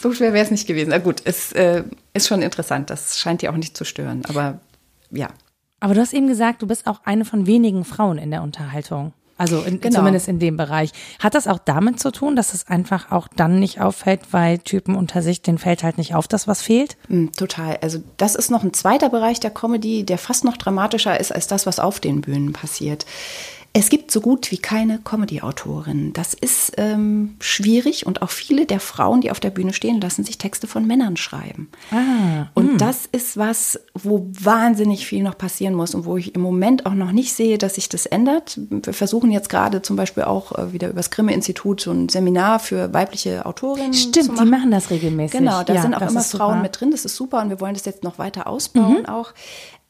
so 0.02 0.12
schwer 0.12 0.35
wäre 0.35 0.44
es 0.44 0.50
nicht 0.50 0.66
gewesen. 0.66 0.90
Na 0.90 0.98
gut, 0.98 1.22
es 1.24 1.52
äh, 1.52 1.83
ist 2.12 2.28
schon 2.28 2.42
interessant. 2.42 2.90
Das 2.90 3.18
scheint 3.18 3.40
dir 3.40 3.50
auch 3.50 3.57
nicht 3.57 3.74
zu 3.74 3.87
stören. 3.87 4.22
Aber 4.28 4.61
ja. 5.11 5.28
Aber 5.81 5.94
du 5.94 6.02
hast 6.02 6.12
eben 6.12 6.28
gesagt, 6.28 6.61
du 6.61 6.66
bist 6.66 6.87
auch 6.87 7.00
eine 7.04 7.24
von 7.24 7.46
wenigen 7.46 7.87
Frauen 7.87 8.18
in 8.18 8.31
der 8.31 8.42
Unterhaltung. 8.42 9.14
Also 9.38 9.62
in, 9.62 9.81
genau. 9.81 9.98
zumindest 9.98 10.27
in 10.29 10.40
dem 10.40 10.57
Bereich. 10.57 10.90
Hat 11.20 11.35
das 11.35 11.46
auch 11.46 11.61
damit 11.64 12.01
zu 12.01 12.11
tun, 12.11 12.35
dass 12.37 12.53
es 12.53 12.66
einfach 12.66 13.12
auch 13.12 13.29
dann 13.29 13.61
nicht 13.61 13.81
auffällt, 13.81 14.20
weil 14.33 14.59
Typen 14.59 14.96
unter 14.96 15.22
sich, 15.22 15.42
den 15.42 15.59
fällt 15.59 15.85
halt 15.85 15.96
nicht 15.96 16.14
auf, 16.14 16.27
dass 16.27 16.48
was 16.48 16.61
fehlt? 16.61 16.96
Mm, 17.09 17.29
total. 17.37 17.79
Also 17.81 18.01
das 18.16 18.35
ist 18.35 18.51
noch 18.51 18.64
ein 18.64 18.74
zweiter 18.74 19.09
Bereich 19.09 19.38
der 19.38 19.51
Comedy, 19.51 20.05
der 20.05 20.18
fast 20.18 20.44
noch 20.44 20.57
dramatischer 20.57 21.18
ist 21.18 21.33
als 21.33 21.46
das, 21.46 21.66
was 21.66 21.79
auf 21.79 22.01
den 22.01 22.20
Bühnen 22.20 22.53
passiert. 22.53 23.07
Es 23.74 23.90
gibt 23.90 24.11
so 24.11 24.20
gut 24.20 24.50
wie 24.50 24.59
keine 24.59 24.98
Comedy-Autorin. 24.98 26.12
Das 26.12 26.35
ist 26.35 26.72
ähm, 26.78 27.37
schwierig 27.38 28.07
und 28.07 28.22
auch 28.22 28.31
viele 28.31 28.66
der 28.66 28.81
Frauen, 28.81 29.20
die 29.20 29.31
auf 29.31 29.40
der 29.40 29.50
Bühne 29.50 29.72
stehen, 29.72 30.00
lassen 30.00 30.24
sich 30.24 30.38
Texte 30.38 30.66
von 30.66 30.87
Männern 30.87 31.16
schreiben. 31.16 31.68
Ah, 31.92 32.48
und 32.54 32.72
mh. 32.72 32.78
das 32.78 33.07
ist 33.07 33.37
was, 33.37 33.78
wo 33.94 34.26
wahnsinnig 34.33 35.07
viel 35.07 35.22
noch 35.22 35.37
passieren 35.37 35.74
muss 35.74 35.94
und 35.94 36.07
wo 36.07 36.16
ich 36.16 36.35
im 36.35 36.40
Moment 36.40 36.87
auch 36.87 36.94
noch 36.94 37.12
nicht 37.12 37.35
sehe, 37.35 37.59
dass 37.59 37.74
sich 37.74 37.88
das 37.88 38.07
ändert. 38.07 38.59
Wir 38.70 38.94
versuchen 38.94 39.31
jetzt 39.31 39.50
gerade 39.50 39.83
zum 39.83 39.96
Beispiel 39.96 40.24
auch 40.24 40.59
äh, 40.59 40.72
wieder 40.72 40.88
über 40.88 40.96
das 40.96 41.11
Grimme-Institut 41.11 41.83
so 41.83 41.92
ein 41.92 42.09
Seminar 42.09 42.59
für 42.61 42.92
weibliche 42.94 43.44
Autorinnen 43.44 43.92
Stimmt, 43.92 44.14
zu 44.14 44.33
machen. 44.33 44.44
die 44.44 44.50
machen 44.50 44.70
das 44.70 44.90
regelmäßig. 44.90 45.38
Genau, 45.38 45.62
da 45.62 45.74
ja, 45.74 45.83
sind 45.83 45.94
auch 45.94 46.09
immer 46.09 46.22
Frauen 46.22 46.62
mit 46.62 46.81
drin. 46.81 46.90
Das 46.90 47.04
ist 47.04 47.14
super 47.14 47.42
und 47.42 47.50
wir 47.50 47.61
wollen 47.61 47.74
das 47.74 47.85
jetzt 47.85 48.02
noch 48.02 48.18
weiter 48.18 48.46
ausbauen 48.46 49.02
mhm. 49.02 49.07
auch. 49.07 49.35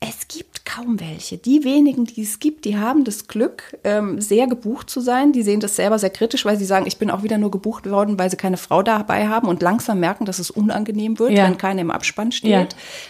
Es 0.00 0.28
gibt 0.28 0.64
kaum 0.64 1.00
welche. 1.00 1.38
Die 1.38 1.64
wenigen, 1.64 2.04
die 2.04 2.22
es 2.22 2.38
gibt, 2.38 2.64
die 2.64 2.78
haben 2.78 3.02
das 3.02 3.26
Glück, 3.26 3.76
ähm, 3.82 4.20
sehr 4.20 4.46
gebucht 4.46 4.88
zu 4.88 5.00
sein. 5.00 5.32
Die 5.32 5.42
sehen 5.42 5.58
das 5.58 5.74
selber 5.74 5.98
sehr 5.98 6.10
kritisch, 6.10 6.44
weil 6.44 6.56
sie 6.56 6.64
sagen, 6.64 6.86
ich 6.86 6.98
bin 6.98 7.10
auch 7.10 7.24
wieder 7.24 7.36
nur 7.36 7.50
gebucht 7.50 7.90
worden, 7.90 8.16
weil 8.16 8.30
sie 8.30 8.36
keine 8.36 8.58
Frau 8.58 8.82
dabei 8.82 9.28
haben 9.28 9.48
und 9.48 9.60
langsam 9.60 9.98
merken, 9.98 10.24
dass 10.24 10.38
es 10.38 10.50
unangenehm 10.50 11.18
wird, 11.18 11.32
ja. 11.32 11.44
wenn 11.44 11.58
keine 11.58 11.80
im 11.80 11.90
Abspann 11.90 12.30
steht. 12.30 12.50
Ja. 12.50 12.66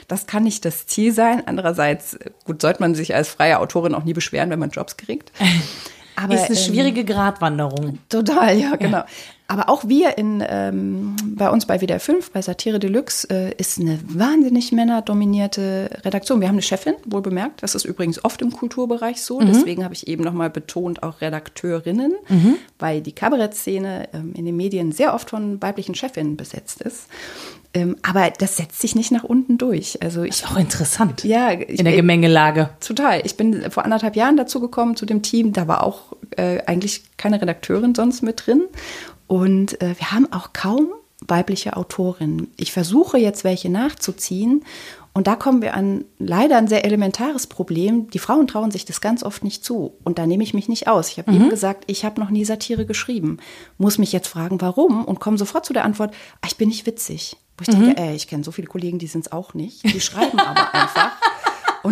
Das 0.07 0.27
kann 0.27 0.45
nicht 0.45 0.65
das 0.65 0.87
Ziel 0.87 1.13
sein. 1.13 1.43
Andererseits, 1.47 2.19
gut, 2.45 2.63
sollte 2.63 2.81
man 2.81 2.95
sich 2.95 3.15
als 3.15 3.29
freie 3.29 3.59
Autorin 3.59 3.95
auch 3.95 4.05
nie 4.05 4.15
beschweren, 4.15 4.49
wenn 4.49 4.59
man 4.59 4.71
Jobs 4.71 4.97
kriegt. 4.97 5.31
Aber, 6.17 6.35
ist 6.35 6.47
eine 6.47 6.59
ähm, 6.59 6.65
schwierige 6.65 7.05
Gratwanderung. 7.05 7.99
Total, 8.09 8.59
ja, 8.59 8.77
genau. 8.77 8.99
Ja. 8.99 9.07
Aber 9.51 9.71
auch 9.71 9.89
wir 9.89 10.19
in, 10.19 10.45
ähm, 10.47 11.17
bei 11.25 11.49
uns 11.49 11.65
bei 11.65 11.81
WDR 11.81 12.01
5, 12.01 12.33
bei 12.33 12.43
Satire 12.43 12.79
Deluxe, 12.79 13.27
äh, 13.31 13.55
ist 13.57 13.81
eine 13.81 13.99
wahnsinnig 14.07 14.73
männerdominierte 14.73 15.89
Redaktion. 16.05 16.43
Wir 16.43 16.49
haben 16.49 16.57
eine 16.57 16.63
Chefin, 16.63 16.93
wohl 17.07 17.23
bemerkt. 17.23 17.63
Das 17.63 17.75
ist 17.75 17.87
übrigens 17.87 18.23
oft 18.23 18.43
im 18.43 18.53
Kulturbereich 18.53 19.23
so. 19.23 19.41
Mhm. 19.41 19.47
Deswegen 19.47 19.85
habe 19.85 19.95
ich 19.95 20.07
eben 20.07 20.23
nochmal 20.23 20.51
betont, 20.51 21.03
auch 21.03 21.23
Redakteurinnen, 21.23 22.13
mhm. 22.29 22.57
weil 22.79 23.01
die 23.01 23.13
Kabarettszene 23.13 24.11
ähm, 24.13 24.35
in 24.35 24.45
den 24.45 24.55
Medien 24.55 24.93
sehr 24.93 25.15
oft 25.15 25.31
von 25.31 25.63
weiblichen 25.63 25.95
Chefinnen 25.95 26.37
besetzt 26.37 26.83
ist. 26.83 27.07
Ähm, 27.73 27.97
aber 28.03 28.31
das 28.31 28.59
setzt 28.59 28.81
sich 28.81 28.95
nicht 28.95 29.13
nach 29.13 29.25
unten 29.25 29.57
durch. 29.57 30.03
Also 30.03 30.25
ich, 30.25 30.31
das 30.31 30.41
ist 30.41 30.51
auch 30.51 30.59
interessant. 30.59 31.25
Ja, 31.25 31.53
ich, 31.53 31.79
in 31.79 31.87
der 31.87 31.97
Gemengelage. 31.97 32.69
Total. 32.81 33.23
Ich 33.25 33.39
bin 33.39 33.71
vor 33.71 33.85
anderthalb 33.85 34.15
Jahren 34.15 34.37
dazu 34.37 34.61
gekommen 34.61 34.95
zu 34.95 35.07
dem 35.07 35.23
Team. 35.23 35.55
Da 35.55 35.69
war 35.69 35.85
auch 35.85 36.13
äh, 36.37 36.61
eigentlich 36.67 37.05
keine 37.17 37.41
Redakteurin 37.41 37.95
sonst 37.95 38.23
mit 38.23 38.47
drin. 38.47 38.65
Und 39.29 39.81
äh, 39.81 39.95
wir 39.97 40.11
haben 40.11 40.33
auch 40.33 40.53
kaum 40.53 40.89
weibliche 41.21 41.77
Autorinnen. 41.77 42.53
Ich 42.57 42.73
versuche 42.73 43.19
jetzt 43.19 43.45
welche 43.45 43.71
nachzuziehen. 43.71 44.65
Und 45.13 45.27
da 45.27 45.35
kommen 45.35 45.63
wir 45.63 45.75
an 45.75 46.05
leider 46.19 46.57
ein 46.59 46.69
sehr 46.69 46.85
elementares 46.85 47.47
Problem. 47.47 48.09
Die 48.11 48.21
Frauen 48.21 48.47
trauen 48.47 48.71
sich 48.71 48.85
das 48.85 49.01
ganz 49.01 49.23
oft 49.23 49.43
nicht 49.43 49.65
zu. 49.65 49.95
Und 50.05 50.19
da 50.19 50.27
nehme 50.27 50.45
ich 50.45 50.55
mich 50.55 50.69
nicht 50.69 50.87
aus. 50.87 51.11
Ich 51.11 51.19
habe 51.19 51.31
mhm. 51.31 51.37
eben 51.37 51.51
gesagt, 51.51 51.85
ich 51.89 52.05
habe 52.05 52.21
noch 52.21 52.31
nie 52.31 52.45
Satire 52.45 52.87
geschrieben. 52.87 53.39
Muss 53.79 53.99
mich 53.99 54.13
jetzt 54.13 54.29
fragen, 54.29 54.61
warum? 54.61 55.05
Und 55.05 55.19
komme 55.19 55.37
sofort 55.37 55.67
zu 55.67 55.73
der 55.73 55.85
Antwort, 55.85 56.15
ah, 56.41 56.47
ich 56.47 56.57
bin 56.57 56.69
nicht 56.69 56.87
witzig. 56.87 57.37
Wo 57.57 57.63
ich 57.63 57.77
mhm. 57.77 57.87
denke, 57.87 58.01
ey, 58.01 58.15
ich 58.15 58.29
kenne 58.29 58.45
so 58.45 58.53
viele 58.53 58.69
Kollegen, 58.69 59.01
die 59.01 59.09
sind 59.09 59.27
es 59.27 59.33
auch 59.33 59.55
nicht. 59.55 59.83
Die 59.83 60.01
schreiben 60.01 60.39
aber 60.39 60.73
einfach. 60.75 61.13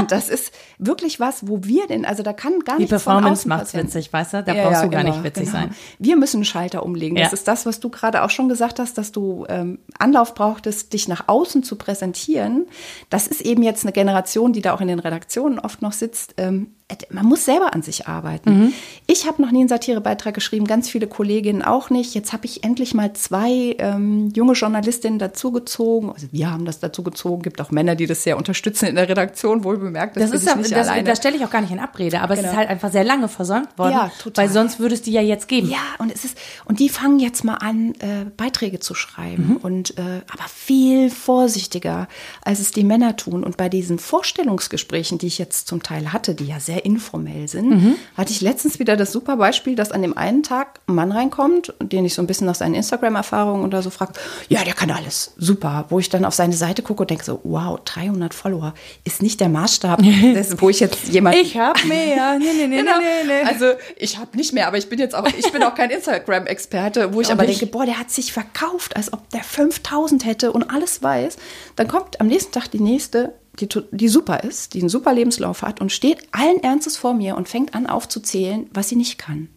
Und 0.01 0.13
das 0.13 0.29
ist 0.29 0.53
wirklich 0.79 1.21
was, 1.21 1.49
wo 1.49 1.65
wir 1.65 1.87
denn, 1.87 2.05
also 2.05 2.23
da 2.23 2.33
kann 2.33 2.61
gar 2.61 2.79
nichts 2.79 2.91
Die 2.91 2.95
Performance 2.95 3.49
macht 3.49 3.75
witzig, 3.75 4.13
weißt 4.13 4.35
du? 4.35 4.43
Da 4.43 4.55
ja, 4.55 4.65
brauchst 4.65 4.83
ja, 4.83 4.85
du 4.85 4.91
gar 4.91 5.03
genau, 5.03 5.15
nicht 5.15 5.25
witzig 5.25 5.47
genau. 5.47 5.59
sein. 5.59 5.75
Wir 5.99 6.17
müssen 6.17 6.39
einen 6.39 6.45
Schalter 6.45 6.85
umlegen. 6.85 7.17
Ja. 7.17 7.25
Das 7.25 7.33
ist 7.33 7.49
das, 7.49 7.67
was 7.67 7.81
du 7.81 7.89
gerade 7.89 8.23
auch 8.23 8.31
schon 8.31 8.49
gesagt 8.49 8.79
hast, 8.79 8.99
dass 8.99 9.13
du 9.13 9.47
ähm, 9.49 9.79
Anlauf 9.99 10.35
brauchtest, 10.35 10.93
dich 10.93 11.09
nach 11.09 11.25
außen 11.29 11.63
zu 11.63 11.77
präsentieren. 11.77 12.67
Das 13.11 13.27
ist 13.27 13.41
eben 13.41 13.63
jetzt 13.63 13.85
eine 13.85 13.93
Generation, 13.93 14.53
die 14.53 14.63
da 14.63 14.75
auch 14.75 14.81
in 14.81 14.89
den 14.89 14.99
Redaktionen 14.99 15.59
oft 15.59 15.83
noch 15.83 15.93
sitzt. 15.93 16.35
Ähm, 16.37 16.76
man 17.11 17.27
muss 17.27 17.45
selber 17.45 17.75
an 17.75 17.83
sich 17.83 18.07
arbeiten. 18.07 18.59
Mhm. 18.59 18.73
Ich 19.09 19.27
habe 19.27 19.43
noch 19.43 19.51
nie 19.51 19.59
einen 19.61 19.69
Satirebeitrag 19.69 20.35
geschrieben, 20.35 20.67
ganz 20.67 20.89
viele 20.89 21.09
Kolleginnen 21.09 21.63
auch 21.63 21.91
nicht. 21.91 22.15
Jetzt 22.15 22.33
habe 22.33 22.47
ich 22.47 22.63
endlich 22.63 22.95
mal 22.95 23.13
zwei 23.13 23.75
ähm, 23.79 24.31
junge 24.35 24.53
Journalistinnen 24.53 25.19
dazugezogen. 25.19 26.13
Also 26.13 26.29
wir 26.31 26.49
haben 26.49 26.65
das 26.65 26.79
dazugezogen. 26.79 27.43
Gibt 27.43 27.61
auch 27.61 27.73
Männer, 27.73 27.97
die 27.97 28.07
das 28.07 28.23
sehr 28.23 28.37
unterstützen 28.37 28.87
in 28.87 28.95
der 28.95 29.09
Redaktion, 29.09 29.65
wohl 29.65 29.79
bemerkt. 29.79 30.17
Das, 30.17 30.31
das 30.31 30.43
ist 30.43 30.57
nicht 30.57 30.71
das, 30.71 30.87
alleine. 30.87 31.09
das 31.09 31.19
stelle 31.19 31.37
ich 31.37 31.45
auch 31.45 31.51
gar 31.51 31.61
nicht 31.61 31.73
in 31.73 31.81
Abrede, 31.81 32.21
aber 32.21 32.37
genau. 32.37 32.47
es 32.47 32.53
ist 32.53 32.57
halt 32.57 32.69
einfach 32.69 32.93
sehr 32.93 33.05
lange 33.05 33.29
versäumt 33.29 33.77
worden, 33.77 33.93
ja, 33.93 34.13
total. 34.23 34.45
weil 34.45 34.53
sonst 34.53 34.79
würde 34.79 34.95
es 34.95 35.03
die 35.03 35.13
ja 35.13 35.23
jetzt 35.23 35.49
geben. 35.49 35.69
Ja, 35.69 35.79
und 35.99 36.15
es 36.15 36.25
ist 36.25 36.39
und 36.67 36.79
die 36.79 36.89
fangen 36.89 37.19
jetzt 37.19 37.43
mal 37.43 37.55
an, 37.55 37.95
äh, 37.99 38.27
Beiträge 38.37 38.79
zu 38.79 38.95
schreiben 38.95 39.49
mhm. 39.49 39.57
und 39.57 39.99
äh, 39.99 40.23
aber 40.33 40.45
viel 40.55 41.11
vorsichtiger, 41.11 42.07
als 42.43 42.61
es 42.61 42.71
die 42.71 42.85
Männer 42.85 43.17
tun. 43.17 43.43
Und 43.43 43.57
bei 43.57 43.69
diesen 43.69 43.99
Vorstellungsgesprächen, 43.99 45.19
die 45.19 45.27
ich 45.27 45.39
jetzt 45.39 45.67
zum 45.67 45.83
Teil 45.83 46.13
hatte, 46.13 46.37
die 46.37 46.47
ja 46.47 46.61
sehr 46.61 46.76
sehr 46.77 46.85
informell 46.85 47.49
sind, 47.49 47.71
mhm. 47.71 47.97
hatte 48.17 48.33
ich 48.33 48.43
letztens 48.43 48.79
wieder 48.79 48.97
das 48.97 49.11
super 49.11 49.37
Beispiel, 49.37 49.77
dass 49.77 49.93
an 49.93 50.03
dem 50.03 50.17
einen 50.17 50.43
Tag 50.43 50.81
ein 50.87 50.95
Mann 50.95 51.11
reinkommt, 51.11 51.73
den 51.81 52.05
ich 52.05 52.13
so 52.13 52.23
ein 52.23 52.27
bisschen 52.27 52.47
nach 52.47 52.55
seinen 52.55 52.75
Instagram-Erfahrungen 52.75 53.65
oder 53.65 53.81
so 53.81 53.89
frage, 53.89 54.13
ja, 54.49 54.63
der 54.63 54.75
kann 54.75 54.91
alles, 54.91 55.33
super. 55.39 55.87
Wo 55.89 55.99
ich 55.99 56.11
dann 56.11 56.27
auf 56.27 56.35
seine 56.35 56.53
Seite 56.53 56.83
gucke 56.83 57.03
und 57.03 57.11
denke 57.11 57.25
so, 57.25 57.41
wow, 57.45 57.81
300 57.83 58.35
Follower 58.35 58.75
ist 59.05 59.23
nicht 59.23 59.41
der 59.41 59.49
Maßstab, 59.49 60.03
das, 60.35 60.61
wo 60.61 60.69
ich 60.69 60.81
jetzt 60.81 61.09
jemand... 61.09 61.37
Ich 61.37 61.57
habe 61.57 61.87
mehr, 61.87 62.39
nee, 62.39 62.45
nee, 62.45 62.67
nee, 62.67 62.77
genau. 62.77 62.99
nee, 62.99 63.27
nee. 63.27 63.49
Also 63.49 63.67
ich 63.97 64.19
habe 64.19 64.37
nicht 64.37 64.53
mehr, 64.53 64.67
aber 64.67 64.77
ich 64.77 64.91
bin 64.91 64.99
jetzt 64.99 65.15
auch, 65.15 65.27
ich 65.27 65.51
bin 65.51 65.63
auch 65.63 65.75
kein 65.75 65.89
Instagram-Experte, 65.89 67.15
wo 67.15 67.23
ich 67.23 67.33
aber 67.33 67.47
denke, 67.47 67.67
boah, 67.67 67.87
der 67.87 67.99
hat 67.99 68.11
sich 68.11 68.35
verkauft, 68.35 68.97
als 68.97 69.13
ob 69.15 69.31
der 69.31 69.43
5000 69.43 70.27
hätte 70.27 70.53
und 70.53 70.71
alles 70.71 71.03
weiß. 71.03 71.39
Dann 71.77 71.89
kommt 71.89 72.21
am 72.21 72.27
nächsten 72.27 72.53
Tag 72.53 72.71
die 72.71 72.81
nächste 72.81 73.33
die, 73.61 73.69
die 73.91 74.09
super 74.09 74.45
ist, 74.45 74.75
die 74.75 74.81
einen 74.81 74.89
super 74.89 75.13
Lebenslauf 75.13 75.63
hat 75.63 75.81
und 75.81 75.93
steht 75.93 76.29
allen 76.33 76.63
Ernstes 76.63 76.97
vor 76.97 77.15
mir 77.15 77.37
und 77.37 77.49
fängt 77.49 77.75
an 77.75 77.87
aufzuzählen, 77.87 78.69
was 78.73 78.89
sie 78.89 78.97
nicht 78.97 79.19
kann. 79.19 79.49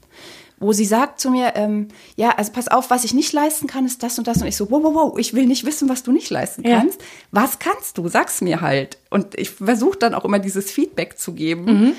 Wo 0.62 0.74
sie 0.74 0.86
sagt 0.86 1.22
zu 1.22 1.32
mir, 1.32 1.54
ähm, 1.56 1.88
ja, 2.18 2.32
also 2.32 2.52
pass 2.52 2.68
auf, 2.68 2.90
was 2.90 3.06
ich 3.06 3.14
nicht 3.14 3.32
leisten 3.32 3.66
kann, 3.66 3.86
ist 3.86 4.04
das 4.04 4.18
und 4.18 4.28
das. 4.28 4.42
Und 4.42 4.48
ich 4.48 4.58
so, 4.58 4.70
wow, 4.70 4.84
wow, 4.84 4.94
wow, 4.94 5.18
ich 5.18 5.34
will 5.34 5.46
nicht 5.46 5.66
wissen, 5.66 5.88
was 5.88 6.04
du 6.04 6.12
nicht 6.12 6.30
leisten 6.30 6.64
kannst. 6.64 7.00
Ja. 7.00 7.08
Was 7.32 7.60
kannst 7.60 7.98
du? 7.98 8.10
Sag's 8.10 8.42
mir 8.42 8.60
halt. 8.60 8.98
Und 9.10 9.40
ich 9.40 9.52
versuche 9.52 9.98
dann 9.98 10.14
auch 10.14 10.26
immer 10.26 10.40
dieses 10.40 10.70
Feedback 10.70 11.18
zu 11.18 11.34
geben. 11.34 11.66
Mhm 11.66 11.94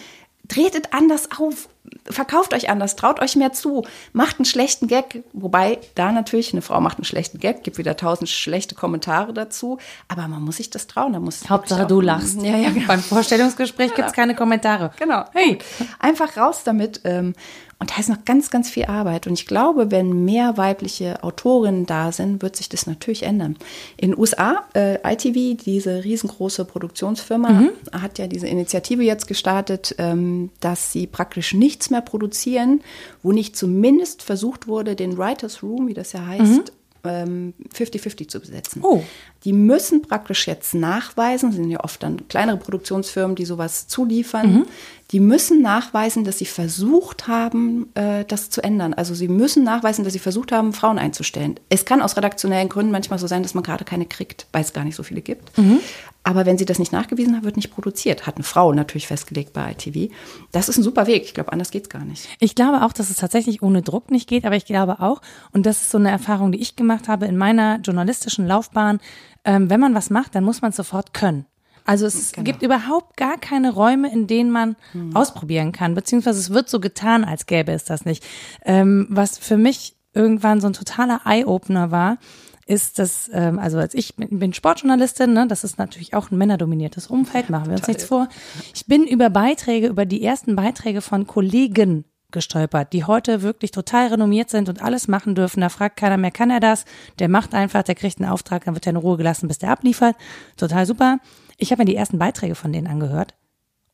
tretet 0.51 0.93
anders 0.93 1.29
auf, 1.39 1.69
verkauft 2.05 2.53
euch 2.53 2.69
anders, 2.69 2.97
traut 2.97 3.21
euch 3.21 3.37
mehr 3.37 3.53
zu, 3.53 3.87
macht 4.13 4.39
einen 4.39 4.45
schlechten 4.45 4.89
Gag, 4.89 5.23
wobei 5.33 5.79
da 5.95 6.13
natürlich 6.13 6.53
eine 6.53 6.61
Frau 6.61 6.81
macht 6.81 6.99
einen 6.99 7.05
schlechten 7.05 7.39
Gag, 7.39 7.63
gibt 7.63 7.79
wieder 7.79 7.97
tausend 7.97 8.29
schlechte 8.29 8.75
Kommentare 8.75 9.33
dazu, 9.33 9.79
aber 10.09 10.27
man 10.29 10.43
muss 10.43 10.57
sich 10.57 10.69
das 10.69 10.89
trauen, 10.89 11.13
da 11.13 11.21
muss 11.21 11.49
Hauptsache 11.49 11.87
du 11.87 12.01
lachst. 12.01 12.43
Ja, 12.43 12.57
ja, 12.57 12.71
genau. 12.71 12.87
Beim 12.89 13.01
Vorstellungsgespräch 13.01 13.95
gibt 13.95 14.09
es 14.09 14.13
keine 14.13 14.35
Kommentare. 14.35 14.91
Genau. 14.99 15.25
Hey, 15.33 15.59
einfach 15.99 16.37
raus 16.37 16.63
damit. 16.65 17.01
Ähm, 17.05 17.35
und 17.81 17.91
da 17.91 17.99
ist 17.99 18.11
noch 18.11 18.27
ganz, 18.27 18.51
ganz 18.51 18.69
viel 18.69 18.85
Arbeit. 18.85 19.27
Und 19.27 19.33
ich 19.33 19.47
glaube, 19.47 19.91
wenn 19.91 20.27
mehr 20.27 20.59
weibliche 20.59 21.25
Autorinnen 21.25 21.87
da 21.87 22.13
sind, 22.13 22.43
wird 22.43 22.55
sich 22.55 22.69
das 22.69 22.87
natürlich 22.87 23.23
ändern. 23.23 23.57
In 23.97 24.11
den 24.11 24.19
USA, 24.19 24.65
äh, 24.75 24.99
ITV, 25.03 25.57
diese 25.65 26.05
riesengroße 26.05 26.67
Produktionsfirma, 26.67 27.49
mhm. 27.49 27.71
hat 27.91 28.19
ja 28.19 28.27
diese 28.27 28.49
Initiative 28.49 29.03
jetzt 29.03 29.27
gestartet, 29.27 29.95
ähm, 29.97 30.51
dass 30.61 30.93
sie 30.93 31.07
praktisch 31.07 31.55
nichts 31.55 31.89
mehr 31.89 32.03
produzieren, 32.03 32.83
wo 33.23 33.33
nicht 33.33 33.57
zumindest 33.57 34.23
versucht 34.23 34.69
wurde, 34.69 34.95
den 34.95 35.17
Writers 35.17 35.63
Room, 35.63 35.89
wie 35.89 35.95
das 35.95 36.13
ja 36.13 36.27
heißt, 36.27 36.73
mhm. 37.03 37.55
50-50 37.75 38.21
ähm, 38.21 38.29
zu 38.29 38.41
besetzen. 38.41 38.83
Oh. 38.85 39.03
Die 39.45 39.53
müssen 39.53 40.03
praktisch 40.03 40.47
jetzt 40.47 40.75
nachweisen, 40.75 41.53
sind 41.53 41.71
ja 41.71 41.83
oft 41.83 42.03
dann 42.03 42.29
kleinere 42.29 42.59
Produktionsfirmen, 42.59 43.37
die 43.37 43.45
sowas 43.45 43.89
zuliefern, 43.89 44.53
mhm 44.53 44.67
die 45.11 45.21
müssen 45.21 45.61
nachweisen, 45.61 46.25
dass 46.25 46.39
sie 46.39 46.47
versucht 46.47 47.27
haben, 47.27 47.89
äh, 47.95 48.25
das 48.25 48.49
zu 48.49 48.63
ändern. 48.63 48.95
Also 48.95 49.15
sie 49.15 49.27
müssen 49.27 49.65
nachweisen, 49.65 50.05
dass 50.05 50.13
sie 50.13 50.21
versucht 50.21 50.53
haben, 50.53 50.73
Frauen 50.73 50.99
einzustellen. 50.99 51.59
Es 51.69 51.85
kann 51.85 52.01
aus 52.01 52.17
redaktionellen 52.17 52.69
Gründen 52.69 52.93
manchmal 52.93 53.19
so 53.19 53.27
sein, 53.27 53.43
dass 53.43 53.55
man 53.55 53.65
gerade 53.65 53.85
keine 53.85 54.07
kriegt, 54.07 54.47
weil 54.53 54.63
es 54.63 54.73
gar 54.73 54.85
nicht 54.85 54.95
so 54.95 55.03
viele 55.03 55.21
gibt. 55.21 55.57
Mhm. 55.59 55.81
Aber 56.23 56.47
wenn 56.47 56.59
sie 56.59 56.65
das 56.67 56.79
nicht 56.79 56.93
nachgewiesen 56.93 57.35
haben, 57.35 57.45
wird 57.45 57.57
nicht 57.57 57.73
produziert. 57.73 58.27
Hat 58.27 58.37
eine 58.37 58.45
Frau 58.45 58.73
natürlich 58.73 59.09
festgelegt 59.09 59.53
bei 59.53 59.73
ITV. 59.73 60.13
Das 60.53 60.69
ist 60.69 60.77
ein 60.77 60.85
super 60.85 61.07
Weg. 61.07 61.25
Ich 61.25 61.35
glaube, 61.35 61.53
anders 61.53 61.71
geht 61.71 61.85
es 61.85 61.89
gar 61.89 62.05
nicht. 62.05 62.29
Ich 62.39 62.55
glaube 62.55 62.85
auch, 62.85 62.93
dass 62.93 63.11
es 63.11 63.17
tatsächlich 63.17 63.63
ohne 63.63 63.83
Druck 63.83 64.11
nicht 64.11 64.29
geht, 64.29 64.45
aber 64.45 64.55
ich 64.55 64.67
glaube 64.67 65.01
auch, 65.01 65.23
und 65.53 65.67
das 65.67 65.81
ist 65.81 65.91
so 65.91 65.99
eine 65.99 66.11
Erfahrung, 66.11 66.53
die 66.53 66.61
ich 66.61 66.77
gemacht 66.77 67.09
habe 67.09 67.27
in 67.27 67.37
meiner 67.37 67.81
journalistischen 67.81 68.47
Laufbahn, 68.47 69.01
ähm, 69.45 69.71
wenn 69.71 69.81
man 69.81 69.95
was 69.95 70.11
macht, 70.11 70.35
dann 70.35 70.45
muss 70.45 70.63
man 70.63 70.71
es 70.71 70.77
sofort 70.77 71.15
können. 71.15 71.47
Also 71.85 72.07
es 72.07 72.33
genau. 72.33 72.45
gibt 72.45 72.63
überhaupt 72.63 73.17
gar 73.17 73.39
keine 73.39 73.73
Räume, 73.73 74.13
in 74.13 74.27
denen 74.27 74.51
man 74.51 74.77
hm. 74.93 75.17
ausprobieren 75.17 75.73
kann, 75.73 75.95
beziehungsweise 75.95 76.39
es 76.39 76.51
wird 76.51 76.69
so 76.69 76.79
getan, 76.79 77.25
als 77.25 77.47
gäbe 77.47 77.73
es 77.73 77.85
das 77.85 78.05
nicht. 78.05 78.25
Ähm, 78.65 79.07
was 79.11 79.39
für 79.39 79.57
mich 79.57 79.97
irgendwann 80.13 80.61
so 80.61 80.67
ein 80.67 80.73
totaler 80.73 81.23
Eye-Opener 81.25 81.91
war, 81.91 82.19
ist 82.67 83.01
das, 83.01 83.29
ähm, 83.33 83.59
also 83.59 83.79
als 83.79 83.95
ich 83.95 84.15
bin, 84.15 84.39
bin 84.39 84.53
Sportjournalistin, 84.53 85.33
ne, 85.33 85.49
das 85.49 85.65
ist 85.65 85.79
natürlich 85.79 86.15
auch 86.15 86.31
ein 86.31 86.39
männerdominiertes 86.39 87.09
Umfeld, 87.09 87.51
machen 87.51 87.67
wir 87.67 87.77
uns 87.77 87.89
nichts 87.89 88.05
vor. 88.05 88.29
Ich 88.75 88.87
bin 88.87 89.05
über 89.05 89.29
Beiträge, 89.29 89.89
über 89.89 90.07
die 90.07 90.23
ersten 90.23 90.55
Beiträge 90.55 91.01
von 91.01 91.27
Kollegen 91.27 92.05
gestolpert, 92.33 92.93
die 92.93 93.05
heute 93.05 93.43
wirklich 93.43 93.71
total 93.71 94.09
renommiert 94.09 94.51
sind 94.51 94.69
und 94.69 94.83
alles 94.83 95.09
machen 95.09 95.35
dürfen. 95.35 95.61
Da 95.61 95.69
fragt 95.69 95.97
keiner 95.97 96.17
mehr, 96.17 96.31
kann 96.31 96.51
er 96.51 96.61
das? 96.61 96.85
Der 97.19 97.29
macht 97.29 97.55
einfach, 97.55 97.83
der 97.83 97.95
kriegt 97.95 98.21
einen 98.21 98.31
Auftrag, 98.31 98.65
dann 98.65 98.75
wird 98.75 98.87
er 98.87 98.91
in 98.91 98.97
Ruhe 98.97 99.17
gelassen, 99.17 99.49
bis 99.49 99.59
der 99.59 99.71
abliefert. 99.71 100.17
Total 100.57 100.87
super. 100.87 101.19
Ich 101.57 101.73
habe 101.73 101.83
mir 101.83 101.87
die 101.87 101.97
ersten 101.97 102.19
Beiträge 102.19 102.55
von 102.55 102.73
denen 102.73 102.87
angehört 102.87 103.35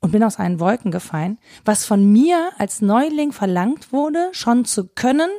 und 0.01 0.13
bin 0.13 0.23
aus 0.23 0.39
einen 0.39 0.61
Wolken 0.61 0.91
gefallen, 0.91 1.39
was 1.65 1.85
von 1.85 2.13
mir 2.13 2.51
als 2.59 2.81
Neuling 2.81 3.33
verlangt 3.33 3.93
wurde, 3.93 4.29
schon 4.33 4.65
zu 4.65 4.89
können, 4.89 5.31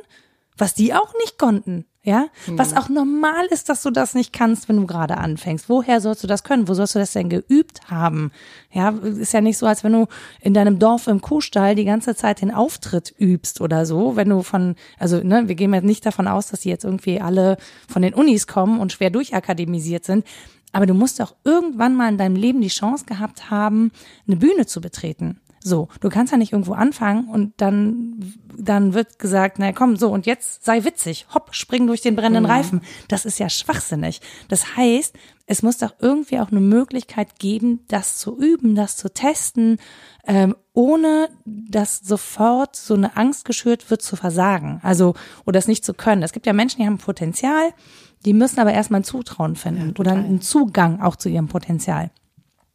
was 0.56 0.74
die 0.74 0.92
auch 0.92 1.14
nicht 1.20 1.38
konnten. 1.38 1.86
Ja, 2.08 2.28
mhm. 2.46 2.58
was 2.58 2.74
auch 2.74 2.88
normal 2.88 3.44
ist, 3.50 3.68
dass 3.68 3.82
du 3.82 3.90
das 3.90 4.14
nicht 4.14 4.32
kannst, 4.32 4.70
wenn 4.70 4.76
du 4.76 4.86
gerade 4.86 5.18
anfängst. 5.18 5.68
Woher 5.68 6.00
sollst 6.00 6.22
du 6.22 6.26
das 6.26 6.42
können? 6.42 6.66
Wo 6.66 6.72
sollst 6.72 6.94
du 6.94 6.98
das 6.98 7.12
denn 7.12 7.28
geübt 7.28 7.90
haben? 7.90 8.32
Ja, 8.72 8.88
ist 8.88 9.34
ja 9.34 9.42
nicht 9.42 9.58
so, 9.58 9.66
als 9.66 9.84
wenn 9.84 9.92
du 9.92 10.06
in 10.40 10.54
deinem 10.54 10.78
Dorf 10.78 11.06
im 11.06 11.20
Kuhstall 11.20 11.74
die 11.74 11.84
ganze 11.84 12.16
Zeit 12.16 12.40
den 12.40 12.50
Auftritt 12.50 13.14
übst 13.18 13.60
oder 13.60 13.84
so. 13.84 14.16
Wenn 14.16 14.30
du 14.30 14.42
von, 14.42 14.76
also, 14.98 15.18
ne, 15.22 15.48
wir 15.48 15.54
gehen 15.54 15.74
jetzt 15.74 15.84
nicht 15.84 16.06
davon 16.06 16.28
aus, 16.28 16.46
dass 16.46 16.60
die 16.60 16.70
jetzt 16.70 16.84
irgendwie 16.84 17.20
alle 17.20 17.58
von 17.86 18.00
den 18.00 18.14
Unis 18.14 18.46
kommen 18.46 18.80
und 18.80 18.90
schwer 18.90 19.10
durchakademisiert 19.10 20.06
sind. 20.06 20.24
Aber 20.72 20.86
du 20.86 20.94
musst 20.94 21.20
auch 21.20 21.34
irgendwann 21.44 21.94
mal 21.94 22.08
in 22.08 22.16
deinem 22.16 22.36
Leben 22.36 22.62
die 22.62 22.68
Chance 22.68 23.04
gehabt 23.04 23.50
haben, 23.50 23.92
eine 24.26 24.36
Bühne 24.36 24.64
zu 24.64 24.80
betreten. 24.80 25.40
So, 25.62 25.88
du 26.00 26.08
kannst 26.08 26.32
ja 26.32 26.38
nicht 26.38 26.52
irgendwo 26.52 26.72
anfangen 26.72 27.28
und 27.28 27.52
dann, 27.56 28.34
dann 28.56 28.94
wird 28.94 29.18
gesagt, 29.18 29.58
na 29.58 29.72
komm, 29.72 29.96
so 29.96 30.10
und 30.10 30.26
jetzt 30.26 30.64
sei 30.64 30.84
witzig, 30.84 31.26
hopp, 31.34 31.54
spring 31.54 31.86
durch 31.86 32.00
den 32.00 32.16
brennenden 32.16 32.44
mhm. 32.44 32.50
Reifen. 32.50 32.80
Das 33.08 33.24
ist 33.24 33.38
ja 33.38 33.48
schwachsinnig. 33.48 34.20
Das 34.48 34.76
heißt, 34.76 35.16
es 35.46 35.62
muss 35.62 35.78
doch 35.78 35.94
irgendwie 35.98 36.38
auch 36.40 36.50
eine 36.50 36.60
Möglichkeit 36.60 37.38
geben, 37.38 37.80
das 37.88 38.18
zu 38.18 38.38
üben, 38.38 38.74
das 38.74 38.96
zu 38.96 39.12
testen, 39.12 39.78
ähm, 40.26 40.54
ohne 40.74 41.30
dass 41.46 42.00
sofort 42.00 42.76
so 42.76 42.94
eine 42.94 43.16
Angst 43.16 43.46
geschürt 43.46 43.90
wird 43.90 44.02
zu 44.02 44.14
versagen, 44.14 44.78
also 44.82 45.14
oder 45.46 45.58
es 45.58 45.66
nicht 45.66 45.84
zu 45.84 45.94
können. 45.94 46.22
Es 46.22 46.32
gibt 46.32 46.46
ja 46.46 46.52
Menschen, 46.52 46.82
die 46.82 46.86
haben 46.86 46.98
Potenzial, 46.98 47.72
die 48.24 48.34
müssen 48.34 48.60
aber 48.60 48.72
erstmal 48.72 49.00
ein 49.00 49.04
Zutrauen 49.04 49.56
finden 49.56 49.88
ja, 49.88 49.94
oder 49.98 50.12
einen 50.12 50.42
Zugang 50.42 51.00
auch 51.00 51.16
zu 51.16 51.30
ihrem 51.30 51.48
Potenzial. 51.48 52.10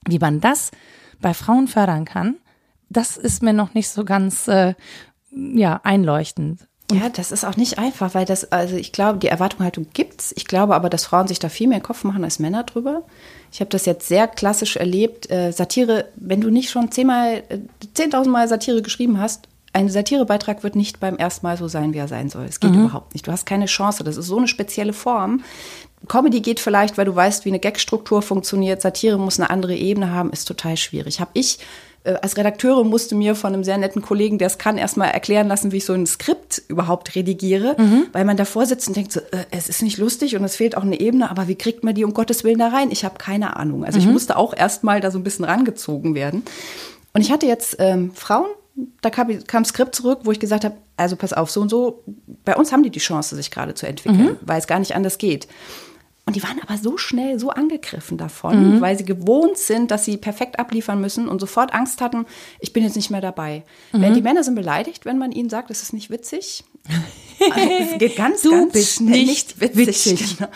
Wie 0.08 0.20
man 0.20 0.42
das 0.42 0.72
bei 1.22 1.34
Frauen 1.34 1.68
fördern 1.68 2.06
kann, 2.06 2.38
das 2.94 3.18
ist 3.18 3.44
mir 3.44 3.54
noch 3.54 3.74
nicht 3.74 3.90
so 3.90 4.06
ganz 4.06 4.48
äh, 4.48 4.74
ja 5.32 5.82
einleuchtend. 5.84 6.68
Ja, 6.92 7.10
das 7.10 7.32
ist 7.32 7.44
auch 7.44 7.56
nicht 7.56 7.80
einfach, 7.80 8.14
weil 8.14 8.26
das, 8.26 8.52
also 8.52 8.76
ich 8.76 8.92
glaube, 8.92 9.18
die 9.18 9.28
Erwartungshaltung 9.28 9.88
gibt's. 9.94 10.34
Ich 10.36 10.46
glaube 10.46 10.76
aber, 10.76 10.90
dass 10.90 11.06
Frauen 11.06 11.28
sich 11.28 11.40
da 11.40 11.50
viel 11.50 11.68
mehr 11.68 11.80
Kopf 11.80 12.04
machen 12.04 12.24
als 12.24 12.40
Männer 12.40 12.64
drüber. 12.64 13.04
Ich 13.52 13.62
habe 13.62 13.70
das 13.70 13.86
jetzt 13.86 14.08
sehr 14.08 14.28
klassisch 14.28 14.76
erlebt. 14.76 15.32
Äh, 15.32 15.52
Satire, 15.52 16.10
wenn 16.16 16.42
du 16.42 16.50
nicht 16.50 16.70
schon 16.70 16.92
zehnmal, 16.92 17.44
äh, 17.50 17.60
zehntausendmal 17.94 18.48
Satire 18.48 18.82
geschrieben 18.82 19.20
hast, 19.20 19.48
ein 19.72 19.90
Satirebeitrag 19.90 20.62
wird 20.64 20.76
nicht 20.76 21.00
beim 21.00 21.18
ersten 21.18 21.48
Mal 21.48 21.58
so 21.58 21.68
sein, 21.68 21.94
wie 21.94 21.98
er 21.98 22.08
sein 22.08 22.30
soll. 22.30 22.46
Es 22.46 22.60
geht 22.60 22.72
mhm. 22.72 22.86
überhaupt 22.86 23.14
nicht. 23.16 23.26
Du 23.26 23.32
hast 23.32 23.46
keine 23.46 23.66
Chance. 23.66 24.04
Das 24.04 24.18
ist 24.18 24.28
so 24.28 24.38
eine 24.38 24.48
spezielle 24.48 24.94
Form. 24.94 25.44
Comedy 26.08 26.42
geht 26.42 26.60
vielleicht, 26.60 26.98
weil 26.98 27.06
du 27.06 27.16
weißt, 27.16 27.46
wie 27.46 27.50
eine 27.50 27.60
Gagstruktur 27.60 28.22
funktioniert. 28.22 28.82
Satire 28.82 29.18
muss 29.18 29.40
eine 29.40 29.50
andere 29.50 29.76
Ebene 29.76 30.12
haben, 30.12 30.32
ist 30.32 30.46
total 30.46 30.78
schwierig. 30.78 31.20
Habe 31.20 31.32
ich 31.34 31.58
äh, 32.04 32.16
als 32.22 32.38
Redakteure 32.38 32.84
musste 32.84 33.16
mir 33.16 33.36
von 33.36 33.54
einem 33.54 33.64
sehr 33.64 33.78
netten 33.78 34.02
Kollegen, 34.02 34.38
der 34.38 34.48
es 34.48 34.58
kann, 34.58 34.78
erstmal 34.78 35.12
erklären 35.12 35.48
lassen, 35.48 35.72
wie 35.72 35.78
ich 35.78 35.86
so 35.86 35.94
ein 35.94 36.06
Skript 36.06 36.62
überhaupt 36.68 37.16
redigiere, 37.16 37.76
mhm. 37.78 38.08
weil 38.12 38.26
man 38.26 38.38
davor 38.38 38.66
sitzt 38.66 38.88
und 38.88 38.98
denkt 38.98 39.12
so, 39.12 39.20
äh, 39.20 39.46
es 39.52 39.70
ist 39.70 39.82
nicht 39.82 39.98
lustig 39.98 40.36
und 40.36 40.44
es 40.44 40.56
fehlt 40.56 40.76
auch 40.78 40.84
eine 40.84 41.00
Ebene, 41.00 41.30
aber 41.30 41.48
wie 41.48 41.56
kriegt 41.56 41.84
man 41.84 41.96
die 41.96 42.04
um 42.04 42.14
Gottes 42.14 42.44
Willen 42.44 42.60
da 42.60 42.70
rein? 42.70 42.92
Ich 42.92 43.06
habe 43.06 43.18
keine 43.18 43.56
Ahnung. 43.58 43.86
Also 43.86 44.00
mhm. 44.00 44.06
ich 44.06 44.12
musste 44.12 44.38
auch 44.38 44.56
erstmal 44.56 45.00
da 45.02 45.12
so 45.12 45.18
ein 45.18 45.24
bisschen 45.24 45.46
rangezogen 45.46 46.16
werden. 46.16 46.44
Und 47.14 47.22
ich 47.22 47.32
hatte 47.32 47.46
jetzt 47.46 47.78
ähm, 47.80 48.12
Frauen, 48.14 48.48
da 49.02 49.10
kam, 49.10 49.28
kam 49.46 49.66
Skript 49.66 49.96
zurück, 49.96 50.22
wo 50.24 50.32
ich 50.32 50.40
gesagt 50.40 50.66
habe, 50.66 50.76
also 50.98 51.16
pass 51.16 51.32
auf, 51.32 51.52
so 51.52 51.62
und 51.62 51.70
so, 51.70 52.04
bei 52.44 52.56
uns 52.56 52.72
haben 52.72 52.84
die 52.84 52.90
die 52.90 53.00
Chance, 53.00 53.36
sich 53.36 53.52
gerade 53.52 53.76
zu 53.76 53.88
entwickeln, 53.88 54.24
mhm. 54.24 54.38
weil 54.42 54.60
es 54.60 54.68
gar 54.68 54.80
nicht 54.80 54.96
anders 54.96 55.18
geht. 55.18 55.48
Und 56.26 56.38
die 56.38 56.44
waren 56.44 56.60
aber 56.62 56.78
so 56.78 56.98
schnell, 56.98 57.38
so 57.38 57.50
angegriffen 57.50 58.18
davon, 58.18 58.76
mhm. 58.76 58.82
weil 58.82 58.98
sie 58.98 59.04
gewohnt 59.04 59.58
sind, 59.58 59.92
dass 59.92 60.06
sie 60.06 60.16
perfekt 60.16 60.58
abliefern 60.58 61.02
müssen 61.02 61.28
und 61.28 61.40
sofort 61.40 61.74
Angst 61.74 62.00
hatten, 62.00 62.26
ich 62.60 62.72
bin 62.72 62.84
jetzt 62.84 62.96
nicht 62.96 63.12
mehr 63.12 63.20
dabei. 63.20 63.64
Mhm. 63.92 64.02
Wenn 64.02 64.14
die 64.14 64.22
Männer 64.22 64.44
sind 64.44 64.56
beleidigt, 64.56 65.06
wenn 65.06 65.18
man 65.18 65.34
ihnen 65.34 65.50
sagt, 65.50 65.70
es 65.70 65.82
ist 65.82 65.94
nicht 65.94 66.10
witzig. 66.10 66.64
Also, 67.52 67.70
es 67.70 67.98
geht 67.98 68.16
ganz, 68.16 68.42
du 68.44 68.52
ganz 68.52 68.72
bist 68.72 68.96
schnell 68.98 69.26
nicht, 69.26 69.60
witzig. 69.60 69.88
witzig. 69.88 70.38
Genau. 70.38 70.50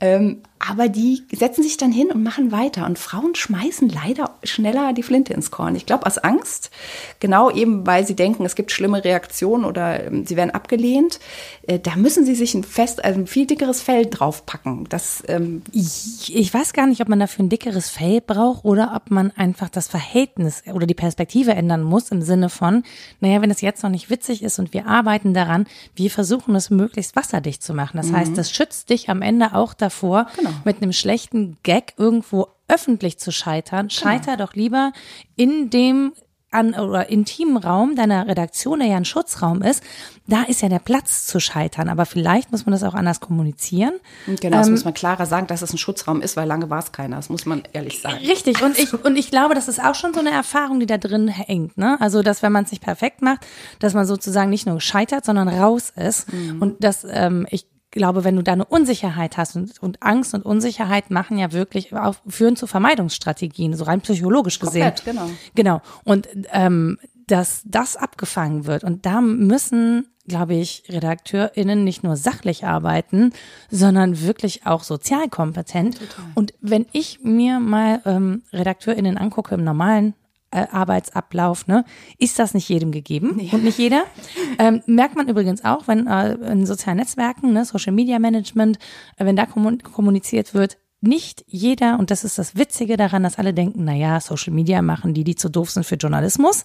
Ähm, 0.00 0.42
aber 0.60 0.90
die 0.90 1.22
setzen 1.32 1.62
sich 1.62 1.78
dann 1.78 1.90
hin 1.90 2.12
und 2.12 2.22
machen 2.22 2.52
weiter. 2.52 2.84
Und 2.84 2.98
Frauen 2.98 3.34
schmeißen 3.34 3.88
leider 3.88 4.36
schneller 4.44 4.92
die 4.92 5.02
Flinte 5.02 5.32
ins 5.32 5.50
Korn. 5.50 5.74
Ich 5.74 5.86
glaube 5.86 6.04
aus 6.04 6.18
Angst, 6.18 6.70
genau 7.18 7.50
eben 7.50 7.86
weil 7.86 8.06
sie 8.06 8.14
denken, 8.14 8.44
es 8.44 8.56
gibt 8.56 8.70
schlimme 8.70 9.02
Reaktionen 9.02 9.64
oder 9.64 10.04
ähm, 10.04 10.26
sie 10.26 10.36
werden 10.36 10.50
abgelehnt. 10.50 11.18
Äh, 11.62 11.78
da 11.78 11.96
müssen 11.96 12.26
sie 12.26 12.34
sich 12.34 12.52
ein 12.52 12.62
fest, 12.62 13.02
also 13.02 13.20
ein 13.20 13.26
viel 13.26 13.46
dickeres 13.46 13.80
Fell 13.80 14.04
draufpacken. 14.04 14.86
Das, 14.90 15.22
ähm 15.28 15.62
ich, 15.72 16.36
ich 16.36 16.52
weiß 16.52 16.74
gar 16.74 16.86
nicht, 16.86 17.00
ob 17.00 17.08
man 17.08 17.20
dafür 17.20 17.46
ein 17.46 17.48
dickeres 17.48 17.88
Fell 17.88 18.20
braucht 18.20 18.62
oder 18.66 18.92
ob 18.94 19.10
man 19.10 19.30
einfach 19.30 19.70
das 19.70 19.88
Verhältnis 19.88 20.62
oder 20.70 20.86
die 20.86 20.94
Perspektive 20.94 21.52
ändern 21.52 21.82
muss 21.82 22.10
im 22.10 22.20
Sinne 22.20 22.50
von, 22.50 22.82
naja, 23.20 23.40
wenn 23.40 23.50
es 23.50 23.62
jetzt 23.62 23.82
noch 23.82 23.90
nicht 23.90 24.10
witzig 24.10 24.42
ist 24.42 24.58
und 24.58 24.74
wir 24.74 24.86
arbeiten 24.86 25.32
daran, 25.32 25.66
wir 25.94 26.10
versuchen 26.10 26.54
es 26.54 26.68
möglichst 26.68 27.16
wasserdicht 27.16 27.62
zu 27.62 27.72
machen. 27.72 27.96
Das 27.96 28.08
mhm. 28.08 28.16
heißt, 28.16 28.36
das 28.36 28.52
schützt 28.52 28.90
dich 28.90 29.08
am 29.08 29.22
Ende 29.22 29.54
auch 29.54 29.72
davor, 29.72 30.26
genau 30.36 30.49
Genau. 30.50 30.62
mit 30.64 30.82
einem 30.82 30.92
schlechten 30.92 31.58
Gag 31.62 31.94
irgendwo 31.96 32.48
öffentlich 32.68 33.18
zu 33.18 33.32
scheitern. 33.32 33.88
Genau. 33.88 34.00
Scheiter 34.00 34.36
doch 34.36 34.54
lieber 34.54 34.92
in 35.36 35.70
dem 35.70 36.12
an 36.52 36.74
oder 36.74 37.08
intimen 37.08 37.56
Raum 37.56 37.94
deiner 37.94 38.26
Redaktion, 38.26 38.80
der 38.80 38.88
ja 38.88 38.96
ein 38.96 39.04
Schutzraum 39.04 39.62
ist, 39.62 39.82
da 40.26 40.42
ist 40.42 40.62
ja 40.62 40.68
der 40.68 40.80
Platz 40.80 41.26
zu 41.26 41.38
scheitern. 41.38 41.88
Aber 41.88 42.06
vielleicht 42.06 42.50
muss 42.50 42.66
man 42.66 42.72
das 42.72 42.82
auch 42.82 42.94
anders 42.94 43.20
kommunizieren. 43.20 43.94
Genau, 44.26 44.56
das 44.56 44.66
ähm, 44.66 44.74
muss 44.74 44.84
man 44.84 44.94
klarer 44.94 45.26
sagen, 45.26 45.46
dass 45.46 45.62
es 45.62 45.72
ein 45.72 45.78
Schutzraum 45.78 46.20
ist, 46.20 46.36
weil 46.36 46.48
lange 46.48 46.68
war 46.68 46.80
es 46.80 46.92
keiner. 46.92 47.16
Das 47.16 47.28
muss 47.28 47.46
man 47.46 47.62
ehrlich 47.72 48.00
sagen. 48.00 48.18
Richtig. 48.26 48.62
Und 48.62 48.78
ich, 48.78 48.92
und 49.04 49.16
ich 49.16 49.30
glaube, 49.30 49.54
das 49.54 49.68
ist 49.68 49.80
auch 49.80 49.94
schon 49.94 50.12
so 50.12 50.20
eine 50.20 50.30
Erfahrung, 50.30 50.80
die 50.80 50.86
da 50.86 50.98
drin 50.98 51.28
hängt. 51.28 51.78
Ne? 51.78 51.96
Also, 52.00 52.22
dass 52.22 52.42
wenn 52.42 52.52
man 52.52 52.64
es 52.64 52.72
nicht 52.72 52.82
perfekt 52.82 53.22
macht, 53.22 53.46
dass 53.78 53.94
man 53.94 54.04
sozusagen 54.06 54.50
nicht 54.50 54.66
nur 54.66 54.80
scheitert, 54.80 55.24
sondern 55.24 55.48
raus 55.48 55.92
ist. 55.94 56.32
Mhm. 56.32 56.60
Und 56.60 56.84
dass 56.84 57.06
ähm, 57.08 57.46
ich 57.50 57.66
glaube, 57.90 58.24
wenn 58.24 58.36
du 58.36 58.42
da 58.42 58.52
eine 58.52 58.64
Unsicherheit 58.64 59.36
hast 59.36 59.56
und, 59.56 59.82
und 59.82 60.02
Angst 60.02 60.34
und 60.34 60.44
Unsicherheit 60.44 61.10
machen 61.10 61.38
ja 61.38 61.52
wirklich 61.52 61.94
auch, 61.94 62.16
führen 62.26 62.56
zu 62.56 62.66
Vermeidungsstrategien, 62.66 63.74
so 63.74 63.84
rein 63.84 64.00
psychologisch 64.00 64.58
gesehen. 64.58 64.94
Komplett, 64.94 65.04
genau. 65.04 65.30
Genau. 65.54 65.82
Und 66.04 66.28
ähm, 66.52 66.98
dass 67.30 67.62
das 67.64 67.96
abgefangen 67.96 68.66
wird. 68.66 68.82
Und 68.82 69.06
da 69.06 69.20
müssen, 69.20 70.06
glaube 70.26 70.54
ich, 70.54 70.82
RedakteurInnen 70.88 71.84
nicht 71.84 72.02
nur 72.02 72.16
sachlich 72.16 72.64
arbeiten, 72.64 73.32
sondern 73.70 74.20
wirklich 74.20 74.66
auch 74.66 74.82
sozialkompetent. 74.82 75.98
Total. 75.98 76.24
Und 76.34 76.54
wenn 76.60 76.86
ich 76.92 77.20
mir 77.22 77.60
mal 77.60 78.02
ähm, 78.04 78.42
RedakteurInnen 78.52 79.16
angucke 79.16 79.54
im 79.54 79.62
normalen 79.62 80.14
äh, 80.50 80.66
Arbeitsablauf, 80.70 81.66
ne, 81.66 81.84
ist 82.18 82.38
das 82.38 82.54
nicht 82.54 82.68
jedem 82.68 82.92
gegeben 82.92 83.34
nee. 83.36 83.50
und 83.52 83.64
nicht 83.64 83.78
jeder. 83.78 84.04
Ähm, 84.58 84.82
merkt 84.86 85.16
man 85.16 85.28
übrigens 85.28 85.64
auch, 85.64 85.88
wenn 85.88 86.06
äh, 86.06 86.34
in 86.34 86.66
sozialen 86.66 86.98
Netzwerken, 86.98 87.52
ne, 87.52 87.64
Social 87.64 87.92
Media 87.92 88.18
Management, 88.18 88.78
äh, 89.16 89.24
wenn 89.24 89.36
da 89.36 89.46
kommuniziert 89.46 90.54
wird, 90.54 90.76
nicht 91.00 91.44
jeder, 91.46 91.98
und 91.98 92.10
das 92.10 92.24
ist 92.24 92.38
das 92.38 92.56
Witzige 92.56 92.96
daran, 92.96 93.22
dass 93.22 93.38
alle 93.38 93.54
denken, 93.54 93.84
na 93.84 93.94
ja, 93.94 94.20
Social 94.20 94.52
Media 94.52 94.82
machen 94.82 95.14
die, 95.14 95.24
die 95.24 95.34
zu 95.34 95.48
doof 95.48 95.70
sind 95.70 95.86
für 95.86 95.94
Journalismus. 95.94 96.64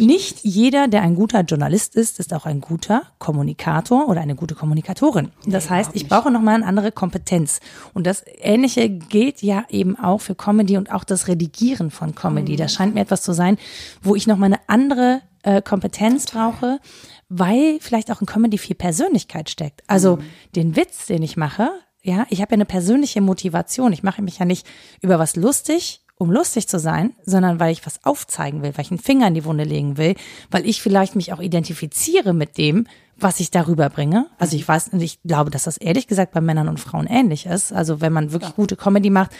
Nicht 0.00 0.40
jeder, 0.42 0.88
der 0.88 1.02
ein 1.02 1.14
guter 1.14 1.40
Journalist 1.42 1.94
ist, 1.94 2.18
ist 2.18 2.32
auch 2.32 2.46
ein 2.46 2.60
guter 2.60 3.02
Kommunikator 3.18 4.08
oder 4.08 4.20
eine 4.20 4.34
gute 4.34 4.54
Kommunikatorin. 4.54 5.30
Das 5.46 5.64
nee, 5.64 5.70
heißt, 5.70 5.90
ich 5.94 6.08
brauche 6.08 6.30
nochmal 6.30 6.56
eine 6.56 6.66
andere 6.66 6.92
Kompetenz. 6.92 7.60
Und 7.94 8.06
das 8.06 8.24
Ähnliche 8.40 8.88
gilt 8.88 9.42
ja 9.42 9.64
eben 9.68 9.98
auch 9.98 10.20
für 10.20 10.34
Comedy 10.34 10.76
und 10.76 10.90
auch 10.90 11.04
das 11.04 11.28
Redigieren 11.28 11.90
von 11.90 12.14
Comedy. 12.14 12.52
Mhm. 12.52 12.56
Das 12.56 12.72
scheint 12.72 12.94
mir 12.94 13.00
etwas 13.00 13.22
zu 13.22 13.32
sein, 13.32 13.58
wo 14.02 14.14
ich 14.14 14.26
nochmal 14.26 14.52
eine 14.52 14.60
andere 14.68 15.22
äh, 15.42 15.62
Kompetenz 15.62 16.26
brauche, 16.26 16.80
weil 17.28 17.78
vielleicht 17.80 18.10
auch 18.10 18.20
in 18.20 18.26
Comedy 18.26 18.58
viel 18.58 18.76
Persönlichkeit 18.76 19.50
steckt. 19.50 19.82
Also 19.86 20.16
mhm. 20.16 20.22
den 20.56 20.76
Witz, 20.76 21.06
den 21.06 21.22
ich 21.22 21.36
mache, 21.36 21.70
ja, 22.02 22.26
ich 22.30 22.40
habe 22.40 22.52
ja 22.52 22.56
eine 22.56 22.64
persönliche 22.64 23.20
Motivation. 23.20 23.92
Ich 23.92 24.02
mache 24.02 24.22
mich 24.22 24.38
ja 24.38 24.46
nicht 24.46 24.66
über 25.02 25.18
was 25.18 25.36
lustig, 25.36 25.99
um 26.20 26.30
lustig 26.30 26.68
zu 26.68 26.78
sein, 26.78 27.14
sondern 27.24 27.60
weil 27.60 27.72
ich 27.72 27.86
was 27.86 28.04
aufzeigen 28.04 28.62
will, 28.62 28.72
weil 28.76 28.84
ich 28.84 28.90
einen 28.90 29.00
Finger 29.00 29.26
in 29.28 29.34
die 29.34 29.46
Wunde 29.46 29.64
legen 29.64 29.96
will, 29.96 30.16
weil 30.50 30.66
ich 30.66 30.82
vielleicht 30.82 31.16
mich 31.16 31.32
auch 31.32 31.40
identifiziere 31.40 32.34
mit 32.34 32.58
dem, 32.58 32.86
was 33.16 33.40
ich 33.40 33.50
darüber 33.50 33.88
bringe. 33.88 34.26
Also 34.38 34.54
ich 34.54 34.68
weiß, 34.68 34.88
und 34.88 35.00
ich 35.00 35.22
glaube, 35.22 35.50
dass 35.50 35.64
das 35.64 35.78
ehrlich 35.78 36.06
gesagt 36.06 36.32
bei 36.32 36.42
Männern 36.42 36.68
und 36.68 36.78
Frauen 36.78 37.06
ähnlich 37.06 37.46
ist. 37.46 37.72
Also 37.72 38.02
wenn 38.02 38.12
man 38.12 38.32
wirklich 38.32 38.54
gute 38.54 38.76
Comedy 38.76 39.08
macht, 39.08 39.30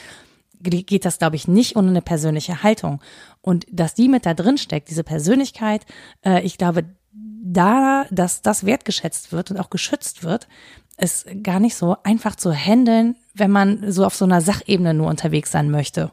geht 0.62 1.04
das, 1.04 1.18
glaube 1.18 1.36
ich, 1.36 1.46
nicht 1.46 1.76
ohne 1.76 1.90
eine 1.90 2.00
persönliche 2.00 2.62
Haltung. 2.62 3.02
Und 3.42 3.66
dass 3.70 3.92
die 3.92 4.08
mit 4.08 4.24
da 4.24 4.32
drin 4.32 4.56
steckt, 4.56 4.88
diese 4.88 5.04
Persönlichkeit, 5.04 5.84
äh, 6.24 6.40
ich 6.42 6.56
glaube, 6.56 6.86
da, 7.12 8.06
dass 8.10 8.40
das 8.40 8.64
wertgeschätzt 8.64 9.32
wird 9.32 9.50
und 9.50 9.58
auch 9.58 9.68
geschützt 9.68 10.22
wird, 10.22 10.48
ist 10.96 11.26
gar 11.42 11.60
nicht 11.60 11.74
so 11.74 11.96
einfach 12.04 12.36
zu 12.36 12.52
handeln, 12.54 13.16
wenn 13.34 13.50
man 13.50 13.90
so 13.92 14.04
auf 14.04 14.14
so 14.14 14.24
einer 14.24 14.40
Sachebene 14.40 14.94
nur 14.94 15.08
unterwegs 15.08 15.50
sein 15.50 15.70
möchte. 15.70 16.10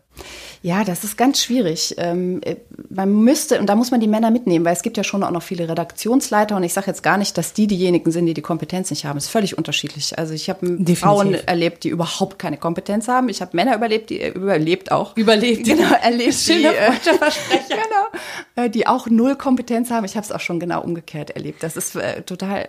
Ja, 0.63 0.83
das 0.83 1.03
ist 1.03 1.17
ganz 1.17 1.41
schwierig. 1.41 1.95
Ähm, 1.97 2.41
äh, 2.43 2.55
man 2.89 3.13
müsste, 3.13 3.59
und 3.59 3.67
da 3.67 3.75
muss 3.75 3.91
man 3.91 3.99
die 3.99 4.07
Männer 4.07 4.31
mitnehmen, 4.31 4.65
weil 4.65 4.73
es 4.73 4.81
gibt 4.81 4.97
ja 4.97 5.03
schon 5.03 5.23
auch 5.23 5.31
noch 5.31 5.43
viele 5.43 5.69
Redaktionsleiter 5.69 6.55
und 6.55 6.63
ich 6.63 6.73
sage 6.73 6.87
jetzt 6.87 7.03
gar 7.03 7.17
nicht, 7.17 7.37
dass 7.37 7.53
die 7.53 7.67
diejenigen 7.67 8.11
sind, 8.11 8.25
die 8.25 8.33
die 8.33 8.41
Kompetenz 8.41 8.89
nicht 8.89 9.05
haben. 9.05 9.17
Es 9.17 9.25
ist 9.25 9.29
völlig 9.29 9.57
unterschiedlich. 9.57 10.17
Also 10.17 10.33
ich 10.33 10.49
habe 10.49 10.95
Frauen 10.95 11.35
erlebt, 11.35 11.83
die 11.83 11.89
überhaupt 11.89 12.39
keine 12.39 12.57
Kompetenz 12.57 13.07
haben. 13.07 13.29
Ich 13.29 13.41
habe 13.41 13.55
Männer 13.55 13.75
überlebt, 13.75 14.09
die 14.09 14.19
äh, 14.19 14.29
überlebt 14.29 14.91
auch. 14.91 15.15
Überlebt. 15.15 15.67
Genau, 15.77 15.93
erlebt. 16.01 16.47
Die, 16.47 16.63
äh, 16.63 16.91
genau, 17.69 18.65
äh, 18.65 18.69
die 18.69 18.87
auch 18.87 19.07
null 19.07 19.35
Kompetenz 19.35 19.91
haben. 19.91 20.05
Ich 20.05 20.15
habe 20.15 20.25
es 20.25 20.31
auch 20.31 20.39
schon 20.39 20.59
genau 20.59 20.81
umgekehrt 20.81 21.31
erlebt. 21.31 21.61
Das 21.61 21.75
ist 21.75 21.95
äh, 21.95 22.21
total 22.21 22.61
äh, 22.61 22.67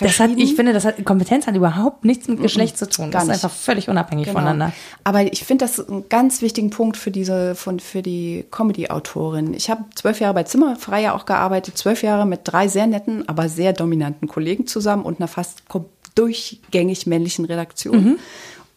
das 0.00 0.20
hat, 0.20 0.30
Ich 0.36 0.54
finde, 0.54 0.72
das 0.72 0.84
hat, 0.84 1.04
Kompetenz 1.04 1.46
hat 1.46 1.56
überhaupt 1.56 2.04
nichts 2.04 2.28
mit 2.28 2.40
Geschlecht 2.40 2.78
zu 2.78 2.88
tun. 2.88 3.10
Gar 3.10 3.26
das 3.26 3.38
ist 3.38 3.44
einfach 3.44 3.56
völlig 3.70 3.88
unabhängig 3.88 4.26
genau. 4.26 4.38
voneinander. 4.38 4.72
Aber 5.04 5.22
ich 5.22 5.44
finde 5.44 5.64
das 5.64 5.88
einen 5.88 6.08
ganz 6.08 6.42
wichtigen 6.42 6.70
Punkt 6.70 6.96
für 6.96 7.10
diese, 7.10 7.54
von, 7.54 7.80
für 7.80 8.02
die 8.02 8.44
Comedy-Autorin. 8.50 9.54
Ich 9.54 9.70
habe 9.70 9.84
zwölf 9.94 10.20
Jahre 10.20 10.34
bei 10.34 10.42
Zimmerfreier 10.42 11.14
auch 11.14 11.26
gearbeitet, 11.26 11.78
zwölf 11.78 12.02
Jahre 12.02 12.26
mit 12.26 12.40
drei 12.44 12.68
sehr 12.68 12.86
netten, 12.86 13.28
aber 13.28 13.48
sehr 13.48 13.72
dominanten 13.72 14.28
Kollegen 14.28 14.66
zusammen 14.66 15.04
und 15.04 15.20
einer 15.20 15.28
fast 15.28 15.62
durchgängig 16.14 17.06
männlichen 17.06 17.44
Redaktion. 17.44 18.04
Mhm. 18.04 18.18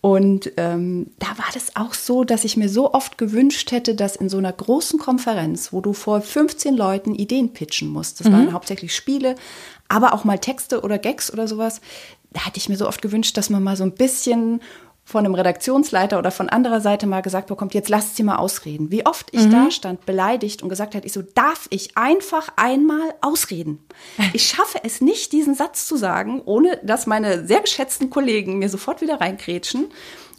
Und 0.01 0.51
ähm, 0.57 1.11
da 1.17 1.27
war 1.27 1.47
das 1.53 1.77
auch 1.77 1.93
so, 1.93 2.25
dass 2.25 2.43
ich 2.43 2.57
mir 2.57 2.67
so 2.67 2.93
oft 2.93 3.17
gewünscht 3.17 3.71
hätte, 3.71 3.95
dass 3.95 4.17
in 4.17 4.27
so 4.27 4.37
einer 4.37 4.51
großen 4.51 4.99
Konferenz, 4.99 5.71
wo 5.71 5.79
du 5.79 5.93
vor 5.93 6.19
15 6.19 6.75
Leuten 6.75 7.15
Ideen 7.15 7.53
pitchen 7.53 7.87
musst, 7.87 8.19
das 8.19 8.27
mhm. 8.27 8.33
waren 8.33 8.53
hauptsächlich 8.53 8.93
Spiele, 8.93 9.35
aber 9.87 10.11
auch 10.11 10.25
mal 10.25 10.39
Texte 10.39 10.81
oder 10.81 10.97
Gags 10.97 11.31
oder 11.31 11.47
sowas, 11.47 11.79
da 12.33 12.45
hatte 12.45 12.57
ich 12.57 12.67
mir 12.67 12.75
so 12.75 12.87
oft 12.87 13.01
gewünscht, 13.01 13.37
dass 13.37 13.49
man 13.49 13.63
mal 13.63 13.77
so 13.77 13.85
ein 13.85 13.93
bisschen 13.93 14.61
von 15.05 15.25
einem 15.25 15.35
Redaktionsleiter 15.35 16.17
oder 16.17 16.31
von 16.31 16.47
anderer 16.49 16.79
Seite 16.79 17.07
mal 17.07 17.21
gesagt 17.21 17.47
bekommt, 17.47 17.73
jetzt 17.73 17.89
lasst 17.89 18.15
sie 18.15 18.23
mal 18.23 18.37
ausreden. 18.37 18.89
Wie 18.89 19.05
oft 19.05 19.27
ich 19.33 19.45
mhm. 19.45 19.51
da 19.51 19.71
stand, 19.71 20.05
beleidigt 20.05 20.63
und 20.63 20.69
gesagt 20.69 20.95
hat, 20.95 21.03
ich 21.03 21.11
so, 21.11 21.21
darf 21.21 21.67
ich 21.71 21.97
einfach 21.97 22.49
einmal 22.55 23.13
ausreden? 23.21 23.79
Ich 24.33 24.47
schaffe 24.47 24.79
es 24.83 25.01
nicht, 25.01 25.31
diesen 25.31 25.53
Satz 25.53 25.85
zu 25.85 25.95
sagen, 25.95 26.41
ohne 26.45 26.79
dass 26.83 27.05
meine 27.05 27.45
sehr 27.45 27.59
geschätzten 27.59 28.09
Kollegen 28.09 28.57
mir 28.57 28.69
sofort 28.69 29.01
wieder 29.01 29.21
reinkrätschen. 29.21 29.91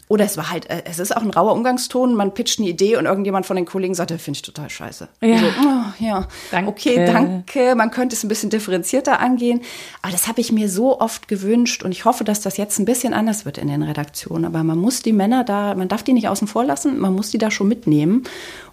Oder 0.07 0.25
es 0.25 0.37
war 0.37 0.51
halt, 0.51 0.69
äh, 0.69 0.83
es 0.85 0.99
ist 0.99 1.15
auch 1.15 1.23
ein 1.23 1.31
rauer 1.31 1.53
Umgangston, 1.53 2.13
man 2.13 2.33
pitcht 2.33 2.59
eine 2.59 2.69
Idee 2.69 2.95
und 2.97 3.05
irgendjemand 3.05 3.45
von 3.45 3.55
den 3.55 3.65
Kollegen 3.65 3.95
sagt, 3.95 4.11
finde 4.11 4.37
ich 4.37 4.43
total 4.43 4.69
scheiße. 4.69 5.07
Ja. 5.21 5.39
So, 5.39 5.45
oh, 5.45 6.03
ja. 6.03 6.27
Danke. 6.51 6.69
Okay, 6.69 7.05
danke. 7.05 7.75
Man 7.75 7.89
könnte 7.89 8.15
es 8.15 8.23
ein 8.23 8.27
bisschen 8.27 8.51
differenzierter 8.51 9.19
angehen. 9.19 9.61
Aber 10.03 10.11
das 10.11 10.27
habe 10.27 10.41
ich 10.41 10.51
mir 10.51 10.69
so 10.69 10.99
oft 10.99 11.27
gewünscht 11.27 11.83
und 11.83 11.91
ich 11.91 12.05
hoffe, 12.05 12.23
dass 12.23 12.41
das 12.41 12.57
jetzt 12.57 12.77
ein 12.77 12.85
bisschen 12.85 13.13
anders 13.13 13.45
wird 13.45 13.57
in 13.57 13.67
den 13.67 13.81
Redaktionen. 13.81 14.45
Aber 14.45 14.63
man 14.63 14.77
muss 14.77 15.01
die 15.01 15.13
Männer 15.13 15.43
da, 15.43 15.73
man 15.73 15.87
darf 15.87 16.03
die 16.03 16.13
nicht 16.13 16.27
außen 16.27 16.47
vor 16.47 16.63
lassen, 16.63 16.99
man 16.99 17.13
muss 17.13 17.31
die 17.31 17.39
da 17.39 17.49
schon 17.49 17.67
mitnehmen. 17.67 18.23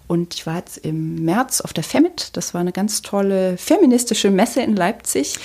Und 0.07 0.33
ich 0.35 0.45
war 0.45 0.57
jetzt 0.57 0.77
im 0.77 1.23
März 1.23 1.61
auf 1.61 1.73
der 1.73 1.83
Femit. 1.83 2.35
Das 2.35 2.53
war 2.53 2.61
eine 2.61 2.71
ganz 2.71 3.01
tolle 3.01 3.57
feministische 3.57 4.29
Messe 4.29 4.61
in 4.61 4.75
Leipzig 4.75 5.37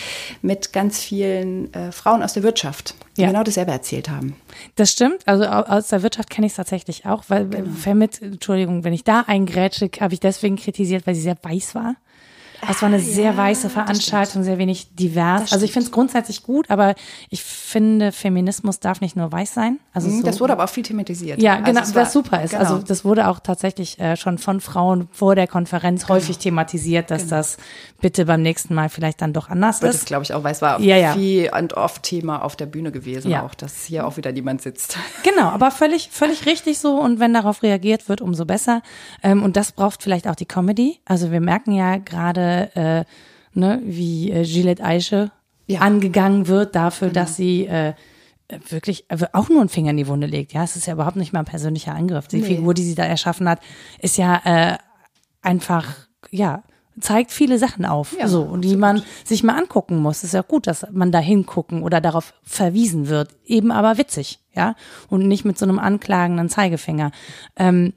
mit 0.43 0.73
ganz 0.73 1.01
vielen 1.01 1.73
äh, 1.73 1.93
Frauen 1.93 2.23
aus 2.23 2.33
der 2.33 2.43
Wirtschaft, 2.43 2.95
die 3.17 3.23
ja. 3.23 3.29
genau 3.29 3.45
dasselbe 3.45 3.71
erzählt 3.71 4.11
haben. 4.11 4.37
Das 4.75 4.91
stimmt. 4.91 5.27
Also 5.27 5.45
aus 5.45 5.89
der 5.89 6.03
Wirtschaft 6.03 6.31
kenne 6.31 6.47
ich 6.47 6.53
es 6.53 6.57
tatsächlich 6.57 7.07
auch, 7.07 7.25
weil 7.29 7.49
genau. 7.49 7.71
Femit, 7.71 8.21
Entschuldigung, 8.21 8.85
wenn 8.85 8.93
ich 8.93 9.05
da 9.05 9.23
eingrätsche, 9.23 9.91
habe 10.01 10.15
ich 10.15 10.21
deswegen 10.21 10.57
kritisiert, 10.57 11.07
weil 11.07 11.15
sie 11.15 11.23
sehr 11.23 11.39
weiß 11.41 11.75
war. 11.75 11.95
Es 12.69 12.83
war 12.83 12.89
eine 12.89 13.01
sehr 13.01 13.33
ja, 13.33 13.37
weiße 13.37 13.71
Veranstaltung, 13.71 14.43
sehr 14.43 14.59
wenig 14.59 14.95
divers. 14.95 15.53
Also 15.53 15.65
ich 15.65 15.73
finde 15.73 15.87
es 15.87 15.93
grundsätzlich 15.93 16.43
gut, 16.43 16.71
aber 16.71 16.95
ich 17.31 17.43
finde, 17.43 18.13
Feminismus 18.13 18.81
darf 18.81 19.01
nicht 19.01 19.17
nur 19.17 19.31
weiß 19.31 19.55
sein. 19.55 19.79
Also 19.93 20.09
mhm, 20.09 20.19
so, 20.19 20.23
das 20.25 20.41
wurde 20.41 20.55
aber 20.55 20.65
auch 20.65 20.69
viel 20.69 20.83
thematisiert. 20.83 21.41
Ja, 21.41 21.61
genau, 21.61 21.81
also 21.81 21.95
was 21.95 22.13
super 22.13 22.43
ist. 22.43 22.55
Also 22.55 22.67
genau. 22.67 22.75
Also 22.75 22.87
das 22.87 23.05
wurde 23.05 23.29
auch 23.29 23.41
tatsächlich 23.41 23.99
äh, 24.01 24.17
schon 24.17 24.39
von 24.39 24.61
Frauen 24.61 25.09
vor 25.13 25.35
der 25.35 25.47
Konferenz 25.47 26.03
genau. 26.03 26.15
häufig 26.15 26.39
thematisiert, 26.39 27.11
dass 27.11 27.23
genau. 27.23 27.37
das 27.37 27.59
bitte 28.01 28.27
beim 28.27 28.43
nächsten 28.43 28.75
Mal 28.75 28.89
vielleicht 28.89 29.23
dann 29.23 29.33
doch 29.33 29.49
anders 29.49 29.83
ist. 29.83 29.95
Das 29.95 30.05
glaube 30.05 30.25
ich 30.25 30.35
auch, 30.35 30.43
weil 30.43 30.53
es 30.53 30.63
war 30.63 30.81
ja, 30.81 30.97
ja. 30.97 31.13
viel 31.13 31.51
und 31.57 31.75
oft 31.75 32.03
Thema 32.03 32.45
auf 32.45 32.57
der 32.57 32.67
Bühne 32.67 32.93
gewesen, 32.93 33.31
ja. 33.31 33.45
auch, 33.45 33.55
dass 33.55 33.85
hier 33.85 34.07
auch 34.07 34.17
wieder 34.17 34.33
niemand 34.33 34.63
sitzt. 34.63 34.99
Genau, 35.25 35.49
aber 35.49 35.71
völlig, 35.71 36.09
völlig 36.11 36.47
richtig 36.47 36.79
so. 36.79 36.99
Und 36.99 37.21
wenn 37.21 37.35
darauf 37.35 37.63
reagiert 37.63 38.09
wird, 38.09 38.21
umso 38.21 38.45
besser. 38.47 38.83
Ähm, 39.23 39.43
und 39.43 39.57
das 39.57 39.73
braucht 39.73 40.03
vielleicht 40.03 40.27
auch 40.27 40.37
die 40.37 40.47
Comedy. 40.47 41.01
Also 41.05 41.31
wir 41.31 41.41
merken 41.41 41.73
ja 41.73 41.97
gerade, 41.97 42.48
äh, 42.49 43.05
ne, 43.55 43.81
wie 43.85 44.31
äh, 44.31 44.45
Gillette 44.45 44.83
Eiche 44.83 45.31
ja. 45.67 45.81
angegangen 45.81 46.49
wird 46.49 46.75
dafür, 46.75 47.09
genau. 47.09 47.21
dass 47.21 47.37
sie 47.37 47.67
äh, 47.67 47.95
wirklich 48.69 49.05
äh, 49.09 49.19
auch 49.33 49.49
nur 49.49 49.61
einen 49.61 49.69
Finger 49.69 49.91
in 49.91 49.97
die 49.97 50.09
Wunde 50.09 50.27
legt. 50.27 50.53
Ja, 50.53 50.65
es 50.65 50.77
ist 50.77 50.87
ja 50.87 50.95
überhaupt 50.95 51.17
nicht 51.17 51.33
mal 51.33 51.41
ein 51.41 51.45
persönlicher 51.45 51.95
Angriff. 51.95 52.29
Die 52.29 52.39
nee. 52.39 52.47
Figur, 52.47 52.75
die 52.75 52.85
sie 52.85 52.95
da 52.95 53.05
erschaffen 53.05 53.49
hat, 53.49 53.61
ist 54.01 54.17
ja 54.17 54.41
äh, 54.45 54.79
einfach, 55.43 55.87
ja, 56.31 56.63
zeigt 57.01 57.31
viele 57.31 57.59
Sachen 57.59 57.85
auf, 57.85 58.17
ja, 58.19 58.27
so 58.27 58.43
und 58.43 58.63
die 58.63 58.77
man 58.77 59.03
sich 59.25 59.45
mal 59.45 59.57
angucken 59.57 59.99
muss. 59.99 60.19
Es 60.19 60.25
ist 60.25 60.35
ja 60.35 60.43
gut, 60.43 60.67
dass 60.67 60.87
man 60.91 61.13
da 61.13 61.19
hingucken 61.19 61.83
oder 61.83 62.01
darauf 62.01 62.35
verwiesen 62.43 63.09
wird, 63.09 63.31
eben 63.45 63.71
aber 63.71 63.99
witzig, 63.99 64.41
ja 64.55 64.75
und 65.09 65.29
nicht 65.29 65.45
mit 65.45 65.59
so 65.59 65.65
einem 65.65 65.79
anklagenden 65.79 66.49
Zeigefinger. 66.49 67.13
Ähm, 67.57 67.93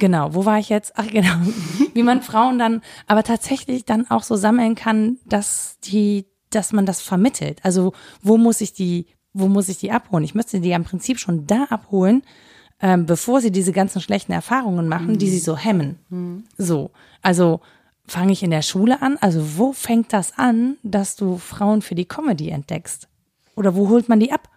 Genau, 0.00 0.34
wo 0.34 0.46
war 0.46 0.58
ich 0.58 0.70
jetzt? 0.70 0.94
Ach 0.96 1.06
genau, 1.06 1.34
wie 1.94 2.02
man 2.02 2.22
Frauen 2.22 2.58
dann 2.58 2.82
aber 3.06 3.22
tatsächlich 3.22 3.84
dann 3.84 4.10
auch 4.10 4.24
so 4.24 4.34
sammeln 4.34 4.74
kann, 4.74 5.18
dass 5.26 5.78
die, 5.84 6.26
dass 6.48 6.72
man 6.72 6.86
das 6.86 7.02
vermittelt. 7.02 7.60
Also 7.62 7.92
wo 8.22 8.36
muss 8.36 8.60
ich 8.60 8.72
die, 8.72 9.06
wo 9.32 9.46
muss 9.46 9.68
ich 9.68 9.78
die 9.78 9.92
abholen? 9.92 10.24
Ich 10.24 10.34
müsste 10.34 10.60
die 10.60 10.70
ja 10.70 10.76
im 10.76 10.84
Prinzip 10.84 11.20
schon 11.20 11.46
da 11.46 11.64
abholen, 11.64 12.22
ähm, 12.80 13.04
bevor 13.04 13.42
sie 13.42 13.52
diese 13.52 13.72
ganzen 13.72 14.00
schlechten 14.00 14.32
Erfahrungen 14.32 14.88
machen, 14.88 15.12
mhm. 15.12 15.18
die 15.18 15.28
sie 15.28 15.38
so 15.38 15.56
hemmen. 15.56 15.98
Mhm. 16.08 16.44
So, 16.56 16.90
also 17.20 17.60
fange 18.06 18.32
ich 18.32 18.42
in 18.42 18.50
der 18.50 18.62
Schule 18.62 19.02
an? 19.02 19.18
Also 19.20 19.58
wo 19.58 19.74
fängt 19.74 20.14
das 20.14 20.36
an, 20.38 20.78
dass 20.82 21.14
du 21.14 21.36
Frauen 21.36 21.82
für 21.82 21.94
die 21.94 22.06
Comedy 22.06 22.48
entdeckst? 22.48 23.06
Oder 23.54 23.76
wo 23.76 23.90
holt 23.90 24.08
man 24.08 24.18
die 24.18 24.32
ab? 24.32 24.48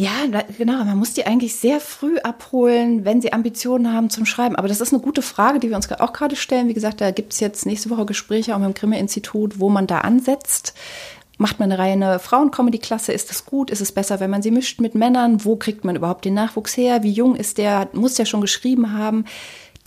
Ja, 0.00 0.12
genau. 0.56 0.84
Man 0.84 0.96
muss 0.96 1.14
die 1.14 1.26
eigentlich 1.26 1.56
sehr 1.56 1.80
früh 1.80 2.18
abholen, 2.18 3.04
wenn 3.04 3.20
sie 3.20 3.32
Ambitionen 3.32 3.92
haben 3.92 4.10
zum 4.10 4.26
Schreiben. 4.26 4.54
Aber 4.54 4.68
das 4.68 4.80
ist 4.80 4.92
eine 4.92 5.02
gute 5.02 5.22
Frage, 5.22 5.58
die 5.58 5.70
wir 5.70 5.76
uns 5.76 5.90
auch 5.90 6.12
gerade 6.12 6.36
stellen. 6.36 6.68
Wie 6.68 6.74
gesagt, 6.74 7.00
da 7.00 7.10
gibt 7.10 7.32
es 7.32 7.40
jetzt 7.40 7.66
nächste 7.66 7.90
Woche 7.90 8.06
Gespräche 8.06 8.54
auch 8.54 8.60
mit 8.60 8.68
dem 8.68 8.74
Grimme-Institut, 8.74 9.58
wo 9.58 9.70
man 9.70 9.88
da 9.88 9.98
ansetzt. 9.98 10.72
Macht 11.36 11.58
man 11.58 11.72
eine 11.72 11.82
reine 11.82 12.20
Frauen-Comedy-Klasse? 12.20 13.12
Ist 13.12 13.30
das 13.30 13.44
gut? 13.44 13.70
Ist 13.70 13.80
es 13.80 13.90
besser, 13.90 14.20
wenn 14.20 14.30
man 14.30 14.40
sie 14.40 14.52
mischt 14.52 14.80
mit 14.80 14.94
Männern? 14.94 15.44
Wo 15.44 15.56
kriegt 15.56 15.84
man 15.84 15.96
überhaupt 15.96 16.24
den 16.24 16.34
Nachwuchs 16.34 16.76
her? 16.76 17.02
Wie 17.02 17.10
jung 17.10 17.34
ist 17.34 17.58
der? 17.58 17.88
Muss 17.92 18.14
der 18.14 18.24
schon 18.24 18.40
geschrieben 18.40 18.92
haben? 18.92 19.24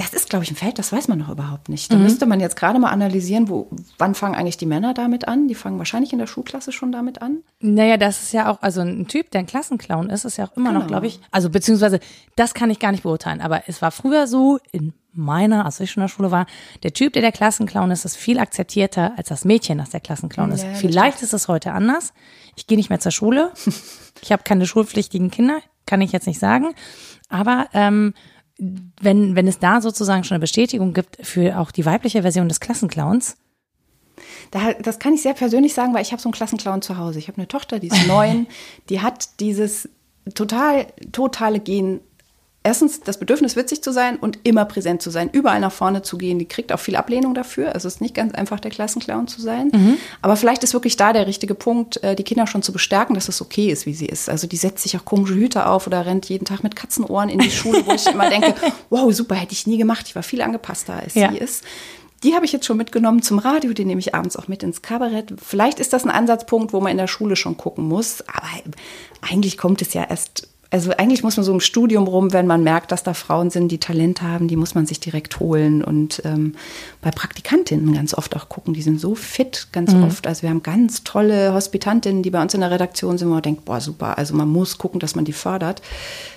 Das 0.01 0.13
ist, 0.13 0.31
glaube 0.31 0.43
ich, 0.43 0.49
ein 0.49 0.55
Feld, 0.55 0.79
das 0.79 0.91
weiß 0.91 1.09
man 1.09 1.19
noch 1.19 1.29
überhaupt 1.29 1.69
nicht. 1.69 1.91
Da 1.91 1.95
mhm. 1.95 2.03
müsste 2.03 2.25
man 2.25 2.39
jetzt 2.39 2.55
gerade 2.55 2.79
mal 2.79 2.89
analysieren, 2.89 3.49
wo, 3.49 3.69
wann 3.99 4.15
fangen 4.15 4.33
eigentlich 4.33 4.57
die 4.57 4.65
Männer 4.65 4.95
damit 4.95 5.27
an? 5.27 5.47
Die 5.47 5.53
fangen 5.53 5.77
wahrscheinlich 5.77 6.11
in 6.11 6.17
der 6.17 6.25
Schulklasse 6.25 6.71
schon 6.71 6.91
damit 6.91 7.21
an. 7.21 7.43
Naja, 7.59 7.97
das 7.97 8.23
ist 8.23 8.33
ja 8.33 8.51
auch, 8.51 8.63
also 8.63 8.81
ein 8.81 9.07
Typ, 9.07 9.29
der 9.29 9.41
ein 9.41 9.45
Klassenclown 9.45 10.09
ist, 10.09 10.25
ist 10.25 10.37
ja 10.37 10.45
auch 10.45 10.57
immer 10.57 10.69
genau. 10.69 10.81
noch, 10.81 10.87
glaube 10.87 11.05
ich, 11.05 11.19
also 11.29 11.51
beziehungsweise, 11.51 11.99
das 12.35 12.55
kann 12.55 12.71
ich 12.71 12.79
gar 12.79 12.91
nicht 12.91 13.03
beurteilen, 13.03 13.41
aber 13.41 13.63
es 13.67 13.83
war 13.83 13.91
früher 13.91 14.25
so, 14.25 14.59
in 14.71 14.93
meiner, 15.13 15.65
als 15.65 15.79
ich 15.79 15.91
schon 15.91 16.01
in 16.01 16.07
der 16.07 16.13
Schule 16.13 16.31
war, 16.31 16.47
der 16.81 16.93
Typ, 16.93 17.13
der 17.13 17.21
der 17.21 17.31
Klassenclown 17.31 17.91
ist, 17.91 18.03
ist 18.03 18.17
viel 18.17 18.39
akzeptierter 18.39 19.13
als 19.17 19.27
das 19.27 19.45
Mädchen, 19.45 19.77
das 19.77 19.91
der 19.91 19.99
Klassenclown 19.99 20.51
ist. 20.51 20.63
Ja, 20.63 20.73
Vielleicht 20.73 21.21
ist 21.21 21.33
es 21.33 21.47
heute 21.47 21.73
anders. 21.73 22.13
Ich 22.55 22.65
gehe 22.65 22.77
nicht 22.77 22.89
mehr 22.89 22.99
zur 22.99 23.11
Schule. 23.11 23.51
ich 24.21 24.31
habe 24.31 24.41
keine 24.43 24.65
schulpflichtigen 24.65 25.29
Kinder, 25.29 25.59
kann 25.85 26.01
ich 26.01 26.11
jetzt 26.11 26.27
nicht 26.27 26.39
sagen. 26.39 26.73
Aber 27.29 27.67
ähm, 27.73 28.13
wenn, 29.01 29.35
wenn 29.35 29.47
es 29.47 29.59
da 29.59 29.81
sozusagen 29.81 30.23
schon 30.23 30.35
eine 30.35 30.41
Bestätigung 30.41 30.93
gibt 30.93 31.25
für 31.25 31.57
auch 31.57 31.71
die 31.71 31.85
weibliche 31.85 32.21
Version 32.21 32.47
des 32.47 32.59
Klassenclowns, 32.59 33.37
da, 34.51 34.73
das 34.73 34.99
kann 34.99 35.13
ich 35.13 35.21
sehr 35.21 35.33
persönlich 35.33 35.73
sagen, 35.73 35.93
weil 35.93 36.03
ich 36.03 36.11
habe 36.11 36.21
so 36.21 36.29
einen 36.29 36.33
Klassenclown 36.33 36.81
zu 36.81 36.97
Hause. 36.97 37.19
Ich 37.19 37.27
habe 37.27 37.37
eine 37.37 37.47
Tochter, 37.47 37.79
die 37.79 37.87
ist 37.87 38.07
neun, 38.07 38.47
die 38.89 39.01
hat 39.01 39.39
dieses 39.39 39.89
total 40.35 40.87
totale 41.11 41.59
Gen 41.59 42.01
erstens 42.63 43.01
das 43.01 43.19
Bedürfnis, 43.19 43.55
witzig 43.55 43.81
zu 43.81 43.91
sein 43.91 44.17
und 44.17 44.39
immer 44.43 44.65
präsent 44.65 45.01
zu 45.01 45.09
sein, 45.09 45.29
überall 45.31 45.59
nach 45.59 45.71
vorne 45.71 46.03
zu 46.03 46.17
gehen. 46.17 46.37
Die 46.37 46.47
kriegt 46.47 46.71
auch 46.71 46.79
viel 46.79 46.95
Ablehnung 46.95 47.33
dafür. 47.33 47.73
Also 47.73 47.87
es 47.87 47.95
ist 47.95 48.01
nicht 48.01 48.13
ganz 48.13 48.33
einfach, 48.35 48.59
der 48.59 48.71
Klassenclown 48.71 49.27
zu 49.27 49.41
sein. 49.41 49.71
Mhm. 49.73 49.97
Aber 50.21 50.35
vielleicht 50.35 50.63
ist 50.63 50.73
wirklich 50.73 50.95
da 50.95 51.11
der 51.11 51.25
richtige 51.25 51.55
Punkt, 51.55 52.03
äh, 52.03 52.15
die 52.15 52.23
Kinder 52.23 52.45
schon 52.45 52.61
zu 52.61 52.71
bestärken, 52.71 53.15
dass 53.15 53.29
es 53.29 53.41
okay 53.41 53.71
ist, 53.71 53.85
wie 53.85 53.93
sie 53.93 54.05
ist. 54.05 54.29
Also 54.29 54.45
die 54.47 54.57
setzt 54.57 54.83
sich 54.83 54.95
auch 54.97 55.05
komische 55.05 55.33
Hüte 55.33 55.65
auf 55.65 55.87
oder 55.87 56.05
rennt 56.05 56.29
jeden 56.29 56.45
Tag 56.45 56.63
mit 56.63 56.75
Katzenohren 56.75 57.29
in 57.29 57.39
die 57.39 57.51
Schule, 57.51 57.83
wo 57.85 57.93
ich 57.93 58.05
immer 58.05 58.29
denke, 58.29 58.53
wow, 58.89 59.11
super, 59.11 59.35
hätte 59.35 59.53
ich 59.53 59.65
nie 59.65 59.77
gemacht. 59.77 60.05
Ich 60.07 60.15
war 60.15 60.23
viel 60.23 60.41
angepasster, 60.41 60.93
als 60.93 61.15
ja. 61.15 61.31
sie 61.31 61.37
ist. 61.37 61.63
Die 62.23 62.35
habe 62.35 62.45
ich 62.45 62.51
jetzt 62.51 62.67
schon 62.67 62.77
mitgenommen 62.77 63.23
zum 63.23 63.39
Radio, 63.39 63.73
die 63.73 63.85
nehme 63.85 63.99
ich 63.99 64.13
abends 64.13 64.37
auch 64.37 64.47
mit 64.47 64.61
ins 64.61 64.83
Kabarett. 64.83 65.33
Vielleicht 65.43 65.79
ist 65.79 65.91
das 65.91 66.03
ein 66.03 66.11
Ansatzpunkt, 66.11 66.71
wo 66.71 66.79
man 66.79 66.91
in 66.91 66.99
der 66.99 67.07
Schule 67.07 67.35
schon 67.35 67.57
gucken 67.57 67.87
muss, 67.87 68.21
aber 68.27 68.47
eigentlich 69.27 69.57
kommt 69.57 69.81
es 69.81 69.95
ja 69.95 70.03
erst 70.03 70.50
also 70.71 70.91
eigentlich 70.97 71.21
muss 71.21 71.35
man 71.35 71.43
so 71.43 71.51
im 71.51 71.59
Studium 71.59 72.07
rum, 72.07 72.31
wenn 72.31 72.47
man 72.47 72.63
merkt, 72.63 72.93
dass 72.93 73.03
da 73.03 73.13
Frauen 73.13 73.49
sind, 73.49 73.67
die 73.67 73.77
Talent 73.77 74.21
haben, 74.21 74.47
die 74.47 74.55
muss 74.55 74.73
man 74.73 74.85
sich 74.85 75.01
direkt 75.01 75.41
holen. 75.41 75.83
Und 75.83 76.21
ähm, 76.23 76.55
bei 77.01 77.11
Praktikantinnen 77.11 77.93
ganz 77.93 78.13
oft 78.13 78.37
auch 78.37 78.47
gucken, 78.47 78.73
die 78.73 78.81
sind 78.81 78.99
so 78.99 79.13
fit 79.13 79.67
ganz 79.73 79.93
mhm. 79.93 80.05
oft. 80.05 80.25
Also 80.27 80.43
wir 80.43 80.49
haben 80.49 80.63
ganz 80.63 81.03
tolle 81.03 81.53
Hospitantinnen, 81.53 82.23
die 82.23 82.29
bei 82.29 82.41
uns 82.41 82.53
in 82.53 82.61
der 82.61 82.71
Redaktion 82.71 83.17
sind, 83.17 83.27
wo 83.27 83.33
man 83.33 83.41
denkt, 83.41 83.65
boah, 83.65 83.81
super, 83.81 84.17
also 84.17 84.33
man 84.33 84.47
muss 84.47 84.77
gucken, 84.77 85.01
dass 85.01 85.13
man 85.13 85.25
die 85.25 85.33
fördert 85.33 85.81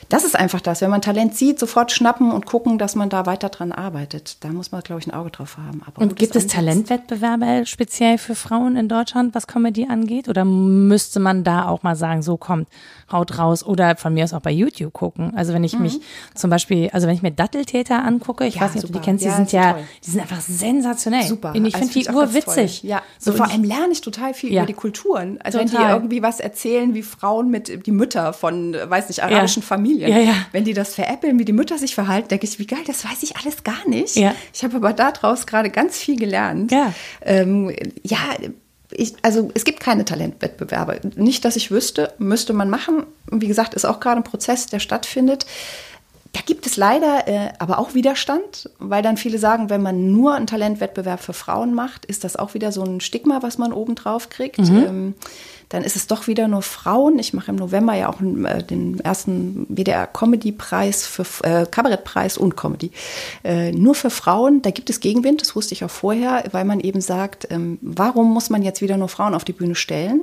das 0.09 0.24
ist 0.24 0.36
einfach 0.36 0.61
das. 0.61 0.80
Wenn 0.80 0.90
man 0.90 1.02
Talent 1.02 1.36
sieht, 1.36 1.59
sofort 1.59 1.92
schnappen 1.92 2.30
und 2.32 2.46
gucken, 2.46 2.78
dass 2.78 2.94
man 2.94 3.09
da 3.09 3.26
weiter 3.26 3.48
dran 3.48 3.72
arbeitet. 3.72 4.38
Da 4.40 4.48
muss 4.48 4.72
man, 4.72 4.82
glaube 4.82 5.00
ich, 5.00 5.07
ein 5.07 5.14
Auge 5.14 5.30
drauf 5.30 5.57
haben. 5.59 5.82
Aber 5.86 6.02
und 6.02 6.16
gibt 6.16 6.36
es 6.36 6.46
Talentwettbewerbe 6.46 7.64
speziell 7.66 8.18
für 8.18 8.34
Frauen 8.34 8.76
in 8.76 8.88
Deutschland, 8.88 9.34
was 9.34 9.46
Comedy 9.46 9.86
angeht? 9.88 10.28
Oder 10.28 10.44
müsste 10.44 11.20
man 11.20 11.44
da 11.44 11.68
auch 11.68 11.82
mal 11.82 11.96
sagen, 11.96 12.22
so 12.22 12.36
kommt, 12.36 12.68
haut 13.11 13.38
raus? 13.38 13.64
Oder 13.64 13.96
von 13.96 14.14
mir 14.14 14.24
aus 14.24 14.32
auch 14.32 14.40
bei 14.40 14.50
YouTube 14.50 14.92
gucken. 14.92 15.32
Also 15.36 15.52
wenn 15.55 15.64
ich 15.64 15.74
mhm. 15.74 15.82
mich 15.82 16.00
zum 16.34 16.50
Beispiel, 16.50 16.90
also 16.92 17.07
wenn 17.07 17.14
ich 17.14 17.22
mir 17.22 17.32
Datteltäter 17.32 18.05
angucke, 18.05 18.46
ich 18.46 18.57
ja, 18.57 18.62
weiß 18.62 18.74
nicht, 18.74 18.82
super. 18.82 18.90
ob 18.90 18.92
du 18.94 18.98
die 19.00 19.05
kennst, 19.05 19.24
die 19.24 19.28
ja, 19.28 19.36
sind 19.36 19.52
ja, 19.52 19.72
toll. 19.72 19.82
die 20.05 20.11
sind 20.11 20.20
einfach 20.20 20.40
sensationell. 20.40 21.24
Super. 21.24 21.55
Und 21.55 21.64
ich 21.64 21.74
also 21.74 21.88
finde 21.88 22.11
die 22.11 22.14
urwitzig. 22.14 22.82
Ja, 22.82 23.02
so, 23.18 23.30
so 23.30 23.36
vor 23.38 23.50
allem 23.50 23.64
lerne 23.64 23.92
ich 23.92 24.00
total 24.00 24.34
viel 24.34 24.52
über 24.52 24.66
die 24.66 24.74
Kulturen. 24.74 25.38
Also 25.42 25.59
total. 25.59 25.72
wenn 25.72 25.86
die 25.86 25.92
irgendwie 25.92 26.22
was 26.22 26.40
erzählen, 26.40 26.94
wie 26.94 27.02
Frauen 27.02 27.50
mit, 27.50 27.86
die 27.86 27.92
Mütter 27.92 28.32
von, 28.32 28.74
weiß 28.74 29.09
nicht, 29.09 29.22
arabischen 29.22 29.62
Familien 29.62 29.93
Familien. 29.95 30.26
Ja, 30.26 30.32
ja. 30.32 30.47
Wenn 30.53 30.64
die 30.64 30.74
das 30.74 30.95
veräppeln, 30.95 31.38
wie 31.38 31.45
die 31.45 31.53
Mütter 31.53 31.78
sich 31.78 31.95
verhalten, 31.95 32.28
denke 32.28 32.47
ich, 32.47 32.59
wie 32.59 32.66
geil, 32.66 32.82
das 32.86 33.05
weiß 33.05 33.22
ich 33.22 33.36
alles 33.36 33.64
gar 33.64 33.88
nicht. 33.88 34.16
Ja. 34.16 34.34
Ich 34.53 34.64
habe 34.64 34.76
aber 34.76 34.92
daraus 34.92 35.47
gerade 35.47 35.70
ganz 35.70 35.99
viel 35.99 36.16
gelernt. 36.16 36.72
Ja. 36.72 36.92
Ähm, 37.22 37.74
ja, 38.03 38.18
ich, 38.90 39.14
also 39.22 39.51
es 39.55 39.64
gibt 39.64 39.80
keine 39.80 40.05
Talentwettbewerbe. 40.05 41.01
Nicht, 41.16 41.45
dass 41.45 41.57
ich 41.57 41.70
wüsste, 41.70 42.12
müsste 42.18 42.53
man 42.53 42.70
machen. 42.70 43.05
Wie 43.30 43.49
gesagt, 43.49 43.74
ist 43.74 43.84
auch 43.84 44.01
gerade 44.01 44.20
ein 44.20 44.24
Prozess, 44.24 44.66
der 44.66 44.78
stattfindet. 44.78 45.47
Da 46.35 46.41
gibt 46.45 46.66
es 46.66 46.76
leider 46.76 47.28
äh, 47.28 47.53
aber 47.61 47.78
auch 47.78 47.95
Widerstand, 47.95 48.68
weil 48.80 49.03
dann 49.03 49.16
viele 49.16 49.39
sagen, 49.39 49.70
wenn 49.70 49.82
man 49.82 50.12
nur 50.12 50.35
einen 50.35 50.49
Talentwettbewerb 50.49 51.20
für 51.20 51.32
Frauen 51.32 51.74
macht, 51.74 52.05
ist 52.05 52.24
das 52.24 52.35
auch 52.35 52.55
wieder 52.55 52.72
so 52.72 52.82
ein 52.82 53.01
Stigma, 53.01 53.43
was 53.43 53.57
man 53.57 53.72
obendrauf 53.72 54.30
kriegt. 54.30 54.59
Mhm. 54.59 54.85
Ähm, 54.85 55.14
dann 55.68 55.85
ist 55.85 55.95
es 55.95 56.09
doch 56.09 56.26
wieder 56.26 56.49
nur 56.49 56.62
Frauen. 56.62 57.20
Ich 57.20 57.35
mache 57.35 57.53
im 57.53 57.57
November 57.57 57.95
ja 57.95 58.09
auch 58.09 58.20
äh, 58.20 58.62
den 58.62 58.99
ersten 59.01 59.66
WDR 59.68 60.09
Comedy-Preis 60.09 61.07
für 61.07 61.24
äh, 61.45 61.66
Kabarettpreis 61.66 62.37
und 62.37 62.57
Comedy. 62.57 62.91
Äh, 63.45 63.70
nur 63.70 63.95
für 63.95 64.11
Frauen, 64.11 64.61
da 64.61 64.70
gibt 64.70 64.91
es 64.91 64.99
Gegenwind, 64.99 65.41
das 65.41 65.55
wusste 65.55 65.74
ich 65.74 65.85
auch 65.85 65.91
vorher, 65.91 66.45
weil 66.51 66.64
man 66.64 66.80
eben 66.80 67.01
sagt, 67.01 67.47
ähm, 67.51 67.78
warum 67.80 68.32
muss 68.32 68.51
man 68.51 68.62
jetzt 68.62 68.82
wieder 68.82 68.97
nur 68.97 69.09
Frauen 69.09 69.35
auf 69.35 69.45
die 69.45 69.53
Bühne 69.53 69.76
stellen? 69.76 70.22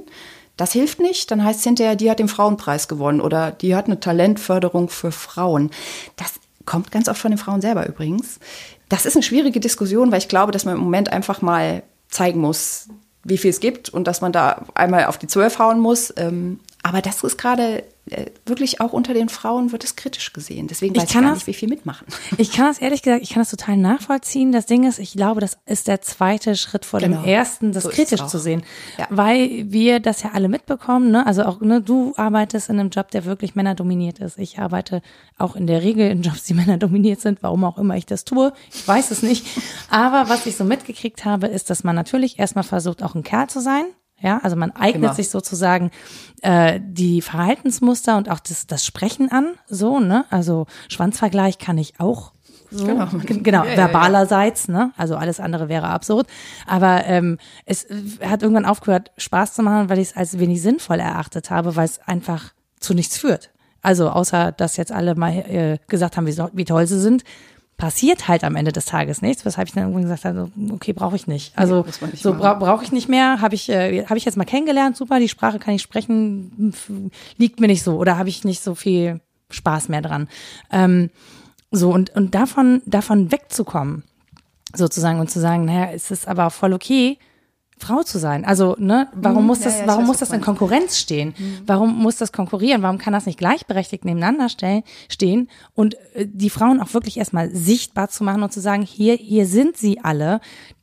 Das 0.62 0.74
hilft 0.74 1.00
nicht, 1.00 1.32
dann 1.32 1.44
heißt 1.44 1.58
es 1.58 1.64
hinterher, 1.64 1.96
die 1.96 2.12
hat 2.12 2.20
den 2.20 2.28
Frauenpreis 2.28 2.88
gewonnen 2.88 3.20
oder 3.20 3.50
die 3.50 3.76
hat 3.76 3.88
eine 3.88 4.00
Talentförderung 4.00 4.90
für 4.90 5.12
Frauen. 5.12 5.72
Das 6.18 6.34
kommt 6.66 6.92
ganz 6.92 7.10
oft 7.10 7.20
von 7.20 7.32
den 7.32 7.40
Frauen 7.40 7.62
selber 7.62 7.88
übrigens. 7.88 8.40
Das 8.88 9.08
ist 9.08 9.16
eine 9.16 9.24
schwierige 9.24 9.60
Diskussion, 9.60 10.12
weil 10.12 10.20
ich 10.20 10.28
glaube, 10.28 10.52
dass 10.52 10.64
man 10.64 10.76
im 10.76 10.84
Moment 10.84 11.12
einfach 11.12 11.42
mal 11.42 11.82
zeigen 12.10 12.40
muss, 12.42 12.90
wie 13.24 13.40
viel 13.40 13.50
es 13.50 13.60
gibt 13.60 13.90
und 13.90 14.06
dass 14.06 14.22
man 14.22 14.34
da 14.34 14.68
einmal 14.76 15.06
auf 15.06 15.18
die 15.18 15.26
Zwölf 15.26 15.58
hauen 15.58 15.80
muss. 15.80 16.14
Ähm, 16.16 16.60
aber 16.84 17.02
das 17.02 17.24
ist 17.24 17.38
gerade 17.38 17.84
äh, 18.10 18.26
wirklich 18.46 18.82
auch 18.82 18.92
unter 18.92 19.14
den 19.14 19.30
Frauen 19.30 19.72
wird 19.72 19.84
es 19.84 19.96
kritisch 19.96 20.34
gesehen. 20.34 20.68
Deswegen 20.68 20.96
weiß 20.96 21.04
ich, 21.04 21.10
kann 21.10 21.22
ich 21.22 21.28
gar 21.28 21.34
das, 21.36 21.40
nicht, 21.40 21.48
wie 21.48 21.54
viel 21.60 21.70
mitmachen. 21.70 22.08
Ich 22.38 22.52
kann 22.52 22.66
das 22.66 22.80
ehrlich 22.80 23.04
gesagt, 23.04 23.22
ich 23.22 23.30
kann 23.30 23.42
das 23.42 23.52
total 23.52 23.78
nachvollziehen. 23.78 24.52
Das 24.52 24.66
Ding 24.66 24.88
ist, 24.88 24.98
ich 24.98 25.14
glaube, 25.14 25.42
das 25.42 25.58
ist 25.66 25.88
der 25.88 26.02
zweite 26.02 26.56
Schritt 26.56 26.86
vor 26.86 27.00
genau. 27.00 27.22
dem 27.22 27.26
ersten, 27.26 27.72
das 27.72 27.84
so 27.84 27.90
kritisch 27.90 28.26
zu 28.26 28.40
sehen. 28.40 28.64
Ja. 28.98 29.08
Weil 29.12 29.72
wir 29.72 30.00
das 30.00 30.24
ja 30.24 30.32
alle 30.34 30.50
mitbekommen, 30.50 31.12
ne? 31.12 31.26
Also 31.28 31.44
auch, 31.44 31.62
ne, 31.62 31.82
du 31.82 32.14
arbeitest 32.18 32.70
in 32.70 32.80
einem 32.80 32.90
Job, 32.90 33.12
der 33.12 33.26
wirklich 33.26 33.54
männerdominiert 33.54 34.20
ist. 34.20 34.40
Ich 34.40 34.58
arbeite 34.58 35.04
auch 35.38 35.56
in 35.56 35.68
der 35.68 35.84
Regel 35.84 36.10
in 36.10 36.24
Jobs, 36.24 36.46
die 36.46 36.54
männerdominiert 36.56 37.22
sind, 37.22 37.44
warum 37.44 37.64
auch 37.64 37.78
immer 37.78 37.96
ich 37.96 38.08
das 38.08 38.26
tue. 38.26 38.54
Ich 38.74 38.88
weiß 38.88 39.12
es 39.12 39.22
nicht. 39.22 39.46
Aber 39.90 40.30
was 40.30 40.48
ich 40.48 40.56
so 40.56 40.64
mitgekriegt 40.64 41.26
habe, 41.26 41.48
ist, 41.48 41.70
dass 41.70 41.84
man 41.84 41.96
natürlich 41.96 42.40
erstmal 42.40 42.64
versucht, 42.64 43.04
auch 43.04 43.14
ein 43.14 43.24
Kerl 43.24 43.48
zu 43.48 43.62
sein. 43.62 43.86
Ja, 44.22 44.40
also 44.44 44.56
man 44.56 44.72
eignet 44.72 45.04
Immer. 45.04 45.14
sich 45.14 45.30
sozusagen 45.30 45.92
äh, 46.42 46.80
die 46.84 47.22
Verhaltensmuster 47.22 48.18
und 48.18 48.30
auch 48.30 48.40
das, 48.40 48.68
das 48.68 48.86
Sprechen 48.86 49.32
an, 49.32 49.54
so, 49.68 50.00
ne? 50.00 50.26
Also 50.30 50.68
Schwanzvergleich 50.90 51.58
kann 51.58 51.78
ich 51.78 52.00
auch 52.00 52.34
so, 52.72 52.86
genau, 52.86 53.08
genau 53.26 53.66
ja, 53.66 53.74
verbalerseits, 53.74 54.68
ja, 54.68 54.74
ja. 54.74 54.80
ne? 54.86 54.94
Also 54.96 55.16
alles 55.16 55.40
andere 55.40 55.70
wäre 55.70 55.88
absurd. 55.88 56.28
Aber 56.66 57.06
ähm, 57.06 57.38
es 57.66 57.86
hat 58.22 58.44
irgendwann 58.44 58.66
aufgehört, 58.66 59.12
Spaß 59.18 59.54
zu 59.54 59.64
machen, 59.64 59.90
weil 59.90 60.00
ich 60.00 60.10
es 60.10 60.18
als 60.18 60.40
wenig 60.40 60.62
sinnvoll 60.62 61.00
erachtet 61.00 61.50
habe, 61.50 61.76
weil 61.76 61.86
es 61.86 62.00
einfach 62.08 62.54
zu 62.80 62.94
nichts 62.94 63.18
führt. 63.18 63.52
Also 63.82 64.10
außer, 64.10 64.52
dass 64.52 64.78
jetzt 64.78 64.92
alle 64.92 65.16
mal 65.16 65.32
äh, 65.32 65.78
gesagt 65.88 66.16
haben, 66.16 66.28
wie, 66.28 66.32
so, 66.32 66.50
wie 66.54 66.66
toll 66.66 66.88
sie 66.88 67.00
sind, 67.00 67.24
passiert 67.82 68.28
halt 68.28 68.44
am 68.44 68.56
Ende 68.56 68.72
des 68.72 68.86
Tages 68.86 69.24
nichts, 69.24 69.44
weshalb 69.44 69.68
ich 69.68 69.74
dann 69.74 69.86
irgendwann 69.86 70.04
gesagt 70.04 70.24
habe, 70.24 70.52
okay, 70.72 70.94
brauche 70.94 71.16
ich 71.16 71.26
nicht. 71.26 71.58
Also 71.58 71.84
nee, 72.02 72.08
nicht 72.12 72.22
so 72.22 72.36
bra 72.36 72.54
brauche 72.54 72.84
ich 72.84 72.92
nicht 72.92 73.10
mehr, 73.10 73.42
habe 73.42 73.56
ich 73.56 73.70
äh, 73.70 74.06
habe 74.06 74.20
ich 74.20 74.24
jetzt 74.24 74.38
mal 74.38 74.46
kennengelernt, 74.46 74.96
super, 74.96 75.20
die 75.20 75.28
Sprache 75.28 75.58
kann 75.58 75.74
ich 75.74 75.82
sprechen, 75.82 76.76
liegt 77.38 77.60
mir 77.60 77.66
nicht 77.66 77.82
so 77.82 77.98
oder 77.98 78.20
habe 78.20 78.30
ich 78.30 78.44
nicht 78.44 78.62
so 78.62 78.76
viel 78.76 79.20
Spaß 79.50 79.90
mehr 79.90 80.04
dran. 80.04 80.30
Ähm, 80.72 81.10
so 81.72 81.92
und 81.92 82.12
und 82.16 82.36
davon 82.36 82.84
davon 82.86 83.32
wegzukommen 83.32 84.04
sozusagen 84.76 85.20
und 85.20 85.32
zu 85.32 85.40
sagen, 85.40 85.66
naja, 85.66 85.90
es 85.92 86.12
ist 86.12 86.28
aber 86.28 86.52
voll 86.52 86.74
okay, 86.74 87.18
Frau 87.82 88.04
zu 88.04 88.20
sein. 88.20 88.46
Also, 88.46 88.76
ne, 88.80 89.10
warum 89.14 89.44
mhm, 89.44 89.48
muss 89.48 89.60
das, 89.60 89.76
ja, 89.76 89.82
ja, 89.82 89.88
warum 89.88 90.04
weiß, 90.04 90.08
muss 90.08 90.18
das 90.18 90.32
in 90.32 90.42
Konkurrenz 90.42 90.98
stehen? 90.98 91.34
Mhm. 91.38 91.60
Warum 91.66 91.98
muss 91.98 92.18
das 92.18 92.32
konkurrieren? 92.32 92.82
Warum 92.82 92.98
kann 92.98 93.14
das 93.14 93.26
nicht 93.26 93.38
gleichberechtigt 93.38 94.06
nebeneinander 94.06 94.48
stehen 94.50 95.50
und 95.76 95.96
äh, 96.14 96.28
die 96.28 96.50
Frauen 96.50 96.82
auch 96.82 96.94
wirklich 96.94 97.18
erstmal 97.18 97.50
sichtbar 97.54 98.10
zu 98.10 98.24
machen 98.24 98.44
und 98.44 98.54
zu 98.54 98.62
sagen, 98.62 98.84
hier, 98.84 99.16
hier 99.16 99.46
sind 99.46 99.78
sie 99.78 100.00
alle. 100.04 100.40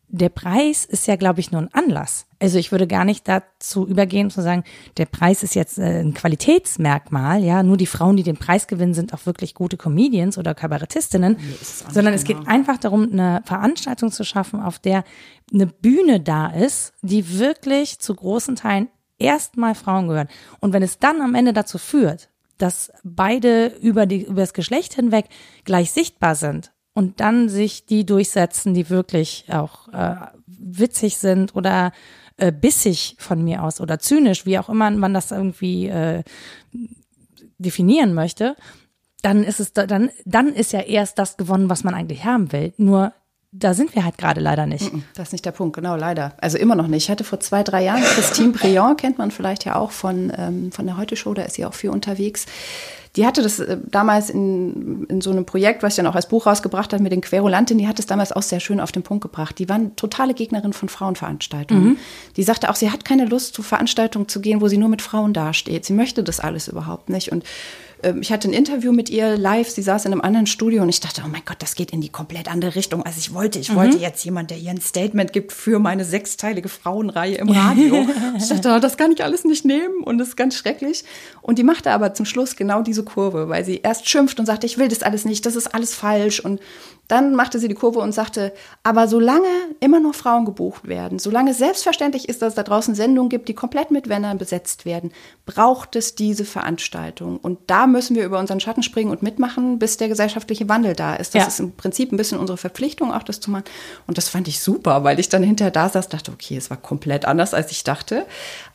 Der 0.08 0.28
Preis 0.28 0.84
ist 0.84 1.06
ja, 1.06 1.16
glaube 1.16 1.40
ich, 1.40 1.50
nur 1.52 1.62
ein 1.62 1.72
Anlass. 1.72 2.27
Also 2.40 2.58
ich 2.58 2.70
würde 2.70 2.86
gar 2.86 3.04
nicht 3.04 3.26
dazu 3.26 3.86
übergehen 3.86 4.30
zu 4.30 4.42
sagen, 4.42 4.62
der 4.96 5.06
Preis 5.06 5.42
ist 5.42 5.54
jetzt 5.54 5.78
äh, 5.78 6.00
ein 6.00 6.14
Qualitätsmerkmal, 6.14 7.42
ja, 7.42 7.62
nur 7.62 7.76
die 7.76 7.86
Frauen, 7.86 8.16
die 8.16 8.22
den 8.22 8.36
Preis 8.36 8.68
gewinnen, 8.68 8.94
sind 8.94 9.12
auch 9.12 9.26
wirklich 9.26 9.54
gute 9.54 9.76
Comedians 9.76 10.38
oder 10.38 10.54
Kabarettistinnen, 10.54 11.36
nee, 11.36 11.54
sondern 11.90 12.14
es 12.14 12.24
geht 12.24 12.46
einfach 12.46 12.78
darum, 12.78 13.10
eine 13.10 13.42
Veranstaltung 13.44 14.12
zu 14.12 14.24
schaffen, 14.24 14.60
auf 14.60 14.78
der 14.78 15.04
eine 15.52 15.66
Bühne 15.66 16.20
da 16.20 16.48
ist, 16.48 16.92
die 17.02 17.38
wirklich 17.38 17.98
zu 17.98 18.14
großen 18.14 18.54
Teilen 18.54 18.88
erstmal 19.18 19.74
Frauen 19.74 20.08
gehören. 20.08 20.28
Und 20.60 20.72
wenn 20.72 20.82
es 20.82 20.98
dann 20.98 21.20
am 21.20 21.34
Ende 21.34 21.52
dazu 21.52 21.78
führt, 21.78 22.28
dass 22.56 22.92
beide 23.02 23.66
über, 23.80 24.06
die, 24.06 24.24
über 24.24 24.40
das 24.42 24.52
Geschlecht 24.52 24.94
hinweg 24.94 25.26
gleich 25.64 25.90
sichtbar 25.90 26.34
sind 26.34 26.72
und 26.92 27.20
dann 27.20 27.48
sich 27.48 27.86
die 27.86 28.04
durchsetzen, 28.04 28.74
die 28.74 28.90
wirklich 28.90 29.46
auch 29.48 29.88
äh, 29.92 30.16
witzig 30.46 31.18
sind 31.18 31.54
oder 31.54 31.92
äh, 32.38 32.52
bissig 32.52 33.16
von 33.18 33.44
mir 33.44 33.62
aus 33.62 33.80
oder 33.80 33.98
zynisch, 33.98 34.46
wie 34.46 34.58
auch 34.58 34.68
immer 34.68 34.90
man 34.90 35.14
das 35.14 35.30
irgendwie 35.30 35.88
äh, 35.88 36.22
definieren 37.58 38.14
möchte, 38.14 38.56
dann 39.22 39.44
ist 39.44 39.60
es 39.60 39.72
dann 39.72 40.10
dann 40.24 40.48
ist 40.48 40.72
ja 40.72 40.80
erst 40.80 41.18
das 41.18 41.36
gewonnen, 41.36 41.68
was 41.68 41.84
man 41.84 41.94
eigentlich 41.94 42.24
haben 42.24 42.52
will. 42.52 42.72
Nur 42.76 43.12
da 43.50 43.74
sind 43.74 43.94
wir 43.94 44.04
halt 44.04 44.18
gerade 44.18 44.40
leider 44.40 44.66
nicht. 44.66 44.90
Das 45.14 45.28
ist 45.28 45.32
nicht 45.32 45.46
der 45.46 45.52
Punkt, 45.52 45.74
genau, 45.74 45.96
leider. 45.96 46.34
Also 46.38 46.58
immer 46.58 46.74
noch 46.74 46.86
nicht. 46.86 47.04
Ich 47.04 47.10
hatte 47.10 47.24
vor 47.24 47.40
zwei, 47.40 47.62
drei 47.62 47.82
Jahren 47.82 48.02
Christine 48.02 48.52
Briand, 48.52 49.00
kennt 49.00 49.18
man 49.18 49.30
vielleicht 49.30 49.64
ja 49.64 49.76
auch 49.76 49.90
von, 49.90 50.32
ähm, 50.36 50.70
von 50.70 50.86
der 50.86 50.96
Heute-Show, 50.96 51.32
da 51.34 51.42
ist 51.42 51.54
sie 51.54 51.64
auch 51.64 51.74
viel 51.74 51.90
unterwegs. 51.90 52.46
Die 53.16 53.26
hatte 53.26 53.42
das 53.42 53.58
äh, 53.58 53.78
damals 53.86 54.30
in, 54.30 55.04
in 55.04 55.20
so 55.20 55.30
einem 55.30 55.46
Projekt, 55.46 55.82
was 55.82 55.96
sie 55.96 56.02
dann 56.02 56.10
auch 56.10 56.16
als 56.16 56.28
Buch 56.28 56.46
rausgebracht 56.46 56.92
hat 56.92 57.00
mit 57.00 57.12
den 57.12 57.20
Querulanten, 57.20 57.78
die 57.78 57.88
hat 57.88 57.98
es 57.98 58.06
damals 58.06 58.32
auch 58.32 58.42
sehr 58.42 58.60
schön 58.60 58.80
auf 58.80 58.92
den 58.92 59.02
Punkt 59.02 59.22
gebracht. 59.22 59.58
Die 59.58 59.68
waren 59.68 59.96
totale 59.96 60.34
Gegnerin 60.34 60.72
von 60.72 60.88
Frauenveranstaltungen. 60.88 61.84
Mhm. 61.84 61.96
Die 62.36 62.42
sagte 62.42 62.70
auch, 62.70 62.76
sie 62.76 62.90
hat 62.90 63.04
keine 63.04 63.24
Lust, 63.24 63.54
zu 63.54 63.62
Veranstaltungen 63.62 64.28
zu 64.28 64.40
gehen, 64.40 64.60
wo 64.60 64.68
sie 64.68 64.78
nur 64.78 64.88
mit 64.88 65.02
Frauen 65.02 65.32
dasteht. 65.32 65.84
Sie 65.84 65.92
möchte 65.92 66.22
das 66.22 66.40
alles 66.40 66.68
überhaupt 66.68 67.08
nicht. 67.08 67.32
Und 67.32 67.44
ich 68.20 68.32
hatte 68.32 68.48
ein 68.48 68.52
Interview 68.52 68.92
mit 68.92 69.10
ihr 69.10 69.36
live, 69.36 69.68
sie 69.68 69.82
saß 69.82 70.04
in 70.04 70.12
einem 70.12 70.20
anderen 70.20 70.46
Studio 70.46 70.82
und 70.82 70.88
ich 70.88 71.00
dachte, 71.00 71.22
oh 71.24 71.28
mein 71.28 71.42
Gott, 71.44 71.56
das 71.60 71.74
geht 71.74 71.90
in 71.90 72.00
die 72.00 72.08
komplett 72.08 72.48
andere 72.50 72.76
Richtung, 72.76 73.04
als 73.04 73.18
ich 73.18 73.34
wollte. 73.34 73.58
Ich 73.58 73.72
mhm. 73.72 73.76
wollte 73.76 73.98
jetzt 73.98 74.24
jemand, 74.24 74.50
der 74.50 74.58
ihr 74.58 74.70
ein 74.70 74.80
Statement 74.80 75.32
gibt 75.32 75.52
für 75.52 75.80
meine 75.80 76.04
sechsteilige 76.04 76.68
Frauenreihe 76.68 77.36
im 77.36 77.48
Radio. 77.48 78.06
ich 78.36 78.48
dachte, 78.48 78.74
oh, 78.76 78.78
das 78.78 78.96
kann 78.96 79.10
ich 79.10 79.24
alles 79.24 79.44
nicht 79.44 79.64
nehmen 79.64 80.04
und 80.04 80.18
das 80.18 80.28
ist 80.28 80.36
ganz 80.36 80.56
schrecklich. 80.56 81.04
Und 81.42 81.58
die 81.58 81.64
machte 81.64 81.90
aber 81.90 82.14
zum 82.14 82.24
Schluss 82.24 82.54
genau 82.54 82.82
diese 82.82 83.02
Kurve, 83.02 83.48
weil 83.48 83.64
sie 83.64 83.80
erst 83.82 84.08
schimpft 84.08 84.38
und 84.38 84.46
sagte, 84.46 84.66
ich 84.66 84.78
will 84.78 84.88
das 84.88 85.02
alles 85.02 85.24
nicht, 85.24 85.44
das 85.44 85.56
ist 85.56 85.74
alles 85.74 85.94
falsch 85.94 86.38
und 86.38 86.60
dann 87.08 87.34
machte 87.34 87.58
sie 87.58 87.68
die 87.68 87.74
Kurve 87.74 88.00
und 88.00 88.12
sagte, 88.12 88.52
aber 88.82 89.08
solange 89.08 89.48
immer 89.80 89.98
noch 89.98 90.14
Frauen 90.14 90.44
gebucht 90.44 90.86
werden, 90.86 91.18
solange 91.18 91.52
es 91.52 91.58
selbstverständlich 91.58 92.28
ist, 92.28 92.42
dass 92.42 92.50
es 92.50 92.54
da 92.54 92.62
draußen 92.62 92.94
Sendungen 92.94 93.30
gibt, 93.30 93.48
die 93.48 93.54
komplett 93.54 93.90
mit 93.90 94.06
Männern 94.06 94.36
besetzt 94.36 94.84
werden, 94.84 95.12
braucht 95.46 95.96
es 95.96 96.14
diese 96.14 96.44
Veranstaltung. 96.44 97.38
Und 97.38 97.58
da 97.66 97.86
müssen 97.86 98.14
wir 98.14 98.26
über 98.26 98.38
unseren 98.38 98.60
Schatten 98.60 98.82
springen 98.82 99.10
und 99.10 99.22
mitmachen, 99.22 99.78
bis 99.78 99.96
der 99.96 100.08
gesellschaftliche 100.08 100.68
Wandel 100.68 100.94
da 100.94 101.14
ist. 101.14 101.34
Das 101.34 101.42
ja. 101.42 101.48
ist 101.48 101.60
im 101.60 101.72
Prinzip 101.72 102.12
ein 102.12 102.18
bisschen 102.18 102.38
unsere 102.38 102.58
Verpflichtung, 102.58 103.10
auch 103.10 103.22
das 103.22 103.40
zu 103.40 103.50
machen. 103.50 103.64
Und 104.06 104.18
das 104.18 104.28
fand 104.28 104.46
ich 104.46 104.60
super, 104.60 105.02
weil 105.02 105.18
ich 105.18 105.30
dann 105.30 105.42
hinterher 105.42 105.70
da 105.70 105.88
saß, 105.88 106.10
dachte, 106.10 106.30
okay, 106.30 106.58
es 106.58 106.68
war 106.68 106.76
komplett 106.76 107.24
anders, 107.24 107.54
als 107.54 107.72
ich 107.72 107.84
dachte. 107.84 108.26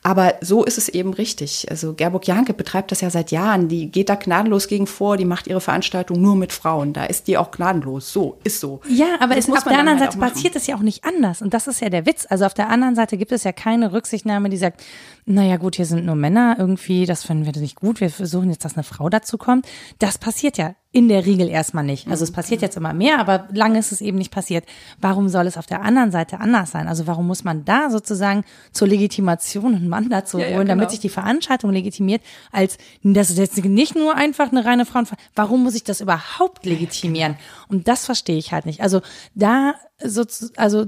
Aber 0.02 0.34
so 0.40 0.64
ist 0.64 0.78
es 0.78 0.88
eben 0.88 1.14
richtig. 1.14 1.68
Also 1.70 1.94
Gerburg 1.94 2.26
Janke 2.26 2.52
betreibt 2.52 2.90
das 2.90 3.00
ja 3.00 3.10
seit 3.10 3.30
Jahren. 3.30 3.68
Die 3.68 3.92
geht 3.92 4.08
da 4.08 4.16
gnadenlos 4.16 4.66
gegen 4.66 4.88
vor, 4.88 5.16
die 5.16 5.24
macht 5.24 5.46
ihre 5.46 5.60
Veranstaltung 5.60 6.20
nur 6.20 6.34
mit 6.34 6.52
Frauen. 6.52 6.92
Da 6.92 7.04
ist 7.04 7.28
die 7.28 7.38
auch 7.38 7.52
gnadenlos. 7.52 8.12
So 8.12 8.23
ist 8.44 8.60
so. 8.60 8.80
Ja, 8.88 9.16
aber 9.20 9.36
es, 9.36 9.48
auf 9.48 9.64
der 9.64 9.78
anderen 9.78 10.00
halt 10.00 10.12
Seite 10.12 10.18
passiert 10.18 10.56
es 10.56 10.66
ja 10.66 10.76
auch 10.76 10.80
nicht 10.80 11.04
anders. 11.04 11.42
Und 11.42 11.54
das 11.54 11.66
ist 11.66 11.80
ja 11.80 11.88
der 11.88 12.06
Witz. 12.06 12.26
Also 12.28 12.46
auf 12.46 12.54
der 12.54 12.68
anderen 12.68 12.94
Seite 12.94 13.16
gibt 13.16 13.32
es 13.32 13.44
ja 13.44 13.52
keine 13.52 13.92
Rücksichtnahme, 13.92 14.48
die 14.48 14.56
sagt, 14.56 14.82
naja 15.26 15.56
gut, 15.56 15.76
hier 15.76 15.86
sind 15.86 16.04
nur 16.04 16.16
Männer 16.16 16.56
irgendwie, 16.58 17.06
das 17.06 17.24
finden 17.24 17.46
wir 17.46 17.60
nicht 17.60 17.76
gut, 17.76 18.00
wir 18.00 18.10
versuchen 18.10 18.50
jetzt, 18.50 18.64
dass 18.64 18.74
eine 18.74 18.84
Frau 18.84 19.08
dazu 19.08 19.38
kommt. 19.38 19.66
Das 19.98 20.18
passiert 20.18 20.58
ja 20.58 20.74
in 20.94 21.08
der 21.08 21.26
Regel 21.26 21.48
erstmal 21.48 21.82
nicht. 21.82 22.06
Also 22.06 22.22
es 22.22 22.30
mhm. 22.30 22.36
passiert 22.36 22.62
jetzt 22.62 22.76
immer 22.76 22.94
mehr, 22.94 23.18
aber 23.18 23.48
lange 23.52 23.80
ist 23.80 23.90
es 23.90 24.00
eben 24.00 24.16
nicht 24.16 24.30
passiert. 24.30 24.64
Warum 25.00 25.28
soll 25.28 25.48
es 25.48 25.56
auf 25.56 25.66
der 25.66 25.82
anderen 25.82 26.12
Seite 26.12 26.38
anders 26.38 26.70
sein? 26.70 26.86
Also 26.86 27.08
warum 27.08 27.26
muss 27.26 27.42
man 27.42 27.64
da 27.64 27.90
sozusagen 27.90 28.44
zur 28.70 28.86
Legitimation 28.86 29.74
einen 29.74 29.88
Mann 29.88 30.08
dazu 30.08 30.38
holen, 30.38 30.46
ja, 30.46 30.52
ja, 30.52 30.58
genau. 30.58 30.68
damit 30.68 30.92
sich 30.92 31.00
die 31.00 31.08
Veranstaltung 31.08 31.72
legitimiert, 31.72 32.22
als 32.52 32.78
das 33.02 33.30
ist 33.30 33.38
jetzt 33.38 33.56
nicht 33.64 33.96
nur 33.96 34.14
einfach 34.14 34.52
eine 34.52 34.64
reine 34.64 34.86
Frauen. 34.86 35.08
Warum 35.34 35.64
muss 35.64 35.74
ich 35.74 35.82
das 35.82 36.00
überhaupt 36.00 36.64
legitimieren? 36.64 37.34
Und 37.66 37.88
das 37.88 38.04
verstehe 38.04 38.38
ich 38.38 38.52
halt 38.52 38.64
nicht. 38.64 38.80
Also 38.80 39.00
da 39.34 39.74
so, 40.00 40.24
also 40.56 40.86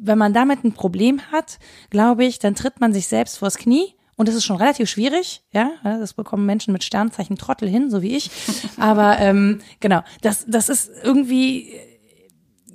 wenn 0.00 0.16
man 0.16 0.32
damit 0.32 0.62
ein 0.62 0.74
Problem 0.74 1.20
hat, 1.32 1.58
glaube 1.90 2.24
ich, 2.24 2.38
dann 2.38 2.54
tritt 2.54 2.80
man 2.80 2.92
sich 2.92 3.08
selbst 3.08 3.38
vors 3.38 3.58
Knie 3.58 3.94
und 4.20 4.28
das 4.28 4.34
ist 4.34 4.44
schon 4.44 4.58
relativ 4.58 4.90
schwierig, 4.90 5.40
ja. 5.50 5.70
Das 5.82 6.12
bekommen 6.12 6.44
Menschen 6.44 6.74
mit 6.74 6.84
Sternzeichen 6.84 7.38
Trottel 7.38 7.70
hin, 7.70 7.88
so 7.88 8.02
wie 8.02 8.18
ich. 8.18 8.30
Aber 8.76 9.18
ähm, 9.18 9.62
genau, 9.80 10.02
das, 10.20 10.44
das 10.46 10.68
ist 10.68 10.90
irgendwie 11.02 11.72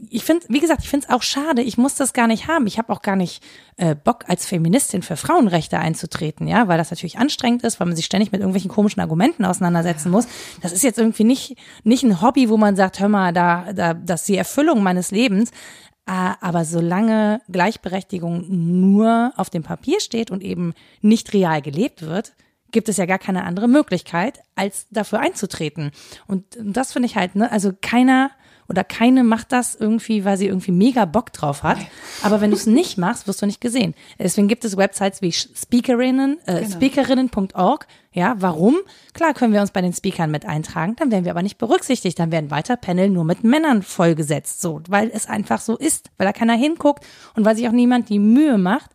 ich 0.10 0.24
finde, 0.24 0.46
wie 0.50 0.60
gesagt, 0.60 0.82
ich 0.82 0.90
finde 0.90 1.08
es 1.08 1.14
auch 1.14 1.22
schade. 1.22 1.62
Ich 1.62 1.78
muss 1.78 1.96
das 1.96 2.14
gar 2.14 2.28
nicht 2.28 2.48
haben. 2.48 2.68
Ich 2.68 2.78
habe 2.78 2.92
auch 2.92 3.02
gar 3.02 3.16
nicht 3.16 3.44
äh, 3.78 3.96
Bock, 3.96 4.26
als 4.28 4.46
Feministin 4.46 5.02
für 5.02 5.18
Frauenrechte 5.18 5.78
einzutreten, 5.78 6.48
ja, 6.48 6.68
weil 6.68 6.78
das 6.78 6.90
natürlich 6.90 7.18
anstrengend 7.18 7.64
ist, 7.64 7.80
weil 7.80 7.88
man 7.88 7.96
sich 7.96 8.06
ständig 8.06 8.32
mit 8.32 8.42
irgendwelchen 8.42 8.72
komischen 8.72 9.02
Argumenten 9.02 9.46
auseinandersetzen 9.46 10.10
muss. 10.12 10.28
Das 10.62 10.72
ist 10.72 10.84
jetzt 10.84 10.98
irgendwie 10.98 11.26
nicht 11.26 11.58
nicht 11.84 12.04
ein 12.04 12.22
Hobby, 12.22 12.50
wo 12.50 12.58
man 12.58 12.76
sagt, 12.76 13.00
hör 13.00 13.10
mal, 13.10 13.34
da, 13.34 13.74
da, 13.74 13.94
das 13.94 14.22
ist 14.22 14.30
die 14.30 14.38
Erfüllung 14.38 14.84
meines 14.84 15.12
Lebens. 15.12 15.52
Äh, 16.08 16.34
aber 16.40 16.66
solange 16.66 17.42
Gleichberechtigung 17.50 18.46
nur 19.00 19.34
auf 19.38 19.50
dem 19.50 19.64
Papier 19.64 20.00
steht 20.00 20.30
und 20.30 20.44
eben 20.44 20.74
nicht 21.02 21.34
real 21.34 21.62
gelebt 21.62 22.04
wird, 22.04 22.34
gibt 22.72 22.90
es 22.90 22.98
ja 22.98 23.06
gar 23.06 23.20
keine 23.20 23.44
andere 23.46 23.68
Möglichkeit, 23.68 24.42
als 24.56 24.88
dafür 24.92 25.20
einzutreten. 25.20 25.92
Und 26.28 26.44
das 26.62 26.94
finde 26.94 27.08
ich 27.08 27.16
halt, 27.16 27.36
ne, 27.36 27.52
also 27.52 27.72
keiner 27.82 28.32
oder 28.68 28.84
keine 28.84 29.24
macht 29.24 29.52
das 29.52 29.76
irgendwie, 29.76 30.26
weil 30.26 30.38
sie 30.38 30.48
irgendwie 30.48 30.72
mega 30.72 31.06
Bock 31.06 31.32
drauf 31.34 31.64
hat. 31.64 31.78
Aber 32.24 32.42
wenn 32.42 32.52
du 32.52 32.56
es 32.56 32.66
nicht 32.66 32.98
machst, 32.98 33.28
wirst 33.28 33.42
du 33.42 33.46
nicht 33.46 33.62
gesehen. 33.62 33.94
Deswegen 34.18 34.48
gibt 34.48 34.66
es 34.66 34.78
Websites 34.78 35.22
wie 35.22 35.32
Speakerinnen, 35.32 36.38
äh, 36.46 36.62
genau. 36.62 36.76
Speakerinnen.org. 36.76 37.88
Ja, 38.12 38.36
warum? 38.40 38.78
Klar 39.14 39.34
können 39.34 39.54
wir 39.54 39.62
uns 39.62 39.72
bei 39.72 39.82
den 39.82 39.94
Speakern 39.94 40.32
mit 40.32 40.46
eintragen, 40.46 40.96
dann 40.96 41.12
werden 41.12 41.26
wir 41.26 41.32
aber 41.32 41.44
nicht 41.44 41.58
berücksichtigt. 41.58 42.18
Dann 42.18 42.32
werden 42.32 42.50
weiter 42.50 42.78
Panel 42.78 43.10
nur 43.10 43.26
mit 43.26 43.44
Männern 43.44 43.84
vollgesetzt, 43.84 44.62
so, 44.62 44.82
weil 44.88 45.12
es 45.14 45.28
einfach 45.28 45.60
so 45.60 45.76
ist, 45.76 46.10
weil 46.18 46.26
da 46.26 46.34
keiner 46.34 46.56
hinguckt 46.56 47.06
und 47.36 47.46
weil 47.46 47.56
sich 47.56 47.68
auch 47.68 47.74
niemand 47.74 48.10
die 48.10 48.20
Mühe 48.20 48.58
macht, 48.58 48.92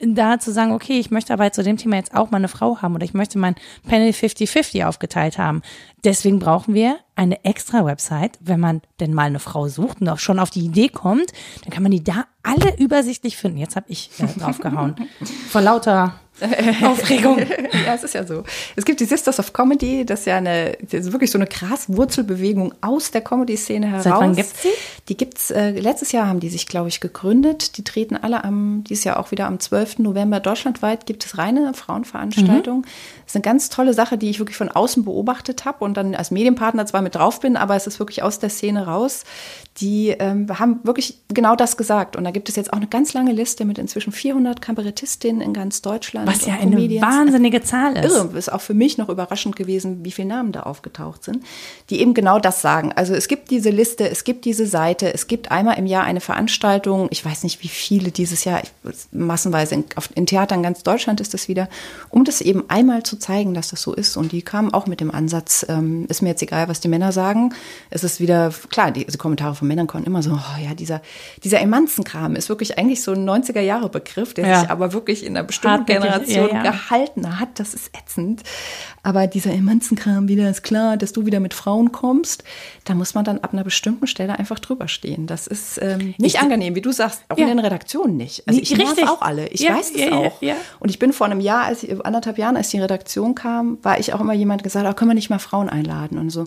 da 0.00 0.38
zu 0.38 0.52
sagen, 0.52 0.72
okay, 0.72 0.98
ich 0.98 1.10
möchte 1.10 1.32
aber 1.32 1.52
zu 1.52 1.62
dem 1.62 1.76
Thema 1.76 1.96
jetzt 1.96 2.14
auch 2.14 2.30
mal 2.30 2.38
eine 2.38 2.48
Frau 2.48 2.80
haben 2.80 2.94
oder 2.94 3.04
ich 3.04 3.14
möchte 3.14 3.38
mein 3.38 3.54
Panel 3.86 4.10
50-50 4.10 4.86
aufgeteilt 4.86 5.38
haben. 5.38 5.62
Deswegen 6.04 6.38
brauchen 6.38 6.74
wir 6.74 6.98
eine 7.20 7.44
extra 7.44 7.84
Website, 7.84 8.38
wenn 8.40 8.60
man 8.60 8.80
denn 8.98 9.12
mal 9.12 9.24
eine 9.24 9.40
Frau 9.40 9.68
sucht 9.68 10.00
und 10.00 10.08
auch 10.08 10.18
schon 10.18 10.38
auf 10.38 10.48
die 10.48 10.64
Idee 10.64 10.88
kommt, 10.88 11.32
dann 11.62 11.70
kann 11.70 11.82
man 11.82 11.92
die 11.92 12.02
da 12.02 12.24
alle 12.42 12.78
übersichtlich 12.78 13.36
finden. 13.36 13.58
Jetzt 13.58 13.76
habe 13.76 13.84
ich 13.90 14.10
äh, 14.18 14.26
draufgehauen. 14.38 14.96
Vor 15.50 15.60
lauter 15.60 16.14
Aufregung. 16.82 17.38
ja, 17.38 17.94
es 17.94 18.02
ist 18.02 18.14
ja 18.14 18.24
so. 18.26 18.44
Es 18.74 18.86
gibt 18.86 19.00
die 19.00 19.04
Sisters 19.04 19.38
of 19.38 19.52
Comedy, 19.52 20.06
das 20.06 20.20
ist 20.20 20.26
ja 20.26 20.38
eine, 20.38 20.70
ist 20.70 21.12
wirklich 21.12 21.30
so 21.30 21.36
eine 21.36 21.46
krass 21.46 21.88
Wurzelbewegung 21.88 22.72
aus 22.80 23.10
der 23.10 23.20
Comedy-Szene 23.20 23.88
heraus. 23.88 24.04
Seit 24.04 24.14
wann 24.14 24.34
gibt's 24.34 24.62
die? 24.62 24.68
Die 25.08 25.16
gibt's, 25.18 25.50
äh, 25.50 25.72
letztes 25.72 26.12
Jahr 26.12 26.26
haben 26.26 26.40
die 26.40 26.48
sich, 26.48 26.66
glaube 26.66 26.88
ich, 26.88 27.00
gegründet. 27.00 27.76
Die 27.76 27.84
treten 27.84 28.16
alle 28.16 28.42
am, 28.44 28.84
dieses 28.84 29.04
Jahr 29.04 29.18
auch 29.18 29.30
wieder 29.30 29.46
am 29.46 29.60
12. 29.60 29.98
November 29.98 30.40
deutschlandweit 30.40 31.04
gibt 31.04 31.26
es 31.26 31.36
reine 31.36 31.74
Frauenveranstaltungen. 31.74 32.80
Mhm. 32.80 33.19
Das 33.30 33.36
ist 33.36 33.46
eine 33.46 33.52
ganz 33.52 33.68
tolle 33.68 33.94
Sache, 33.94 34.18
die 34.18 34.28
ich 34.28 34.40
wirklich 34.40 34.56
von 34.56 34.68
außen 34.68 35.04
beobachtet 35.04 35.64
habe 35.64 35.84
und 35.84 35.96
dann 35.96 36.16
als 36.16 36.32
Medienpartner 36.32 36.84
zwar 36.86 37.00
mit 37.00 37.14
drauf 37.14 37.38
bin, 37.38 37.56
aber 37.56 37.76
es 37.76 37.86
ist 37.86 38.00
wirklich 38.00 38.24
aus 38.24 38.40
der 38.40 38.50
Szene 38.50 38.88
raus. 38.88 39.22
Die 39.80 40.08
ähm, 40.08 40.48
haben 40.58 40.80
wirklich 40.82 41.20
genau 41.28 41.54
das 41.54 41.76
gesagt. 41.76 42.16
Und 42.16 42.24
da 42.24 42.32
gibt 42.32 42.48
es 42.48 42.56
jetzt 42.56 42.72
auch 42.72 42.78
eine 42.78 42.88
ganz 42.88 43.12
lange 43.12 43.30
Liste 43.30 43.64
mit 43.64 43.78
inzwischen 43.78 44.10
400 44.10 44.60
Kabarettistinnen 44.60 45.42
in 45.42 45.54
ganz 45.54 45.80
Deutschland. 45.80 46.26
Was 46.26 46.44
ja 46.44 46.54
eine 46.54 46.76
wahnsinnige 46.76 47.62
Zahl 47.62 47.96
ist. 47.98 48.12
Irre. 48.12 48.36
Ist 48.36 48.52
auch 48.52 48.60
für 48.60 48.74
mich 48.74 48.98
noch 48.98 49.08
überraschend 49.08 49.54
gewesen, 49.54 50.04
wie 50.04 50.10
viele 50.10 50.26
Namen 50.26 50.50
da 50.50 50.64
aufgetaucht 50.64 51.22
sind, 51.22 51.44
die 51.88 52.00
eben 52.00 52.14
genau 52.14 52.40
das 52.40 52.60
sagen. 52.60 52.90
Also 52.96 53.14
es 53.14 53.28
gibt 53.28 53.52
diese 53.52 53.70
Liste, 53.70 54.10
es 54.10 54.24
gibt 54.24 54.44
diese 54.44 54.66
Seite, 54.66 55.14
es 55.14 55.28
gibt 55.28 55.52
einmal 55.52 55.78
im 55.78 55.86
Jahr 55.86 56.02
eine 56.02 56.20
Veranstaltung. 56.20 57.06
Ich 57.12 57.24
weiß 57.24 57.44
nicht, 57.44 57.62
wie 57.62 57.68
viele 57.68 58.10
dieses 58.10 58.42
Jahr, 58.42 58.60
massenweise 59.12 59.76
in, 59.76 59.84
in 60.16 60.26
Theatern 60.26 60.64
ganz 60.64 60.82
Deutschland 60.82 61.20
ist 61.20 61.32
das 61.32 61.46
wieder, 61.46 61.68
um 62.08 62.24
das 62.24 62.40
eben 62.40 62.64
einmal 62.68 63.04
zu 63.04 63.19
zeigen, 63.20 63.54
dass 63.54 63.68
das 63.68 63.82
so 63.82 63.94
ist. 63.94 64.16
Und 64.16 64.32
die 64.32 64.42
kamen 64.42 64.72
auch 64.74 64.86
mit 64.86 65.00
dem 65.00 65.10
Ansatz, 65.10 65.64
ähm, 65.68 66.06
ist 66.08 66.22
mir 66.22 66.30
jetzt 66.30 66.42
egal, 66.42 66.68
was 66.68 66.80
die 66.80 66.88
Männer 66.88 67.12
sagen. 67.12 67.54
Es 67.90 68.04
ist 68.04 68.20
wieder, 68.20 68.52
klar, 68.70 68.90
die, 68.90 69.04
diese 69.04 69.18
Kommentare 69.18 69.54
von 69.54 69.68
Männern 69.68 69.86
kommen 69.86 70.04
immer 70.04 70.22
so, 70.22 70.32
oh 70.32 70.60
ja, 70.62 70.74
dieser, 70.74 71.02
dieser 71.44 71.60
Emanzenkram 71.60 72.36
ist 72.36 72.48
wirklich 72.48 72.78
eigentlich 72.78 73.02
so 73.02 73.12
ein 73.12 73.28
90er-Jahre-Begriff, 73.28 74.34
der 74.34 74.46
ja. 74.46 74.60
sich 74.60 74.70
aber 74.70 74.92
wirklich 74.92 75.24
in 75.24 75.36
einer 75.36 75.46
bestimmten 75.46 75.86
Generation 75.86 76.48
ja, 76.48 76.64
ja. 76.64 76.70
gehalten 76.70 77.38
hat. 77.38 77.60
Das 77.60 77.74
ist 77.74 77.90
ätzend. 77.96 78.42
Aber 79.02 79.26
dieser 79.26 79.52
Emanzenkram 79.52 80.28
wieder 80.28 80.50
ist 80.50 80.62
klar, 80.62 80.96
dass 80.96 81.12
du 81.12 81.24
wieder 81.26 81.40
mit 81.40 81.54
Frauen 81.54 81.92
kommst, 81.92 82.44
da 82.84 82.94
muss 82.94 83.14
man 83.14 83.24
dann 83.24 83.38
ab 83.38 83.52
einer 83.52 83.64
bestimmten 83.64 84.06
Stelle 84.06 84.38
einfach 84.38 84.58
drüber 84.58 84.88
stehen. 84.88 85.26
Das 85.26 85.46
ist 85.46 85.78
ähm, 85.82 86.14
nicht 86.18 86.34
ich, 86.34 86.40
angenehm, 86.40 86.74
wie 86.74 86.82
du 86.82 86.92
sagst, 86.92 87.22
auch 87.28 87.38
in 87.38 87.46
den 87.46 87.58
Redaktionen 87.58 88.16
nicht. 88.16 88.46
Also 88.46 88.60
ich 88.60 88.76
Richtig. 88.76 89.08
auch 89.08 89.22
alle. 89.22 89.48
Ich 89.48 89.66
weiß 89.68 89.92
es 89.94 90.12
auch. 90.12 90.40
Und 90.80 90.90
ich 90.90 90.98
bin 90.98 91.12
vor 91.12 91.26
einem 91.26 91.40
Jahr, 91.40 91.64
als 91.64 91.82
ich, 91.82 92.04
anderthalb 92.04 92.38
Jahren, 92.38 92.56
als 92.56 92.68
die 92.68 92.80
Redaktion 92.80 93.34
kam, 93.34 93.78
war 93.82 93.98
ich 93.98 94.12
auch 94.12 94.20
immer 94.20 94.34
jemand 94.34 94.62
gesagt, 94.62 94.86
oh, 94.88 94.92
können 94.92 95.10
wir 95.10 95.14
nicht 95.14 95.30
mal 95.30 95.38
Frauen 95.38 95.68
einladen 95.68 96.18
und 96.18 96.30
so. 96.30 96.46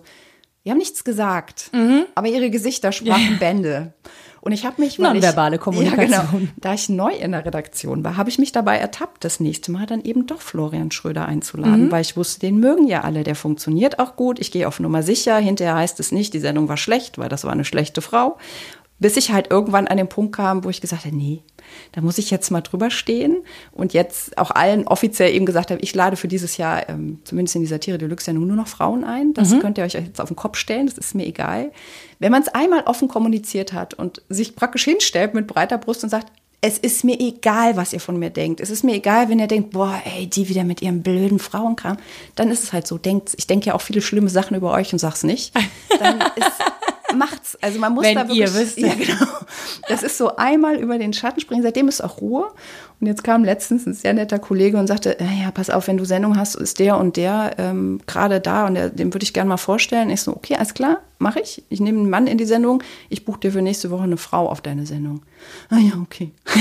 Die 0.65 0.71
haben 0.71 0.77
nichts 0.77 1.03
gesagt, 1.03 1.71
mhm. 1.73 2.05
aber 2.15 2.27
ihre 2.27 2.49
Gesichter 2.49 2.91
sprachen 2.91 3.37
Bände. 3.39 3.93
Und 4.43 4.51
ich 4.51 4.65
habe 4.65 4.81
mich, 4.81 4.99
weil 4.99 5.13
nonverbale 5.13 5.57
Kommunikation. 5.57 6.11
Ja, 6.11 6.27
genau, 6.29 6.47
da 6.57 6.73
ich 6.73 6.89
neu 6.89 7.13
in 7.13 7.31
der 7.31 7.45
Redaktion 7.45 8.03
war, 8.03 8.17
habe 8.17 8.29
ich 8.29 8.39
mich 8.39 8.51
dabei 8.51 8.77
ertappt, 8.77 9.23
das 9.23 9.39
nächste 9.39 9.71
Mal 9.71 9.85
dann 9.85 10.01
eben 10.01 10.27
doch 10.27 10.41
Florian 10.41 10.91
Schröder 10.91 11.25
einzuladen, 11.25 11.85
mhm. 11.85 11.91
weil 11.93 12.01
ich 12.01 12.17
wusste, 12.17 12.41
den 12.41 12.57
mögen 12.57 12.85
ja 12.85 13.05
alle, 13.05 13.23
der 13.23 13.35
funktioniert 13.35 13.99
auch 13.99 14.17
gut. 14.17 14.39
Ich 14.41 14.51
gehe 14.51 14.67
auf 14.67 14.81
Nummer 14.81 15.01
sicher. 15.01 15.37
Hinterher 15.37 15.75
heißt 15.75 15.97
es 16.01 16.11
nicht, 16.11 16.33
die 16.33 16.39
Sendung 16.39 16.67
war 16.67 16.75
schlecht, 16.75 17.17
weil 17.17 17.29
das 17.29 17.45
war 17.45 17.53
eine 17.53 17.63
schlechte 17.63 18.01
Frau. 18.01 18.37
Bis 19.03 19.17
ich 19.17 19.33
halt 19.33 19.51
irgendwann 19.51 19.89
an 19.89 19.97
den 19.97 20.07
Punkt 20.07 20.33
kam, 20.33 20.63
wo 20.63 20.69
ich 20.69 20.79
gesagt 20.79 21.03
habe, 21.03 21.13
nee, 21.13 21.43
da 21.91 21.99
muss 21.99 22.17
ich 22.17 22.31
jetzt 22.31 22.51
mal 22.51 22.61
drüber 22.61 22.89
stehen 22.89 23.43
und 23.73 23.91
jetzt 23.91 24.37
auch 24.37 24.49
allen 24.49 24.87
offiziell 24.87 25.33
eben 25.33 25.45
gesagt 25.45 25.71
habe, 25.71 25.81
ich 25.81 25.93
lade 25.93 26.15
für 26.15 26.29
dieses 26.29 26.55
Jahr, 26.55 26.87
ähm, 26.87 27.19
zumindest 27.25 27.57
in 27.57 27.63
dieser 27.63 27.81
Tiere 27.81 27.97
Deluxe 27.97 28.31
ja 28.31 28.33
nur 28.33 28.45
noch 28.45 28.69
Frauen 28.69 29.03
ein. 29.03 29.33
Das 29.33 29.49
mhm. 29.49 29.59
könnt 29.59 29.77
ihr 29.77 29.83
euch 29.83 29.91
jetzt 29.91 30.21
auf 30.21 30.29
den 30.29 30.37
Kopf 30.37 30.57
stellen, 30.57 30.85
das 30.85 30.97
ist 30.97 31.15
mir 31.15 31.25
egal. 31.25 31.73
Wenn 32.19 32.31
man 32.31 32.43
es 32.43 32.47
einmal 32.47 32.83
offen 32.83 33.09
kommuniziert 33.09 33.73
hat 33.73 33.93
und 33.93 34.21
sich 34.29 34.55
praktisch 34.55 34.85
hinstellt 34.85 35.33
mit 35.33 35.47
breiter 35.47 35.77
Brust 35.77 36.05
und 36.05 36.09
sagt, 36.09 36.31
es 36.61 36.77
ist 36.77 37.03
mir 37.03 37.19
egal, 37.19 37.75
was 37.75 37.91
ihr 37.91 37.99
von 37.99 38.17
mir 38.17 38.29
denkt. 38.29 38.61
Es 38.61 38.69
ist 38.69 38.85
mir 38.85 38.95
egal, 38.95 39.27
wenn 39.27 39.37
ihr 39.37 39.47
denkt, 39.47 39.71
boah, 39.71 40.01
ey, 40.05 40.27
die 40.27 40.47
wieder 40.47 40.63
mit 40.63 40.81
ihrem 40.81 41.03
blöden 41.03 41.39
Frauenkram. 41.39 41.97
Dann 42.35 42.49
ist 42.51 42.63
es 42.63 42.71
halt 42.71 42.87
so. 42.87 42.97
Denkt, 42.97 43.33
ich 43.35 43.47
denke 43.47 43.65
ja 43.65 43.73
auch 43.73 43.81
viele 43.81 44.01
schlimme 44.01 44.29
Sachen 44.29 44.55
über 44.55 44.71
euch 44.71 44.93
und 44.93 44.99
sag's 44.99 45.23
nicht. 45.23 45.53
Dann 45.99 46.21
ist 46.37 46.53
macht's. 47.13 47.57
Also 47.61 47.79
man 47.79 47.93
muss 47.93 48.05
Wenn 48.05 48.15
da 48.15 48.27
wirklich, 48.27 48.39
ihr 48.39 48.53
wisst. 48.53 48.77
Ja, 48.77 48.93
genau. 48.93 49.31
Das 49.87 50.03
ist 50.03 50.17
so 50.17 50.35
einmal 50.35 50.75
über 50.75 50.97
den 50.97 51.13
Schatten 51.13 51.39
springen. 51.39 51.63
Seitdem 51.63 51.87
ist 51.87 52.01
auch 52.01 52.21
Ruhe. 52.21 52.51
Und 52.99 53.07
jetzt 53.07 53.23
kam 53.23 53.43
letztens 53.43 53.85
ein 53.85 53.93
sehr 53.93 54.13
netter 54.13 54.39
Kollege 54.39 54.77
und 54.77 54.87
sagte, 54.87 55.17
ja, 55.19 55.51
pass 55.51 55.69
auf, 55.69 55.87
wenn 55.87 55.97
du 55.97 56.05
Sendung 56.05 56.37
hast, 56.37 56.55
ist 56.55 56.79
der 56.79 56.97
und 56.97 57.17
der 57.17 57.55
ähm, 57.57 57.99
gerade 58.07 58.39
da 58.39 58.65
und 58.65 58.75
der, 58.75 58.89
den 58.89 59.13
würde 59.13 59.23
ich 59.23 59.33
gerne 59.33 59.49
mal 59.49 59.57
vorstellen. 59.57 60.09
Ich 60.09 60.21
so, 60.21 60.33
okay, 60.33 60.55
alles 60.55 60.73
klar, 60.73 61.01
mache 61.17 61.41
ich. 61.41 61.63
Ich 61.67 61.81
nehme 61.81 61.99
einen 61.99 62.09
Mann 62.09 62.27
in 62.27 62.37
die 62.37 62.45
Sendung. 62.45 62.81
Ich 63.09 63.25
buche 63.25 63.41
dir 63.41 63.51
für 63.51 63.61
nächste 63.61 63.91
Woche 63.91 64.03
eine 64.03 64.17
Frau 64.17 64.47
auf 64.47 64.61
deine 64.61 64.85
Sendung. 64.85 65.21
Ah 65.69 65.79
ja, 65.79 65.93
okay. 66.01 66.31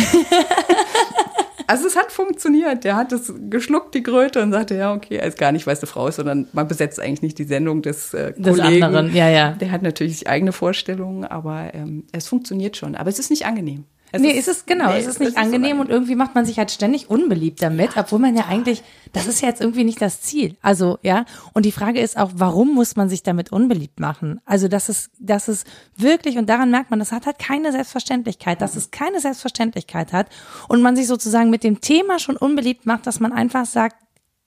Also 1.67 1.87
es 1.87 1.97
hat 1.97 2.13
funktioniert. 2.13 2.85
Der 2.85 2.97
hat 2.97 3.13
es 3.13 3.33
geschluckt, 3.51 3.95
die 3.95 4.03
Kröte, 4.03 4.43
und 4.43 4.53
sagte, 4.53 4.75
ja, 4.75 4.93
okay, 4.93 5.17
er 5.17 5.27
ist 5.27 5.39
gar 5.39 5.53
nicht, 5.53 5.67
eine 5.67 5.87
Frau 5.87 6.09
ist, 6.09 6.17
sondern 6.17 6.47
man 6.53 6.69
besetzt 6.69 7.01
eigentlich 7.01 7.23
nicht 7.23 7.39
die 7.39 7.45
Sendung 7.45 7.83
des, 7.83 8.15
äh, 8.15 8.33
des 8.33 8.59
Kollegen. 8.59 8.85
anderen. 8.85 9.15
Ja, 9.15 9.29
ja. 9.29 9.53
Der 9.53 9.71
hat 9.71 9.83
natürlich 9.83 10.27
eigene 10.29 10.53
Vorstellungen, 10.53 11.25
aber 11.25 11.75
ähm, 11.75 12.05
es 12.13 12.29
funktioniert 12.29 12.77
schon. 12.77 12.95
Aber 12.95 13.09
es 13.09 13.19
ist 13.19 13.31
nicht 13.31 13.47
angenehm. 13.47 13.85
Es 14.13 14.21
nee, 14.21 14.31
ist, 14.31 14.47
es 14.47 14.67
genau, 14.67 14.93
nee, 14.93 14.99
es 14.99 15.07
ist 15.07 15.21
nicht 15.21 15.33
es 15.33 15.37
angenehm 15.37 15.77
ist 15.77 15.81
und 15.81 15.91
irgendwie 15.91 16.15
macht 16.15 16.35
man 16.35 16.45
sich 16.45 16.59
halt 16.59 16.71
ständig 16.71 17.09
unbeliebt 17.09 17.63
damit, 17.63 17.97
obwohl 17.97 18.19
man 18.19 18.37
ja 18.37 18.45
eigentlich, 18.47 18.83
das 19.15 19.27
ist 19.27 19.41
ja 19.41 19.49
jetzt 19.49 19.63
irgendwie 19.63 19.85
nicht 19.85 20.03
das 20.03 20.21
Ziel. 20.21 20.57
Also, 20.61 20.99
ja, 21.03 21.25
und 21.55 21.65
die 21.65 21.73
Frage 21.73 21.99
ist 21.99 22.19
auch, 22.19 22.31
warum 22.35 22.75
muss 22.75 22.95
man 22.95 23.09
sich 23.09 23.23
damit 23.23 23.53
unbeliebt 23.53 24.01
machen? 24.01 24.41
Also, 24.45 24.69
das 24.69 24.91
ist, 24.91 25.11
das 25.19 25.49
ist 25.49 25.67
wirklich, 25.97 26.37
und 26.37 26.49
daran 26.49 26.71
merkt 26.71 26.91
man, 26.91 26.99
das 26.99 27.11
hat 27.11 27.25
halt 27.25 27.39
keine 27.39 27.73
Selbstverständlichkeit, 27.73 28.61
dass 28.61 28.77
es 28.77 28.91
keine 28.91 29.19
Selbstverständlichkeit 29.19 30.13
hat 30.13 30.29
und 30.69 30.83
man 30.83 30.95
sich 30.95 31.07
sozusagen 31.07 31.49
mit 31.49 31.65
dem 31.65 31.81
Thema 31.81 32.19
schon 32.19 32.37
unbeliebt 32.37 32.85
macht, 32.85 33.07
dass 33.07 33.19
man 33.19 33.33
einfach 33.33 33.65
sagt, 33.65 33.97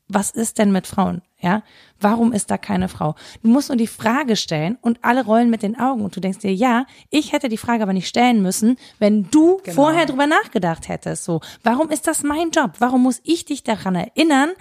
was 0.07 0.31
ist 0.31 0.57
denn 0.57 0.71
mit 0.71 0.87
Frauen? 0.87 1.21
Ja, 1.39 1.63
warum 1.99 2.31
ist 2.31 2.49
da 2.49 2.57
keine 2.57 2.89
Frau? 2.89 3.15
Du 3.43 3.49
musst 3.49 3.69
nur 3.69 3.77
die 3.77 3.87
Frage 3.87 4.35
stellen 4.35 4.77
und 4.81 4.99
alle 5.03 5.25
rollen 5.25 5.49
mit 5.49 5.61
den 5.61 5.79
Augen 5.79 6.03
und 6.03 6.15
du 6.15 6.19
denkst 6.19 6.39
dir, 6.39 6.53
ja, 6.53 6.85
ich 7.11 7.33
hätte 7.33 7.49
die 7.49 7.57
Frage 7.57 7.83
aber 7.83 7.93
nicht 7.93 8.07
stellen 8.07 8.41
müssen, 8.41 8.77
wenn 8.99 9.29
du 9.29 9.57
genau. 9.63 9.75
vorher 9.75 10.05
drüber 10.05 10.27
nachgedacht 10.27 10.87
hättest. 10.87 11.23
So, 11.23 11.41
warum 11.61 11.89
ist 11.89 12.07
das 12.07 12.23
mein 12.23 12.49
Job? 12.51 12.73
Warum 12.79 13.03
muss 13.03 13.21
ich 13.23 13.45
dich 13.45 13.63
daran 13.63 13.95
erinnern, 13.95 14.51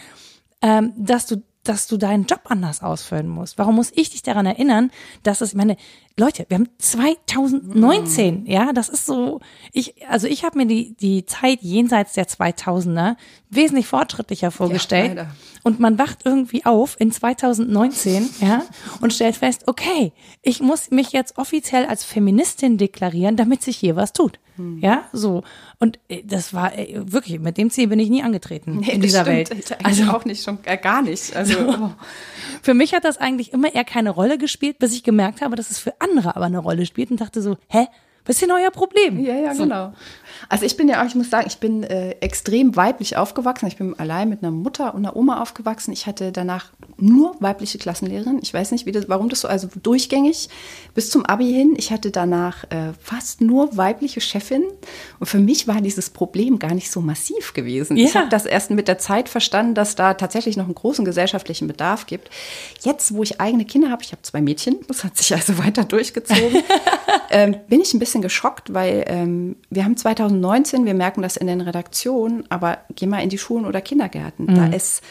ähm, 0.62 0.92
dass 0.96 1.26
du 1.26 1.42
dass 1.64 1.86
du 1.86 1.96
deinen 1.96 2.26
Job 2.26 2.42
anders 2.44 2.82
ausfüllen 2.82 3.28
musst? 3.28 3.56
Warum 3.56 3.76
muss 3.76 3.90
ich 3.94 4.10
dich 4.10 4.22
daran 4.22 4.44
erinnern, 4.44 4.90
dass 5.22 5.40
es, 5.40 5.50
ich 5.50 5.54
meine, 5.56 5.76
Leute, 6.16 6.46
wir 6.48 6.58
haben 6.58 6.68
2019, 6.78 8.44
mm. 8.44 8.46
ja, 8.46 8.72
das 8.72 8.88
ist 8.88 9.04
so, 9.04 9.40
ich, 9.72 10.06
also 10.08 10.28
ich 10.28 10.44
habe 10.44 10.58
mir 10.58 10.66
die, 10.66 10.94
die 10.94 11.26
Zeit 11.26 11.58
jenseits 11.60 12.12
der 12.12 12.28
2000er 12.28 13.16
wesentlich 13.50 13.88
fortschrittlicher 13.88 14.52
vorgestellt. 14.52 15.16
Ja, 15.16 15.26
und 15.64 15.80
man 15.80 15.98
wacht 15.98 16.20
irgendwie 16.24 16.64
auf 16.66 16.94
in 17.00 17.10
2019, 17.10 18.30
ja, 18.40 18.62
und 19.00 19.12
stellt 19.12 19.36
fest, 19.36 19.64
okay, 19.66 20.12
ich 20.42 20.60
muss 20.60 20.90
mich 20.90 21.10
jetzt 21.10 21.36
offiziell 21.36 21.86
als 21.86 22.04
Feministin 22.04 22.78
deklarieren, 22.78 23.36
damit 23.36 23.62
sich 23.62 23.76
hier 23.76 23.96
was 23.96 24.12
tut. 24.12 24.38
Hm. 24.56 24.78
Ja, 24.80 25.08
so. 25.12 25.42
Und 25.80 25.98
äh, 26.08 26.22
das 26.24 26.54
war 26.54 26.78
äh, 26.78 27.00
wirklich, 27.10 27.40
mit 27.40 27.58
dem 27.58 27.70
Ziel 27.70 27.88
bin 27.88 27.98
ich 27.98 28.08
nie 28.08 28.22
angetreten 28.22 28.78
nee, 28.80 28.92
in 28.92 29.00
dieser 29.00 29.22
stimmt. 29.22 29.50
Welt. 29.50 29.78
Also 29.82 30.04
auch 30.04 30.24
nicht, 30.24 30.44
schon 30.44 30.58
äh, 30.64 30.76
gar 30.76 31.02
nicht. 31.02 31.34
Also 31.34 31.72
so. 31.72 31.92
für 32.62 32.74
mich 32.74 32.94
hat 32.94 33.04
das 33.04 33.16
eigentlich 33.16 33.52
immer 33.52 33.74
eher 33.74 33.84
keine 33.84 34.10
Rolle 34.10 34.38
gespielt, 34.38 34.78
bis 34.78 34.92
ich 34.92 35.02
gemerkt 35.02 35.40
habe, 35.40 35.56
dass 35.56 35.70
es 35.70 35.78
für 35.78 36.00
andere 36.04 36.36
aber 36.36 36.46
eine 36.46 36.58
Rolle 36.58 36.86
spielt 36.86 37.10
und 37.10 37.20
dachte 37.20 37.42
so, 37.42 37.56
hä? 37.68 37.86
Was 38.26 38.36
ist 38.36 38.42
denn 38.42 38.52
euer 38.52 38.70
Problem? 38.70 39.22
Ja, 39.22 39.34
ja, 39.34 39.54
so. 39.54 39.64
genau. 39.64 39.92
Also 40.48 40.64
ich 40.64 40.76
bin 40.76 40.88
ja 40.88 41.02
auch, 41.02 41.06
ich 41.06 41.14
muss 41.14 41.30
sagen, 41.30 41.46
ich 41.46 41.58
bin 41.58 41.82
äh, 41.82 42.10
extrem 42.20 42.74
weiblich 42.76 43.16
aufgewachsen. 43.16 43.66
Ich 43.66 43.76
bin 43.76 43.98
allein 43.98 44.28
mit 44.28 44.42
einer 44.42 44.50
Mutter 44.50 44.94
und 44.94 45.04
einer 45.04 45.16
Oma 45.16 45.40
aufgewachsen. 45.40 45.92
Ich 45.92 46.06
hatte 46.06 46.32
danach 46.32 46.70
nur 46.96 47.36
weibliche 47.40 47.78
Klassenlehrerin. 47.78 48.38
Ich 48.42 48.52
weiß 48.52 48.72
nicht, 48.72 48.86
wie 48.86 48.92
das, 48.92 49.08
warum 49.08 49.28
das 49.28 49.40
so, 49.40 49.48
also 49.48 49.68
durchgängig 49.82 50.48
bis 50.94 51.10
zum 51.10 51.24
Abi 51.26 51.52
hin. 51.52 51.74
Ich 51.76 51.90
hatte 51.90 52.10
danach 52.10 52.64
äh, 52.64 52.92
fast 53.00 53.40
nur 53.40 53.76
weibliche 53.76 54.20
Chefin. 54.20 54.64
Und 55.18 55.26
für 55.26 55.38
mich 55.38 55.68
war 55.68 55.80
dieses 55.80 56.10
Problem 56.10 56.58
gar 56.58 56.74
nicht 56.74 56.90
so 56.90 57.00
massiv 57.00 57.52
gewesen. 57.52 57.96
Ja. 57.96 58.06
Ich 58.06 58.16
habe 58.16 58.28
das 58.28 58.46
erst 58.46 58.70
mit 58.70 58.88
der 58.88 58.98
Zeit 58.98 59.28
verstanden, 59.28 59.74
dass 59.74 59.96
da 59.96 60.14
tatsächlich 60.14 60.56
noch 60.56 60.64
einen 60.64 60.74
großen 60.74 61.04
gesellschaftlichen 61.04 61.68
Bedarf 61.68 62.06
gibt. 62.06 62.30
Jetzt, 62.82 63.14
wo 63.14 63.22
ich 63.22 63.40
eigene 63.40 63.64
Kinder 63.64 63.90
habe, 63.90 64.02
ich 64.02 64.12
habe 64.12 64.22
zwei 64.22 64.40
Mädchen, 64.40 64.78
das 64.88 65.04
hat 65.04 65.16
sich 65.16 65.34
also 65.34 65.58
weiter 65.64 65.84
durchgezogen, 65.84 66.62
ähm, 67.30 67.56
bin 67.68 67.80
ich 67.80 67.92
ein 67.94 67.98
bisschen 67.98 68.13
geschockt, 68.22 68.72
weil 68.74 69.04
ähm, 69.06 69.56
wir 69.70 69.84
haben 69.84 69.96
2019, 69.96 70.84
wir 70.86 70.94
merken 70.94 71.22
das 71.22 71.36
in 71.36 71.46
den 71.46 71.60
Redaktionen, 71.60 72.44
aber 72.50 72.78
geh 72.94 73.06
mal 73.06 73.22
in 73.22 73.28
die 73.28 73.38
Schulen 73.38 73.66
oder 73.66 73.80
Kindergärten. 73.80 74.54
Da 74.54 74.66
ist, 74.66 75.02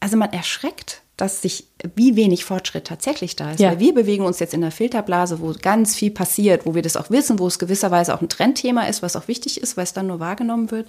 also 0.00 0.16
man 0.16 0.32
erschreckt, 0.32 1.02
dass 1.18 1.42
sich, 1.42 1.66
wie 1.96 2.14
wenig 2.14 2.44
Fortschritt 2.44 2.86
tatsächlich 2.86 3.34
da 3.34 3.50
ist. 3.50 3.60
Ja. 3.60 3.72
Weil 3.72 3.80
wir 3.80 3.92
bewegen 3.92 4.24
uns 4.24 4.38
jetzt 4.38 4.54
in 4.54 4.60
der 4.60 4.70
Filterblase, 4.70 5.40
wo 5.40 5.52
ganz 5.60 5.96
viel 5.96 6.12
passiert, 6.12 6.64
wo 6.64 6.76
wir 6.76 6.82
das 6.82 6.96
auch 6.96 7.10
wissen, 7.10 7.40
wo 7.40 7.48
es 7.48 7.58
gewisserweise 7.58 8.14
auch 8.14 8.22
ein 8.22 8.28
Trendthema 8.28 8.84
ist, 8.84 9.02
was 9.02 9.16
auch 9.16 9.26
wichtig 9.26 9.60
ist, 9.60 9.76
weil 9.76 9.82
es 9.82 9.92
dann 9.92 10.06
nur 10.06 10.20
wahrgenommen 10.20 10.70
wird. 10.70 10.86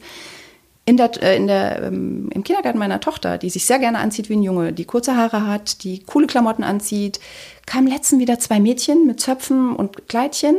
In 0.85 0.97
der, 0.97 1.11
äh, 1.23 1.35
in 1.35 1.47
der, 1.47 1.81
ähm, 1.81 2.29
Im 2.31 2.43
Kindergarten 2.43 2.77
meiner 2.77 2.99
Tochter, 2.99 3.39
die 3.39 3.49
sich 3.49 3.65
sehr 3.65 3.79
gerne 3.79 3.97
anzieht 3.97 4.29
wie 4.29 4.35
ein 4.35 4.43
Junge, 4.43 4.71
die 4.71 4.85
kurze 4.85 5.17
Haare 5.17 5.47
hat, 5.47 5.83
die 5.83 6.03
coole 6.03 6.27
Klamotten 6.27 6.63
anzieht, 6.63 7.19
kamen 7.65 7.87
letztens 7.87 8.21
wieder 8.21 8.37
zwei 8.37 8.59
Mädchen 8.59 9.07
mit 9.07 9.19
Zöpfen 9.19 9.75
und 9.75 10.07
Kleidchen. 10.07 10.57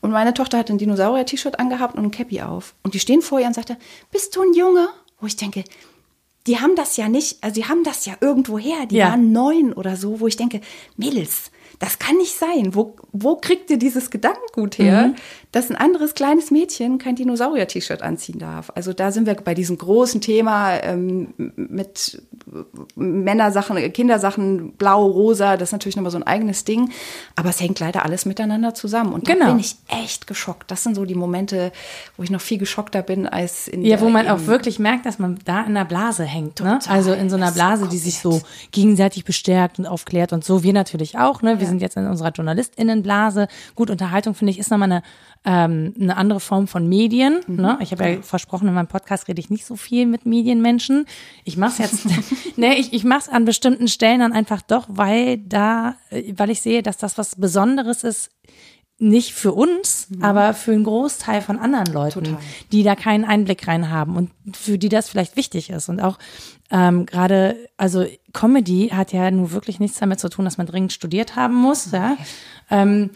Und 0.00 0.10
meine 0.12 0.32
Tochter 0.34 0.58
hat 0.58 0.70
ein 0.70 0.78
Dinosaurier-T-Shirt 0.78 1.58
angehabt 1.58 1.96
und 1.96 2.04
ein 2.04 2.10
Cappy 2.10 2.40
auf. 2.42 2.74
Und 2.82 2.94
die 2.94 3.00
stehen 3.00 3.22
vor 3.22 3.40
ihr 3.40 3.46
und 3.46 3.54
sagte, 3.54 3.76
bist 4.12 4.34
du 4.36 4.42
ein 4.42 4.54
Junge? 4.54 4.88
Wo 5.20 5.26
ich 5.26 5.36
denke, 5.36 5.64
die 6.46 6.58
haben 6.60 6.76
das 6.76 6.96
ja 6.96 7.08
nicht, 7.08 7.42
also 7.42 7.54
die 7.60 7.66
haben 7.68 7.82
das 7.84 8.06
ja 8.06 8.14
irgendwo 8.20 8.58
her. 8.58 8.86
Die 8.86 8.96
Ja. 8.96 9.10
waren 9.10 9.32
neun 9.32 9.72
oder 9.72 9.96
so, 9.96 10.20
wo 10.20 10.26
ich 10.28 10.36
denke, 10.36 10.60
Mädels, 10.96 11.50
das 11.80 11.98
kann 11.98 12.16
nicht 12.16 12.36
sein. 12.36 12.74
Wo, 12.74 12.96
wo 13.12 13.36
kriegt 13.36 13.70
ihr 13.70 13.76
dieses 13.78 14.10
Gedankengut 14.10 14.78
her, 14.78 15.14
dass 15.52 15.70
ein 15.70 15.76
anderes 15.76 16.14
kleines 16.14 16.50
Mädchen 16.50 16.98
kein 16.98 17.16
Dinosaurier-T-Shirt 17.16 18.02
anziehen 18.02 18.38
darf? 18.38 18.70
Also 18.74 18.92
da 18.92 19.10
sind 19.12 19.26
wir 19.26 19.34
bei 19.34 19.54
diesem 19.54 19.78
großen 19.78 20.20
Thema 20.20 20.74
ähm, 20.82 21.32
mit 21.56 22.20
Männersachen, 22.96 23.76
Kindersachen, 23.92 24.72
blau, 24.72 25.06
rosa, 25.06 25.56
das 25.56 25.68
ist 25.70 25.72
natürlich 25.72 25.96
nochmal 25.96 26.10
so 26.12 26.18
ein 26.18 26.22
eigenes 26.22 26.64
Ding. 26.64 26.90
Aber 27.36 27.48
es 27.50 27.60
hängt 27.60 27.80
leider 27.80 28.04
alles 28.04 28.26
miteinander 28.26 28.74
zusammen. 28.74 29.12
Und 29.12 29.28
da 29.28 29.32
Genau. 29.34 29.46
bin 29.46 29.58
ich 29.58 29.76
echt 29.88 30.26
geschockt. 30.26 30.70
Das 30.70 30.82
sind 30.82 30.94
so 30.94 31.04
die 31.04 31.14
Momente, 31.14 31.72
wo 32.16 32.22
ich 32.22 32.30
noch 32.30 32.40
viel 32.40 32.58
geschockter 32.58 33.02
bin 33.02 33.26
als 33.26 33.68
in 33.68 33.82
Ja, 33.84 34.00
wo 34.00 34.08
man 34.08 34.28
auch 34.28 34.46
wirklich 34.46 34.78
merkt, 34.78 35.06
dass 35.06 35.18
man 35.18 35.38
da 35.44 35.60
in 35.60 35.68
einer 35.76 35.84
Blase 35.84 36.24
hängt. 36.24 36.60
Ne? 36.60 36.78
Also 36.88 37.12
in 37.12 37.30
so 37.30 37.36
einer 37.36 37.52
Blase, 37.52 37.88
die 37.88 37.98
sich 37.98 38.18
so 38.20 38.40
gegenseitig 38.72 39.24
bestärkt 39.24 39.78
und 39.78 39.86
aufklärt 39.86 40.32
und 40.32 40.44
so. 40.44 40.62
Wir 40.62 40.72
natürlich 40.72 41.18
auch. 41.18 41.42
Ne? 41.42 41.56
Wir 41.58 41.62
Ja. 41.64 41.68
sind 41.68 41.82
jetzt 41.82 41.96
in 41.96 42.06
unserer 42.06 42.32
JournalistInnenblase. 42.32 43.48
Gut, 43.74 43.90
Unterhaltung 43.90 44.34
finde 44.34 44.50
ich 44.52 44.58
ist 44.58 44.70
nochmal 44.70 44.90
eine, 44.90 45.02
ähm, 45.50 45.94
eine 45.98 46.18
andere 46.18 46.40
Form 46.40 46.68
von 46.68 46.86
Medien. 46.86 47.40
Mhm. 47.46 47.56
Ne? 47.56 47.78
Ich 47.80 47.90
habe 47.90 48.06
ja 48.06 48.22
versprochen, 48.22 48.68
in 48.68 48.74
meinem 48.74 48.86
Podcast 48.86 49.28
rede 49.28 49.40
ich 49.40 49.48
nicht 49.48 49.64
so 49.64 49.76
viel 49.76 50.04
mit 50.04 50.26
Medienmenschen. 50.26 51.06
Ich 51.44 51.56
mache 51.56 51.72
es 51.72 51.78
jetzt, 51.78 52.06
ne, 52.58 52.76
ich, 52.78 52.92
ich 52.92 53.02
mache 53.02 53.20
es 53.20 53.28
an 53.30 53.46
bestimmten 53.46 53.88
Stellen 53.88 54.20
dann 54.20 54.34
einfach 54.34 54.60
doch, 54.60 54.84
weil 54.90 55.38
da, 55.38 55.96
äh, 56.10 56.34
weil 56.36 56.50
ich 56.50 56.60
sehe, 56.60 56.82
dass 56.82 56.98
das 56.98 57.16
was 57.16 57.36
Besonderes 57.36 58.04
ist, 58.04 58.30
nicht 59.00 59.32
für 59.32 59.52
uns, 59.52 60.08
aber 60.20 60.52
für 60.54 60.72
einen 60.72 60.82
Großteil 60.82 61.40
von 61.40 61.58
anderen 61.60 61.86
Leuten, 61.94 62.18
Mhm. 62.18 62.24
Total. 62.24 62.40
die 62.72 62.82
da 62.82 62.96
keinen 62.96 63.24
Einblick 63.24 63.66
rein 63.68 63.90
haben 63.90 64.16
und 64.16 64.30
für 64.56 64.76
die 64.76 64.88
das 64.88 65.08
vielleicht 65.08 65.36
wichtig 65.36 65.70
ist. 65.70 65.88
Und 65.88 66.00
auch 66.00 66.18
ähm, 66.70 67.06
gerade, 67.06 67.56
also 67.76 68.04
Comedy 68.32 68.88
hat 68.88 69.12
ja 69.12 69.30
nun 69.30 69.52
wirklich 69.52 69.78
nichts 69.78 70.00
damit 70.00 70.18
zu 70.18 70.28
tun, 70.28 70.44
dass 70.44 70.58
man 70.58 70.66
dringend 70.66 70.92
studiert 70.92 71.36
haben 71.36 71.54
muss. 71.54 71.92
Ja? 71.92 72.18
Ähm, 72.70 73.10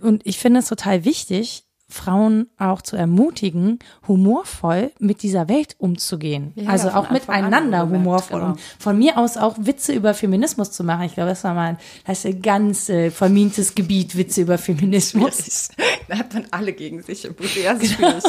und 0.00 0.24
ich 0.24 0.38
finde 0.38 0.60
es 0.60 0.68
total 0.68 1.04
wichtig, 1.04 1.65
Frauen 1.88 2.48
auch 2.58 2.82
zu 2.82 2.96
ermutigen, 2.96 3.78
humorvoll 4.08 4.90
mit 4.98 5.22
dieser 5.22 5.48
Welt 5.48 5.76
umzugehen. 5.78 6.52
Ja, 6.56 6.70
also 6.70 6.88
auch 6.88 7.08
an 7.08 7.12
miteinander 7.12 7.82
wohlgemerkt, 7.82 8.30
humorvoll. 8.30 8.40
genau. 8.40 8.52
Und 8.52 8.60
von 8.78 8.98
mir 8.98 9.18
aus 9.18 9.36
auch 9.36 9.54
Witze 9.58 9.92
über 9.92 10.12
Feminismus 10.12 10.72
zu 10.72 10.82
machen. 10.82 11.04
Ich 11.04 11.14
glaube, 11.14 11.30
das 11.30 11.44
war 11.44 11.54
mal 11.54 11.78
das 12.04 12.18
ist 12.18 12.26
ein 12.26 12.42
ganz 12.42 12.88
äh, 12.88 13.10
vermintes 13.10 13.74
Gebiet, 13.74 14.16
Witze 14.16 14.42
über 14.42 14.58
Feminismus. 14.58 15.68
Da 16.08 16.18
hat 16.18 16.34
man 16.34 16.46
alle 16.52 16.72
gegen 16.72 17.02
sich 17.02 17.24
im 17.24 17.34
Buch. 17.34 17.46
Ja, 17.60 17.72
ist 17.72 17.94
schwierig. 17.94 18.22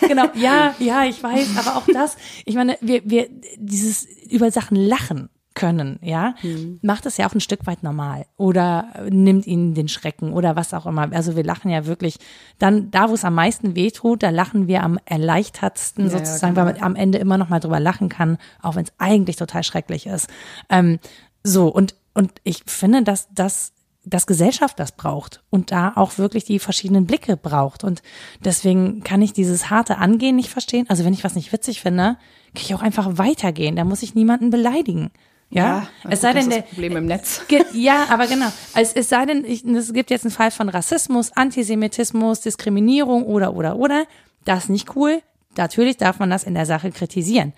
genau, 0.00 0.26
ja, 0.34 0.76
ja, 0.78 1.04
ich 1.04 1.20
weiß, 1.20 1.56
aber 1.58 1.76
auch 1.76 1.86
das, 1.92 2.16
ich 2.44 2.54
meine, 2.54 2.78
wir, 2.80 3.02
wir, 3.04 3.28
dieses 3.56 4.06
über 4.30 4.52
Sachen 4.52 4.76
lachen 4.76 5.28
können, 5.58 5.98
ja, 6.02 6.34
macht 6.82 7.06
es 7.06 7.16
ja 7.16 7.28
auch 7.28 7.34
ein 7.34 7.40
Stück 7.40 7.66
weit 7.66 7.82
normal 7.82 8.26
oder 8.36 8.86
nimmt 9.10 9.46
ihnen 9.46 9.74
den 9.74 9.88
Schrecken 9.88 10.32
oder 10.32 10.56
was 10.56 10.72
auch 10.72 10.86
immer. 10.86 11.12
Also 11.12 11.36
wir 11.36 11.44
lachen 11.44 11.70
ja 11.70 11.86
wirklich 11.86 12.18
dann 12.58 12.90
da, 12.90 13.10
wo 13.10 13.14
es 13.14 13.24
am 13.24 13.34
meisten 13.34 13.74
wehtut, 13.74 14.22
da 14.22 14.30
lachen 14.30 14.68
wir 14.68 14.82
am 14.82 14.98
erleichtertsten 15.04 16.06
Ja, 16.06 16.12
ja, 16.12 16.18
sozusagen, 16.18 16.54
genau. 16.54 16.66
weil 16.66 16.74
man 16.74 16.82
am 16.82 16.96
Ende 16.96 17.18
immer 17.18 17.38
noch 17.38 17.48
mal 17.48 17.60
drüber 17.60 17.80
lachen 17.80 18.08
kann, 18.08 18.38
auch 18.62 18.76
wenn 18.76 18.84
es 18.84 18.92
eigentlich 18.98 19.36
total 19.36 19.64
schrecklich 19.64 20.06
ist. 20.06 20.28
Ähm, 20.68 20.98
so 21.42 21.68
und 21.68 21.94
und 22.14 22.32
ich 22.42 22.62
finde, 22.66 23.02
dass 23.02 23.28
das 23.32 23.72
dass 24.08 24.26
Gesellschaft 24.26 24.78
das 24.78 24.92
braucht 24.92 25.42
und 25.50 25.70
da 25.70 25.92
auch 25.94 26.18
wirklich 26.18 26.44
die 26.44 26.58
verschiedenen 26.58 27.06
Blicke 27.06 27.36
braucht. 27.36 27.84
Und 27.84 28.02
deswegen 28.44 29.02
kann 29.02 29.22
ich 29.22 29.32
dieses 29.32 29.70
harte 29.70 29.98
Angehen 29.98 30.36
nicht 30.36 30.50
verstehen. 30.50 30.86
Also 30.88 31.04
wenn 31.04 31.12
ich 31.12 31.24
was 31.24 31.34
nicht 31.34 31.52
witzig 31.52 31.80
finde, 31.80 32.16
kann 32.54 32.64
ich 32.64 32.74
auch 32.74 32.82
einfach 32.82 33.18
weitergehen. 33.18 33.76
Da 33.76 33.84
muss 33.84 34.02
ich 34.02 34.14
niemanden 34.14 34.50
beleidigen. 34.50 35.10
Ja, 35.50 35.88
es 36.08 36.20
sei 36.20 36.34
denn, 36.34 36.50
das 36.50 36.64
Problem 36.66 36.96
im 36.98 37.06
Netz. 37.06 37.40
Ja, 37.72 38.06
aber 38.10 38.26
genau. 38.26 38.52
Es, 38.74 38.92
es 38.92 39.08
sei 39.08 39.24
denn, 39.24 39.44
ich, 39.46 39.64
es 39.64 39.92
gibt 39.94 40.10
jetzt 40.10 40.24
einen 40.24 40.30
Fall 40.30 40.50
von 40.50 40.68
Rassismus, 40.68 41.32
Antisemitismus, 41.34 42.40
Diskriminierung 42.42 43.24
oder, 43.24 43.54
oder, 43.54 43.76
oder. 43.76 44.04
Das 44.44 44.64
ist 44.64 44.70
nicht 44.70 44.94
cool. 44.94 45.22
Natürlich 45.56 45.96
darf 45.96 46.18
man 46.18 46.28
das 46.30 46.44
in 46.44 46.54
der 46.54 46.66
Sache 46.66 46.90
kritisieren. 46.90 47.54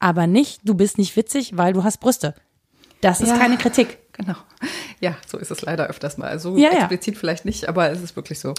Aber 0.00 0.26
nicht, 0.26 0.60
du 0.64 0.74
bist 0.74 0.98
nicht 0.98 1.16
witzig, 1.16 1.56
weil 1.56 1.72
du 1.72 1.84
hast 1.84 1.98
Brüste. 1.98 2.34
Das 3.00 3.20
ist 3.20 3.28
Ja. 3.28 3.38
keine 3.38 3.56
Kritik. 3.56 3.98
Genau. 4.14 4.34
Ja, 5.00 5.16
so 5.26 5.38
ist 5.38 5.52
es 5.52 5.62
leider 5.62 5.86
öfters 5.86 6.18
mal. 6.18 6.40
So 6.40 6.56
Ja, 6.56 6.72
ja. 6.72 6.78
explizit 6.80 7.16
vielleicht 7.16 7.44
nicht, 7.44 7.68
aber 7.68 7.90
es 7.92 8.00
ist 8.02 8.16
wirklich 8.16 8.40
so. 8.40 8.54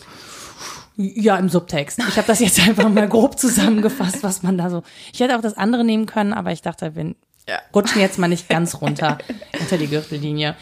Ja, 0.95 1.35
im 1.37 1.49
Subtext. 1.49 1.99
Ich 2.07 2.15
habe 2.17 2.27
das 2.27 2.39
jetzt 2.39 2.59
einfach 2.67 2.87
mal 2.89 3.07
grob 3.09 3.37
zusammengefasst, 3.37 4.23
was 4.23 4.41
man 4.43 4.57
da 4.57 4.69
so. 4.69 4.83
Ich 5.13 5.19
hätte 5.19 5.37
auch 5.37 5.41
das 5.41 5.55
andere 5.57 5.83
nehmen 5.83 6.05
können, 6.05 6.33
aber 6.33 6.51
ich 6.53 6.61
dachte, 6.61 6.95
wir 6.95 7.13
Ja. 7.47 7.59
rutschen 7.73 8.01
jetzt 8.01 8.19
mal 8.19 8.27
nicht 8.27 8.47
ganz 8.49 8.81
runter 8.81 9.17
unter 9.59 9.77
die 9.77 9.87
Gürtellinie. 9.87 10.55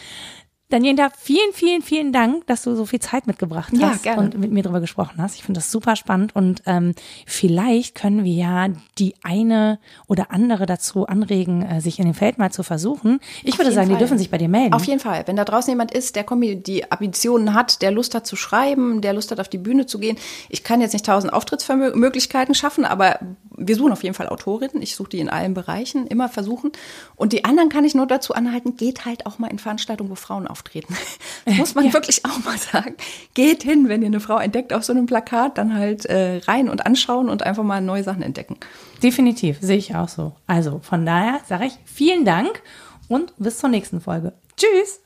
Daniela, 0.70 1.10
vielen, 1.18 1.54
vielen, 1.54 1.82
vielen 1.82 2.12
Dank, 2.12 2.46
dass 2.48 2.64
du 2.64 2.76
so 2.76 2.86
viel 2.86 3.00
Zeit 3.00 3.26
mitgebracht 3.26 3.72
Ja, 3.72 3.92
hast 3.92 4.04
gerne. 4.04 4.22
und 4.22 4.38
mit 4.38 4.52
mir 4.52 4.64
darüber 4.64 4.82
gesprochen 4.82 5.22
hast. 5.22 5.36
Ich 5.36 5.44
finde 5.44 5.60
das 5.60 5.72
super 5.72 5.96
spannend 5.96 6.36
und 6.36 6.62
ähm, 6.66 6.94
vielleicht 7.26 7.96
können 7.96 8.26
wir 8.26 8.34
ja 8.34 8.68
die 8.98 9.16
eine 9.24 9.80
oder 10.08 10.30
andere 10.32 10.66
dazu 10.66 11.08
anregen, 11.08 11.62
äh, 11.62 11.80
sich 11.80 12.00
in 12.00 12.06
dem 12.06 12.14
Feld 12.14 12.38
mal 12.38 12.52
zu 12.52 12.64
versuchen. 12.64 13.22
Ich 13.46 13.54
würde 13.58 13.70
jeden 13.70 13.76
sagen, 13.76 13.88
die 13.88 13.94
Fall. 13.94 14.00
dürfen 14.00 14.18
sich 14.18 14.30
bei 14.30 14.38
dir 14.38 14.50
melden. 14.50 14.74
Auf 14.74 14.84
jeden 14.84 15.00
Fall. 15.00 15.24
Wenn 15.26 15.38
da 15.38 15.46
draußen 15.46 15.72
jemand 15.72 15.94
ist, 15.94 16.18
der 16.18 16.26
Kombi 16.26 16.58
die 16.58 16.92
Ambitionen 16.92 17.54
hat, 17.54 17.82
der 17.82 17.92
Lust 17.92 18.14
hat 18.14 18.28
zu 18.28 18.36
schreiben, 18.36 19.00
der 19.00 19.14
Lust 19.14 19.32
hat, 19.32 19.40
auf 19.40 19.48
die 19.48 19.60
Bühne 19.60 19.86
zu 19.86 20.00
gehen. 20.00 20.18
Ich 20.50 20.66
kann 20.66 20.82
jetzt 20.82 20.92
nicht 20.92 21.06
tausend 21.06 21.32
Auftrittsmöglichkeiten 21.32 22.56
schaffen, 22.56 22.84
aber 22.84 23.20
wir 23.58 23.76
suchen 23.76 23.91
auf 23.91 24.03
jeden 24.03 24.16
Fall 24.16 24.30
Autorinnen. 24.30 24.82
Ich 24.82 24.95
suche 24.95 25.10
die 25.10 25.20
in 25.20 25.30
allen 25.30 25.53
Bereichen, 25.53 26.08
immer 26.08 26.30
versuchen. 26.30 26.72
Und 27.16 27.34
die 27.34 27.43
anderen 27.43 27.70
kann 27.70 27.84
ich 27.84 27.95
nur 27.95 28.05
dazu 28.05 28.34
anhalten, 28.34 28.78
geht 28.78 29.05
halt 29.05 29.26
auch 29.26 29.39
mal 29.39 29.47
in 29.47 29.60
Veranstaltungen, 29.60 30.10
wo 30.10 30.16
Frauen 30.16 30.47
auftreten. 30.47 30.95
Das 31.45 31.55
muss 31.55 31.76
man 31.76 31.93
wirklich 31.93 32.26
auch 32.26 32.43
mal 32.43 32.58
sagen. 32.58 32.95
Geht 33.34 33.64
hin, 33.64 33.88
wenn 33.88 34.01
ihr 34.01 34.08
eine 34.08 34.20
Frau 34.20 34.38
entdeckt 34.38 34.74
auf 34.74 34.84
so 34.84 34.91
einem 34.91 35.05
Plakat, 35.05 35.58
dann 35.58 35.74
halt 35.74 36.05
äh, 36.05 36.41
rein 36.45 36.68
und 36.68 36.86
anschauen 36.86 37.30
und 37.30 37.41
einfach 37.41 37.64
mal 37.64 37.80
neue 37.80 38.03
Sachen 38.03 38.22
entdecken. 38.22 38.58
Definitiv, 39.01 39.58
sehe 39.62 39.78
ich 39.78 39.95
auch 39.95 40.10
so. 40.10 40.34
Also 40.45 40.80
von 40.84 41.05
daher 41.05 41.39
sage 41.47 41.68
ich 41.68 41.78
vielen 41.86 42.26
Dank 42.26 42.62
und 43.08 43.34
bis 43.38 43.60
zur 43.60 43.70
nächsten 43.70 44.01
Folge. 44.01 44.34
Tschüss! 44.58 44.99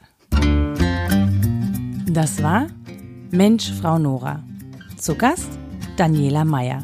Das 2.09 2.41
war 2.41 2.67
Mensch, 3.29 3.71
Frau 3.79 3.99
Nora. 3.99 4.43
Zu 4.97 5.15
Gast 5.15 5.49
Daniela 5.95 6.43
Meyer. 6.43 6.83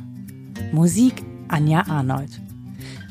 Musik 0.71 1.23
Anja 1.49 1.85
Arnold. 1.87 2.41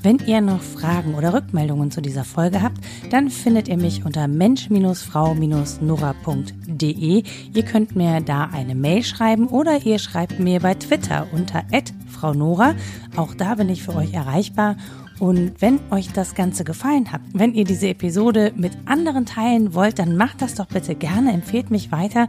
Wenn 0.03 0.18
ihr 0.24 0.41
noch 0.41 0.62
Fragen 0.62 1.14
oder 1.14 1.34
Rückmeldungen 1.34 1.91
zu 1.91 2.01
dieser 2.01 2.24
Folge 2.24 2.62
habt, 2.62 2.78
dann 3.11 3.28
findet 3.28 3.66
ihr 3.66 3.76
mich 3.76 4.05
unter 4.05 4.28
mensch-frau-nora.de. 4.28 7.22
Ihr 7.55 7.64
könnt 7.64 7.97
mir 7.97 8.20
da 8.20 8.45
eine 8.53 8.76
Mail 8.76 9.03
schreiben 9.03 9.49
oder 9.49 9.84
ihr 9.84 9.99
schreibt 9.99 10.39
mir 10.39 10.61
bei 10.61 10.74
Twitter 10.74 11.26
unter 11.32 11.64
@frau 12.07 12.34
Nora. 12.34 12.76
Auch 13.16 13.34
da 13.34 13.57
bin 13.57 13.68
ich 13.68 13.82
für 13.82 13.97
euch 13.97 14.12
erreichbar. 14.12 14.76
Und 15.18 15.52
wenn 15.60 15.80
euch 15.90 16.12
das 16.12 16.34
Ganze 16.34 16.62
gefallen 16.62 17.10
hat, 17.10 17.22
wenn 17.32 17.54
ihr 17.54 17.64
diese 17.64 17.88
Episode 17.88 18.52
mit 18.54 18.72
anderen 18.84 19.24
teilen 19.24 19.74
wollt, 19.74 19.98
dann 19.98 20.16
macht 20.16 20.42
das 20.42 20.54
doch 20.54 20.66
bitte 20.66 20.94
gerne, 20.94 21.32
empfehlt 21.32 21.70
mich 21.70 21.90
weiter. 21.90 22.28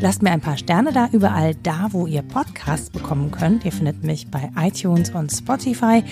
Lasst 0.00 0.22
mir 0.22 0.32
ein 0.32 0.42
paar 0.42 0.58
Sterne 0.58 0.92
da, 0.92 1.08
überall 1.12 1.54
da, 1.54 1.88
wo 1.92 2.06
ihr 2.06 2.20
Podcasts 2.20 2.90
bekommen 2.90 3.30
könnt. 3.30 3.64
Ihr 3.64 3.72
findet 3.72 4.04
mich 4.04 4.30
bei 4.30 4.50
iTunes 4.58 5.10
und 5.10 5.32
Spotify 5.32 6.02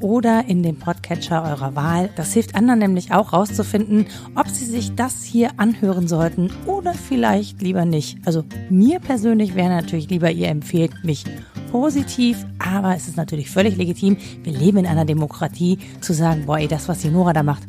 oder 0.00 0.44
in 0.48 0.62
dem 0.62 0.76
Podcatcher 0.76 1.42
eurer 1.42 1.74
Wahl. 1.74 2.10
Das 2.14 2.34
hilft 2.34 2.54
anderen 2.54 2.80
nämlich 2.80 3.12
auch 3.12 3.32
rauszufinden, 3.32 4.06
ob 4.34 4.48
sie 4.48 4.66
sich 4.66 4.94
das 4.94 5.22
hier 5.24 5.52
anhören 5.58 6.08
sollten 6.08 6.50
oder 6.66 6.92
vielleicht 6.92 7.62
lieber 7.62 7.86
nicht. 7.86 8.18
Also 8.26 8.44
mir 8.68 9.00
persönlich 9.00 9.54
wäre 9.54 9.70
natürlich 9.70 10.10
lieber, 10.10 10.30
ihr 10.30 10.48
empfehlt 10.48 10.92
mich 11.04 11.24
positiv, 11.70 12.44
aber 12.58 12.96
es 12.96 13.08
ist 13.08 13.16
natürlich 13.16 13.48
völlig 13.48 13.76
legitim. 13.76 14.16
Wir 14.42 14.52
leben 14.52 14.78
in 14.78 14.86
einer 14.86 15.04
Demokratie 15.04 15.69
zu 16.00 16.12
sagen, 16.12 16.46
boah, 16.46 16.58
ey, 16.58 16.68
das, 16.68 16.88
was 16.88 17.00
die 17.00 17.10
Nora 17.10 17.32
da 17.32 17.42
macht, 17.42 17.62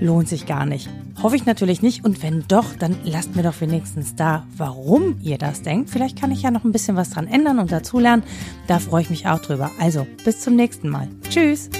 lohnt 0.00 0.28
sich 0.28 0.46
gar 0.46 0.66
nicht. 0.66 0.88
Hoffe 1.22 1.36
ich 1.36 1.46
natürlich 1.46 1.82
nicht. 1.82 2.04
Und 2.04 2.22
wenn 2.22 2.44
doch, 2.46 2.74
dann 2.78 2.96
lasst 3.04 3.34
mir 3.34 3.42
doch 3.42 3.60
wenigstens 3.60 4.14
da, 4.14 4.46
warum 4.56 5.16
ihr 5.22 5.38
das 5.38 5.62
denkt. 5.62 5.90
Vielleicht 5.90 6.20
kann 6.20 6.30
ich 6.30 6.42
ja 6.42 6.50
noch 6.50 6.64
ein 6.64 6.72
bisschen 6.72 6.96
was 6.96 7.10
dran 7.10 7.26
ändern 7.26 7.58
und 7.58 7.72
dazulernen. 7.72 8.22
Da 8.66 8.78
freue 8.78 9.02
ich 9.02 9.10
mich 9.10 9.26
auch 9.26 9.40
drüber. 9.40 9.70
Also, 9.80 10.06
bis 10.24 10.40
zum 10.40 10.56
nächsten 10.56 10.88
Mal. 10.88 11.08
Tschüss. 11.28 11.70